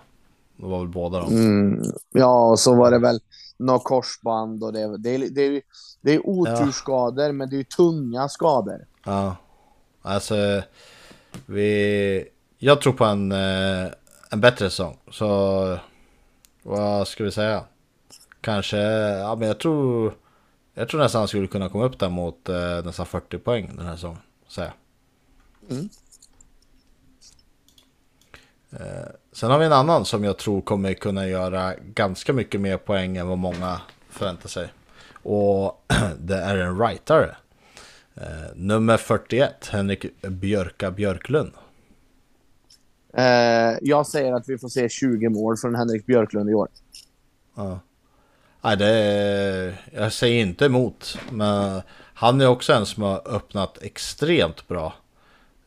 Det 0.60 0.66
var 0.66 0.80
väl 0.80 0.88
båda 0.88 1.20
de. 1.20 1.34
Mm, 1.34 1.84
ja, 2.12 2.50
och 2.50 2.60
så 2.60 2.76
var 2.76 2.92
det 2.92 3.00
väl 3.00 3.20
något 3.58 3.84
korsband 3.84 4.64
och 4.64 4.74
det, 4.74 4.98
det, 4.98 5.18
det, 5.18 5.30
det, 5.30 5.62
det 6.02 6.14
är 6.14 6.30
oturskador, 6.30 7.26
ja. 7.26 7.32
men 7.32 7.50
det 7.50 7.60
är 7.60 7.64
tunga 7.64 8.30
skador. 8.30 8.86
Ja, 9.06 9.36
alltså 10.02 10.62
vi... 11.46 12.28
Jag 12.58 12.82
tror 12.82 12.94
på 12.94 13.06
en, 13.06 13.32
eh, 13.32 13.88
en 14.30 14.42
bättre 14.42 14.70
säsong. 14.70 14.98
Så 15.12 15.78
vad 16.64 17.08
ska 17.08 17.24
vi 17.24 17.32
säga? 17.32 17.64
Kanske, 18.42 18.78
ja 18.78 19.36
men 19.36 19.48
jag 19.48 19.60
tror... 19.60 20.14
Jag 20.74 20.90
tror 20.90 21.02
nästan 21.02 21.20
han 21.20 21.28
skulle 21.28 21.48
kunna 21.48 21.70
komma 21.70 21.86
upp 21.86 22.00
där 22.00 22.10
mot 22.10 22.50
eh, 22.50 22.86
nästan 22.86 23.06
40 23.06 23.38
poäng 23.38 23.72
den 23.76 23.86
här 23.86 23.96
säsongen. 23.96 24.22
Säga. 24.48 24.74
Mm. 25.70 25.90
Eh, 28.72 29.10
sen 29.32 29.52
har 29.52 29.60
vi 29.60 29.66
en 29.66 29.74
annan 29.74 30.06
som 30.06 30.24
jag 30.24 30.38
tror 30.38 30.62
kommer 30.62 30.94
kunna 30.94 31.28
göra 31.28 31.74
ganska 31.76 32.34
mycket 32.34 32.62
mer 32.62 32.78
poäng 32.78 33.18
än 33.18 33.28
vad 33.28 33.38
många 33.38 33.82
förväntar 34.10 34.50
sig. 34.50 34.68
Och 35.24 35.86
det 36.20 36.38
är 36.38 36.58
en 36.58 36.80
rightare. 36.80 37.36
Eh, 38.16 38.56
nummer 38.56 38.98
41, 38.98 39.70
Henrik 39.72 40.22
Björka 40.22 40.92
Björklund. 40.92 41.52
Eh, 43.14 43.78
jag 43.82 44.08
säger 44.08 44.34
att 44.34 44.50
vi 44.50 44.58
får 44.58 44.70
se 44.70 44.90
20 44.90 45.30
mål 45.30 45.58
från 45.58 45.76
Henrik 45.76 46.06
Björklund 46.06 46.50
i 46.50 46.54
år. 46.54 46.68
Ja. 47.56 47.80
Nej, 48.62 48.78
det 48.78 48.88
är, 48.88 49.82
jag 49.94 50.14
säger 50.14 50.42
inte 50.42 50.66
emot. 50.66 51.18
Men 51.32 51.82
han 52.14 52.42
är 52.42 52.48
också 52.48 52.74
en 52.74 52.86
som 52.86 53.04
har 53.04 53.36
öppnat 53.36 53.78
extremt 53.82 54.68
bra. 54.68 54.94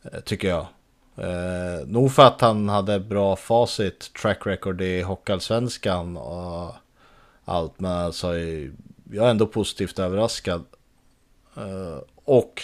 Eh, 0.03 0.19
tycker 0.19 0.47
jag. 0.47 0.67
Eh, 1.15 1.87
nog 1.87 2.11
för 2.11 2.23
att 2.23 2.41
han 2.41 2.69
hade 2.69 2.99
bra 2.99 3.35
facit, 3.35 4.13
track 4.13 4.47
record 4.47 4.81
i 4.81 5.01
Hockeyallsvenskan. 5.01 6.17
Och 6.17 6.75
allt. 7.45 7.79
Men 7.79 7.91
alltså, 7.91 8.37
jag 9.11 9.25
är 9.25 9.29
ändå 9.29 9.47
positivt 9.47 9.99
överraskad. 9.99 10.63
Eh, 11.57 11.97
och 12.25 12.63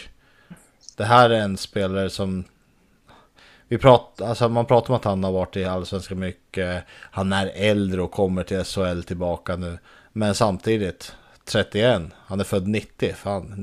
det 0.98 1.06
här 1.06 1.30
är 1.30 1.40
en 1.40 1.58
spelare 1.58 2.10
som 2.10 2.44
vi 3.68 3.78
pratar, 3.78 4.28
alltså 4.28 4.50
man 4.50 4.66
pratar 4.66 4.90
om 4.90 4.96
att 4.96 5.04
han 5.04 5.24
har 5.24 5.32
varit 5.32 5.58
i 5.58 5.66
Allsvenskan 5.66 6.20
mycket. 6.20 6.84
Han 6.90 7.34
är 7.34 7.52
äldre 7.56 8.02
och 8.02 8.12
kommer 8.12 8.44
till 8.44 8.64
SHL 8.64 9.02
tillbaka 9.02 9.56
nu. 9.56 9.78
Men 10.14 10.36
samtidigt, 10.36 11.16
31, 11.46 12.02
han 12.16 12.40
är 12.40 12.44
född 12.44 12.68
90. 12.68 13.14
Fan, 13.14 13.54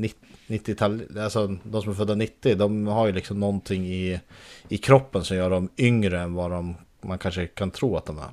90-tal, 0.47 1.19
alltså 1.19 1.47
de 1.63 1.83
som 1.83 1.91
är 1.93 1.97
födda 1.97 2.15
90, 2.15 2.55
de 2.55 2.87
har 2.87 3.07
ju 3.07 3.13
liksom 3.13 3.41
någonting 3.41 3.87
i, 3.87 4.21
i 4.69 4.79
kroppen 4.79 5.25
som 5.25 5.37
gör 5.37 5.51
dem 5.51 5.69
yngre 5.79 6.21
än 6.21 6.35
vad 6.35 6.51
de, 6.51 6.75
man 7.01 7.19
kanske 7.19 7.47
kan 7.47 7.71
tro 7.71 7.97
att 7.97 8.07
de 8.07 8.19
är. 8.19 8.31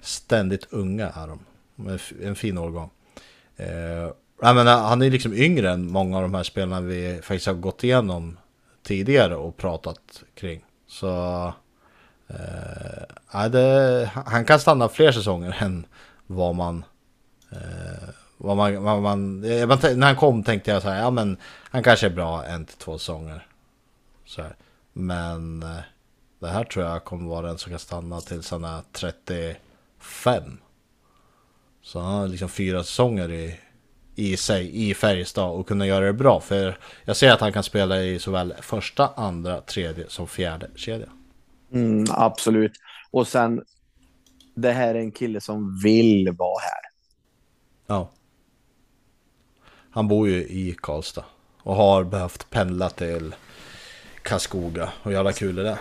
Ständigt 0.00 0.66
unga 0.70 1.08
är 1.08 1.26
de. 1.26 1.38
En 2.22 2.36
fin 2.36 2.58
årgång. 2.58 2.90
Eh, 3.56 4.10
jag 4.40 4.56
menar, 4.56 4.82
han 4.82 5.02
är 5.02 5.10
liksom 5.10 5.34
yngre 5.34 5.70
än 5.70 5.90
många 5.90 6.16
av 6.16 6.22
de 6.22 6.34
här 6.34 6.42
spelarna 6.42 6.80
vi 6.80 7.20
faktiskt 7.22 7.46
har 7.46 7.54
gått 7.54 7.84
igenom 7.84 8.38
tidigare 8.82 9.36
och 9.36 9.56
pratat 9.56 10.22
kring. 10.34 10.64
Så 10.86 11.46
eh, 12.28 13.48
det, 13.50 14.10
han 14.26 14.44
kan 14.44 14.60
stanna 14.60 14.88
fler 14.88 15.12
säsonger 15.12 15.56
än 15.60 15.86
vad 16.26 16.54
man... 16.54 16.84
Eh, 17.52 18.08
vad 18.44 18.56
man, 18.56 18.82
vad 18.82 19.02
man, 19.02 19.40
när 19.40 20.06
han 20.06 20.16
kom 20.16 20.42
tänkte 20.42 20.70
jag 20.70 20.82
så 20.82 20.88
här, 20.88 21.02
ja 21.02 21.10
men 21.10 21.36
han 21.70 21.82
kanske 21.82 22.06
är 22.06 22.10
bra 22.10 22.44
en 22.44 22.64
till 22.64 22.76
två 22.76 22.98
säsonger. 22.98 23.46
Så 24.24 24.42
här. 24.42 24.56
Men 24.92 25.62
eh, 25.62 25.78
det 26.38 26.48
här 26.48 26.64
tror 26.64 26.84
jag 26.84 27.04
kommer 27.04 27.28
vara 27.28 27.46
den 27.46 27.58
som 27.58 27.70
kan 27.70 27.78
stanna 27.78 28.20
tills 28.20 28.50
han 28.50 28.64
är 28.64 28.82
35. 28.92 30.42
Så 31.82 32.00
han 32.00 32.14
har 32.14 32.28
liksom 32.28 32.48
fyra 32.48 32.82
säsonger 32.82 33.32
i, 33.32 33.60
i 34.14 34.36
sig 34.36 34.90
i 34.90 34.94
Färjestad 34.94 35.50
och 35.50 35.68
kunna 35.68 35.86
göra 35.86 36.04
det 36.04 36.12
bra. 36.12 36.40
För 36.40 36.78
jag 37.04 37.16
ser 37.16 37.32
att 37.32 37.40
han 37.40 37.52
kan 37.52 37.62
spela 37.62 38.02
i 38.02 38.18
såväl 38.18 38.54
första, 38.60 39.08
andra, 39.16 39.60
tredje 39.60 40.04
som 40.08 40.28
fjärde 40.28 40.70
kedja. 40.74 41.08
Mm, 41.72 42.04
absolut. 42.10 42.72
Och 43.10 43.28
sen, 43.28 43.62
det 44.54 44.72
här 44.72 44.94
är 44.94 44.98
en 44.98 45.12
kille 45.12 45.40
som 45.40 45.80
vill 45.82 46.30
vara 46.38 46.60
här. 46.60 46.90
Ja. 47.86 48.10
Han 49.94 50.08
bor 50.08 50.28
ju 50.28 50.34
i 50.34 50.76
Karlstad 50.82 51.24
och 51.62 51.76
har 51.76 52.04
behövt 52.04 52.50
pendla 52.50 52.90
till 52.90 53.34
Karlskoga. 54.22 54.88
Och 55.02 55.12
jävla 55.12 55.32
kul 55.32 55.58
är 55.58 55.64
det. 55.64 55.78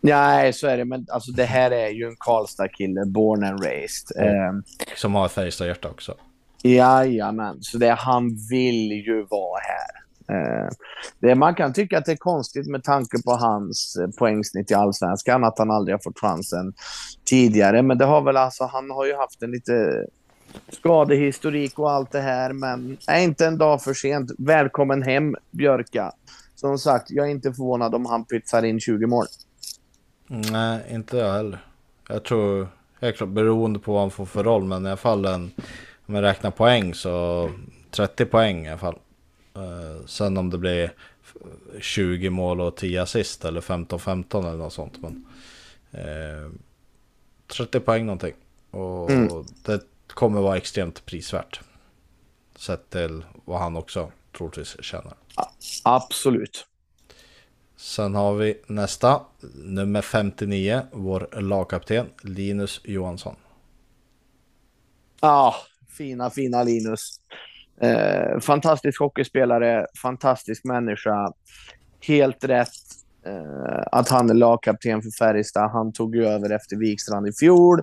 Nej, 0.00 0.52
så 0.52 0.66
är 0.66 0.76
det. 0.76 0.84
Men 0.84 1.06
alltså, 1.10 1.32
det 1.32 1.44
här 1.44 1.70
är 1.70 1.88
ju 1.88 2.06
en 2.06 2.16
Karlstad-kille, 2.16 3.04
born 3.06 3.44
and 3.44 3.64
raised. 3.64 4.16
Mm. 4.16 4.62
Som 4.96 5.14
har 5.14 5.28
Färjestad-hjärta 5.28 5.88
också. 5.88 6.14
Jajamän, 6.62 7.56
så 7.60 7.78
det, 7.78 7.90
han 7.90 8.36
vill 8.50 8.92
ju 8.92 9.26
vara 9.30 9.60
här. 9.60 10.06
Eh, 10.36 10.68
det, 11.20 11.34
man 11.34 11.54
kan 11.54 11.72
tycka 11.72 11.98
att 11.98 12.04
det 12.04 12.12
är 12.12 12.16
konstigt 12.16 12.66
med 12.66 12.84
tanke 12.84 13.22
på 13.22 13.30
hans 13.30 13.96
eh, 13.96 14.08
poängsnitt 14.18 14.70
i 14.70 14.74
allsvenskan, 14.74 15.44
att 15.44 15.58
han 15.58 15.70
aldrig 15.70 15.94
har 15.94 16.02
fått 16.02 16.18
chansen 16.18 16.74
tidigare. 17.24 17.82
Men 17.82 17.98
det 17.98 18.04
har 18.04 18.22
väl 18.22 18.36
alltså, 18.36 18.64
han 18.64 18.90
har 18.90 19.06
ju 19.06 19.16
haft 19.16 19.42
en 19.42 19.50
lite 19.50 20.06
skadehistorik 20.68 21.78
och 21.78 21.90
allt 21.90 22.10
det 22.12 22.20
här, 22.20 22.52
men 22.52 22.98
är 23.06 23.20
inte 23.20 23.46
en 23.46 23.58
dag 23.58 23.82
för 23.82 23.94
sent. 23.94 24.30
Välkommen 24.38 25.02
hem, 25.02 25.36
Björka. 25.50 26.12
Som 26.54 26.78
sagt, 26.78 27.10
jag 27.10 27.26
är 27.26 27.30
inte 27.30 27.52
förvånad 27.52 27.94
om 27.94 28.06
han 28.06 28.24
pytsar 28.24 28.62
in 28.62 28.80
20 28.80 29.06
mål. 29.06 29.26
Nej, 30.26 30.80
inte 30.90 31.16
jag 31.16 31.32
heller. 31.32 31.64
Jag 32.08 32.24
tror, 32.24 32.68
helt 33.00 33.16
klart 33.16 33.30
beroende 33.30 33.78
på 33.78 33.92
vad 33.92 34.00
han 34.00 34.10
får 34.10 34.26
för 34.26 34.44
roll, 34.44 34.64
men 34.64 34.86
i 34.86 34.88
alla 34.88 34.96
fall 34.96 35.24
en, 35.24 35.50
om 36.06 36.14
jag 36.14 36.22
räknar 36.22 36.50
poäng 36.50 36.94
så 36.94 37.50
30 37.90 38.24
poäng 38.24 38.66
i 38.66 38.68
alla 38.68 38.78
fall. 38.78 38.98
Uh, 39.56 40.06
sen 40.06 40.36
om 40.36 40.50
det 40.50 40.58
blir 40.58 40.92
20 41.80 42.30
mål 42.30 42.60
och 42.60 42.76
10 42.76 43.02
assist 43.02 43.44
eller 43.44 43.60
15-15 43.60 44.38
eller 44.38 44.56
något 44.56 44.72
sånt. 44.72 44.94
Men, 45.02 45.26
uh, 45.94 46.50
30 47.56 47.80
poäng 47.80 48.06
någonting. 48.06 48.34
Och 48.70 49.10
mm. 49.10 49.44
det 49.62 49.80
kommer 50.16 50.40
vara 50.40 50.56
extremt 50.56 51.06
prisvärt. 51.06 51.60
Sett 52.58 52.90
till 52.90 53.24
vad 53.44 53.58
han 53.60 53.76
också 53.76 54.12
troligtvis 54.36 54.76
tjänar. 54.80 55.14
Absolut. 55.84 56.66
Sen 57.76 58.14
har 58.14 58.34
vi 58.34 58.60
nästa, 58.66 59.20
nummer 59.54 60.02
59, 60.02 60.82
vår 60.92 61.40
lagkapten 61.40 62.06
Linus 62.22 62.80
Johansson. 62.84 63.36
Ja, 65.20 65.28
ah, 65.28 65.54
fina, 65.88 66.30
fina 66.30 66.62
Linus. 66.62 67.20
Eh, 67.80 68.40
fantastisk 68.40 69.00
hockeyspelare, 69.00 69.86
fantastisk 70.02 70.64
människa. 70.64 71.32
Helt 72.00 72.44
rätt 72.44 72.68
eh, 73.26 73.82
att 73.92 74.08
han 74.08 74.30
är 74.30 74.34
lagkapten 74.34 75.02
för 75.02 75.10
Färjestad. 75.10 75.70
Han 75.70 75.92
tog 75.92 76.16
ju 76.16 76.26
över 76.26 76.50
efter 76.50 76.76
Wikstrand 76.76 77.28
i 77.28 77.32
fjol. 77.32 77.82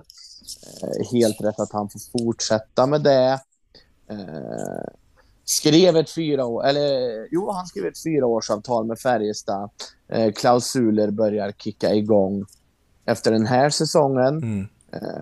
Eh, 0.82 1.10
helt 1.12 1.40
rätt 1.40 1.60
att 1.60 1.72
han 1.72 1.88
får 1.88 2.18
fortsätta 2.18 2.86
med 2.86 3.02
det. 3.02 3.40
Eh, 4.10 4.92
skrev 5.44 5.96
ett 5.96 6.10
fyra 6.10 6.46
år, 6.46 6.66
eller 6.66 7.26
jo, 7.30 7.50
han 7.50 7.66
skrev 7.66 7.86
ett 7.86 8.02
fyraårsavtal 8.02 8.86
med 8.86 8.98
Färjestad. 8.98 9.70
Eh, 10.08 10.32
klausuler 10.32 11.10
börjar 11.10 11.52
kicka 11.52 11.94
igång 11.94 12.44
efter 13.04 13.32
den 13.32 13.46
här 13.46 13.70
säsongen. 13.70 14.36
Mm. 14.42 14.68
Eh, 14.92 15.20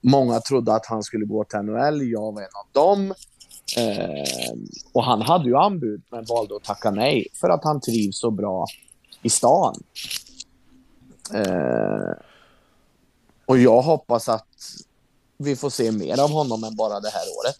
många 0.00 0.40
trodde 0.40 0.74
att 0.74 0.86
han 0.86 1.02
skulle 1.02 1.24
gå 1.24 1.44
till 1.44 1.58
NHL. 1.58 2.10
Jag 2.10 2.32
var 2.32 2.42
en 2.42 2.48
av 2.64 2.66
dem. 2.72 3.14
Eh, 3.76 4.54
och 4.92 5.04
han 5.04 5.22
hade 5.22 5.48
ju 5.48 5.56
anbud, 5.56 6.02
men 6.10 6.24
valde 6.24 6.56
att 6.56 6.64
tacka 6.64 6.90
nej 6.90 7.26
för 7.40 7.48
att 7.48 7.64
han 7.64 7.80
trivs 7.80 8.18
så 8.18 8.30
bra 8.30 8.66
i 9.22 9.30
stan. 9.30 9.74
Och 13.46 13.58
jag 13.58 13.82
hoppas 13.82 14.28
att 14.28 14.48
vi 15.38 15.56
får 15.56 15.70
se 15.70 15.92
mer 15.92 16.20
av 16.20 16.30
honom 16.30 16.64
än 16.64 16.76
bara 16.76 17.00
det 17.00 17.10
här 17.10 17.24
året. 17.40 17.56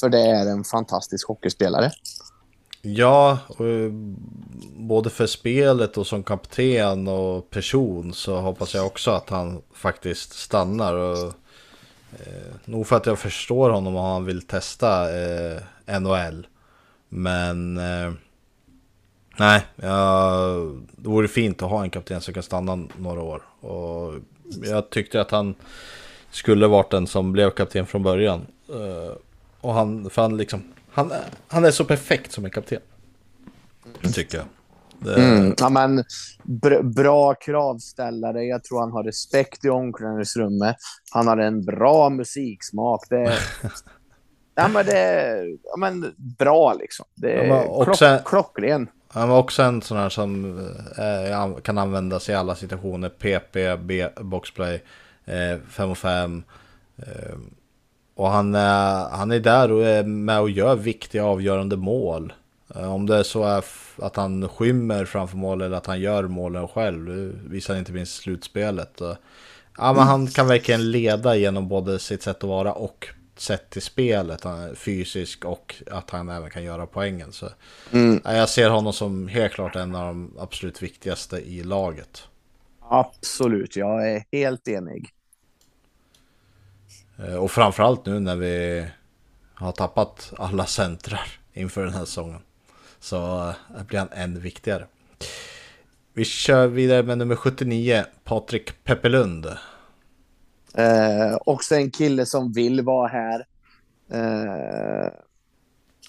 För 0.00 0.08
det 0.08 0.20
är 0.20 0.46
en 0.46 0.64
fantastisk 0.64 1.28
hockeyspelare. 1.28 1.92
Ja, 2.82 3.38
eh, 3.48 3.92
både 4.76 5.10
för 5.10 5.26
spelet 5.26 5.98
och 5.98 6.06
som 6.06 6.22
kapten 6.22 7.08
och 7.08 7.50
person 7.50 8.14
så 8.14 8.36
hoppas 8.36 8.74
jag 8.74 8.86
också 8.86 9.10
att 9.10 9.30
han 9.30 9.62
faktiskt 9.74 10.32
stannar. 10.32 10.94
Och 10.94 11.34
Eh, 12.12 12.54
nog 12.64 12.86
för 12.86 12.96
att 12.96 13.06
jag 13.06 13.18
förstår 13.18 13.70
honom 13.70 13.96
och 13.96 14.02
han 14.02 14.24
vill 14.24 14.42
testa 14.42 15.20
eh, 15.22 15.60
NHL. 16.00 16.46
Men 17.08 17.76
eh, 17.76 18.12
nej, 19.38 19.66
ja, 19.76 20.56
det 20.96 21.08
vore 21.08 21.28
fint 21.28 21.62
att 21.62 21.70
ha 21.70 21.82
en 21.82 21.90
kapten 21.90 22.20
som 22.20 22.34
kan 22.34 22.42
stanna 22.42 22.76
några 22.98 23.22
år. 23.22 23.42
Och 23.60 24.14
jag 24.62 24.90
tyckte 24.90 25.20
att 25.20 25.30
han 25.30 25.54
skulle 26.30 26.66
varit 26.66 26.90
den 26.90 27.06
som 27.06 27.32
blev 27.32 27.50
kapten 27.50 27.86
från 27.86 28.02
början. 28.02 28.46
Eh, 28.68 29.16
och 29.60 29.74
han, 29.74 30.10
för 30.10 30.22
han, 30.22 30.36
liksom, 30.36 30.62
han, 30.90 31.12
han 31.48 31.64
är 31.64 31.70
så 31.70 31.84
perfekt 31.84 32.32
som 32.32 32.44
en 32.44 32.50
kapten. 32.50 32.80
Tycker 34.14 34.38
jag. 34.38 34.46
Det... 34.98 35.14
Mm, 35.14 35.54
ja, 35.58 35.68
men, 35.68 36.04
br 36.42 36.82
bra 36.82 37.34
kravställare. 37.34 38.44
Jag 38.44 38.64
tror 38.64 38.80
han 38.80 38.92
har 38.92 39.04
respekt 39.04 39.64
i 39.64 39.68
omklädningsrummet. 39.68 40.76
Han 41.12 41.26
har 41.26 41.36
en 41.36 41.64
bra 41.64 42.10
musiksmak. 42.10 43.00
Det, 43.10 43.38
ja, 44.54 44.68
men 44.68 44.86
det 44.86 44.98
är 44.98 45.56
ja, 45.62 45.76
men, 45.76 46.14
bra 46.38 46.74
liksom. 46.74 47.06
Det 47.14 47.32
är 47.32 47.46
ja, 47.46 47.84
klock, 47.84 48.24
klockren. 48.24 48.88
Han 49.14 49.28
var 49.28 49.38
också 49.38 49.62
en 49.62 49.82
sån 49.82 49.96
här 49.96 50.08
som 50.08 50.58
eh, 50.98 51.60
kan 51.62 51.78
användas 51.78 52.28
i 52.28 52.34
alla 52.34 52.54
situationer. 52.54 53.08
PP, 53.08 53.76
B, 53.76 54.08
boxplay, 54.20 54.82
5 55.68 55.90
eh, 55.90 55.94
5. 55.94 56.42
Eh, 56.96 57.38
och 58.14 58.30
han, 58.30 58.54
eh, 58.54 59.08
han 59.10 59.32
är 59.32 59.40
där 59.40 59.72
och 59.72 59.84
är 59.84 60.02
med 60.02 60.40
och 60.40 60.50
gör 60.50 60.76
viktiga 60.76 61.24
avgörande 61.24 61.76
mål. 61.76 62.32
Eh, 62.74 62.94
om 62.94 63.06
det 63.06 63.16
är 63.16 63.22
så 63.22 63.44
att 63.96 64.16
han 64.16 64.48
skymmer 64.48 65.04
framför 65.04 65.36
mål 65.36 65.62
eller 65.62 65.76
att 65.76 65.86
han 65.86 66.00
gör 66.00 66.24
målen 66.24 66.68
själv. 66.68 67.06
Det 67.06 67.48
visar 67.48 67.76
inte 67.76 67.92
minst 67.92 68.22
slutspelet. 68.22 69.00
Ja, 69.78 69.92
men 69.92 70.02
han 70.02 70.26
kan 70.26 70.48
verkligen 70.48 70.90
leda 70.90 71.36
genom 71.36 71.68
både 71.68 71.98
sitt 71.98 72.22
sätt 72.22 72.36
att 72.36 72.48
vara 72.48 72.72
och 72.72 73.08
sätt 73.42 73.70
till 73.70 73.82
spelet. 73.82 74.44
Han 74.44 74.60
är 74.60 74.74
fysisk 74.74 75.44
och 75.44 75.74
att 75.90 76.10
han 76.10 76.28
även 76.28 76.50
kan 76.50 76.64
göra 76.64 76.86
poängen. 76.86 77.32
Så, 77.32 77.48
mm. 77.92 78.20
Jag 78.24 78.48
ser 78.48 78.70
honom 78.70 78.92
som 78.92 79.28
helt 79.28 79.52
klart 79.52 79.76
en 79.76 79.94
av 79.94 80.06
de 80.06 80.36
absolut 80.38 80.82
viktigaste 80.82 81.36
i 81.36 81.62
laget. 81.62 82.28
Absolut, 82.80 83.76
jag 83.76 84.10
är 84.10 84.24
helt 84.32 84.68
enig. 84.68 85.10
Eh, 87.18 87.34
och 87.34 87.50
framförallt 87.50 88.06
nu 88.06 88.20
när 88.20 88.36
vi 88.36 88.86
har 89.54 89.72
tappat 89.72 90.32
alla 90.36 90.66
centrar 90.66 91.26
inför 91.52 91.84
den 91.84 91.94
här 91.94 92.04
säsongen. 92.04 92.40
Så 93.00 93.48
äh, 93.76 93.82
blir 93.86 93.98
han 93.98 94.08
än 94.12 94.40
viktigare. 94.40 94.86
Vi 96.12 96.24
kör 96.24 96.66
vidare 96.66 97.02
med 97.02 97.18
nummer 97.18 97.36
79, 97.36 98.04
Patrik 98.24 98.84
Peppelund. 98.84 99.46
Eh, 100.74 101.36
också 101.46 101.74
en 101.74 101.90
kille 101.90 102.26
som 102.26 102.52
vill 102.52 102.82
vara 102.82 103.08
här. 103.08 103.46
Eh, 104.12 105.12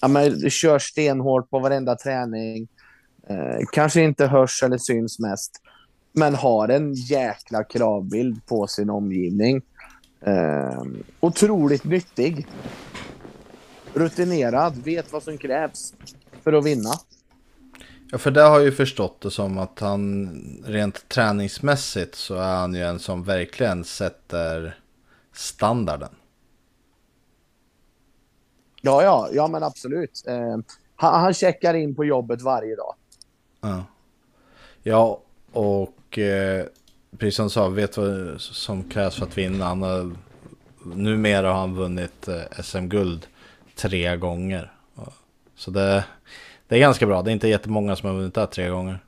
ja, 0.00 0.08
men 0.08 0.50
kör 0.50 0.78
stenhårt 0.78 1.50
på 1.50 1.58
varenda 1.58 1.96
träning. 1.96 2.68
Eh, 3.28 3.66
kanske 3.72 4.02
inte 4.02 4.26
hörs 4.26 4.62
eller 4.62 4.78
syns 4.78 5.18
mest. 5.18 5.60
Men 6.12 6.34
har 6.34 6.68
en 6.68 6.94
jäkla 6.94 7.64
kravbild 7.64 8.46
på 8.46 8.66
sin 8.66 8.90
omgivning. 8.90 9.62
Eh, 10.20 10.82
otroligt 11.20 11.84
nyttig. 11.84 12.46
Rutinerad, 13.94 14.84
vet 14.84 15.12
vad 15.12 15.22
som 15.22 15.38
krävs 15.38 15.94
för 16.44 16.52
att 16.52 16.64
vinna. 16.64 16.90
Ja, 18.10 18.18
för 18.18 18.30
det 18.30 18.42
har 18.42 18.56
jag 18.56 18.64
ju 18.64 18.72
förstått 18.72 19.20
det 19.20 19.30
som 19.30 19.58
att 19.58 19.80
han 19.80 20.38
rent 20.66 21.08
träningsmässigt 21.08 22.14
så 22.14 22.34
är 22.34 22.56
han 22.56 22.74
ju 22.74 22.80
en 22.80 22.98
som 22.98 23.24
verkligen 23.24 23.84
sätter 23.84 24.78
standarden. 25.32 26.14
Ja, 28.80 29.02
ja, 29.02 29.28
ja 29.32 29.48
men 29.48 29.62
absolut. 29.62 30.24
Eh, 30.26 30.56
han, 30.96 31.20
han 31.20 31.34
checkar 31.34 31.74
in 31.74 31.94
på 31.94 32.04
jobbet 32.04 32.42
varje 32.42 32.76
dag. 32.76 32.94
Ja, 33.60 33.84
ja 34.82 35.20
och 35.52 36.18
eh, 36.18 36.66
precis 37.18 37.36
som 37.36 37.46
du 37.46 37.50
sa, 37.50 37.68
vet 37.68 37.96
vad 37.96 38.40
som 38.40 38.84
krävs 38.84 39.16
för 39.16 39.26
att 39.26 39.38
vinna. 39.38 39.64
Han 39.64 39.82
har, 39.82 40.10
numera 40.84 41.46
har 41.46 41.60
han 41.60 41.74
vunnit 41.74 42.28
eh, 42.28 42.62
SM-guld 42.62 43.26
tre 43.74 44.16
gånger. 44.16 44.72
Så 45.56 45.70
det, 45.70 46.04
det 46.68 46.74
är 46.76 46.80
ganska 46.80 47.06
bra. 47.06 47.22
Det 47.22 47.30
är 47.30 47.32
inte 47.32 47.48
jättemånga 47.48 47.96
som 47.96 48.08
har 48.08 48.16
vunnit 48.16 48.34
det 48.34 48.46
tre 48.46 48.68
gånger. 48.68 48.98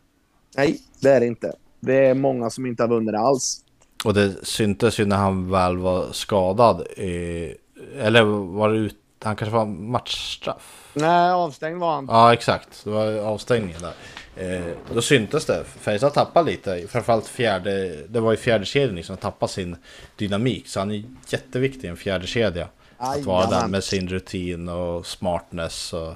Nej, 0.57 0.81
det 1.01 1.11
är 1.11 1.21
det 1.21 1.27
inte. 1.27 1.53
Det 1.81 2.07
är 2.07 2.15
många 2.15 2.51
som 2.51 2.67
inte 2.67 2.83
har 2.83 2.89
vunnit 2.89 3.13
det 3.13 3.19
alls. 3.19 3.61
Och 4.05 4.15
det 4.15 4.47
syntes 4.47 5.01
ju 5.01 5.05
när 5.05 5.17
han 5.17 5.51
väl 5.51 5.77
var 5.79 6.13
skadad. 6.13 6.81
I, 6.81 7.55
eller 7.99 8.23
var 8.23 8.69
det 8.69 8.77
ut, 8.77 8.97
han 9.23 9.37
kanske 9.37 9.57
var 9.57 9.67
matchstraff? 9.67 10.93
Nej, 10.95 11.31
avstängd 11.31 11.81
var 11.81 11.95
han. 11.95 12.07
Ja, 12.11 12.33
exakt. 12.33 12.85
Det 12.85 12.91
var 12.91 13.19
avstängningen 13.19 13.81
där. 13.83 13.93
Eh, 14.37 14.73
då 14.95 15.03
syntes 15.03 15.45
det. 15.45 15.65
Färjestad 15.65 16.15
tappade 16.15 16.51
lite. 16.51 16.85
Framförallt 16.89 17.27
fjärde. 17.27 17.97
Det 18.09 18.21
var 18.21 18.31
ju 18.31 18.37
fjärde 18.37 18.65
kedjan 18.65 18.97
liksom. 18.97 19.17
Tappade 19.17 19.53
sin 19.53 19.77
dynamik. 20.17 20.69
Så 20.69 20.81
han 20.81 20.91
är 20.91 21.05
jätteviktig 21.29 21.89
i 21.89 21.91
en 21.91 21.97
fjärde 21.97 22.27
kedja. 22.27 22.69
Att 22.97 23.25
vara 23.25 23.51
där 23.51 23.69
med 23.69 23.85
sin 23.85 24.09
rutin 24.09 24.69
och 24.69 25.07
smartness. 25.07 25.93
Och, 25.93 26.15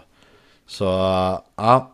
så 0.70 0.84
ja. 1.56 1.90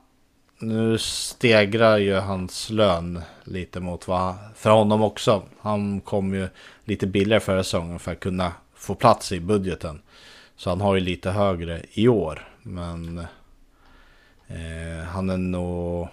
Nu 0.58 0.98
stegrar 0.98 1.98
ju 1.98 2.14
hans 2.14 2.70
lön 2.70 3.22
lite 3.44 3.80
mot 3.80 4.08
vad 4.08 4.34
för 4.54 4.70
honom 4.70 5.02
också. 5.02 5.42
Han 5.60 6.00
kom 6.00 6.34
ju 6.34 6.48
lite 6.84 7.06
billigare 7.06 7.40
förra 7.40 7.64
säsongen 7.64 7.98
för 7.98 8.12
att 8.12 8.20
kunna 8.20 8.52
få 8.74 8.94
plats 8.94 9.32
i 9.32 9.40
budgeten. 9.40 10.02
Så 10.56 10.70
han 10.70 10.80
har 10.80 10.94
ju 10.94 11.00
lite 11.00 11.30
högre 11.30 11.82
i 11.92 12.08
år. 12.08 12.48
Men 12.62 13.18
eh, 14.46 15.04
han 15.06 15.30
är 15.30 15.36
nog... 15.36 16.08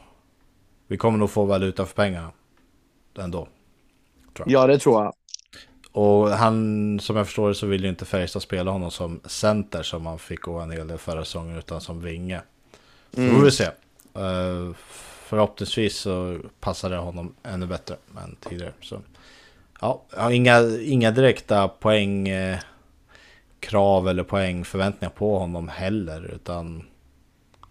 Vi 0.88 0.98
kommer 0.98 1.18
nog 1.18 1.30
få 1.30 1.45
valuta 1.45 1.85
för 1.85 1.95
pengarna. 1.95 2.31
Ändå. 3.18 3.48
Ja, 4.45 4.68
det 4.68 4.80
tror 4.80 5.03
jag. 5.03 5.14
Och 5.91 6.30
han, 6.30 6.99
som 6.99 7.15
jag 7.15 7.26
förstår 7.26 7.49
det 7.49 7.56
så 7.56 7.68
vill 7.68 7.84
ju 7.84 7.90
inte 7.90 8.06
Färjestad 8.06 8.41
spela 8.41 8.72
honom 8.72 8.91
som 8.91 9.19
center 9.26 9.84
som 9.84 10.06
han 10.06 10.19
fick 10.19 10.41
gå 10.41 10.60
en 10.60 10.72
hel 10.72 10.88
del 10.88 10.98
förra 10.98 11.26
säsongen 11.26 11.57
utan 11.57 11.81
som 11.81 12.02
vinge. 12.02 12.41
Så 13.14 13.22
mm. 13.22 13.35
får 13.35 13.44
vi 13.44 13.52
se. 13.52 13.65
Uh, 14.18 14.73
förhoppningsvis 15.26 15.98
så 15.98 16.40
passar 16.60 16.90
det 16.90 16.98
honom 16.98 17.35
ännu 17.44 17.65
bättre 17.65 17.95
än 18.18 18.35
tidigare. 18.49 18.73
Så, 18.81 19.02
ja, 19.81 20.31
inga, 20.31 20.60
inga 20.81 21.11
direkta 21.11 21.68
poäng... 21.68 22.27
Eh, 22.27 22.60
krav 23.64 24.07
eller 24.07 24.23
poängförväntningar 24.23 25.10
på 25.10 25.40
honom 25.40 25.68
heller. 25.68 26.31
Utan 26.35 26.84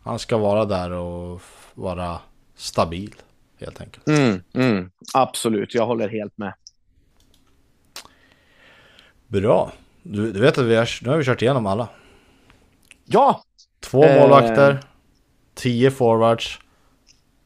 han 0.03 0.19
ska 0.19 0.37
vara 0.37 0.65
där 0.65 0.91
och 0.91 1.43
vara 1.75 2.19
stabil 2.55 3.15
helt 3.61 3.81
enkelt. 3.81 4.09
Mm, 4.09 4.43
mm, 4.55 4.91
absolut, 5.15 5.75
jag 5.75 5.87
håller 5.87 6.09
helt 6.09 6.39
med. 6.39 6.55
Bra. 9.27 9.73
Du, 10.03 10.33
du 10.33 10.41
vet 10.41 10.59
att 10.59 10.65
vi 10.65 10.75
har, 10.75 11.05
nu 11.05 11.11
har 11.11 11.17
vi 11.17 11.25
kört 11.25 11.43
igenom 11.43 11.67
alla. 11.67 11.89
Ja! 13.05 13.43
Två 13.81 14.01
målvakter, 14.01 14.71
eh. 14.71 14.79
10 15.55 15.91
forwards. 15.91 16.59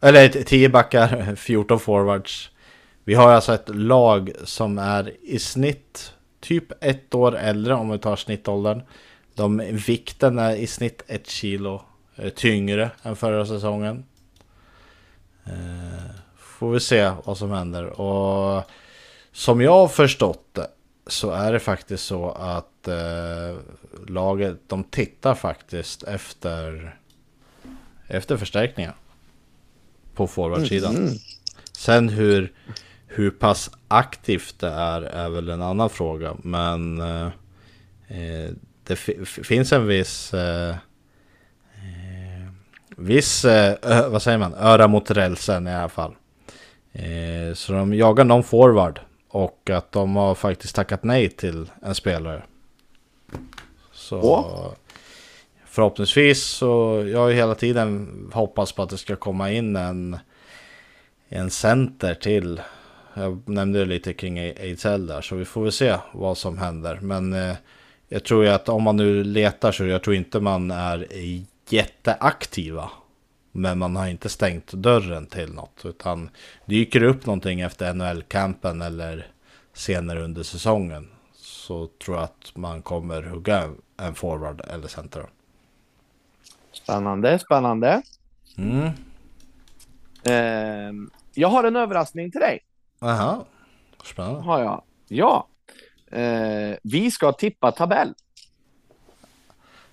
Eller 0.01 0.29
10 0.29 0.69
backar, 0.69 1.35
14 1.37 1.81
forwards. 1.81 2.51
Vi 3.05 3.15
har 3.15 3.31
alltså 3.33 3.55
ett 3.55 3.69
lag 3.69 4.33
som 4.45 4.79
är 4.79 5.13
i 5.23 5.39
snitt 5.39 6.13
typ 6.41 6.85
ett 6.85 7.15
år 7.15 7.37
äldre 7.37 7.75
om 7.75 7.91
vi 7.91 7.99
tar 7.99 8.17
snittåldern. 8.17 8.83
De, 9.35 9.59
vikten 9.87 10.39
är 10.39 10.57
i 10.57 10.67
snitt 10.67 11.03
ett 11.07 11.31
kilo 11.31 11.83
eh, 12.17 12.29
tyngre 12.29 12.91
än 13.03 13.17
förra 13.17 13.47
säsongen. 13.47 14.05
Eh, 15.47 16.11
får 16.37 16.71
vi 16.71 16.81
se 16.81 17.13
vad 17.25 17.39
som 17.39 17.51
händer. 17.51 18.01
Och 18.01 18.65
som 19.33 19.61
jag 19.61 19.73
har 19.73 19.89
förstått 19.89 20.49
det 20.53 20.67
så 21.07 21.31
är 21.31 21.53
det 21.53 21.61
faktiskt 21.61 22.05
så 22.05 22.31
att 22.31 22.89
eh, 22.89 23.59
laget, 24.09 24.57
de 24.67 24.85
tittar 24.85 25.35
faktiskt 25.35 26.03
efter, 26.03 26.97
efter 28.09 28.37
förstärkningar. 28.37 28.95
På 30.15 30.27
forwardsidan. 30.27 30.97
Mm. 30.97 31.15
Sen 31.73 32.09
hur 32.09 32.53
hur 33.07 33.31
pass 33.31 33.71
aktivt 33.89 34.59
det 34.59 34.69
är 34.69 35.03
är 35.03 35.29
väl 35.29 35.49
en 35.49 35.63
annan 35.63 35.91
fråga. 35.91 36.37
Men 36.43 37.01
eh, 37.01 37.27
eh 38.09 38.51
det 38.87 38.97
finns 39.27 39.73
en 39.73 39.87
viss... 39.87 40.35
Eh, 40.35 40.71
eh 40.71 40.77
viss, 42.97 43.45
eh, 43.45 44.11
vad 44.11 44.23
säger 44.23 44.39
man, 44.39 44.55
öra 44.55 44.89
mot 44.89 45.11
rälsen 45.11 45.67
i 45.67 45.75
alla 45.75 45.89
fall. 45.89 46.15
Eh, 46.93 47.55
så 47.55 47.73
de 47.73 47.95
jagar 47.95 48.25
någon 48.25 48.45
forward. 48.45 49.01
Och 49.29 49.71
att 49.71 49.93
de 49.93 50.17
har 50.17 50.35
faktiskt 50.35 50.75
tackat 50.75 51.05
nej 51.05 51.29
till 51.29 51.71
en 51.83 51.95
spelare. 51.95 52.43
Så... 53.93 54.21
Oh. 54.21 54.73
Förhoppningsvis 55.77 56.45
så, 56.45 57.05
jag 57.13 57.19
har 57.19 57.29
ju 57.29 57.35
hela 57.35 57.55
tiden 57.55 58.09
hoppats 58.33 58.73
på 58.73 58.83
att 58.83 58.91
det 58.91 58.99
ska 58.99 59.17
komma 59.17 59.51
in 59.53 59.77
en, 59.77 60.19
en 61.29 61.51
center 61.51 62.15
till 62.15 62.61
jag 63.15 63.49
nämnde 63.49 63.85
lite 63.85 64.13
kring 64.13 64.39
Ejdsell 64.39 65.07
där, 65.07 65.21
så 65.21 65.37
vi 65.37 65.45
får 65.45 65.63
väl 65.63 65.73
se 65.73 65.97
vad 66.13 66.39
som 66.39 66.59
händer. 66.59 66.99
Men 67.03 67.33
eh, 67.33 67.57
jag 68.09 68.25
tror 68.25 68.45
ju 68.45 68.51
att 68.51 68.69
om 68.69 68.83
man 68.83 68.97
nu 68.97 69.25
letar 69.25 69.73
så 69.73 69.87
jag 69.87 70.03
tror 70.03 70.17
inte 70.17 70.41
man 70.41 70.71
är 70.71 71.07
jätteaktiva. 71.69 72.91
Men 73.53 73.79
man 73.79 73.97
har 73.97 74.07
inte 74.07 74.29
stängt 74.29 74.73
dörren 74.73 75.27
till 75.27 75.53
något. 75.53 75.85
Utan 75.85 76.31
dyker 76.67 77.01
det 77.01 77.07
upp 77.07 77.27
någonting 77.27 77.61
efter 77.61 77.95
NHL-campen 77.95 78.83
eller 78.83 79.27
senare 79.73 80.25
under 80.25 80.43
säsongen. 80.43 81.09
Så 81.35 81.87
tror 82.05 82.17
jag 82.17 82.25
att 82.25 82.53
man 82.55 82.83
kommer 82.83 83.23
hugga 83.23 83.71
en 83.97 84.15
forward 84.15 84.63
eller 84.71 84.89
center. 84.89 85.27
Spännande, 86.83 87.39
spännande. 87.39 88.03
Mm. 88.59 88.87
Eh, 90.23 90.93
jag 91.35 91.49
har 91.49 91.65
en 91.65 91.77
överraskning 91.77 92.31
till 92.31 92.41
dig. 92.41 92.61
Aha, 93.01 93.45
spännande. 94.05 94.41
Har 94.41 94.61
jag. 94.61 94.83
Ja. 95.09 95.49
Eh, 96.11 96.77
vi 96.83 97.11
ska 97.11 97.33
tippa 97.33 97.73
tabell. 97.73 98.15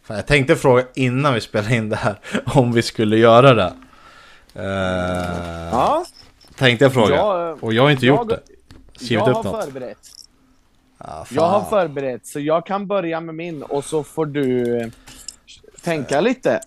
Fan, 0.03 0.15
jag 0.15 0.27
tänkte 0.27 0.55
fråga 0.55 0.83
innan 0.93 1.33
vi 1.33 1.41
spelade 1.41 1.75
in 1.75 1.89
det 1.89 1.95
här 1.95 2.19
om 2.45 2.71
vi 2.71 2.81
skulle 2.81 3.17
göra 3.17 3.53
det. 3.53 3.73
Eh, 4.55 5.69
ja. 5.71 6.05
Tänkte 6.55 6.85
jag 6.85 6.93
fråga. 6.93 7.15
Jag, 7.15 7.63
och 7.63 7.73
jag 7.73 7.83
har 7.83 7.91
inte 7.91 8.05
jag, 8.05 8.17
gjort 8.17 8.29
det. 8.29 8.41
Skrivit 8.95 9.11
jag 9.11 9.29
upp 9.29 9.35
har 9.35 9.43
något. 9.43 9.63
förberett. 9.65 9.97
Ah, 10.97 11.25
jag 11.29 11.43
har 11.43 11.69
förberett, 11.69 12.27
så 12.27 12.39
jag 12.39 12.65
kan 12.65 12.87
börja 12.87 13.19
med 13.19 13.35
min 13.35 13.63
och 13.63 13.85
så 13.85 14.03
får 14.03 14.25
du 14.25 14.91
tänka 15.81 16.21
lite. 16.21 16.61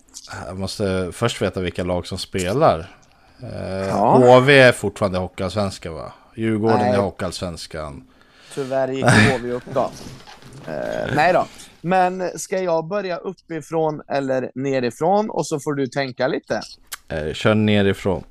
Jag 0.47 0.59
måste 0.59 1.09
först 1.13 1.41
veta 1.41 1.59
vilka 1.59 1.83
lag 1.83 2.07
som 2.07 2.17
spelar. 2.17 2.91
Eh, 3.43 3.87
ja. 3.87 4.17
HV 4.17 4.59
är 4.59 4.71
fortfarande 4.71 5.17
Hockeyallsvenskan 5.17 5.93
va? 5.93 6.13
Djurgården 6.35 6.79
nej. 6.79 6.93
i 6.93 6.97
Hockeyallsvenskan. 6.97 8.07
Tyvärr 8.53 8.87
gick 8.87 9.05
HV 9.05 9.51
upp 9.51 9.63
då. 9.73 9.91
Eh, 10.67 11.15
nej 11.15 11.33
då. 11.33 11.45
Men 11.81 12.39
ska 12.39 12.61
jag 12.61 12.87
börja 12.87 13.17
uppifrån 13.17 14.01
eller 14.07 14.51
nerifrån 14.55 15.29
och 15.29 15.47
så 15.47 15.59
får 15.59 15.73
du 15.73 15.87
tänka 15.87 16.27
lite? 16.27 16.61
Eh, 17.07 17.33
kör 17.33 17.55
nerifrån. 17.55 18.23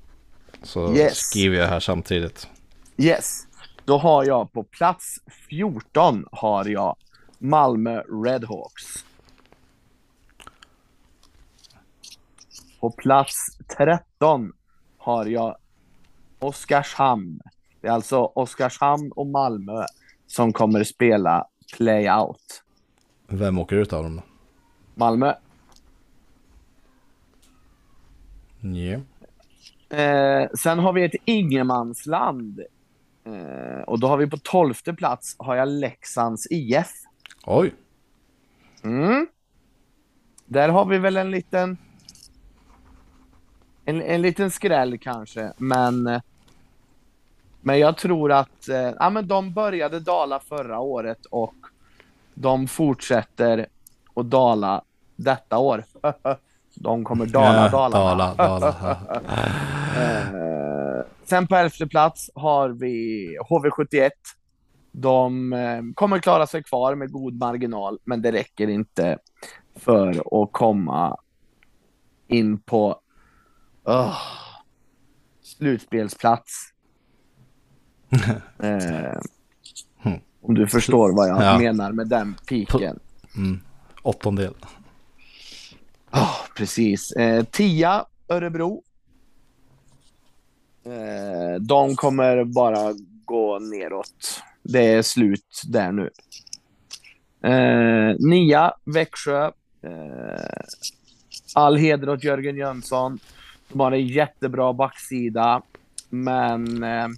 Så 0.63 0.95
yes. 0.95 1.17
skriver 1.17 1.57
jag 1.57 1.67
här 1.67 1.81
samtidigt. 1.81 2.49
Yes. 2.97 3.47
Då 3.85 3.99
har 3.99 4.25
jag 4.25 4.53
på 4.53 4.63
plats 4.63 5.17
14 5.49 6.25
har 6.33 6.65
jag 6.65 6.97
Malmö 7.39 8.03
Redhawks. 8.25 9.05
På 12.87 12.91
plats 12.91 13.59
13 13.77 14.53
har 14.99 15.27
jag 15.27 15.57
Oskarshamn. 16.39 17.41
Det 17.81 17.89
är 17.89 17.93
alltså 17.93 18.25
Oskarshamn 18.25 19.13
och 19.13 19.27
Malmö 19.27 19.85
som 20.27 20.53
kommer 20.53 20.85
spela 20.85 21.47
play-out. 21.77 22.63
Vem 23.27 23.59
åker 23.59 23.77
ut 23.77 23.93
av 23.93 24.03
dem 24.03 24.17
då? 24.17 24.23
Malmö. 24.95 25.35
Yeah. 28.63 29.03
Eh, 29.89 30.49
sen 30.59 30.79
har 30.79 30.93
vi 30.93 31.05
ett 31.05 31.23
ingenmansland. 31.25 32.61
Eh, 33.25 33.83
och 33.87 34.01
då 34.01 34.07
har 34.09 34.17
vi 34.17 34.27
på 34.27 34.39
tolfte 34.39 34.95
plats 34.95 35.37
har 35.39 35.57
jag 35.57 35.69
Leksands 35.69 36.47
IF. 36.51 36.91
Oj. 37.47 37.75
Mm. 38.83 39.27
Där 40.47 40.69
har 40.69 40.85
vi 40.85 40.99
väl 40.99 41.17
en 41.17 41.31
liten... 41.31 41.79
En, 43.89 44.03
en 44.03 44.23
liten 44.23 44.51
skräll 44.51 44.99
kanske, 44.99 45.53
men... 45.57 46.21
Men 47.61 47.79
jag 47.79 47.97
tror 47.97 48.33
att 48.33 48.69
eh, 48.69 48.77
ja, 48.99 49.11
men 49.11 49.29
de 49.29 49.53
började 49.53 50.01
dala 50.01 50.41
förra 50.41 50.79
året 50.79 51.27
och 51.31 51.55
de 52.35 52.69
fortsätter 52.69 53.67
att 54.15 54.31
dala 54.31 54.83
detta 55.17 55.59
år. 55.59 55.85
de 56.75 57.05
kommer 57.05 57.27
dala, 57.27 57.65
Ja, 57.65 57.69
dala. 57.69 57.99
dala, 57.99 58.35
dala. 58.37 58.99
Eh, 59.97 61.05
sen 61.25 61.47
på 61.47 61.57
elfte 61.57 61.87
plats 61.87 62.31
har 62.35 62.69
vi 62.69 63.39
HV71. 63.51 64.11
De 64.93 65.53
eh, 65.53 65.81
kommer 65.95 66.19
klara 66.19 66.47
sig 66.47 66.63
kvar 66.63 66.95
med 66.95 67.13
god 67.13 67.39
marginal, 67.39 67.99
men 68.05 68.23
det 68.23 68.33
räcker 68.33 68.69
inte 68.69 69.19
för 69.75 70.43
att 70.43 70.53
komma 70.53 71.17
in 72.29 72.59
på 72.59 73.01
oh, 73.87 74.17
slutspelsplats. 75.43 76.73
Eh, 78.63 79.19
om 80.43 80.55
du 80.55 80.69
förstår 80.69 81.13
vad 81.17 81.29
jag 81.29 81.43
Ja. 81.43 81.59
menar 81.59 81.93
med 81.93 82.09
den 82.09 82.35
piken. 82.49 82.99
Mm. 83.37 83.61
Åttondel. 84.03 84.55
Ja, 86.11 86.31
precis. 86.57 87.13
Eh, 87.13 87.45
tia, 87.45 88.05
Örebro. 88.29 88.83
Eh, 90.85 91.61
de 91.61 91.97
kommer 91.97 92.45
bara 92.45 92.95
gå 93.25 93.59
neråt. 93.59 94.43
Det 94.63 94.87
är 94.93 95.03
slut 95.03 95.63
där 95.67 95.93
nu. 95.93 96.11
Eh, 97.51 98.17
nia, 98.19 98.73
Växjö. 98.85 99.45
Eh, 99.83 100.45
all 101.55 101.77
heder 101.77 102.09
åt 102.09 102.25
Jörgen 102.25 102.57
Jönsson. 102.57 103.19
De 103.69 103.81
har 103.81 103.93
en 103.93 104.07
jättebra 104.07 104.73
backsida, 104.73 105.63
men... 106.09 106.83
Eh, 106.83 107.09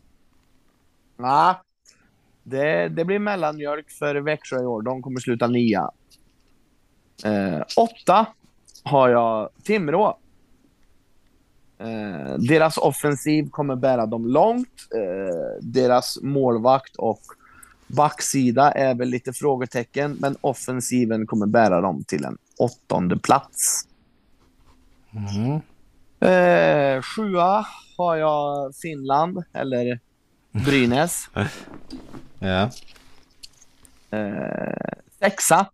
nah, 1.16 1.57
det, 2.43 2.89
det 2.89 3.05
blir 3.05 3.19
mellanmjölk 3.19 3.91
för 3.91 4.15
Växjö 4.15 4.62
i 4.62 4.66
år. 4.66 4.83
De 4.83 5.03
kommer 5.03 5.20
sluta 5.20 5.47
nia. 5.47 5.91
Eh, 7.25 7.62
åtta 7.77 8.27
har 8.83 9.09
jag 9.09 9.49
Timrå. 9.62 10.19
Eh, 11.79 12.39
deras 12.39 12.79
offensiv 12.79 13.51
kommer 13.51 13.77
bära 13.77 14.07
dem 14.07 14.27
långt. 14.27 14.89
Eh, 14.95 15.62
deras 15.62 16.19
målvakt 16.23 16.97
och 16.97 17.20
backsida 17.87 18.73
är 18.73 18.95
väl 18.95 19.09
lite 19.09 19.33
frågetecken, 19.33 20.16
men 20.20 20.37
offensiven 20.41 21.27
kommer 21.27 21.47
bära 21.47 21.81
dem 21.81 22.05
till 22.05 22.25
en 22.25 22.39
åttonde 22.59 23.19
plats. 23.19 23.89
Mm. 25.12 25.61
Eh, 26.20 27.03
sjua 27.03 27.66
har 27.97 28.16
jag 28.16 28.74
Finland, 28.77 29.45
eller 29.53 30.01
Brynäs. 30.53 31.28
Ja. 32.40 32.70
Eh, 34.11 34.99
sexa, 35.19 35.66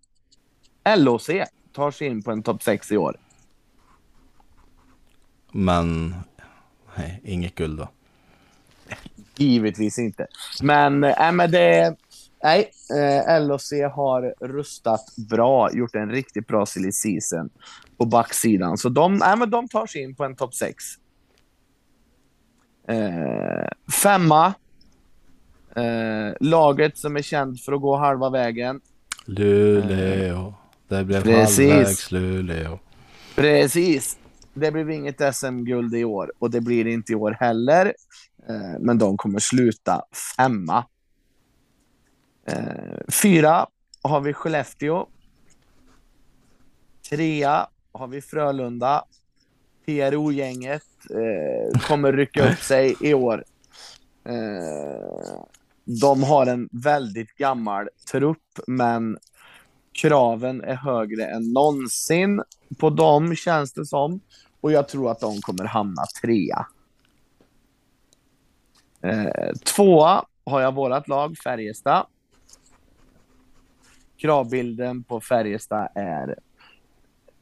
LOC, 0.97 1.31
tar 1.73 1.91
sig 1.91 2.07
in 2.07 2.23
på 2.23 2.31
en 2.31 2.43
topp 2.43 2.63
sex 2.63 2.93
i 2.93 2.97
år. 2.97 3.17
Men 5.53 6.15
nej, 6.97 7.21
inget 7.25 7.55
guld 7.55 7.79
då. 7.79 7.89
Givetvis 9.37 9.99
inte. 9.99 10.27
Men, 10.63 11.05
äh, 11.05 11.33
men 11.33 11.51
det... 11.51 11.97
Nej, 12.43 12.71
eh, 13.27 13.47
LOC 13.47 13.73
har 13.95 14.47
rustat 14.47 15.05
bra, 15.31 15.73
gjort 15.73 15.95
en 15.95 16.11
riktigt 16.11 16.47
bra 16.47 16.67
silly 16.67 16.93
season 16.93 17.51
på 17.99 18.05
backsidan. 18.05 18.79
Så 18.79 18.89
de, 18.89 19.23
äh, 19.23 19.37
men 19.37 19.51
de 19.51 19.69
tar 19.69 19.87
sig 19.87 20.03
in 20.03 20.15
på 20.15 20.25
en 20.25 20.37
topp 20.37 20.55
6. 20.55 20.85
Eh, 22.89 23.69
femma. 24.03 24.55
Eh, 25.77 26.35
laget 26.41 26.99
som 26.99 27.17
är 27.17 27.23
känd 27.23 27.61
för 27.61 27.73
att 27.73 27.81
gå 27.81 27.97
halva 27.97 28.31
vägen. 28.31 28.81
Luleå. 29.25 30.55
Det 30.89 31.05
blev 31.05 31.23
Precis. 31.23 31.71
halvvägs 31.71 32.11
Luleå. 32.11 32.79
Precis. 33.35 34.19
Det 34.55 34.71
blev 34.71 34.91
inget 34.91 35.35
SM-guld 35.35 35.95
i 35.95 36.05
år 36.05 36.33
och 36.39 36.51
det 36.51 36.61
blir 36.61 36.85
det 36.85 36.93
inte 36.93 37.13
i 37.13 37.15
år 37.15 37.37
heller. 37.41 37.87
Eh, 38.49 38.81
men 38.81 38.99
de 38.99 39.17
kommer 39.17 39.39
sluta 39.39 40.03
femma. 40.37 40.85
Eh, 42.47 43.15
fyra 43.23 43.67
har 44.03 44.21
vi 44.21 44.33
Skellefteå. 44.33 45.07
Trea 47.11 47.67
har 47.95 48.07
vi 48.07 48.21
Frölunda. 48.21 49.05
PRO-gänget 49.87 50.87
eh, 51.11 51.81
kommer 51.81 52.13
rycka 52.13 52.53
upp 52.53 52.59
sig 52.63 52.97
i 53.01 53.15
år. 53.15 53.45
Eh, 54.25 55.45
de 55.85 56.23
har 56.23 56.47
en 56.47 56.69
väldigt 56.73 57.37
gammal 57.37 57.89
trupp, 58.11 58.61
men 58.67 59.19
kraven 59.93 60.61
är 60.61 60.75
högre 60.75 61.27
än 61.27 61.53
någonsin 61.53 62.43
på 62.79 62.91
dem, 62.91 63.37
känns 63.37 63.73
det 63.73 63.87
som. 63.87 64.21
Och 64.61 64.73
jag 64.73 64.89
tror 64.89 65.11
att 65.11 65.21
de 65.21 65.41
kommer 65.41 65.65
hamna 65.65 66.03
trea. 66.23 66.67
Eh, 69.03 69.53
tvåa 69.77 70.25
har 70.47 70.61
jag 70.61 70.75
vårat 70.75 71.09
lag, 71.09 71.37
Färjestad. 71.45 72.07
Kravbilden 74.17 75.05
på 75.05 75.21
Färjestad 75.21 75.89
är 75.95 76.39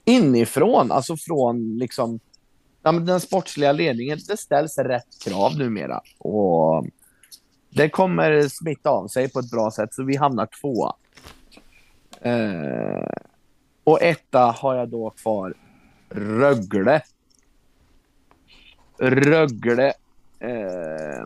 inifrån, 0.04 0.92
alltså 0.92 1.16
från 1.16 1.78
liksom 1.78 2.20
ja, 2.82 2.92
men 2.92 3.06
den 3.06 3.20
sportsliga 3.20 3.72
ledningen. 3.72 4.18
Det 4.28 4.36
ställs 4.36 4.78
rätt 4.78 5.24
krav 5.24 5.58
numera 5.58 6.00
och 6.18 6.86
det 7.70 7.88
kommer 7.88 8.48
smitta 8.48 8.90
av 8.90 9.08
sig 9.08 9.30
på 9.30 9.38
ett 9.38 9.50
bra 9.50 9.70
sätt, 9.70 9.94
så 9.94 10.04
vi 10.04 10.16
hamnar 10.16 10.48
tvåa. 10.60 10.94
Eh, 12.20 13.08
och 13.84 14.02
etta 14.02 14.40
har 14.58 14.74
jag 14.74 14.88
då 14.88 15.10
kvar 15.10 15.54
Rögle. 16.08 17.02
Rögle 18.98 19.92
eh, 20.38 21.24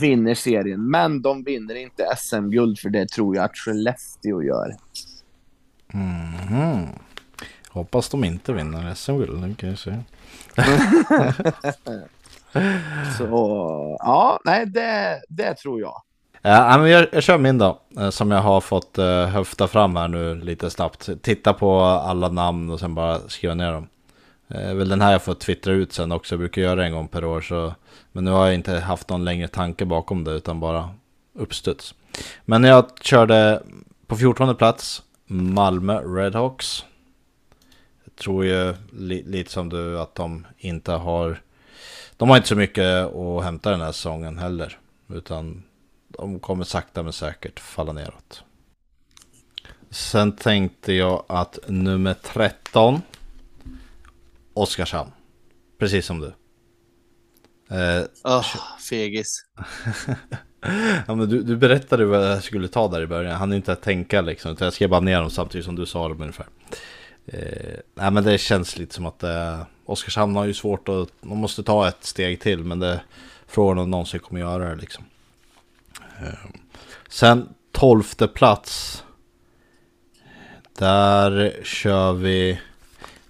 vinner 0.00 0.34
serien, 0.34 0.90
men 0.90 1.22
de 1.22 1.44
vinner 1.44 1.74
inte 1.74 2.16
SM-guld 2.16 2.78
för 2.78 2.90
det 2.90 3.08
tror 3.08 3.36
jag 3.36 3.44
att 3.44 3.56
Skellefteå 3.56 4.42
gör. 4.42 4.76
Mhm. 5.92 6.86
Hoppas 7.76 8.08
de 8.08 8.24
inte 8.24 8.52
vinner 8.52 8.94
SM-guld, 8.94 9.42
det 9.42 9.54
kan 9.54 9.68
jag 9.68 9.78
säga. 9.78 10.04
Så 13.18 13.26
ja, 13.98 14.40
nej, 14.44 14.66
det, 14.66 15.22
det 15.28 15.54
tror 15.54 15.80
jag. 15.80 16.02
Ja, 16.42 16.78
men 16.78 16.90
jag, 16.90 17.06
jag 17.12 17.22
kör 17.22 17.38
min 17.38 17.58
då, 17.58 17.80
eh, 17.98 18.10
som 18.10 18.30
jag 18.30 18.40
har 18.40 18.60
fått 18.60 18.98
uh, 18.98 19.24
höfta 19.24 19.68
fram 19.68 19.96
här 19.96 20.08
nu 20.08 20.34
lite 20.34 20.70
snabbt. 20.70 21.08
Titta 21.22 21.52
på 21.52 21.80
alla 21.80 22.28
namn 22.28 22.70
och 22.70 22.80
sen 22.80 22.94
bara 22.94 23.18
skriva 23.28 23.54
ner 23.54 23.72
dem. 23.72 23.88
Uh, 24.54 24.74
väl 24.74 24.88
den 24.88 25.00
här 25.00 25.12
jag 25.12 25.22
får 25.22 25.34
twittra 25.34 25.72
ut 25.72 25.92
sen 25.92 26.12
också, 26.12 26.34
jag 26.34 26.40
brukar 26.40 26.62
göra 26.62 26.86
en 26.86 26.92
gång 26.92 27.08
per 27.08 27.24
år. 27.24 27.40
Så, 27.40 27.74
men 28.12 28.24
nu 28.24 28.30
har 28.30 28.46
jag 28.46 28.54
inte 28.54 28.78
haft 28.78 29.08
någon 29.08 29.24
längre 29.24 29.48
tanke 29.48 29.84
bakom 29.84 30.24
det, 30.24 30.30
utan 30.30 30.60
bara 30.60 30.90
uppstuds. 31.34 31.94
Men 32.44 32.64
jag 32.64 32.84
körde 33.00 33.62
på 34.06 34.16
14 34.16 34.56
plats 34.56 35.02
Malmö 35.26 36.00
Redhawks. 36.00 36.84
Tror 38.16 38.44
ju 38.44 38.74
li, 38.92 39.22
lite 39.22 39.50
som 39.50 39.68
du 39.68 40.00
att 40.00 40.14
de 40.14 40.46
inte 40.58 40.92
har... 40.92 41.42
De 42.16 42.28
har 42.28 42.36
inte 42.36 42.48
så 42.48 42.56
mycket 42.56 43.14
att 43.14 43.44
hämta 43.44 43.70
den 43.70 43.80
här 43.80 43.92
säsongen 43.92 44.38
heller. 44.38 44.78
Utan 45.08 45.62
de 46.08 46.40
kommer 46.40 46.64
sakta 46.64 47.02
men 47.02 47.12
säkert 47.12 47.60
falla 47.60 47.92
neråt. 47.92 48.42
Sen 49.90 50.32
tänkte 50.32 50.92
jag 50.92 51.24
att 51.28 51.58
nummer 51.66 52.14
13 52.22 53.00
Oskarshamn. 54.54 55.10
Precis 55.78 56.06
som 56.06 56.20
du. 56.20 56.26
Eh, 57.76 58.04
Oh, 58.24 58.46
fegis. 58.90 59.44
ja, 61.06 61.14
men 61.14 61.28
du, 61.28 61.42
du 61.42 61.56
berättade 61.56 62.04
vad 62.04 62.30
jag 62.30 62.42
skulle 62.42 62.68
ta 62.68 62.88
där 62.88 63.02
i 63.02 63.06
början. 63.06 63.36
Han 63.36 63.52
inte 63.52 63.72
att 63.72 63.82
tänka 63.82 64.20
liksom. 64.20 64.56
Jag 64.60 64.72
skrev 64.72 64.90
bara 64.90 65.00
ner 65.00 65.20
dem 65.20 65.30
samtidigt 65.30 65.64
som 65.64 65.76
du 65.76 65.86
sa 65.86 66.08
dem 66.08 66.20
ungefär. 66.20 66.46
Eh, 67.26 67.78
nej 67.94 68.10
men 68.10 68.24
det 68.24 68.38
känns 68.38 68.78
lite 68.78 68.94
som 68.94 69.06
att 69.06 69.22
eh, 69.22 69.62
Oskarshamn 69.84 70.36
har 70.36 70.44
ju 70.44 70.54
svårt 70.54 70.88
att... 70.88 71.08
De 71.20 71.38
måste 71.38 71.62
ta 71.62 71.88
ett 71.88 72.04
steg 72.04 72.40
till. 72.40 72.64
Men 72.64 72.78
det 72.78 73.00
frågan 73.46 73.78
om 73.78 73.84
de 73.84 73.90
någonsin 73.90 74.20
kommer 74.20 74.40
göra 74.40 74.68
det 74.68 74.74
liksom. 74.74 75.04
Eh, 76.20 76.50
sen 77.08 77.48
tolfte 77.72 78.28
plats. 78.28 79.02
Där 80.78 81.60
kör 81.62 82.12
vi... 82.12 82.60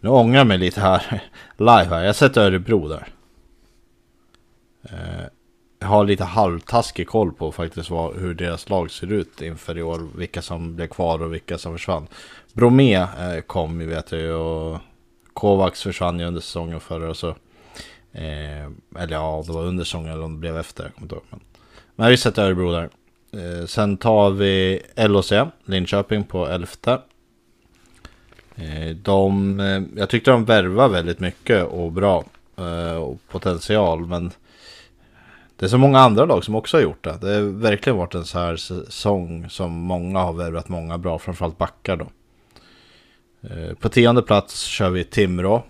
Nu 0.00 0.08
ångrar 0.08 0.38
jag 0.38 0.46
mig 0.46 0.58
lite 0.58 0.80
här. 0.80 1.22
Live 1.56 1.84
här. 1.84 2.04
Jag 2.04 2.16
sätter 2.16 2.40
Örebro 2.40 2.88
där. 2.88 3.08
Eh, 4.82 5.26
jag 5.78 5.86
har 5.88 6.04
lite 6.04 6.24
halvtaskig 6.24 7.08
koll 7.08 7.32
på 7.32 7.52
faktiskt 7.52 7.90
vad, 7.90 8.16
hur 8.16 8.34
deras 8.34 8.68
lag 8.68 8.90
ser 8.90 9.12
ut 9.12 9.40
inför 9.40 9.78
i 9.78 9.82
år. 9.82 10.08
Vilka 10.16 10.42
som 10.42 10.76
blev 10.76 10.86
kvar 10.86 11.22
och 11.22 11.34
vilka 11.34 11.58
som 11.58 11.72
försvann. 11.72 12.06
Bromé 12.56 12.94
eh, 12.94 13.40
kom 13.46 13.80
ju 13.80 13.86
vet 13.86 14.12
jag 14.12 14.20
ju 14.20 14.32
och 14.32 14.78
Kovacs 15.32 15.82
försvann 15.82 16.20
ju 16.20 16.26
under 16.26 16.40
säsongen 16.40 16.80
förra 16.80 17.10
och 17.10 17.16
så. 17.16 17.28
Eh, 18.12 18.66
eller 18.98 19.12
ja, 19.12 19.44
det 19.46 19.52
var 19.52 19.64
under 19.64 19.84
säsongen 19.84 20.12
eller 20.12 20.24
om 20.24 20.32
det 20.32 20.38
blev 20.38 20.58
efter. 20.58 20.84
Jag 20.84 20.94
kommer 20.94 21.04
inte 21.04 21.14
ihåg. 21.14 21.24
Men, 21.30 21.40
men 21.96 22.10
vi 22.10 22.16
sätter 22.16 22.42
Örebro 22.42 22.72
där. 22.72 22.90
Eh, 23.32 23.66
sen 23.66 23.96
tar 23.96 24.30
vi 24.30 24.82
LOC, 24.96 25.32
Linköping 25.64 26.24
på 26.24 26.46
elfte. 26.46 26.98
Eh, 28.54 28.96
de, 28.96 29.60
eh, 29.60 29.82
jag 29.96 30.10
tyckte 30.10 30.30
de 30.30 30.44
värvade 30.44 30.92
väldigt 30.92 31.20
mycket 31.20 31.64
och 31.66 31.92
bra 31.92 32.24
eh, 32.56 32.96
och 32.96 33.18
potential 33.28 34.06
men 34.06 34.32
det 35.56 35.66
är 35.66 35.68
så 35.68 35.78
många 35.78 36.00
andra 36.00 36.24
lag 36.24 36.44
som 36.44 36.54
också 36.54 36.76
har 36.76 36.82
gjort 36.82 37.04
det. 37.04 37.18
Det 37.20 37.34
har 37.34 37.42
verkligen 37.42 37.96
varit 37.96 38.14
en 38.14 38.24
så 38.24 38.38
här 38.38 38.56
säsong 38.56 39.50
som 39.50 39.72
många 39.72 40.18
har 40.18 40.32
värvat 40.32 40.68
många 40.68 40.98
bra, 40.98 41.18
framförallt 41.18 41.58
backar 41.58 41.96
då. 41.96 42.06
Eh, 43.50 43.74
på 43.74 43.88
tionde 43.88 44.22
plats 44.22 44.62
kör 44.62 44.90
vi 44.90 45.04
Timrå. 45.04 45.62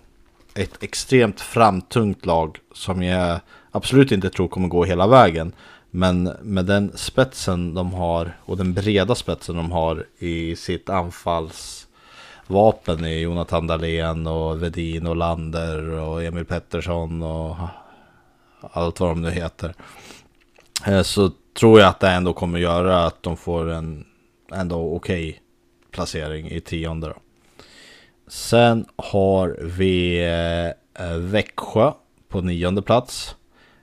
Ett 0.55 0.83
extremt 0.83 1.41
framtungt 1.41 2.25
lag 2.25 2.59
som 2.73 3.03
jag 3.03 3.39
absolut 3.71 4.11
inte 4.11 4.29
tror 4.29 4.47
kommer 4.47 4.67
gå 4.67 4.83
hela 4.83 5.07
vägen. 5.07 5.53
Men 5.91 6.23
med 6.41 6.65
den 6.65 6.91
spetsen 6.95 7.73
de 7.73 7.93
har 7.93 8.37
och 8.45 8.57
den 8.57 8.73
breda 8.73 9.15
spetsen 9.15 9.55
de 9.55 9.71
har 9.71 10.05
i 10.17 10.55
sitt 10.55 10.89
anfallsvapen 10.89 13.05
i 13.05 13.19
Jonathan 13.19 13.67
Dahlén 13.67 14.27
och 14.27 14.63
Vedin 14.63 15.07
och 15.07 15.15
Lander 15.15 15.89
och 15.89 16.23
Emil 16.23 16.45
Pettersson 16.45 17.23
och 17.23 17.55
allt 18.61 18.99
vad 18.99 19.09
de 19.09 19.21
nu 19.21 19.31
heter. 19.31 19.73
Eh, 20.85 21.01
så 21.01 21.31
tror 21.59 21.79
jag 21.79 21.89
att 21.89 21.99
det 21.99 22.09
ändå 22.09 22.33
kommer 22.33 22.59
göra 22.59 23.05
att 23.05 23.23
de 23.23 23.37
får 23.37 23.69
en 23.69 24.05
ändå 24.51 24.95
okej 24.95 25.29
okay 25.29 25.39
placering 25.91 26.51
i 26.51 26.61
tionde. 26.61 27.07
Då. 27.07 27.15
Sen 28.27 28.85
har 28.95 29.57
vi 29.61 30.25
eh, 30.99 31.17
Växjö 31.17 31.91
på 32.29 32.41
nionde 32.41 32.81
plats. 32.81 33.35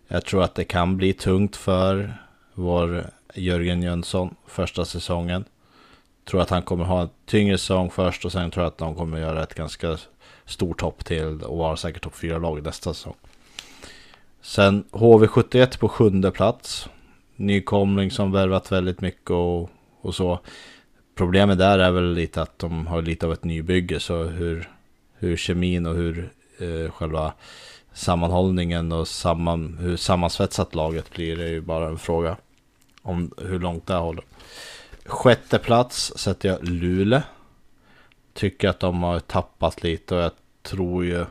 Jag 0.09 0.25
tror 0.25 0.43
att 0.43 0.55
det 0.55 0.65
kan 0.65 0.97
bli 0.97 1.13
tungt 1.13 1.57
för 1.57 2.17
vår 2.55 3.11
Jörgen 3.35 3.83
Jönsson 3.83 4.35
första 4.47 4.85
säsongen. 4.85 5.45
Tror 6.25 6.41
att 6.41 6.51
han 6.51 6.63
kommer 6.63 6.85
ha 6.85 7.03
en 7.03 7.09
tyngre 7.27 7.59
säsong 7.59 7.91
först 7.91 8.25
och 8.25 8.33
sen 8.33 8.51
tror 8.51 8.65
jag 8.65 8.71
att 8.71 8.79
de 8.79 8.95
kommer 8.95 9.19
göra 9.19 9.43
ett 9.43 9.55
ganska 9.55 9.97
stort 10.45 10.81
hopp 10.81 11.05
till 11.05 11.43
och 11.43 11.59
vara 11.59 11.77
säkert 11.77 12.03
topp 12.03 12.15
4-lag 12.15 12.63
nästa 12.63 12.95
säsong. 12.95 13.15
Sen 14.43 14.85
HV71 14.91 15.79
på 15.79 15.89
sjunde 15.89 16.31
plats. 16.31 16.89
Nykomling 17.37 18.11
som 18.11 18.33
värvat 18.33 18.73
väldigt 18.73 19.01
mycket 19.01 19.31
och, 19.31 19.71
och 20.01 20.15
så. 20.15 20.41
Problemet 21.15 21.59
där 21.59 21.79
är 21.79 21.91
väl 21.91 22.13
lite 22.13 22.43
att 22.43 22.59
de 22.59 22.87
har 22.87 23.03
lite 23.03 23.27
av 23.27 23.33
ett 23.33 23.45
nybygge 23.45 24.01
så 24.01 24.25
hur, 24.25 24.69
hur 25.15 25.37
kemin 25.37 25.87
och 25.87 25.95
hur 25.95 26.31
eh, 26.59 26.91
själva 26.91 27.33
sammanhållningen 27.93 28.93
och 28.93 29.09
samman, 29.09 29.79
hur 29.81 29.97
sammansvetsat 29.97 30.75
laget 30.75 31.11
blir 31.11 31.41
är 31.41 31.49
ju 31.49 31.61
bara 31.61 31.89
en 31.89 31.99
fråga 31.99 32.37
om 33.03 33.31
hur 33.39 33.59
långt 33.59 33.87
det 33.87 33.95
håller. 33.95 34.25
Sjätte 35.05 35.59
plats 35.59 36.13
sätter 36.17 36.49
jag 36.49 36.69
Luleå. 36.69 37.23
Tycker 38.33 38.69
att 38.69 38.81
de 38.81 39.03
har 39.03 39.21
tappat 39.21 39.83
lite 39.83 40.15
och 40.15 40.23
jag 40.23 40.33
tror 40.63 41.05
ju... 41.05 41.25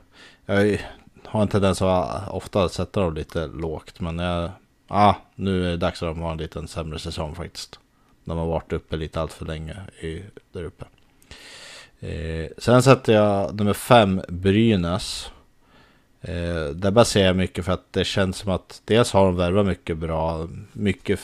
Jag 0.45 0.79
har 1.25 1.41
en 1.41 1.47
tendens 1.47 1.81
att 1.81 2.29
ofta 2.29 2.69
sätta 2.69 3.01
dem 3.01 3.13
lite 3.13 3.47
lågt 3.47 3.99
men 3.99 4.19
jag... 4.19 4.51
Ah, 4.87 5.15
nu 5.35 5.65
är 5.65 5.69
det 5.69 5.77
dags 5.77 6.03
att 6.03 6.09
de 6.09 6.21
har 6.21 6.31
en 6.31 6.37
liten 6.37 6.67
sämre 6.67 6.99
säsong 6.99 7.35
faktiskt. 7.35 7.79
De 8.25 8.37
har 8.37 8.45
varit 8.45 8.73
uppe 8.73 8.97
lite 8.97 9.21
allt 9.21 9.33
för 9.33 9.45
länge 9.45 9.75
i, 10.01 10.23
där 10.51 10.63
uppe. 10.63 10.85
Eh, 11.99 12.49
sen 12.57 12.83
sätter 12.83 13.13
jag 13.13 13.55
nummer 13.55 13.73
fem 13.73 14.21
Brynäs. 14.27 15.31
Eh, 16.21 16.65
där 16.75 16.91
baserar 16.91 17.25
jag 17.25 17.35
mycket 17.35 17.65
för 17.65 17.71
att 17.71 17.93
det 17.93 18.05
känns 18.05 18.37
som 18.37 18.51
att 18.51 18.81
dels 18.85 19.11
har 19.11 19.25
de 19.25 19.35
värvat 19.35 19.65
mycket 19.65 19.97
bra, 19.97 20.47
mycket 20.73 21.19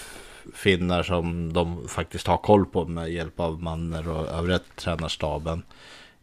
finnar 0.54 1.04
som 1.04 1.54
de 1.54 1.88
faktiskt 1.88 2.28
har 2.28 2.38
koll 2.38 2.66
på 2.66 2.86
med 2.86 3.12
hjälp 3.12 3.40
av 3.40 3.62
Manner 3.62 4.10
och 4.10 4.28
övriga 4.28 4.60
tränarstaben. 4.76 5.64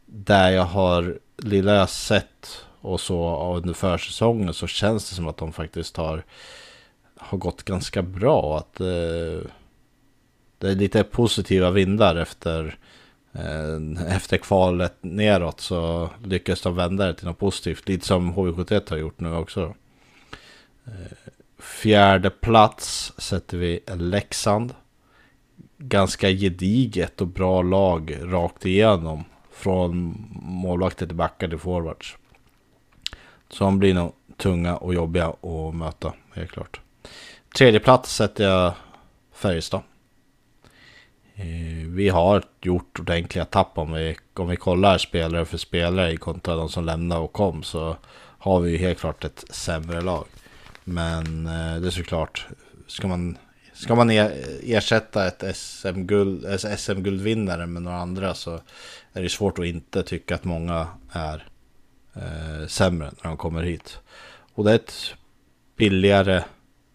Där 0.06 0.50
jag 0.50 0.64
har, 0.64 1.18
lilla 1.36 1.74
jag 1.74 1.88
sett 1.88 2.64
och 2.80 3.00
så 3.00 3.54
under 3.56 3.74
försäsongen 3.74 4.54
så 4.54 4.66
känns 4.66 5.10
det 5.10 5.16
som 5.16 5.28
att 5.28 5.36
de 5.36 5.52
faktiskt 5.52 5.96
har, 5.96 6.22
har 7.16 7.38
gått 7.38 7.62
ganska 7.62 8.02
bra. 8.02 8.58
Att 8.58 8.80
eh, 8.80 9.50
det 10.66 10.72
är 10.72 10.76
lite 10.76 11.04
positiva 11.04 11.70
vindar 11.70 12.16
efter 12.16 12.78
Eh, 13.38 14.16
efter 14.16 14.36
kvalet 14.36 14.94
neråt 15.00 15.60
så 15.60 16.10
lyckas 16.24 16.60
de 16.60 16.76
vända 16.76 17.06
det 17.06 17.14
till 17.14 17.26
något 17.26 17.38
positivt. 17.38 17.88
Lite 17.88 18.06
som 18.06 18.34
HV71 18.34 18.90
har 18.90 18.96
gjort 18.96 19.20
nu 19.20 19.34
också. 19.34 19.74
Eh, 20.86 20.92
fjärde 21.58 22.30
plats 22.30 23.12
sätter 23.16 23.58
vi 23.58 23.80
Leksand. 23.96 24.74
Ganska 25.78 26.30
gediget 26.30 27.20
och 27.20 27.26
bra 27.26 27.62
lag 27.62 28.16
rakt 28.22 28.66
igenom. 28.66 29.24
Från 29.52 30.24
målvakter 30.42 31.06
till 31.06 31.16
backar 31.16 31.48
till 31.48 31.58
forwards. 31.58 32.16
Så 33.48 33.64
de 33.64 33.78
blir 33.78 33.94
nog 33.94 34.12
tunga 34.36 34.76
och 34.76 34.94
jobbiga 34.94 35.26
att 35.26 35.74
möta, 35.74 36.12
helt 36.34 36.50
klart. 36.50 36.80
Tredje 37.56 37.80
plats 37.80 38.14
sätter 38.14 38.44
jag 38.44 38.72
Färjestad. 39.32 39.82
Eh, 41.38 41.86
vi 41.88 42.08
har 42.08 42.42
gjort 42.62 43.00
ordentliga 43.00 43.44
tapp 43.44 43.78
om 43.78 43.92
vi, 43.92 44.16
om 44.34 44.48
vi 44.48 44.56
kollar 44.56 44.98
spelare 44.98 45.44
för 45.44 45.58
spelare 45.58 46.16
kontra 46.16 46.54
de 46.54 46.68
som 46.68 46.84
lämnade 46.84 47.20
och 47.20 47.32
kom 47.32 47.62
så 47.62 47.96
har 48.38 48.60
vi 48.60 48.70
ju 48.70 48.78
helt 48.78 48.98
klart 48.98 49.24
ett 49.24 49.44
sämre 49.50 50.00
lag. 50.00 50.24
Men 50.84 51.46
eh, 51.46 51.80
det 51.80 51.86
är 51.86 51.90
såklart, 51.90 52.46
ska 52.86 53.08
man, 53.08 53.38
ska 53.72 53.94
man 53.94 54.10
e-, 54.10 54.44
ersätta 54.62 55.26
ett 55.26 55.56
SM-guld, 55.56 56.60
SM-guldvinnare 56.78 57.66
med 57.66 57.82
några 57.82 57.98
andra 57.98 58.34
så 58.34 58.60
är 59.12 59.22
det 59.22 59.28
svårt 59.28 59.58
att 59.58 59.66
inte 59.66 60.02
tycka 60.02 60.34
att 60.34 60.44
många 60.44 60.88
är 61.12 61.48
eh, 62.14 62.66
sämre 62.66 63.10
när 63.22 63.30
de 63.30 63.36
kommer 63.36 63.62
hit. 63.62 63.98
Och 64.54 64.64
det 64.64 64.70
är 64.70 64.74
ett 64.74 65.14
billigare, 65.76 66.42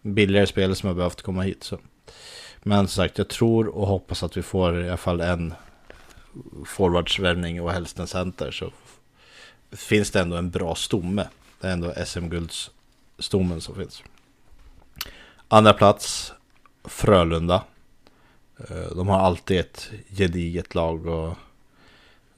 billigare 0.02 0.46
spel 0.46 0.76
som 0.76 0.86
har 0.86 0.94
behövt 0.94 1.22
komma 1.22 1.42
hit. 1.42 1.64
Så. 1.64 1.78
Men 2.62 2.88
som 2.88 3.02
sagt, 3.04 3.18
jag 3.18 3.28
tror 3.28 3.68
och 3.68 3.86
hoppas 3.86 4.22
att 4.22 4.36
vi 4.36 4.42
får 4.42 4.84
i 4.84 4.88
alla 4.88 4.96
fall 4.96 5.20
en 5.20 5.54
forwardsvärvning 6.66 7.62
och 7.62 7.72
helst 7.72 7.98
en 7.98 8.06
center. 8.06 8.50
Så 8.50 8.72
finns 9.72 10.10
det 10.10 10.20
ändå 10.20 10.36
en 10.36 10.50
bra 10.50 10.74
stomme. 10.74 11.28
Det 11.60 11.68
är 11.68 11.72
ändå 11.72 11.92
SM-guldsstommen 12.06 13.60
som 13.60 13.74
finns. 13.74 14.02
Andra 15.48 15.72
plats, 15.72 16.32
Frölunda. 16.84 17.64
Eh, 18.68 18.96
de 18.96 19.08
har 19.08 19.18
alltid 19.18 19.60
ett 19.60 19.90
gediget 20.08 20.74
lag 20.74 21.06
och 21.06 21.28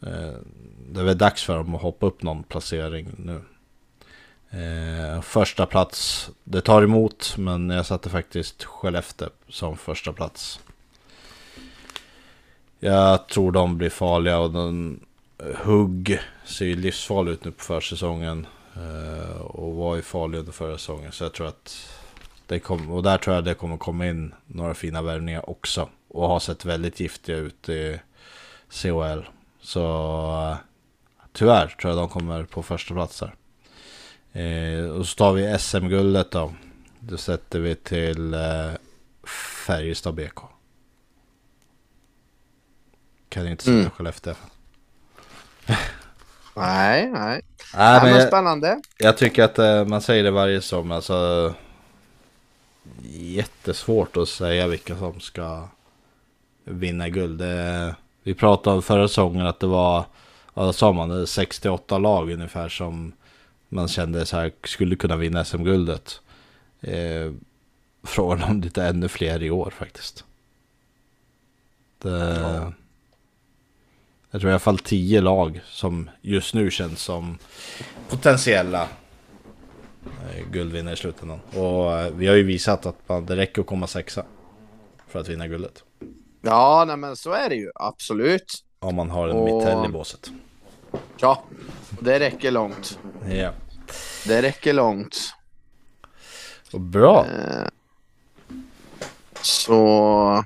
eh, 0.01 0.35
det 0.89 1.01
är 1.01 1.05
väl 1.05 1.19
dags 1.19 1.45
för 1.45 1.57
dem 1.57 1.75
att 1.75 1.83
hoppa 1.83 2.07
upp 2.07 2.23
någon 2.23 2.43
placering 2.43 3.09
nu. 3.19 3.41
Eh, 4.55 5.21
första 5.21 5.67
plats, 5.67 6.31
det 6.45 6.61
tar 6.61 6.83
emot 6.83 7.35
men 7.39 7.71
jag 7.71 7.87
satte 7.87 8.11
faktiskt 8.11 8.65
Skellefteå 8.65 9.29
som 9.49 9.77
första 9.77 10.13
plats. 10.13 10.61
Jag 12.81 13.29
tror 13.29 13.53
de 13.53 13.79
blir 13.79 13.91
farliga 13.91 14.39
och 14.39 14.51
den 14.51 15.01
eh, 15.39 15.57
Hugg 15.65 16.21
ser 16.45 16.65
ju 16.65 16.77
livsfarlig 16.77 17.33
ut 17.33 17.45
nu 17.45 17.51
på 17.51 17.63
försäsongen. 17.63 18.47
Eh, 18.77 19.41
och 19.41 19.75
var 19.75 19.97
ju 19.97 20.03
farlig 20.03 20.39
under 20.39 20.53
förra 20.53 20.79
säsongen. 20.79 21.13
Så 21.13 21.25
jag 21.25 21.33
tror 21.33 21.47
att 21.47 21.89
det 22.47 22.59
kommer, 22.59 22.93
och 22.93 23.03
där 23.03 23.19
tror 23.19 23.37
jag 23.37 23.45
det 23.45 23.55
kommer 23.55 23.77
komma 23.77 24.07
in 24.07 24.35
några 24.47 24.75
fina 24.75 25.03
värvningar 25.03 25.51
också. 25.51 25.89
Och 26.09 26.29
har 26.29 26.41
sett 26.41 26.65
väldigt 26.65 27.01
giftiga 27.01 27.37
ut 27.37 27.69
i 27.69 28.01
CHL. 28.71 29.21
Så 29.61 29.81
eh, 30.51 30.57
tyvärr 31.33 31.67
tror 31.67 31.91
jag 31.91 32.03
de 32.03 32.09
kommer 32.09 32.45
på 32.45 32.63
första 32.63 32.95
plats 32.95 33.21
där. 33.21 33.35
Eh, 34.35 34.91
och 34.91 35.07
så 35.07 35.17
tar 35.17 35.33
vi 35.33 35.59
SM-guldet 35.59 36.31
då. 36.31 36.53
Då 37.01 37.17
sätter 37.17 37.61
vi 37.61 37.75
till 37.75 38.35
eh, 38.35 38.71
Färjestad 39.67 40.15
BK. 40.15 40.39
Kan 43.29 43.49
inte 43.49 43.65
sätta 43.65 43.79
mm. 43.79 43.91
Skellefteå. 43.91 44.35
nej, 46.55 47.11
nej. 47.11 47.43
Nej, 47.77 48.03
men 48.03 48.11
jag, 48.11 48.29
spännande. 48.29 48.81
Jag 48.99 49.17
tycker 49.17 49.45
att 49.45 49.59
eh, 49.59 49.85
man 49.85 50.03
säger 50.03 50.25
det 50.25 50.31
varje 50.31 50.61
sommar. 50.61 50.97
Alltså, 50.97 51.55
jättesvårt 53.13 54.17
att 54.17 54.29
säga 54.29 54.67
vilka 54.67 54.97
som 54.97 55.21
ska 55.21 55.69
vinna 56.65 57.09
guld. 57.09 57.39
Det, 57.39 57.95
vi 58.23 58.35
pratade 58.35 58.77
om 58.77 58.83
förra 58.83 59.09
säsongen 59.09 59.47
att 59.47 59.61
det 59.61 59.67
var, 59.67 60.05
vad 60.55 60.75
sa 60.75 60.93
man, 60.93 61.27
68 61.27 61.99
lag 61.99 62.31
ungefär 62.31 62.69
som 62.69 63.13
man 63.69 63.89
kände 63.89 64.27
så 64.27 64.37
här 64.37 64.53
skulle 64.65 64.97
kunna 64.97 65.17
vinna 65.17 65.45
SM-guldet. 65.45 66.21
Eh, 66.81 67.33
frågan 68.03 68.43
om 68.43 68.61
det 68.61 68.79
är 68.79 68.89
ännu 68.89 69.09
fler 69.09 69.43
i 69.43 69.51
år 69.51 69.71
faktiskt. 69.71 70.25
Det, 71.99 72.41
ja. 72.41 72.73
Jag 74.31 74.41
tror 74.41 74.51
i 74.51 74.53
alla 74.53 74.59
fall 74.59 74.79
tio 74.79 75.21
lag 75.21 75.61
som 75.67 76.11
just 76.21 76.55
nu 76.55 76.71
känns 76.71 77.03
som 77.03 77.39
potentiella 78.09 78.89
eh, 80.05 80.51
guldvinnare 80.51 80.95
i 80.95 80.97
slutändan. 80.97 81.41
Och 81.55 81.93
eh, 81.99 82.13
vi 82.15 82.27
har 82.27 82.35
ju 82.35 82.43
visat 82.43 82.87
att 82.87 83.09
man, 83.09 83.27
det 83.27 83.37
räcker 83.37 83.61
att 83.61 83.67
komma 83.67 83.87
sexa 83.87 84.25
för 85.09 85.21
att 85.21 85.29
vinna 85.29 85.49
guldet. 85.49 85.85
Ja, 86.43 86.85
nej, 86.87 86.97
men 86.97 87.17
så 87.17 87.33
är 87.33 87.49
det 87.49 87.55
ju 87.55 87.71
absolut. 87.75 88.65
Om 88.79 88.95
man 88.95 89.11
har 89.11 89.29
en 89.29 89.37
och... 89.37 89.45
Mitell 89.45 89.85
i 89.85 89.89
båset. 89.89 90.31
Ja, 91.17 91.45
det 92.01 92.21
räcker 92.21 92.51
långt. 92.51 92.99
Ja. 93.29 93.53
Det 94.27 94.43
räcker 94.43 94.73
långt. 94.73 95.35
Och 96.73 96.81
bra. 96.81 97.27
Eh, 97.27 97.69
så 99.43 100.45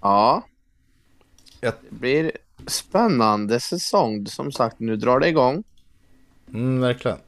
ja. 0.00 0.42
Det 1.60 1.90
blir 1.90 2.32
spännande 2.66 3.60
säsong. 3.60 4.26
Som 4.26 4.52
sagt, 4.52 4.80
nu 4.80 4.96
drar 4.96 5.20
det 5.20 5.28
igång. 5.28 5.64
Mm, 6.54 6.80
verkligen. 6.80 7.18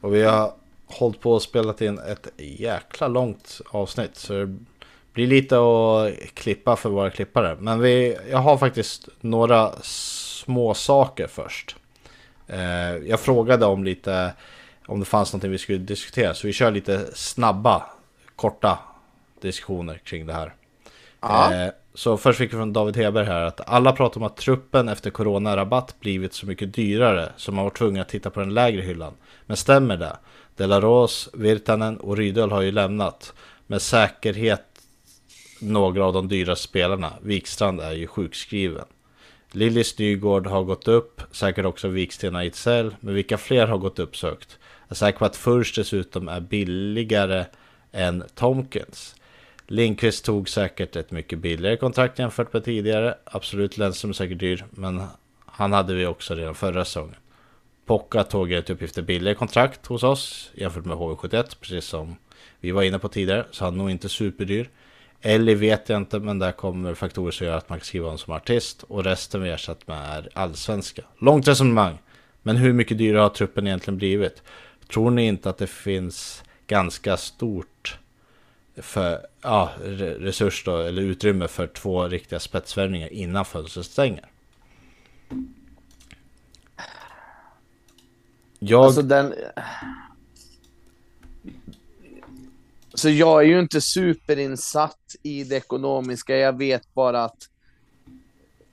Och 0.00 0.14
vi 0.14 0.22
har 0.22 0.52
hållit 0.86 1.20
på 1.20 1.32
och 1.32 1.42
spelat 1.42 1.80
in 1.80 1.98
ett 1.98 2.28
jäkla 2.36 3.08
långt 3.08 3.60
avsnitt. 3.70 4.16
Så 4.16 4.32
det 4.32 4.56
blir 5.12 5.26
lite 5.26 5.56
att 5.56 6.34
klippa 6.34 6.76
för 6.76 6.90
våra 6.90 7.10
klippare. 7.10 7.56
Men 7.60 7.80
vi, 7.80 8.16
jag 8.30 8.38
har 8.38 8.58
faktiskt 8.58 9.08
några 9.20 9.72
små 10.36 10.74
saker 10.74 11.26
först. 11.26 11.76
Eh, 12.46 12.96
jag 12.96 13.20
frågade 13.20 13.66
om 13.66 13.84
lite 13.84 14.32
om 14.86 15.00
det 15.00 15.06
fanns 15.06 15.32
någonting 15.32 15.50
vi 15.50 15.58
skulle 15.58 15.78
diskutera. 15.78 16.34
Så 16.34 16.46
vi 16.46 16.52
kör 16.52 16.70
lite 16.70 17.06
snabba, 17.14 17.82
korta 18.36 18.78
diskussioner 19.40 19.98
kring 19.98 20.26
det 20.26 20.32
här. 20.32 20.54
Eh, 21.66 21.72
så 21.94 22.16
först 22.16 22.38
fick 22.38 22.52
vi 22.52 22.56
från 22.56 22.72
David 22.72 22.96
Heber 22.96 23.24
här 23.24 23.42
att 23.42 23.68
alla 23.68 23.92
pratar 23.92 24.20
om 24.20 24.26
att 24.26 24.36
truppen 24.36 24.88
efter 24.88 25.10
coronarabatt 25.10 26.00
blivit 26.00 26.34
så 26.34 26.46
mycket 26.46 26.74
dyrare 26.74 27.32
så 27.36 27.52
man 27.52 27.64
var 27.64 27.70
tvungen 27.70 28.02
att 28.02 28.08
titta 28.08 28.30
på 28.30 28.40
den 28.40 28.54
lägre 28.54 28.82
hyllan. 28.82 29.14
Men 29.46 29.56
stämmer 29.56 29.96
det? 29.96 30.16
Delaros, 30.56 31.28
Virtanen 31.34 31.96
och 31.96 32.16
Rydöl 32.16 32.50
har 32.50 32.62
ju 32.62 32.72
lämnat. 32.72 33.32
Med 33.66 33.82
säkerhet 33.82 34.62
några 35.60 36.04
av 36.04 36.12
de 36.12 36.28
dyra 36.28 36.56
spelarna. 36.56 37.12
Wikstrand 37.22 37.80
är 37.80 37.92
ju 37.92 38.06
sjukskriven. 38.06 38.84
Lillis 39.52 39.98
Nygård 39.98 40.46
har 40.46 40.64
gått 40.64 40.88
upp, 40.88 41.22
säkert 41.30 41.64
också 41.64 41.88
Vikstena 41.88 42.42
Ejdsell. 42.42 42.96
Men 43.00 43.14
vilka 43.14 43.38
fler 43.38 43.66
har 43.66 43.78
gått 43.78 43.98
upp 43.98 44.16
sökt? 44.16 44.58
Jag 44.88 44.90
är 44.90 44.94
säker 44.94 45.18
på 45.18 45.24
att 45.24 45.36
Furs 45.36 45.74
dessutom 45.74 46.28
är 46.28 46.40
billigare 46.40 47.44
än 47.92 48.24
Tomkins. 48.34 49.14
Lindqvist 49.66 50.24
tog 50.24 50.48
säkert 50.48 50.96
ett 50.96 51.10
mycket 51.10 51.38
billigare 51.38 51.76
kontrakt 51.76 52.18
jämfört 52.18 52.52
med 52.52 52.64
tidigare. 52.64 53.14
Absolut, 53.24 53.78
Lennström 53.78 54.10
är 54.10 54.14
säkert 54.14 54.38
dyr, 54.38 54.64
men 54.70 55.02
han 55.46 55.72
hade 55.72 55.94
vi 55.94 56.06
också 56.06 56.34
redan 56.34 56.54
förra 56.54 56.84
säsongen. 56.84 57.16
Pocka 57.86 58.24
tog 58.24 58.52
ett 58.52 58.70
uppgifter 58.70 59.02
billigare 59.02 59.34
kontrakt 59.34 59.86
hos 59.86 60.02
oss 60.02 60.50
jämfört 60.54 60.84
med 60.84 60.96
HV71, 60.96 61.56
precis 61.60 61.84
som 61.84 62.16
vi 62.60 62.70
var 62.70 62.82
inne 62.82 62.98
på 62.98 63.08
tidigare, 63.08 63.46
så 63.50 63.64
han 63.64 63.74
är 63.74 63.78
nog 63.78 63.90
inte 63.90 64.08
superdyr. 64.08 64.70
Ellie 65.20 65.54
vet 65.54 65.88
jag 65.88 65.96
inte, 65.96 66.18
men 66.18 66.38
där 66.38 66.52
kommer 66.52 66.94
faktorer 66.94 67.30
som 67.30 67.46
gör 67.46 67.56
att 67.56 67.68
man 67.68 67.78
kan 67.78 67.86
skriva 67.86 68.06
honom 68.06 68.18
som 68.18 68.32
artist 68.32 68.82
och 68.82 69.04
resten 69.04 69.42
vi 69.42 69.50
ersatt 69.50 69.86
med 69.86 69.98
är 69.98 70.28
allsvenska. 70.32 71.02
Långt 71.18 71.48
resonemang, 71.48 71.98
men 72.42 72.56
hur 72.56 72.72
mycket 72.72 72.98
dyrare 72.98 73.22
har 73.22 73.28
truppen 73.28 73.66
egentligen 73.66 73.98
blivit? 73.98 74.42
Tror 74.92 75.10
ni 75.10 75.26
inte 75.26 75.50
att 75.50 75.58
det 75.58 75.66
finns 75.66 76.42
ganska 76.66 77.16
stort 77.16 77.98
för, 78.76 79.26
ja, 79.42 79.70
resurs 80.18 80.64
då, 80.64 80.76
eller 80.76 81.02
utrymme 81.02 81.48
för 81.48 81.66
två 81.66 82.08
riktiga 82.08 82.40
spetsvärvningar 82.40 83.12
innan 83.12 83.44
fönstret 83.44 83.86
stänger? 83.86 84.24
Jag... 88.58 88.84
Alltså 88.84 89.02
den... 89.02 89.34
Så 92.96 93.10
jag 93.10 93.42
är 93.42 93.46
ju 93.46 93.60
inte 93.60 93.80
superinsatt 93.80 95.16
i 95.22 95.44
det 95.44 95.56
ekonomiska. 95.56 96.36
Jag 96.36 96.58
vet 96.58 96.94
bara 96.94 97.24
att 97.24 97.36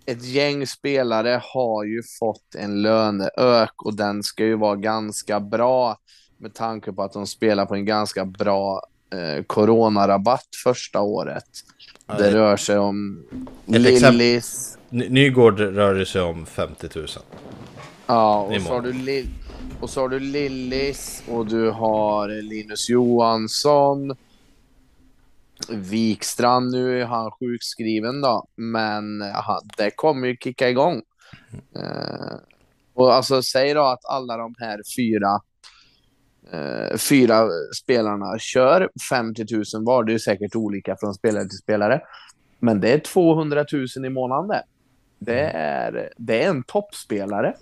ett 0.06 0.24
gäng 0.24 0.68
spelare 0.68 1.41
har 1.44 1.84
ju 1.84 2.02
fått 2.20 2.56
en 2.56 2.82
löneök 2.82 3.84
och 3.84 3.95
den 3.95 4.24
ska 4.24 4.45
ju 4.45 4.56
vara 4.56 4.76
ganska 4.76 5.40
bra 5.40 5.98
med 6.38 6.54
tanke 6.54 6.91
på 6.91 7.04
att 7.04 7.14
de 7.14 7.28
spelar 7.28 7.66
på 7.66 7.76
en 7.76 7.86
ganska 7.86 8.26
bra 8.26 8.88
eh, 9.14 9.44
coronarabatt 9.44 10.48
första 10.64 11.02
året. 11.02 11.45
Ja, 12.08 12.14
det 12.18 12.34
rör 12.34 12.58
sig 12.58 12.78
om 12.78 13.26
Lillis. 13.66 14.78
Nygård 14.90 15.60
rör 15.60 15.95
det 15.95 16.06
sig 16.06 16.22
om 16.22 16.45
50 16.45 16.90
000. 16.95 17.08
Ja, 18.08 18.41
och 18.41 18.62
så, 18.62 18.70
har 18.70 18.82
du 18.82 18.94
Lill 18.94 19.28
och 19.82 19.90
så 19.90 20.02
har 20.02 20.10
du 20.10 20.20
Lillis 20.20 21.24
och 21.30 21.45
du 21.45 21.70
har 21.70 22.41
Linus 22.41 22.90
Johansson. 22.90 24.16
Wikstrand, 25.70 26.72
nu 26.72 27.02
är 27.02 27.06
han 27.06 27.32
sjukskriven 27.32 28.22
då, 28.22 28.48
men 28.56 29.22
han, 29.22 29.62
det 29.78 29.91
kommer 29.91 30.28
ju 30.28 30.38
kicka 30.38 30.70
igång. 30.70 31.02
Uh, 31.78 32.38
och 32.94 33.14
alltså 33.14 33.41
säg 33.41 33.74
då 33.74 33.82
att 33.82 34.06
alla 34.06 34.38
de 34.38 34.56
här 34.60 34.82
fyra 34.98 35.41
uh, 36.54 36.98
fyra 36.98 37.48
spelarna 37.84 38.40
kör 38.40 38.90
50 39.10 39.45
000 39.52 39.86
var. 39.86 40.04
Det 40.04 40.14
är 40.14 40.18
säkert 40.18 40.56
olika 40.56 40.95
från 41.00 41.14
spelare 41.14 41.44
till 41.44 41.58
spelare, 41.58 42.02
men 42.60 42.82
det 42.82 42.94
är 42.94 43.00
200 43.00 43.66
000 43.72 44.06
i 44.06 44.10
månaden 44.10 44.62
det. 45.26 45.50
är, 45.54 46.10
det 46.18 46.44
är 46.44 46.50
en 46.50 46.64
toppspelare 46.64 47.54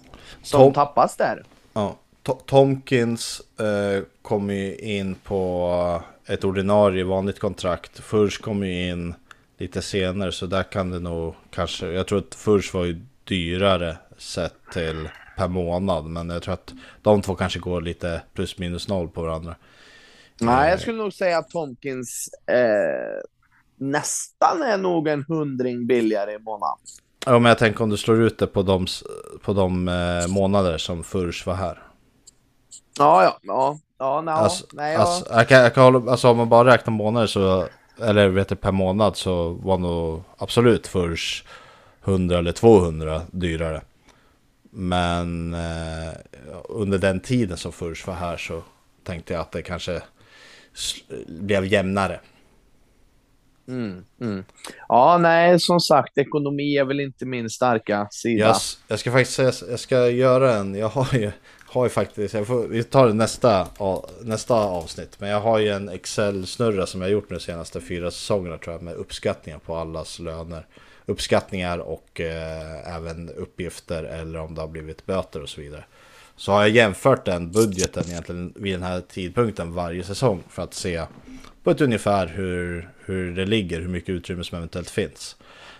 som 0.42 0.60
Tom 0.60 0.74
tappas 0.74 1.18
där. 1.18 1.44
Ja. 1.74 1.98
Tomkins 2.46 3.42
eh, 3.60 4.04
kommer 4.22 4.54
ju 4.54 4.76
in 4.76 5.16
på 5.16 6.04
ett 6.26 6.44
ordinarie 6.44 7.04
vanligt 7.04 7.40
kontrakt. 7.40 8.00
Furs 8.00 8.38
kommer 8.38 8.68
ju 8.68 8.90
in 8.90 9.14
lite 9.58 9.82
senare 9.82 10.32
så 10.32 10.46
där 10.46 10.64
kan 10.64 10.90
det 10.90 11.00
nog 11.00 11.36
kanske. 11.50 11.88
Jag 11.88 12.08
tror 12.08 12.20
att 12.20 12.36
Furs 12.36 12.74
var 12.74 12.86
ju 12.86 13.02
dyrare 13.24 13.98
sett 14.18 14.56
till 14.74 15.10
per 15.38 15.48
månad. 15.48 16.06
Men 16.06 16.30
jag 16.30 16.44
tror 16.44 16.54
att 16.54 16.74
de 17.02 17.22
två 17.22 17.36
kanske 17.36 17.60
går 17.60 17.82
lite 17.82 18.22
plus 18.34 18.58
minus 18.58 18.88
noll 18.88 19.10
på 19.10 19.22
varandra. 19.22 19.56
Nej, 20.40 20.70
jag 20.70 20.80
skulle 20.80 20.98
nog 20.98 21.14
säga 21.14 21.38
att 21.38 21.50
Tomkins 21.50 22.30
eh, 22.48 23.22
nästan 23.76 24.62
är 24.62 24.78
nog 24.78 25.08
en 25.08 25.26
hundring 25.28 25.88
billigare 25.88 26.34
i 26.34 26.40
månaden. 26.40 26.78
Ja, 27.26 27.40
men 27.40 27.50
jag 27.50 27.58
tänker 27.58 27.84
om 27.84 27.90
du 27.90 27.98
slår 27.98 28.22
ut 28.22 28.38
det 28.40 28.48
på 28.48 28.62
de, 28.62 28.88
på 29.42 29.54
de 29.54 29.88
eh, 29.88 30.28
månader 30.28 30.78
som 30.78 31.04
Furs 31.04 31.46
var 31.46 31.54
här. 31.54 31.84
Ja, 32.98 33.24
ja, 33.24 33.40
ja. 33.42 33.80
Ja, 34.02 34.22
no, 34.22 34.30
alltså, 34.30 34.66
nej, 34.74 34.94
ja. 34.94 35.00
Alltså, 35.00 35.34
jag 35.34 35.48
kan, 35.48 35.58
jag 35.62 35.74
kan 35.74 35.84
hålla, 35.84 36.12
alltså 36.12 36.30
om 36.30 36.38
man 36.38 36.50
bara 36.50 36.74
räknar 36.74 36.94
månader 36.94 37.28
så, 37.28 37.68
eller 38.02 38.28
vet 38.28 38.48
du, 38.50 38.56
per 38.56 38.72
månad 38.72 39.18
så 39.18 39.50
var 39.50 39.78
nog 39.78 40.24
absolut 40.38 40.88
först 40.88 41.46
100 42.04 42.38
eller 42.38 42.52
200 42.52 43.22
dyrare. 43.32 43.82
Men 44.70 45.54
eh, 45.54 46.14
under 46.70 46.98
den 46.98 47.20
tiden 47.20 47.58
som 47.58 47.72
först 47.72 48.08
var 48.08 48.14
här 48.14 48.38
så 48.38 48.62
tänkte 49.04 49.34
jag 49.34 49.42
att 49.42 49.52
det 49.52 49.62
kanske 49.62 50.02
blev 51.28 51.66
jämnare. 51.66 52.20
Mm, 53.72 54.06
mm. 54.22 54.44
Ja, 54.88 55.18
nej, 55.18 55.60
som 55.60 55.80
sagt, 55.80 56.18
ekonomi 56.18 56.78
är 56.78 56.86
väl 56.86 57.00
inte 57.00 57.26
min 57.26 57.50
starka 57.50 58.08
sida. 58.12 58.46
Jag, 58.46 58.56
jag 58.88 59.00
ska 59.00 59.12
faktiskt 59.12 59.36
säga, 59.36 59.52
jag 59.70 59.80
ska 59.80 60.10
göra 60.10 60.56
en, 60.56 60.76
jag 60.76 60.90
har 60.90 61.14
ju 61.14 61.32
har 61.74 61.86
ju 61.86 61.90
faktiskt, 61.90 62.34
jag 62.34 62.48
får, 62.48 62.68
vi 62.68 62.84
tar 62.84 63.08
det 63.08 63.14
nästa, 63.14 63.68
nästa 64.22 64.54
avsnitt, 64.54 65.20
men 65.20 65.30
jag 65.30 65.42
har 65.42 65.60
ju 65.60 65.70
en 65.70 65.90
Excel-snurra 65.90 66.86
som 66.86 67.02
jag 67.02 67.12
gjort 67.12 67.30
nu 67.30 67.36
de 67.36 67.42
senaste 67.42 67.82
fyra 67.82 68.12
säsongerna 68.12 68.58
tror 68.58 68.74
jag, 68.76 68.82
med 68.82 68.94
uppskattningar 68.94 69.60
på 69.60 69.76
allas 69.76 70.20
löner. 70.20 70.66
Uppskattningar 71.06 71.78
och 71.78 72.22
eh, 72.22 72.96
även 72.96 73.30
uppgifter 73.30 74.04
eller 74.04 74.40
om 74.40 74.56
det 74.56 74.62
har 74.62 74.68
blivit 74.68 75.06
böter 75.06 75.42
och 75.42 75.50
så 75.50 75.62
vidare. 75.62 75.84
Så 76.36 76.52
har 76.52 76.62
jag 76.62 76.70
jämfört 76.70 77.26
den 77.26 77.52
budgeten 77.52 78.04
egentligen 78.08 78.54
vid 78.56 78.74
den 78.74 78.84
här 78.84 79.02
tidpunkten 79.02 79.74
varje 79.74 80.04
säsong 80.04 80.44
för 80.50 80.64
att 80.64 80.74
se 80.74 81.06
på 81.64 81.72
ett 81.72 81.82
ungefär 81.82 82.28
hur, 82.28 82.90
hur 83.12 83.36
det 83.36 83.46
ligger, 83.46 83.82
hur 83.82 83.88
mycket 83.88 84.10
utrymme 84.10 84.44
som 84.44 84.58
eventuellt 84.58 84.90
finns. 84.90 85.36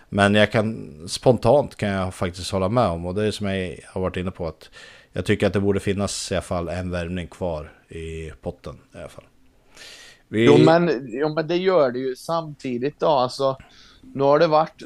Men 0.08 0.34
jag 0.34 0.52
kan 0.52 0.88
spontant 1.08 1.76
kan 1.76 1.88
jag 1.88 2.14
faktiskt 2.14 2.50
hålla 2.50 2.68
med 2.68 2.86
om 2.86 3.06
och 3.06 3.14
det 3.14 3.26
är 3.26 3.30
som 3.30 3.46
jag 3.46 3.78
har 3.86 4.00
varit 4.00 4.16
inne 4.16 4.30
på 4.30 4.46
att 4.46 4.70
jag 5.12 5.24
tycker 5.24 5.46
att 5.46 5.52
det 5.52 5.60
borde 5.60 5.80
finnas 5.80 6.32
i 6.32 6.34
alla 6.34 6.42
fall 6.42 6.68
en 6.68 6.90
värvning 6.90 7.26
kvar 7.26 7.72
i 7.88 8.32
potten 8.40 8.78
i 8.94 8.98
alla 8.98 9.08
fall. 9.08 9.24
Vi... 10.28 10.46
Jo, 10.46 10.58
men, 10.58 11.06
jo, 11.08 11.34
men 11.34 11.48
det 11.48 11.56
gör 11.56 11.90
det 11.90 11.98
ju 11.98 12.16
samtidigt 12.16 13.00
då. 13.00 13.06
Alltså, 13.06 13.56
nu 14.14 14.22
har 14.22 14.38
det 14.38 14.46
varit 14.46 14.82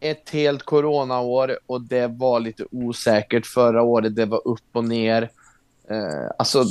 ett 0.00 0.30
helt 0.30 0.62
coronaår 0.62 1.58
och 1.66 1.80
det 1.80 2.06
var 2.06 2.40
lite 2.40 2.64
osäkert 2.70 3.46
förra 3.46 3.82
året. 3.82 4.16
Det 4.16 4.26
var 4.26 4.48
upp 4.48 4.68
och 4.72 4.84
ner. 4.84 5.30
Eh, 5.90 6.30
alltså, 6.38 6.64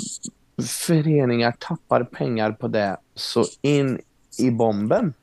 föreningar 0.67 1.51
tappar 1.59 2.03
pengar 2.03 2.51
på 2.51 2.67
det 2.67 2.97
så 3.15 3.45
in 3.61 4.01
i 4.39 4.51
bomben. 4.51 5.13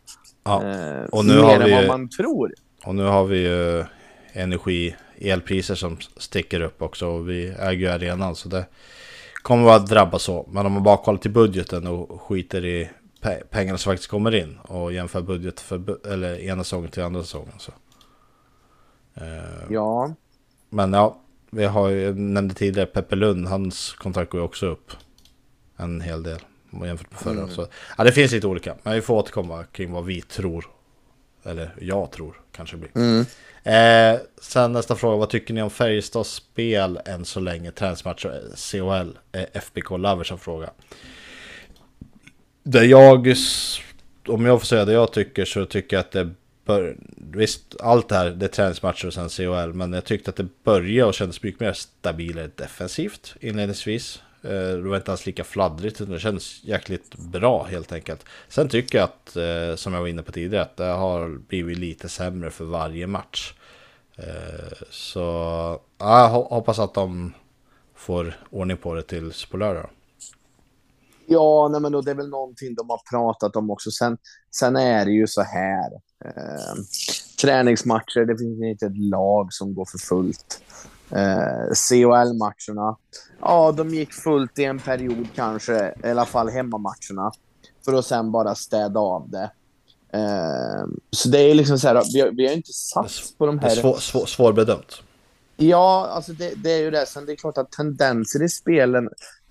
Ja. 0.45 0.65
Eh, 0.65 1.05
och 1.05 1.25
nu 1.25 1.35
mer 1.35 1.43
har 1.43 1.55
än 1.55 1.65
vi 1.65 1.73
vad 1.73 1.83
ju- 1.83 1.89
man 1.89 2.09
tror. 2.09 2.53
Och 2.85 2.95
nu 2.95 3.03
har 3.05 3.25
vi 3.25 3.39
ju 3.39 3.85
energi, 4.33 4.97
elpriser 5.19 5.75
som 5.75 5.97
sticker 6.17 6.61
upp 6.61 6.83
också. 6.83 7.07
Och 7.07 7.29
vi 7.29 7.47
äger 7.49 7.73
ju 7.73 7.89
arenan 7.89 8.37
så 8.37 8.49
det 8.49 8.67
kommer 9.43 9.71
att 9.71 9.87
drabba 9.87 10.19
så. 10.19 10.49
Men 10.51 10.67
om 10.67 10.73
man 10.73 10.83
bara 10.83 10.97
kollar 10.97 11.19
till 11.19 11.31
budgeten 11.31 11.87
och 11.87 12.23
skiter 12.23 12.65
i 12.65 12.91
pe- 13.21 13.43
pengarna 13.51 13.79
som 13.79 13.91
faktiskt 13.93 14.11
kommer 14.11 14.35
in 14.35 14.59
och 14.63 14.93
jämför 14.93 15.23
budget 15.23 15.61
för 15.61 15.79
bu- 15.79 16.13
eller 16.13 16.41
ena 16.41 16.65
säsongen 16.65 16.91
till 16.91 17.03
andra 17.03 17.23
säsongen. 17.23 17.55
Så. 17.59 17.73
Eh, 19.15 19.65
Ja, 19.71 20.15
Men 20.71 20.93
ja, 20.93 21.21
vi 21.51 21.65
har 21.65 21.89
ju, 21.89 22.01
jag 22.01 22.17
nämnde 22.19 22.55
tidigare 22.55 22.87
Peppe 22.87 23.17
Lund, 23.17 23.47
hans 23.47 23.93
kontrakt 23.93 24.31
går 24.31 24.41
ju 24.41 24.45
också 24.45 24.67
upp 24.67 24.93
en 25.77 26.01
hel 26.01 26.23
del 26.23 26.39
jämfört 26.85 27.11
med 27.11 27.21
förra. 27.21 27.43
Mm. 27.43 27.51
Så, 27.51 27.67
ja, 27.99 28.05
det 28.05 28.13
finns 28.13 28.33
lite 28.33 28.47
olika, 28.47 28.75
men 28.83 28.95
vi 28.95 29.01
får 29.01 29.15
återkomma 29.15 29.65
kring 29.65 29.93
vad 29.93 30.05
vi 30.05 30.21
tror. 30.21 30.67
Eller 31.45 31.71
jag 31.81 32.11
tror 32.11 32.41
kanske 32.53 32.77
blir. 32.77 32.91
mm. 32.95 33.27
Eh, 33.67 34.21
sen 34.43 34.73
nästa 34.73 34.97
fråga, 34.97 35.17
vad 35.17 35.31
tycker 35.31 35.55
ni 35.55 35.63
om 35.63 35.71
Färjestads 35.71 36.31
spel 36.31 37.01
än 37.05 37.25
så 37.25 37.41
länge? 37.41 37.71
Träningsmatcher, 37.71 38.43
CHL, 38.57 39.19
eh, 39.33 39.47
FBK 39.53 39.91
Lovers 39.91 40.31
har 40.31 40.37
fråga. 40.37 40.71
Det 42.63 42.85
jag, 42.85 43.35
om 44.29 44.47
jag 44.47 44.61
får 44.61 44.67
säga 44.67 44.85
det 44.85 44.93
jag 44.93 45.13
tycker 45.13 45.45
så 45.45 45.65
tycker 45.65 45.97
jag 45.97 46.01
att 46.01 46.11
det 46.11 46.31
bör, 46.65 46.97
visst 47.17 47.77
allt 47.81 48.09
det 48.09 48.15
här 48.15 48.31
det 48.31 48.47
är 48.47 48.49
träningsmatcher 48.49 49.07
och 49.07 49.15
sen 49.15 49.29
CHL 49.29 49.73
men 49.73 49.93
jag 49.93 50.05
tyckte 50.05 50.31
att 50.31 50.37
det 50.37 50.65
började 50.65 51.09
och 51.09 51.15
kändes 51.15 51.43
mycket 51.43 51.61
mer 51.61 51.73
stabilare 51.73 52.51
defensivt 52.55 53.35
inledningsvis. 53.41 54.23
Eh, 54.47 54.77
det 54.77 54.89
var 54.89 54.97
inte 54.97 55.11
alls 55.13 55.27
lika 55.27 55.45
fladdrigt 55.45 56.01
utan 56.01 56.13
det 56.13 56.21
kändes 56.21 56.65
jäkligt 56.65 57.15
bra 57.15 57.65
helt 57.65 57.93
enkelt. 57.93 58.25
Sen 58.49 58.69
tycker 58.69 58.99
jag 58.99 59.05
att, 59.05 59.37
eh, 59.37 59.77
som 59.77 59.93
jag 59.93 60.01
var 60.01 60.09
inne 60.09 60.23
på 60.23 60.33
tidigare, 60.33 60.63
att 60.63 60.77
det 60.77 60.85
har 60.85 61.29
blivit 61.49 61.79
lite 61.79 62.09
sämre 62.09 62.51
för 62.51 62.65
varje 62.65 63.07
match. 63.07 63.55
Eh, 64.17 64.77
så 64.91 65.21
jag 65.99 66.29
hoppas 66.29 66.79
att 66.79 66.95
de 66.95 67.33
får 67.95 68.37
ordning 68.51 68.77
på 68.77 68.95
det 68.95 69.03
tills 69.03 69.47
på 69.47 69.57
lördag. 69.57 69.91
Ja, 71.27 71.69
nej, 71.73 71.81
men 71.81 71.93
då, 71.93 72.01
det 72.01 72.11
är 72.11 72.15
väl 72.15 72.29
någonting 72.29 72.75
de 72.75 72.91
har 72.91 73.01
pratat 73.11 73.57
om 73.57 73.71
också. 73.71 73.91
Sen, 73.91 74.19
sen 74.51 74.77
är 74.77 75.05
det 75.05 75.13
ju 75.13 75.27
så 75.27 75.43
här. 75.43 75.93
Eh, 76.25 76.75
träningsmatcher, 77.41 78.25
det 78.25 78.39
finns 78.39 78.63
inte 78.63 78.87
ett 78.87 78.99
lag 78.99 79.53
som 79.53 79.75
går 79.75 79.85
för 79.85 79.99
fullt. 79.99 80.63
Eh, 81.11 81.73
CHL-matcherna, 81.75 82.97
ja, 83.41 83.73
de 83.73 83.95
gick 83.95 84.13
fullt 84.13 84.59
i 84.59 84.65
en 84.65 84.79
period 84.79 85.29
kanske, 85.35 85.95
i 86.05 86.09
alla 86.11 86.27
fall 86.27 86.49
hemmamatcherna, 86.49 87.33
för 87.85 87.95
att 87.95 88.07
sen 88.07 88.33
bara 88.33 88.55
städa 88.55 89.01
av 89.01 89.31
det. 89.31 89.51
Eh, 90.13 90.87
så 91.11 91.29
det 91.29 91.39
är 91.39 91.55
liksom 91.55 91.79
så 91.79 91.89
här, 91.89 92.03
vi 92.13 92.21
har, 92.21 92.31
vi 92.31 92.47
har 92.47 92.55
inte 92.55 92.73
satt 92.73 93.13
på 93.39 93.47
de 93.47 93.57
Det 93.57 93.67
är 93.67 93.69
här... 93.69 93.77
svår, 93.77 93.97
svår, 93.97 94.27
svårbedömt. 94.27 95.03
Ja, 95.57 96.07
alltså 96.11 96.33
det, 96.33 96.53
det 96.57 96.73
är 96.73 96.79
ju 96.81 96.91
det. 96.91 97.07
Sen 97.07 97.27
det 97.27 97.33
är 97.33 97.37
klart 97.37 97.59
att 97.59 97.73
tendenser 97.73 98.43
i 98.43 98.49
spelen, 98.49 99.09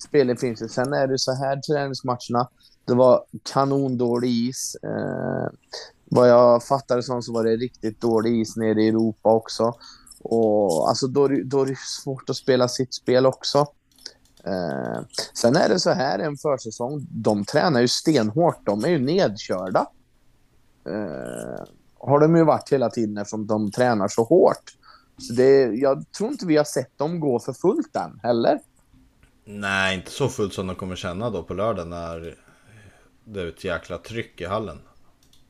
spelen 0.07 0.37
finns 0.37 0.61
ju. 0.61 0.67
Sen 0.67 0.93
är 0.93 1.07
det 1.07 1.19
så 1.19 1.33
här 1.33 1.57
träningsmatcherna. 1.57 2.49
Det 2.85 2.93
var 2.93 3.23
kanondålig 3.53 4.29
is. 4.29 4.75
Eh, 4.83 5.49
vad 6.05 6.29
jag 6.29 6.63
fattade 6.63 7.03
som 7.03 7.21
så 7.21 7.33
var 7.33 7.43
det 7.43 7.55
riktigt 7.55 8.01
dålig 8.01 8.41
is 8.41 8.55
nere 8.55 8.81
i 8.83 8.87
Europa 8.87 9.29
också. 9.29 9.73
Och 10.27 10.89
alltså 10.89 11.07
då, 11.07 11.25
är 11.25 11.29
det- 11.29 11.43
då 11.43 11.61
är 11.61 11.65
det 11.65 11.77
svårt 11.77 12.29
att 12.29 12.35
spela 12.35 12.67
sitt 12.67 12.93
spel 12.93 13.25
också. 13.25 13.57
Eh, 14.43 15.01
sen 15.33 15.55
är 15.55 15.69
det 15.69 15.79
så 15.79 15.89
här 15.91 16.19
en 16.19 16.37
försäsong. 16.37 17.07
De 17.11 17.45
tränar 17.45 17.81
ju 17.81 17.87
stenhårt. 17.87 18.65
De 18.65 18.83
är 18.85 18.89
ju 18.89 18.99
nedkörda. 18.99 19.87
Eh, 20.89 21.63
har 21.99 22.19
de 22.19 22.35
ju 22.35 22.43
varit 22.43 22.69
hela 22.73 22.89
tiden 22.89 23.17
eftersom 23.17 23.47
de 23.47 23.71
tränar 23.71 24.07
så 24.07 24.23
hårt. 24.23 24.75
Så 25.17 25.33
det, 25.33 25.61
jag 25.61 26.11
tror 26.17 26.31
inte 26.31 26.45
vi 26.45 26.57
har 26.57 26.63
sett 26.63 26.97
dem 26.97 27.19
gå 27.19 27.39
för 27.39 27.53
fullt 27.53 27.95
än 27.95 28.19
heller. 28.23 28.59
Nej, 29.45 29.95
inte 29.95 30.11
så 30.11 30.29
fullt 30.29 30.53
som 30.53 30.67
de 30.67 30.75
kommer 30.75 30.95
känna 30.95 31.29
då 31.29 31.43
på 31.43 31.53
lördag 31.53 31.87
när 31.87 32.35
det 33.25 33.41
är 33.41 33.47
ett 33.47 33.63
jäkla 33.63 33.97
tryck 33.97 34.41
i 34.41 34.45
hallen. 34.45 34.77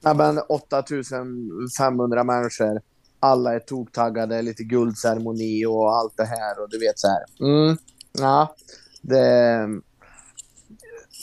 Ja, 0.01 0.13
men 0.13 0.39
8500 0.49 2.23
människor. 2.23 2.81
Alla 3.25 3.55
är 3.55 3.59
toktaggade, 3.59 4.41
lite 4.41 4.63
guldceremoni 4.63 5.65
och 5.65 5.95
allt 5.95 6.17
det 6.17 6.25
här 6.25 6.61
och 6.63 6.69
du 6.69 6.79
vet 6.79 6.99
så 6.99 7.07
här. 7.07 7.23
Mm, 7.39 7.77
ja, 8.11 8.55
det... 9.01 9.67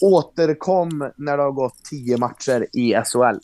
Återkom 0.02 1.10
när 1.16 1.36
det 1.36 1.42
har 1.42 1.52
gått 1.52 1.84
10 1.90 2.16
matcher 2.16 2.66
i 2.72 2.94
SHL. 2.94 3.38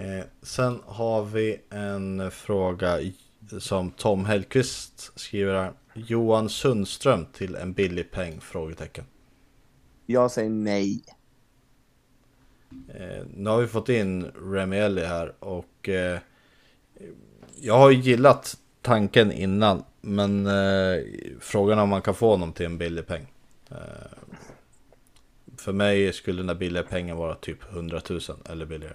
Eh, 0.00 0.24
sen 0.42 0.80
har 0.86 1.24
vi 1.24 1.60
en 1.70 2.30
fråga 2.30 2.98
som 3.58 3.90
Tom 3.90 4.24
Hellqvist 4.24 5.12
skriver 5.16 5.54
här. 5.54 5.72
Johan 5.94 6.48
Sundström 6.48 7.26
till 7.32 7.54
en 7.54 7.72
billig 7.72 8.10
peng? 8.10 8.40
Frågetecken. 8.40 9.04
Jag 10.06 10.30
säger 10.30 10.50
nej. 10.50 11.04
Eh, 12.94 13.26
nu 13.34 13.50
har 13.50 13.60
vi 13.60 13.66
fått 13.66 13.88
in 13.88 14.30
Remy 14.52 14.76
Ellie 14.76 15.04
här 15.04 15.34
och 15.38 15.88
eh, 15.88 16.18
jag 17.60 17.78
har 17.78 17.90
ju 17.90 18.00
gillat 18.00 18.56
tanken 18.82 19.32
innan 19.32 19.84
men 20.00 20.46
eh, 20.46 21.02
frågan 21.40 21.78
är 21.78 21.82
om 21.82 21.88
man 21.88 22.02
kan 22.02 22.14
få 22.14 22.30
honom 22.30 22.52
till 22.52 22.66
en 22.66 22.78
billig 22.78 23.06
peng. 23.06 23.32
Eh, 23.70 23.76
för 25.56 25.72
mig 25.72 26.12
skulle 26.12 26.38
den 26.38 26.46
där 26.46 26.54
billiga 26.54 26.82
pengen 26.82 27.16
vara 27.16 27.34
typ 27.34 27.72
100 27.72 28.00
000 28.10 28.20
eller 28.50 28.66
billigare. 28.66 28.94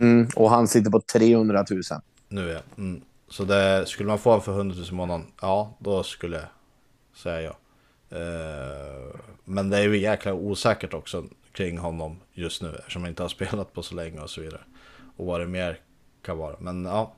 Mm, 0.00 0.28
och 0.36 0.50
han 0.50 0.68
sitter 0.68 0.90
på 0.90 1.00
300 1.00 1.64
000. 1.70 1.82
Nu 2.28 2.50
är 2.50 2.62
mm. 2.78 3.00
Så 3.28 3.44
det, 3.44 3.86
skulle 3.86 4.08
man 4.08 4.18
få 4.18 4.30
honom 4.30 4.42
för 4.44 4.52
100 4.52 4.76
000 4.76 4.86
i 4.88 4.92
månaden, 4.92 5.26
ja 5.40 5.76
då 5.78 6.02
skulle 6.02 6.36
jag 6.36 6.46
säga 7.16 7.40
ja. 7.40 7.56
Eh, 8.18 9.20
men 9.44 9.70
det 9.70 9.78
är 9.78 9.82
ju 9.82 9.98
jäkla 9.98 10.34
osäkert 10.34 10.94
också 10.94 11.24
kring 11.54 11.78
honom 11.78 12.20
just 12.32 12.62
nu 12.62 12.74
eftersom 12.78 13.02
han 13.02 13.08
inte 13.08 13.22
har 13.22 13.28
spelat 13.38 13.72
på 13.72 13.82
så 13.82 13.94
länge 13.94 14.20
och 14.20 14.30
så 14.30 14.40
vidare. 14.40 14.60
Och 15.16 15.26
vad 15.26 15.40
det 15.40 15.46
mer 15.46 15.78
kan 16.22 16.38
vara. 16.38 16.56
Men 16.58 16.84
ja. 16.84 17.14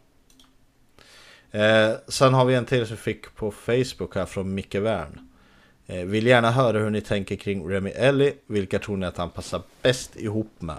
Eh, 1.50 1.90
sen 2.08 2.34
har 2.34 2.44
vi 2.44 2.54
en 2.54 2.64
till 2.64 2.86
som 2.86 2.96
vi 2.96 3.02
fick 3.02 3.34
på 3.34 3.50
Facebook 3.50 4.14
här 4.14 4.26
från 4.26 4.54
Micke 4.54 4.74
Wern. 4.74 5.28
Eh, 5.86 6.04
vill 6.04 6.26
gärna 6.26 6.50
höra 6.50 6.78
hur 6.78 6.90
ni 6.90 7.00
tänker 7.00 7.36
kring 7.36 7.68
Remy 7.68 7.90
Ellie. 7.90 8.34
Vilka 8.46 8.78
tror 8.78 8.96
ni 8.96 9.06
att 9.06 9.16
han 9.16 9.30
passar 9.30 9.62
bäst 9.82 10.16
ihop 10.16 10.52
med? 10.58 10.76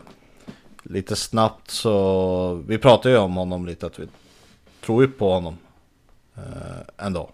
Lite 0.84 1.15
snabbt 1.15 1.71
så, 1.71 2.53
vi 2.67 2.77
pratar 2.77 3.09
ju 3.09 3.17
om 3.17 3.35
honom 3.35 3.65
lite 3.65 3.85
att 3.85 3.99
vi 3.99 4.07
tror 4.81 5.03
ju 5.03 5.09
på 5.09 5.34
honom 5.34 5.57
eh, 6.35 7.05
ändå. 7.05 7.29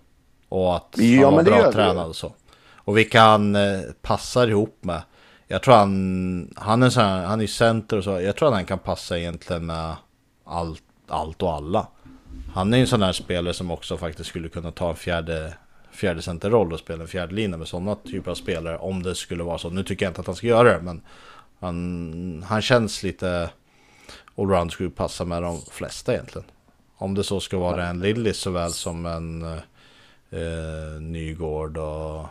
Och 0.49 0.75
att 0.75 0.95
Ja, 0.97 1.25
han 1.25 1.35
var 1.35 1.43
bra 1.43 1.71
tränad 1.71 2.07
och 2.07 2.15
så. 2.15 2.33
Och 2.75 2.97
vilka 2.97 3.21
han 3.21 3.55
eh, 3.55 3.81
passar 4.01 4.47
ihop 4.47 4.77
med. 4.81 5.01
Jag 5.47 5.63
tror 5.63 5.75
han, 5.75 6.53
han 6.55 6.83
är 6.83 6.89
så 6.89 7.01
här, 7.01 7.25
han 7.25 7.41
är 7.41 7.47
center 7.47 7.97
och 7.97 8.03
så. 8.03 8.21
Jag 8.21 8.35
tror 8.35 8.47
att 8.47 8.53
han 8.53 8.65
kan 8.65 8.79
passa 8.79 9.19
egentligen 9.19 9.65
med 9.65 9.95
allt, 10.45 10.83
allt 11.07 11.41
och 11.41 11.53
alla. 11.53 11.87
Han 12.53 12.73
är 12.73 12.77
ju 12.77 12.81
en 12.81 12.87
sån 12.87 13.01
här 13.01 13.11
spelare 13.11 13.53
som 13.53 13.71
också 13.71 13.97
faktiskt 13.97 14.29
skulle 14.29 14.49
kunna 14.49 14.71
ta 14.71 14.89
en 14.89 14.95
fjärde, 14.95 15.53
fjärde 15.91 16.21
centerroll 16.21 16.73
och 16.73 16.79
spela 16.79 17.01
en 17.01 17.07
fjärde 17.07 17.35
linje 17.35 17.57
med 17.57 17.67
sådana 17.67 17.95
typer 17.95 18.31
av 18.31 18.35
spelare. 18.35 18.77
Om 18.77 19.03
det 19.03 19.15
skulle 19.15 19.43
vara 19.43 19.57
så. 19.57 19.69
Nu 19.69 19.83
tycker 19.83 20.05
jag 20.05 20.09
inte 20.09 20.21
att 20.21 20.27
han 20.27 20.35
ska 20.35 20.47
göra 20.47 20.73
det, 20.73 20.81
men 20.81 21.01
han, 21.59 22.45
han 22.47 22.61
känns 22.61 23.03
lite 23.03 23.49
allround 24.37 24.71
skulle 24.71 24.89
passa 24.89 25.25
med 25.25 25.43
de 25.43 25.61
flesta 25.71 26.13
egentligen. 26.13 26.47
Om 26.97 27.15
det 27.15 27.23
så 27.23 27.39
ska 27.39 27.57
vara 27.57 27.87
en 27.87 27.99
Lillis 27.99 28.37
såväl 28.37 28.71
som 28.71 29.05
en 29.05 29.43
eh, 30.29 31.01
Nygård 31.01 31.77
och... 31.77 32.25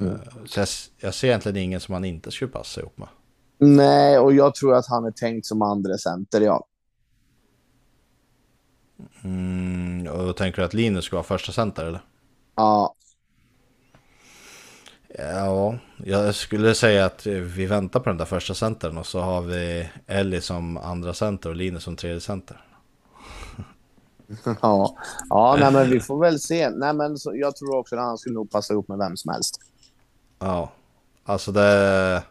Eh, 0.00 0.16
så 0.44 0.60
jag, 0.60 0.68
jag 0.98 1.14
ser 1.14 1.28
egentligen 1.28 1.56
ingen 1.56 1.80
som 1.80 1.94
han 1.94 2.04
inte 2.04 2.30
skulle 2.30 2.50
passa 2.50 2.80
ihop 2.80 2.98
med. 2.98 3.08
Nej, 3.58 4.18
och 4.18 4.34
jag 4.34 4.54
tror 4.54 4.74
att 4.74 4.86
han 4.88 5.04
är 5.04 5.10
tänkt 5.10 5.46
som 5.46 5.62
andra 5.62 5.98
center, 5.98 6.40
ja. 6.40 6.66
Mm, 9.24 10.06
och 10.06 10.26
då 10.26 10.32
tänker 10.32 10.62
du 10.62 10.66
att 10.66 10.74
Linus 10.74 11.04
ska 11.04 11.16
vara 11.16 11.24
första 11.24 11.52
center 11.52 11.84
eller? 11.84 12.00
Ja, 12.56 12.96
Ja, 15.18 15.78
jag 16.04 16.34
skulle 16.34 16.74
säga 16.74 17.04
att 17.04 17.26
vi 17.26 17.66
väntar 17.66 18.00
på 18.00 18.08
den 18.08 18.18
där 18.18 18.24
första 18.24 18.54
centern 18.54 18.98
och 18.98 19.06
så 19.06 19.20
har 19.20 19.42
vi 19.42 19.88
Ellie 20.06 20.40
som 20.40 20.76
andra 20.76 21.14
center 21.14 21.50
och 21.50 21.56
Linus 21.56 21.82
som 21.82 21.96
tredje 21.96 22.20
center. 22.20 22.65
ja. 24.62 24.96
ja 25.28 25.56
nej, 25.60 25.72
men 25.72 25.90
vi 25.90 26.00
får 26.00 26.20
väl 26.20 26.40
se. 26.40 26.70
Nej, 26.70 26.94
men 26.94 27.18
så, 27.18 27.36
jag 27.36 27.56
tror 27.56 27.76
också 27.76 27.96
att 27.96 28.02
han 28.02 28.18
skulle 28.18 28.34
nog 28.34 28.50
passa 28.50 28.72
ihop 28.72 28.88
med 28.88 28.98
vem 28.98 29.16
som 29.16 29.32
helst. 29.32 29.60
Ja, 30.38 30.72
alltså 31.24 31.52
det... 31.52 32.22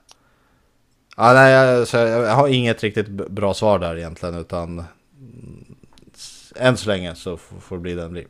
Ja, 1.18 1.34
nej, 1.34 1.52
jag, 1.52 1.88
jag 1.94 2.36
har 2.36 2.48
inget 2.48 2.84
riktigt 2.84 3.10
bra 3.10 3.54
svar 3.54 3.80
där 3.80 3.98
egentligen, 3.98 4.36
utan 4.36 4.84
än 6.56 6.78
så 6.78 6.90
länge 6.90 7.16
så 7.16 7.38
får 7.38 7.76
det 7.76 7.82
bli 7.82 7.94
den 7.94 8.12
blir. 8.12 8.28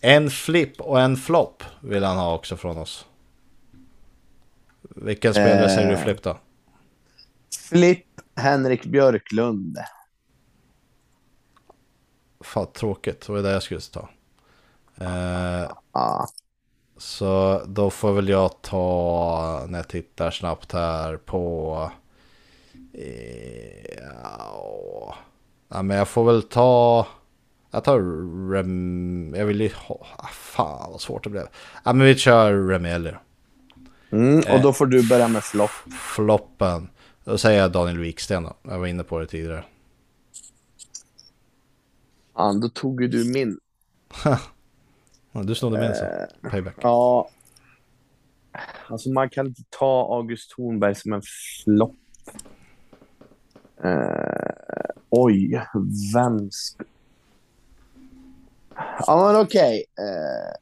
En 0.00 0.30
flipp 0.30 0.80
och 0.80 1.00
en 1.00 1.16
flopp 1.16 1.62
vill 1.80 2.04
han 2.04 2.16
ha 2.16 2.34
också 2.34 2.56
från 2.56 2.78
oss. 2.78 3.06
Vilken 4.82 5.34
spelare 5.34 5.64
Eh. 5.64 5.74
säger 5.74 5.90
du 5.90 5.96
flipp 5.96 6.22
då? 6.22 6.38
Flipp 7.68 8.06
Henrik 8.36 8.84
Björklund. 8.84 9.78
Fan 12.40 12.66
tråkigt, 12.72 13.26
det 13.26 13.32
var 13.32 13.42
det 13.42 13.50
jag 13.52 13.62
skulle 13.62 13.80
ta. 13.80 14.08
Eh, 15.00 15.70
Ja. 15.92 16.26
så 16.96 17.62
då 17.66 17.90
får 17.90 18.12
väl 18.12 18.28
jag 18.28 18.62
ta, 18.62 19.64
när 19.68 19.78
jag 19.78 19.88
tittar 19.88 20.30
snabbt 20.30 20.72
här 20.72 21.16
på... 21.16 21.90
Eh, 22.92 23.98
ja, 24.22 25.14
ja, 25.68 25.82
men 25.82 25.96
jag 25.96 26.08
får 26.08 26.24
väl 26.24 26.42
ta... 26.42 27.06
Jag 27.70 27.84
tar 27.84 27.98
Rem... 28.52 29.34
Jag 29.36 29.46
vill 29.46 29.60
ju 29.60 29.70
ha... 29.74 30.06
Ah, 30.16 30.26
fan 30.26 30.90
vad 30.92 31.00
svårt 31.00 31.24
det 31.24 31.30
blev. 31.30 31.46
Ja 31.84 31.92
men 31.92 32.06
vi 32.06 32.14
kör 32.14 32.68
Remi 32.68 33.12
Mm, 34.12 34.38
och 34.38 34.60
då 34.60 34.72
får 34.72 34.86
du 34.86 35.08
börja 35.08 35.28
med 35.28 35.44
flopp. 35.44 35.70
Floppen. 36.16 36.88
Då 37.24 37.38
säger 37.38 37.60
jag 37.60 37.72
Daniel 37.72 37.98
Wiksten 37.98 38.42
då. 38.42 38.54
Jag 38.62 38.78
var 38.78 38.86
inne 38.86 39.02
på 39.04 39.18
det 39.18 39.26
tidigare. 39.26 39.64
Ja, 42.40 42.52
då 42.52 42.68
tog 42.68 43.02
ju 43.02 43.08
du 43.08 43.24
min. 43.24 43.58
Ja, 45.32 45.42
Du 45.42 45.54
snodde 45.54 45.80
min 45.80 45.94
så. 45.94 46.04
Payback. 46.50 46.74
Ja. 46.82 47.28
Alltså 48.88 49.10
man 49.10 49.30
kan 49.30 49.46
inte 49.46 49.62
ta 49.70 50.16
August 50.16 50.50
Thornberg 50.50 50.94
som 50.94 51.12
en 51.12 51.22
flopp. 51.64 51.96
Eh, 53.84 54.90
oj, 55.10 55.62
vem... 56.14 56.50
Ja, 59.06 59.32
men 59.32 59.40
okej. 59.42 59.84
Eh, 59.98 60.54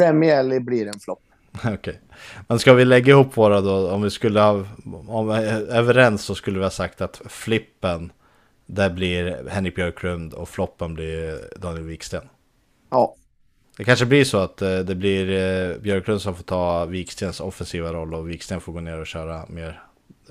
Remy 0.00 0.26
Ellie 0.26 0.60
blir 0.60 0.86
en 0.86 1.00
flopp. 1.00 1.22
Okej. 1.74 2.00
Men 2.48 2.58
ska 2.58 2.74
vi 2.74 2.84
lägga 2.84 3.12
ihop 3.12 3.36
våra 3.36 3.60
då? 3.60 3.90
Om 3.90 4.02
vi 4.02 4.10
skulle 4.10 4.40
ha... 4.40 4.64
Om 5.06 5.28
vi 5.28 5.34
är 5.34 5.60
överens 5.60 6.22
så 6.22 6.34
skulle 6.34 6.58
vi 6.58 6.64
ha 6.64 6.70
sagt 6.70 7.00
att 7.00 7.22
flippen 7.28 8.12
där 8.74 8.90
blir 8.90 9.48
Henrik 9.48 9.74
Björklund 9.74 10.34
och 10.34 10.48
floppen 10.48 10.94
blir 10.94 11.40
Daniel 11.60 11.84
Wiksten. 11.84 12.28
Ja. 12.90 13.14
Det 13.76 13.84
kanske 13.84 14.06
blir 14.06 14.24
så 14.24 14.38
att 14.38 14.62
eh, 14.62 14.78
det 14.78 14.94
blir 14.94 15.30
eh, 15.30 15.76
Björklund 15.78 16.22
som 16.22 16.34
får 16.34 16.44
ta 16.44 16.84
Wikstens 16.84 17.40
offensiva 17.40 17.92
roll 17.92 18.14
och 18.14 18.30
Wiksten 18.30 18.60
får 18.60 18.72
gå 18.72 18.80
ner 18.80 19.00
och 19.00 19.06
köra 19.06 19.46
mer 19.48 19.82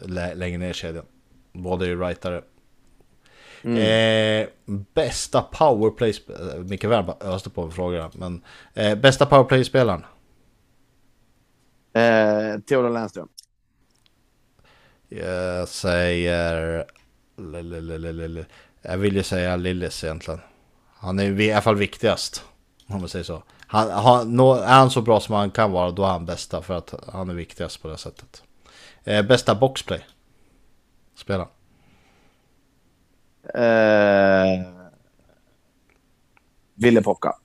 lä- 0.05 0.33
längre 0.33 0.57
ner 0.57 0.69
i 0.69 0.73
kedjan. 0.73 1.05
Båda 1.53 1.85
är 1.85 1.89
ju 1.89 2.01
rightare. 2.01 2.41
Eh, 3.63 4.47
bästa 4.93 5.41
powerplay... 5.41 6.13
eh, 6.29 6.59
Micke 6.59 6.83
Wern 6.83 7.05
bara 7.05 7.17
öste 7.33 7.49
på 7.49 7.65
med 7.65 7.73
frågorna. 7.73 8.11
Men 8.13 8.43
eh, 8.73 8.95
bästa 8.95 9.25
powerplay-spelaren? 9.25 10.05
Eh, 11.93 12.59
Theodor 12.59 12.89
Lennström. 12.89 13.27
Jag 15.09 15.67
säger... 15.67 16.85
Jag 18.81 18.97
vill 18.97 19.15
ju 19.15 19.23
säga 19.23 19.55
Lillis 19.55 20.03
egentligen. 20.03 20.39
Han 20.93 21.19
är 21.19 21.39
i 21.41 21.51
alla 21.51 21.61
fall 21.61 21.75
viktigast. 21.75 22.43
Om 22.87 22.99
man 22.99 23.09
säger 23.09 23.25
så. 23.25 23.43
Han, 23.67 23.89
han, 23.91 24.35
nå- 24.35 24.55
är 24.55 24.73
han 24.73 24.91
så 24.91 25.01
bra 25.01 25.19
som 25.19 25.35
han 25.35 25.51
kan 25.51 25.71
vara, 25.71 25.91
då 25.91 26.03
är 26.03 26.09
han 26.09 26.25
bästa. 26.25 26.61
För 26.61 26.77
att 26.77 26.93
han 27.13 27.29
är 27.29 27.33
viktigast 27.33 27.81
på 27.81 27.87
det 27.87 27.97
sättet. 27.97 28.43
Eh, 29.03 29.25
bästa 29.25 29.55
boxplay? 29.55 30.05
Spela. 31.15 31.47
Eh, 33.53 34.67
Ville 36.75 37.01
Pocka. 37.01 37.35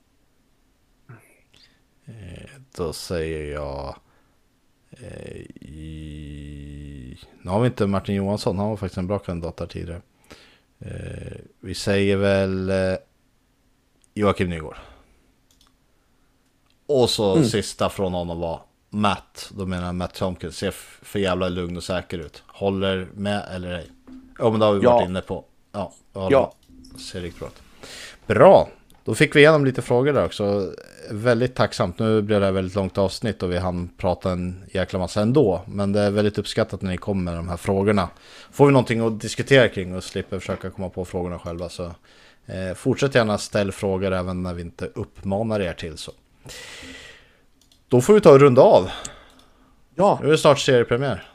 Då 2.75 2.93
säger 2.93 3.53
jag... 3.53 3.95
Eh, 4.91 5.35
i... 5.61 6.64
Nu 7.41 7.51
har 7.51 7.59
vi 7.59 7.67
inte 7.67 7.87
Martin 7.87 8.15
Johansson, 8.15 8.59
han 8.59 8.69
var 8.69 8.77
faktiskt 8.77 8.97
en 8.97 9.07
bra 9.07 9.19
kandidat 9.19 9.57
där 9.57 9.65
tidigare. 9.67 10.01
Eh, 10.79 11.37
vi 11.59 11.75
säger 11.75 12.17
väl 12.17 12.69
eh, 12.69 12.95
Joakim 14.13 14.49
Nygård. 14.49 14.75
Och 16.87 17.09
så 17.09 17.43
sista 17.43 17.89
från 17.89 18.13
honom 18.13 18.39
var 18.39 18.61
Matt, 18.89 19.51
då 19.57 19.65
menar 19.65 19.85
jag 19.85 19.95
Matt 19.95 20.13
Tomkins, 20.13 20.57
ser 20.57 20.71
för 21.01 21.19
jävla 21.19 21.49
lugn 21.49 21.77
och 21.77 21.83
säker 21.83 22.17
ut. 22.19 22.43
Håller 22.47 23.07
med 23.13 23.45
eller 23.55 23.71
ej? 23.73 23.87
Ja 24.39 24.49
men 24.49 24.59
det 24.59 24.65
har 24.65 24.73
vi 24.73 24.83
Ja. 24.83 24.93
varit 24.93 25.05
inne 25.09 25.21
på. 25.21 25.45
Ja, 25.71 25.93
Ja. 26.13 26.53
Ser 27.11 27.21
riktigt 27.21 27.39
bra 27.39 27.47
ut. 27.47 27.61
Bra, 28.27 28.69
då 29.05 29.15
fick 29.15 29.35
vi 29.35 29.39
igenom 29.39 29.65
lite 29.65 29.81
frågor 29.81 30.13
där 30.13 30.25
också. 30.25 30.73
Väldigt 31.11 31.55
tacksamt. 31.55 31.99
Nu 31.99 32.21
blev 32.21 32.39
det 32.39 32.45
här 32.45 32.53
väldigt 32.53 32.75
långt 32.75 32.97
avsnitt 32.97 33.43
och 33.43 33.51
vi 33.51 33.57
hann 33.57 33.89
prata 33.97 34.31
en 34.31 34.63
jäkla 34.71 34.99
massa 34.99 35.21
ändå. 35.21 35.61
Men 35.67 35.91
det 35.93 35.99
är 35.99 36.11
väldigt 36.11 36.37
uppskattat 36.37 36.81
när 36.81 36.91
ni 36.91 36.97
kommer 36.97 37.23
med 37.23 37.35
de 37.35 37.49
här 37.49 37.57
frågorna. 37.57 38.09
Får 38.51 38.65
vi 38.65 38.71
någonting 38.71 38.99
att 39.07 39.21
diskutera 39.21 39.69
kring 39.69 39.95
och 39.95 40.03
slipper 40.03 40.39
försöka 40.39 40.69
komma 40.69 40.89
på 40.89 41.05
frågorna 41.05 41.39
själva 41.39 41.69
så 41.69 41.83
eh, 42.45 42.73
fortsätt 42.75 43.15
gärna 43.15 43.37
ställ 43.37 43.71
frågor 43.71 44.11
även 44.13 44.43
när 44.43 44.53
vi 44.53 44.61
inte 44.61 44.85
uppmanar 44.95 45.59
er 45.59 45.73
till 45.73 45.97
så. 45.97 46.11
Då 47.87 48.01
får 48.01 48.13
vi 48.13 48.21
ta 48.21 48.31
och 48.31 48.39
runda 48.39 48.61
av. 48.61 48.89
Ja, 49.95 50.19
Nu 50.21 50.27
är 50.27 50.31
det 50.31 50.37
snart 50.37 50.59
seriepremiär. 50.59 51.27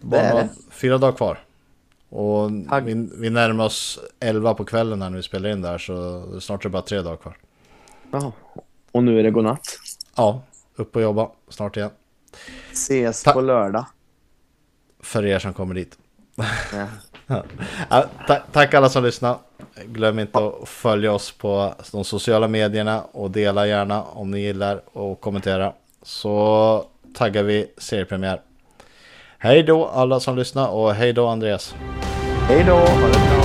Bara 0.00 0.20
Det 0.20 0.26
är 0.26 0.34
det. 0.34 0.48
fyra 0.70 0.98
dagar 0.98 1.16
kvar. 1.16 1.43
Och 2.14 2.50
vi, 2.86 3.08
vi 3.18 3.30
närmar 3.30 3.64
oss 3.64 3.98
11 4.20 4.54
på 4.54 4.64
kvällen 4.64 4.98
när 4.98 5.10
vi 5.10 5.22
spelar 5.22 5.50
in 5.50 5.62
där 5.62 5.78
så 5.78 6.22
snart 6.40 6.64
är 6.64 6.68
det 6.68 6.72
bara 6.72 6.82
tre 6.82 7.02
dagar 7.02 7.16
kvar. 7.16 7.36
ja. 8.12 8.32
och 8.92 9.04
nu 9.04 9.18
är 9.18 9.22
det 9.22 9.30
godnatt. 9.30 9.66
Ja, 10.16 10.42
upp 10.76 10.96
och 10.96 11.02
jobba 11.02 11.30
snart 11.48 11.76
igen. 11.76 11.90
Ses 12.72 13.22
Ta- 13.22 13.32
på 13.32 13.40
lördag. 13.40 13.86
För 15.00 15.26
er 15.26 15.38
som 15.38 15.52
kommer 15.52 15.74
dit. 15.74 15.98
Ja. 16.72 16.86
Ja, 17.90 18.04
ta- 18.26 18.42
tack 18.52 18.74
alla 18.74 18.88
som 18.88 19.04
lyssnar. 19.04 19.38
Glöm 19.86 20.18
inte 20.18 20.38
att 20.38 20.68
följa 20.68 21.12
oss 21.12 21.32
på 21.32 21.74
de 21.92 22.04
sociala 22.04 22.48
medierna 22.48 23.02
och 23.02 23.30
dela 23.30 23.66
gärna 23.66 24.02
om 24.02 24.30
ni 24.30 24.40
gillar 24.40 24.82
och 24.98 25.20
kommentera. 25.20 25.72
Så 26.02 26.84
taggar 27.14 27.42
vi 27.42 27.66
seriepremiär. 27.78 28.40
Hej 29.44 29.62
då 29.62 29.86
alla 29.86 30.20
som 30.20 30.36
lyssnar 30.36 30.68
och 30.68 30.94
hej 30.94 31.12
då 31.12 31.26
Andreas. 31.26 31.74
Hej 32.48 32.64
då! 32.66 32.74
Ha 32.74 32.84
det 32.84 33.36
bra. 33.36 33.43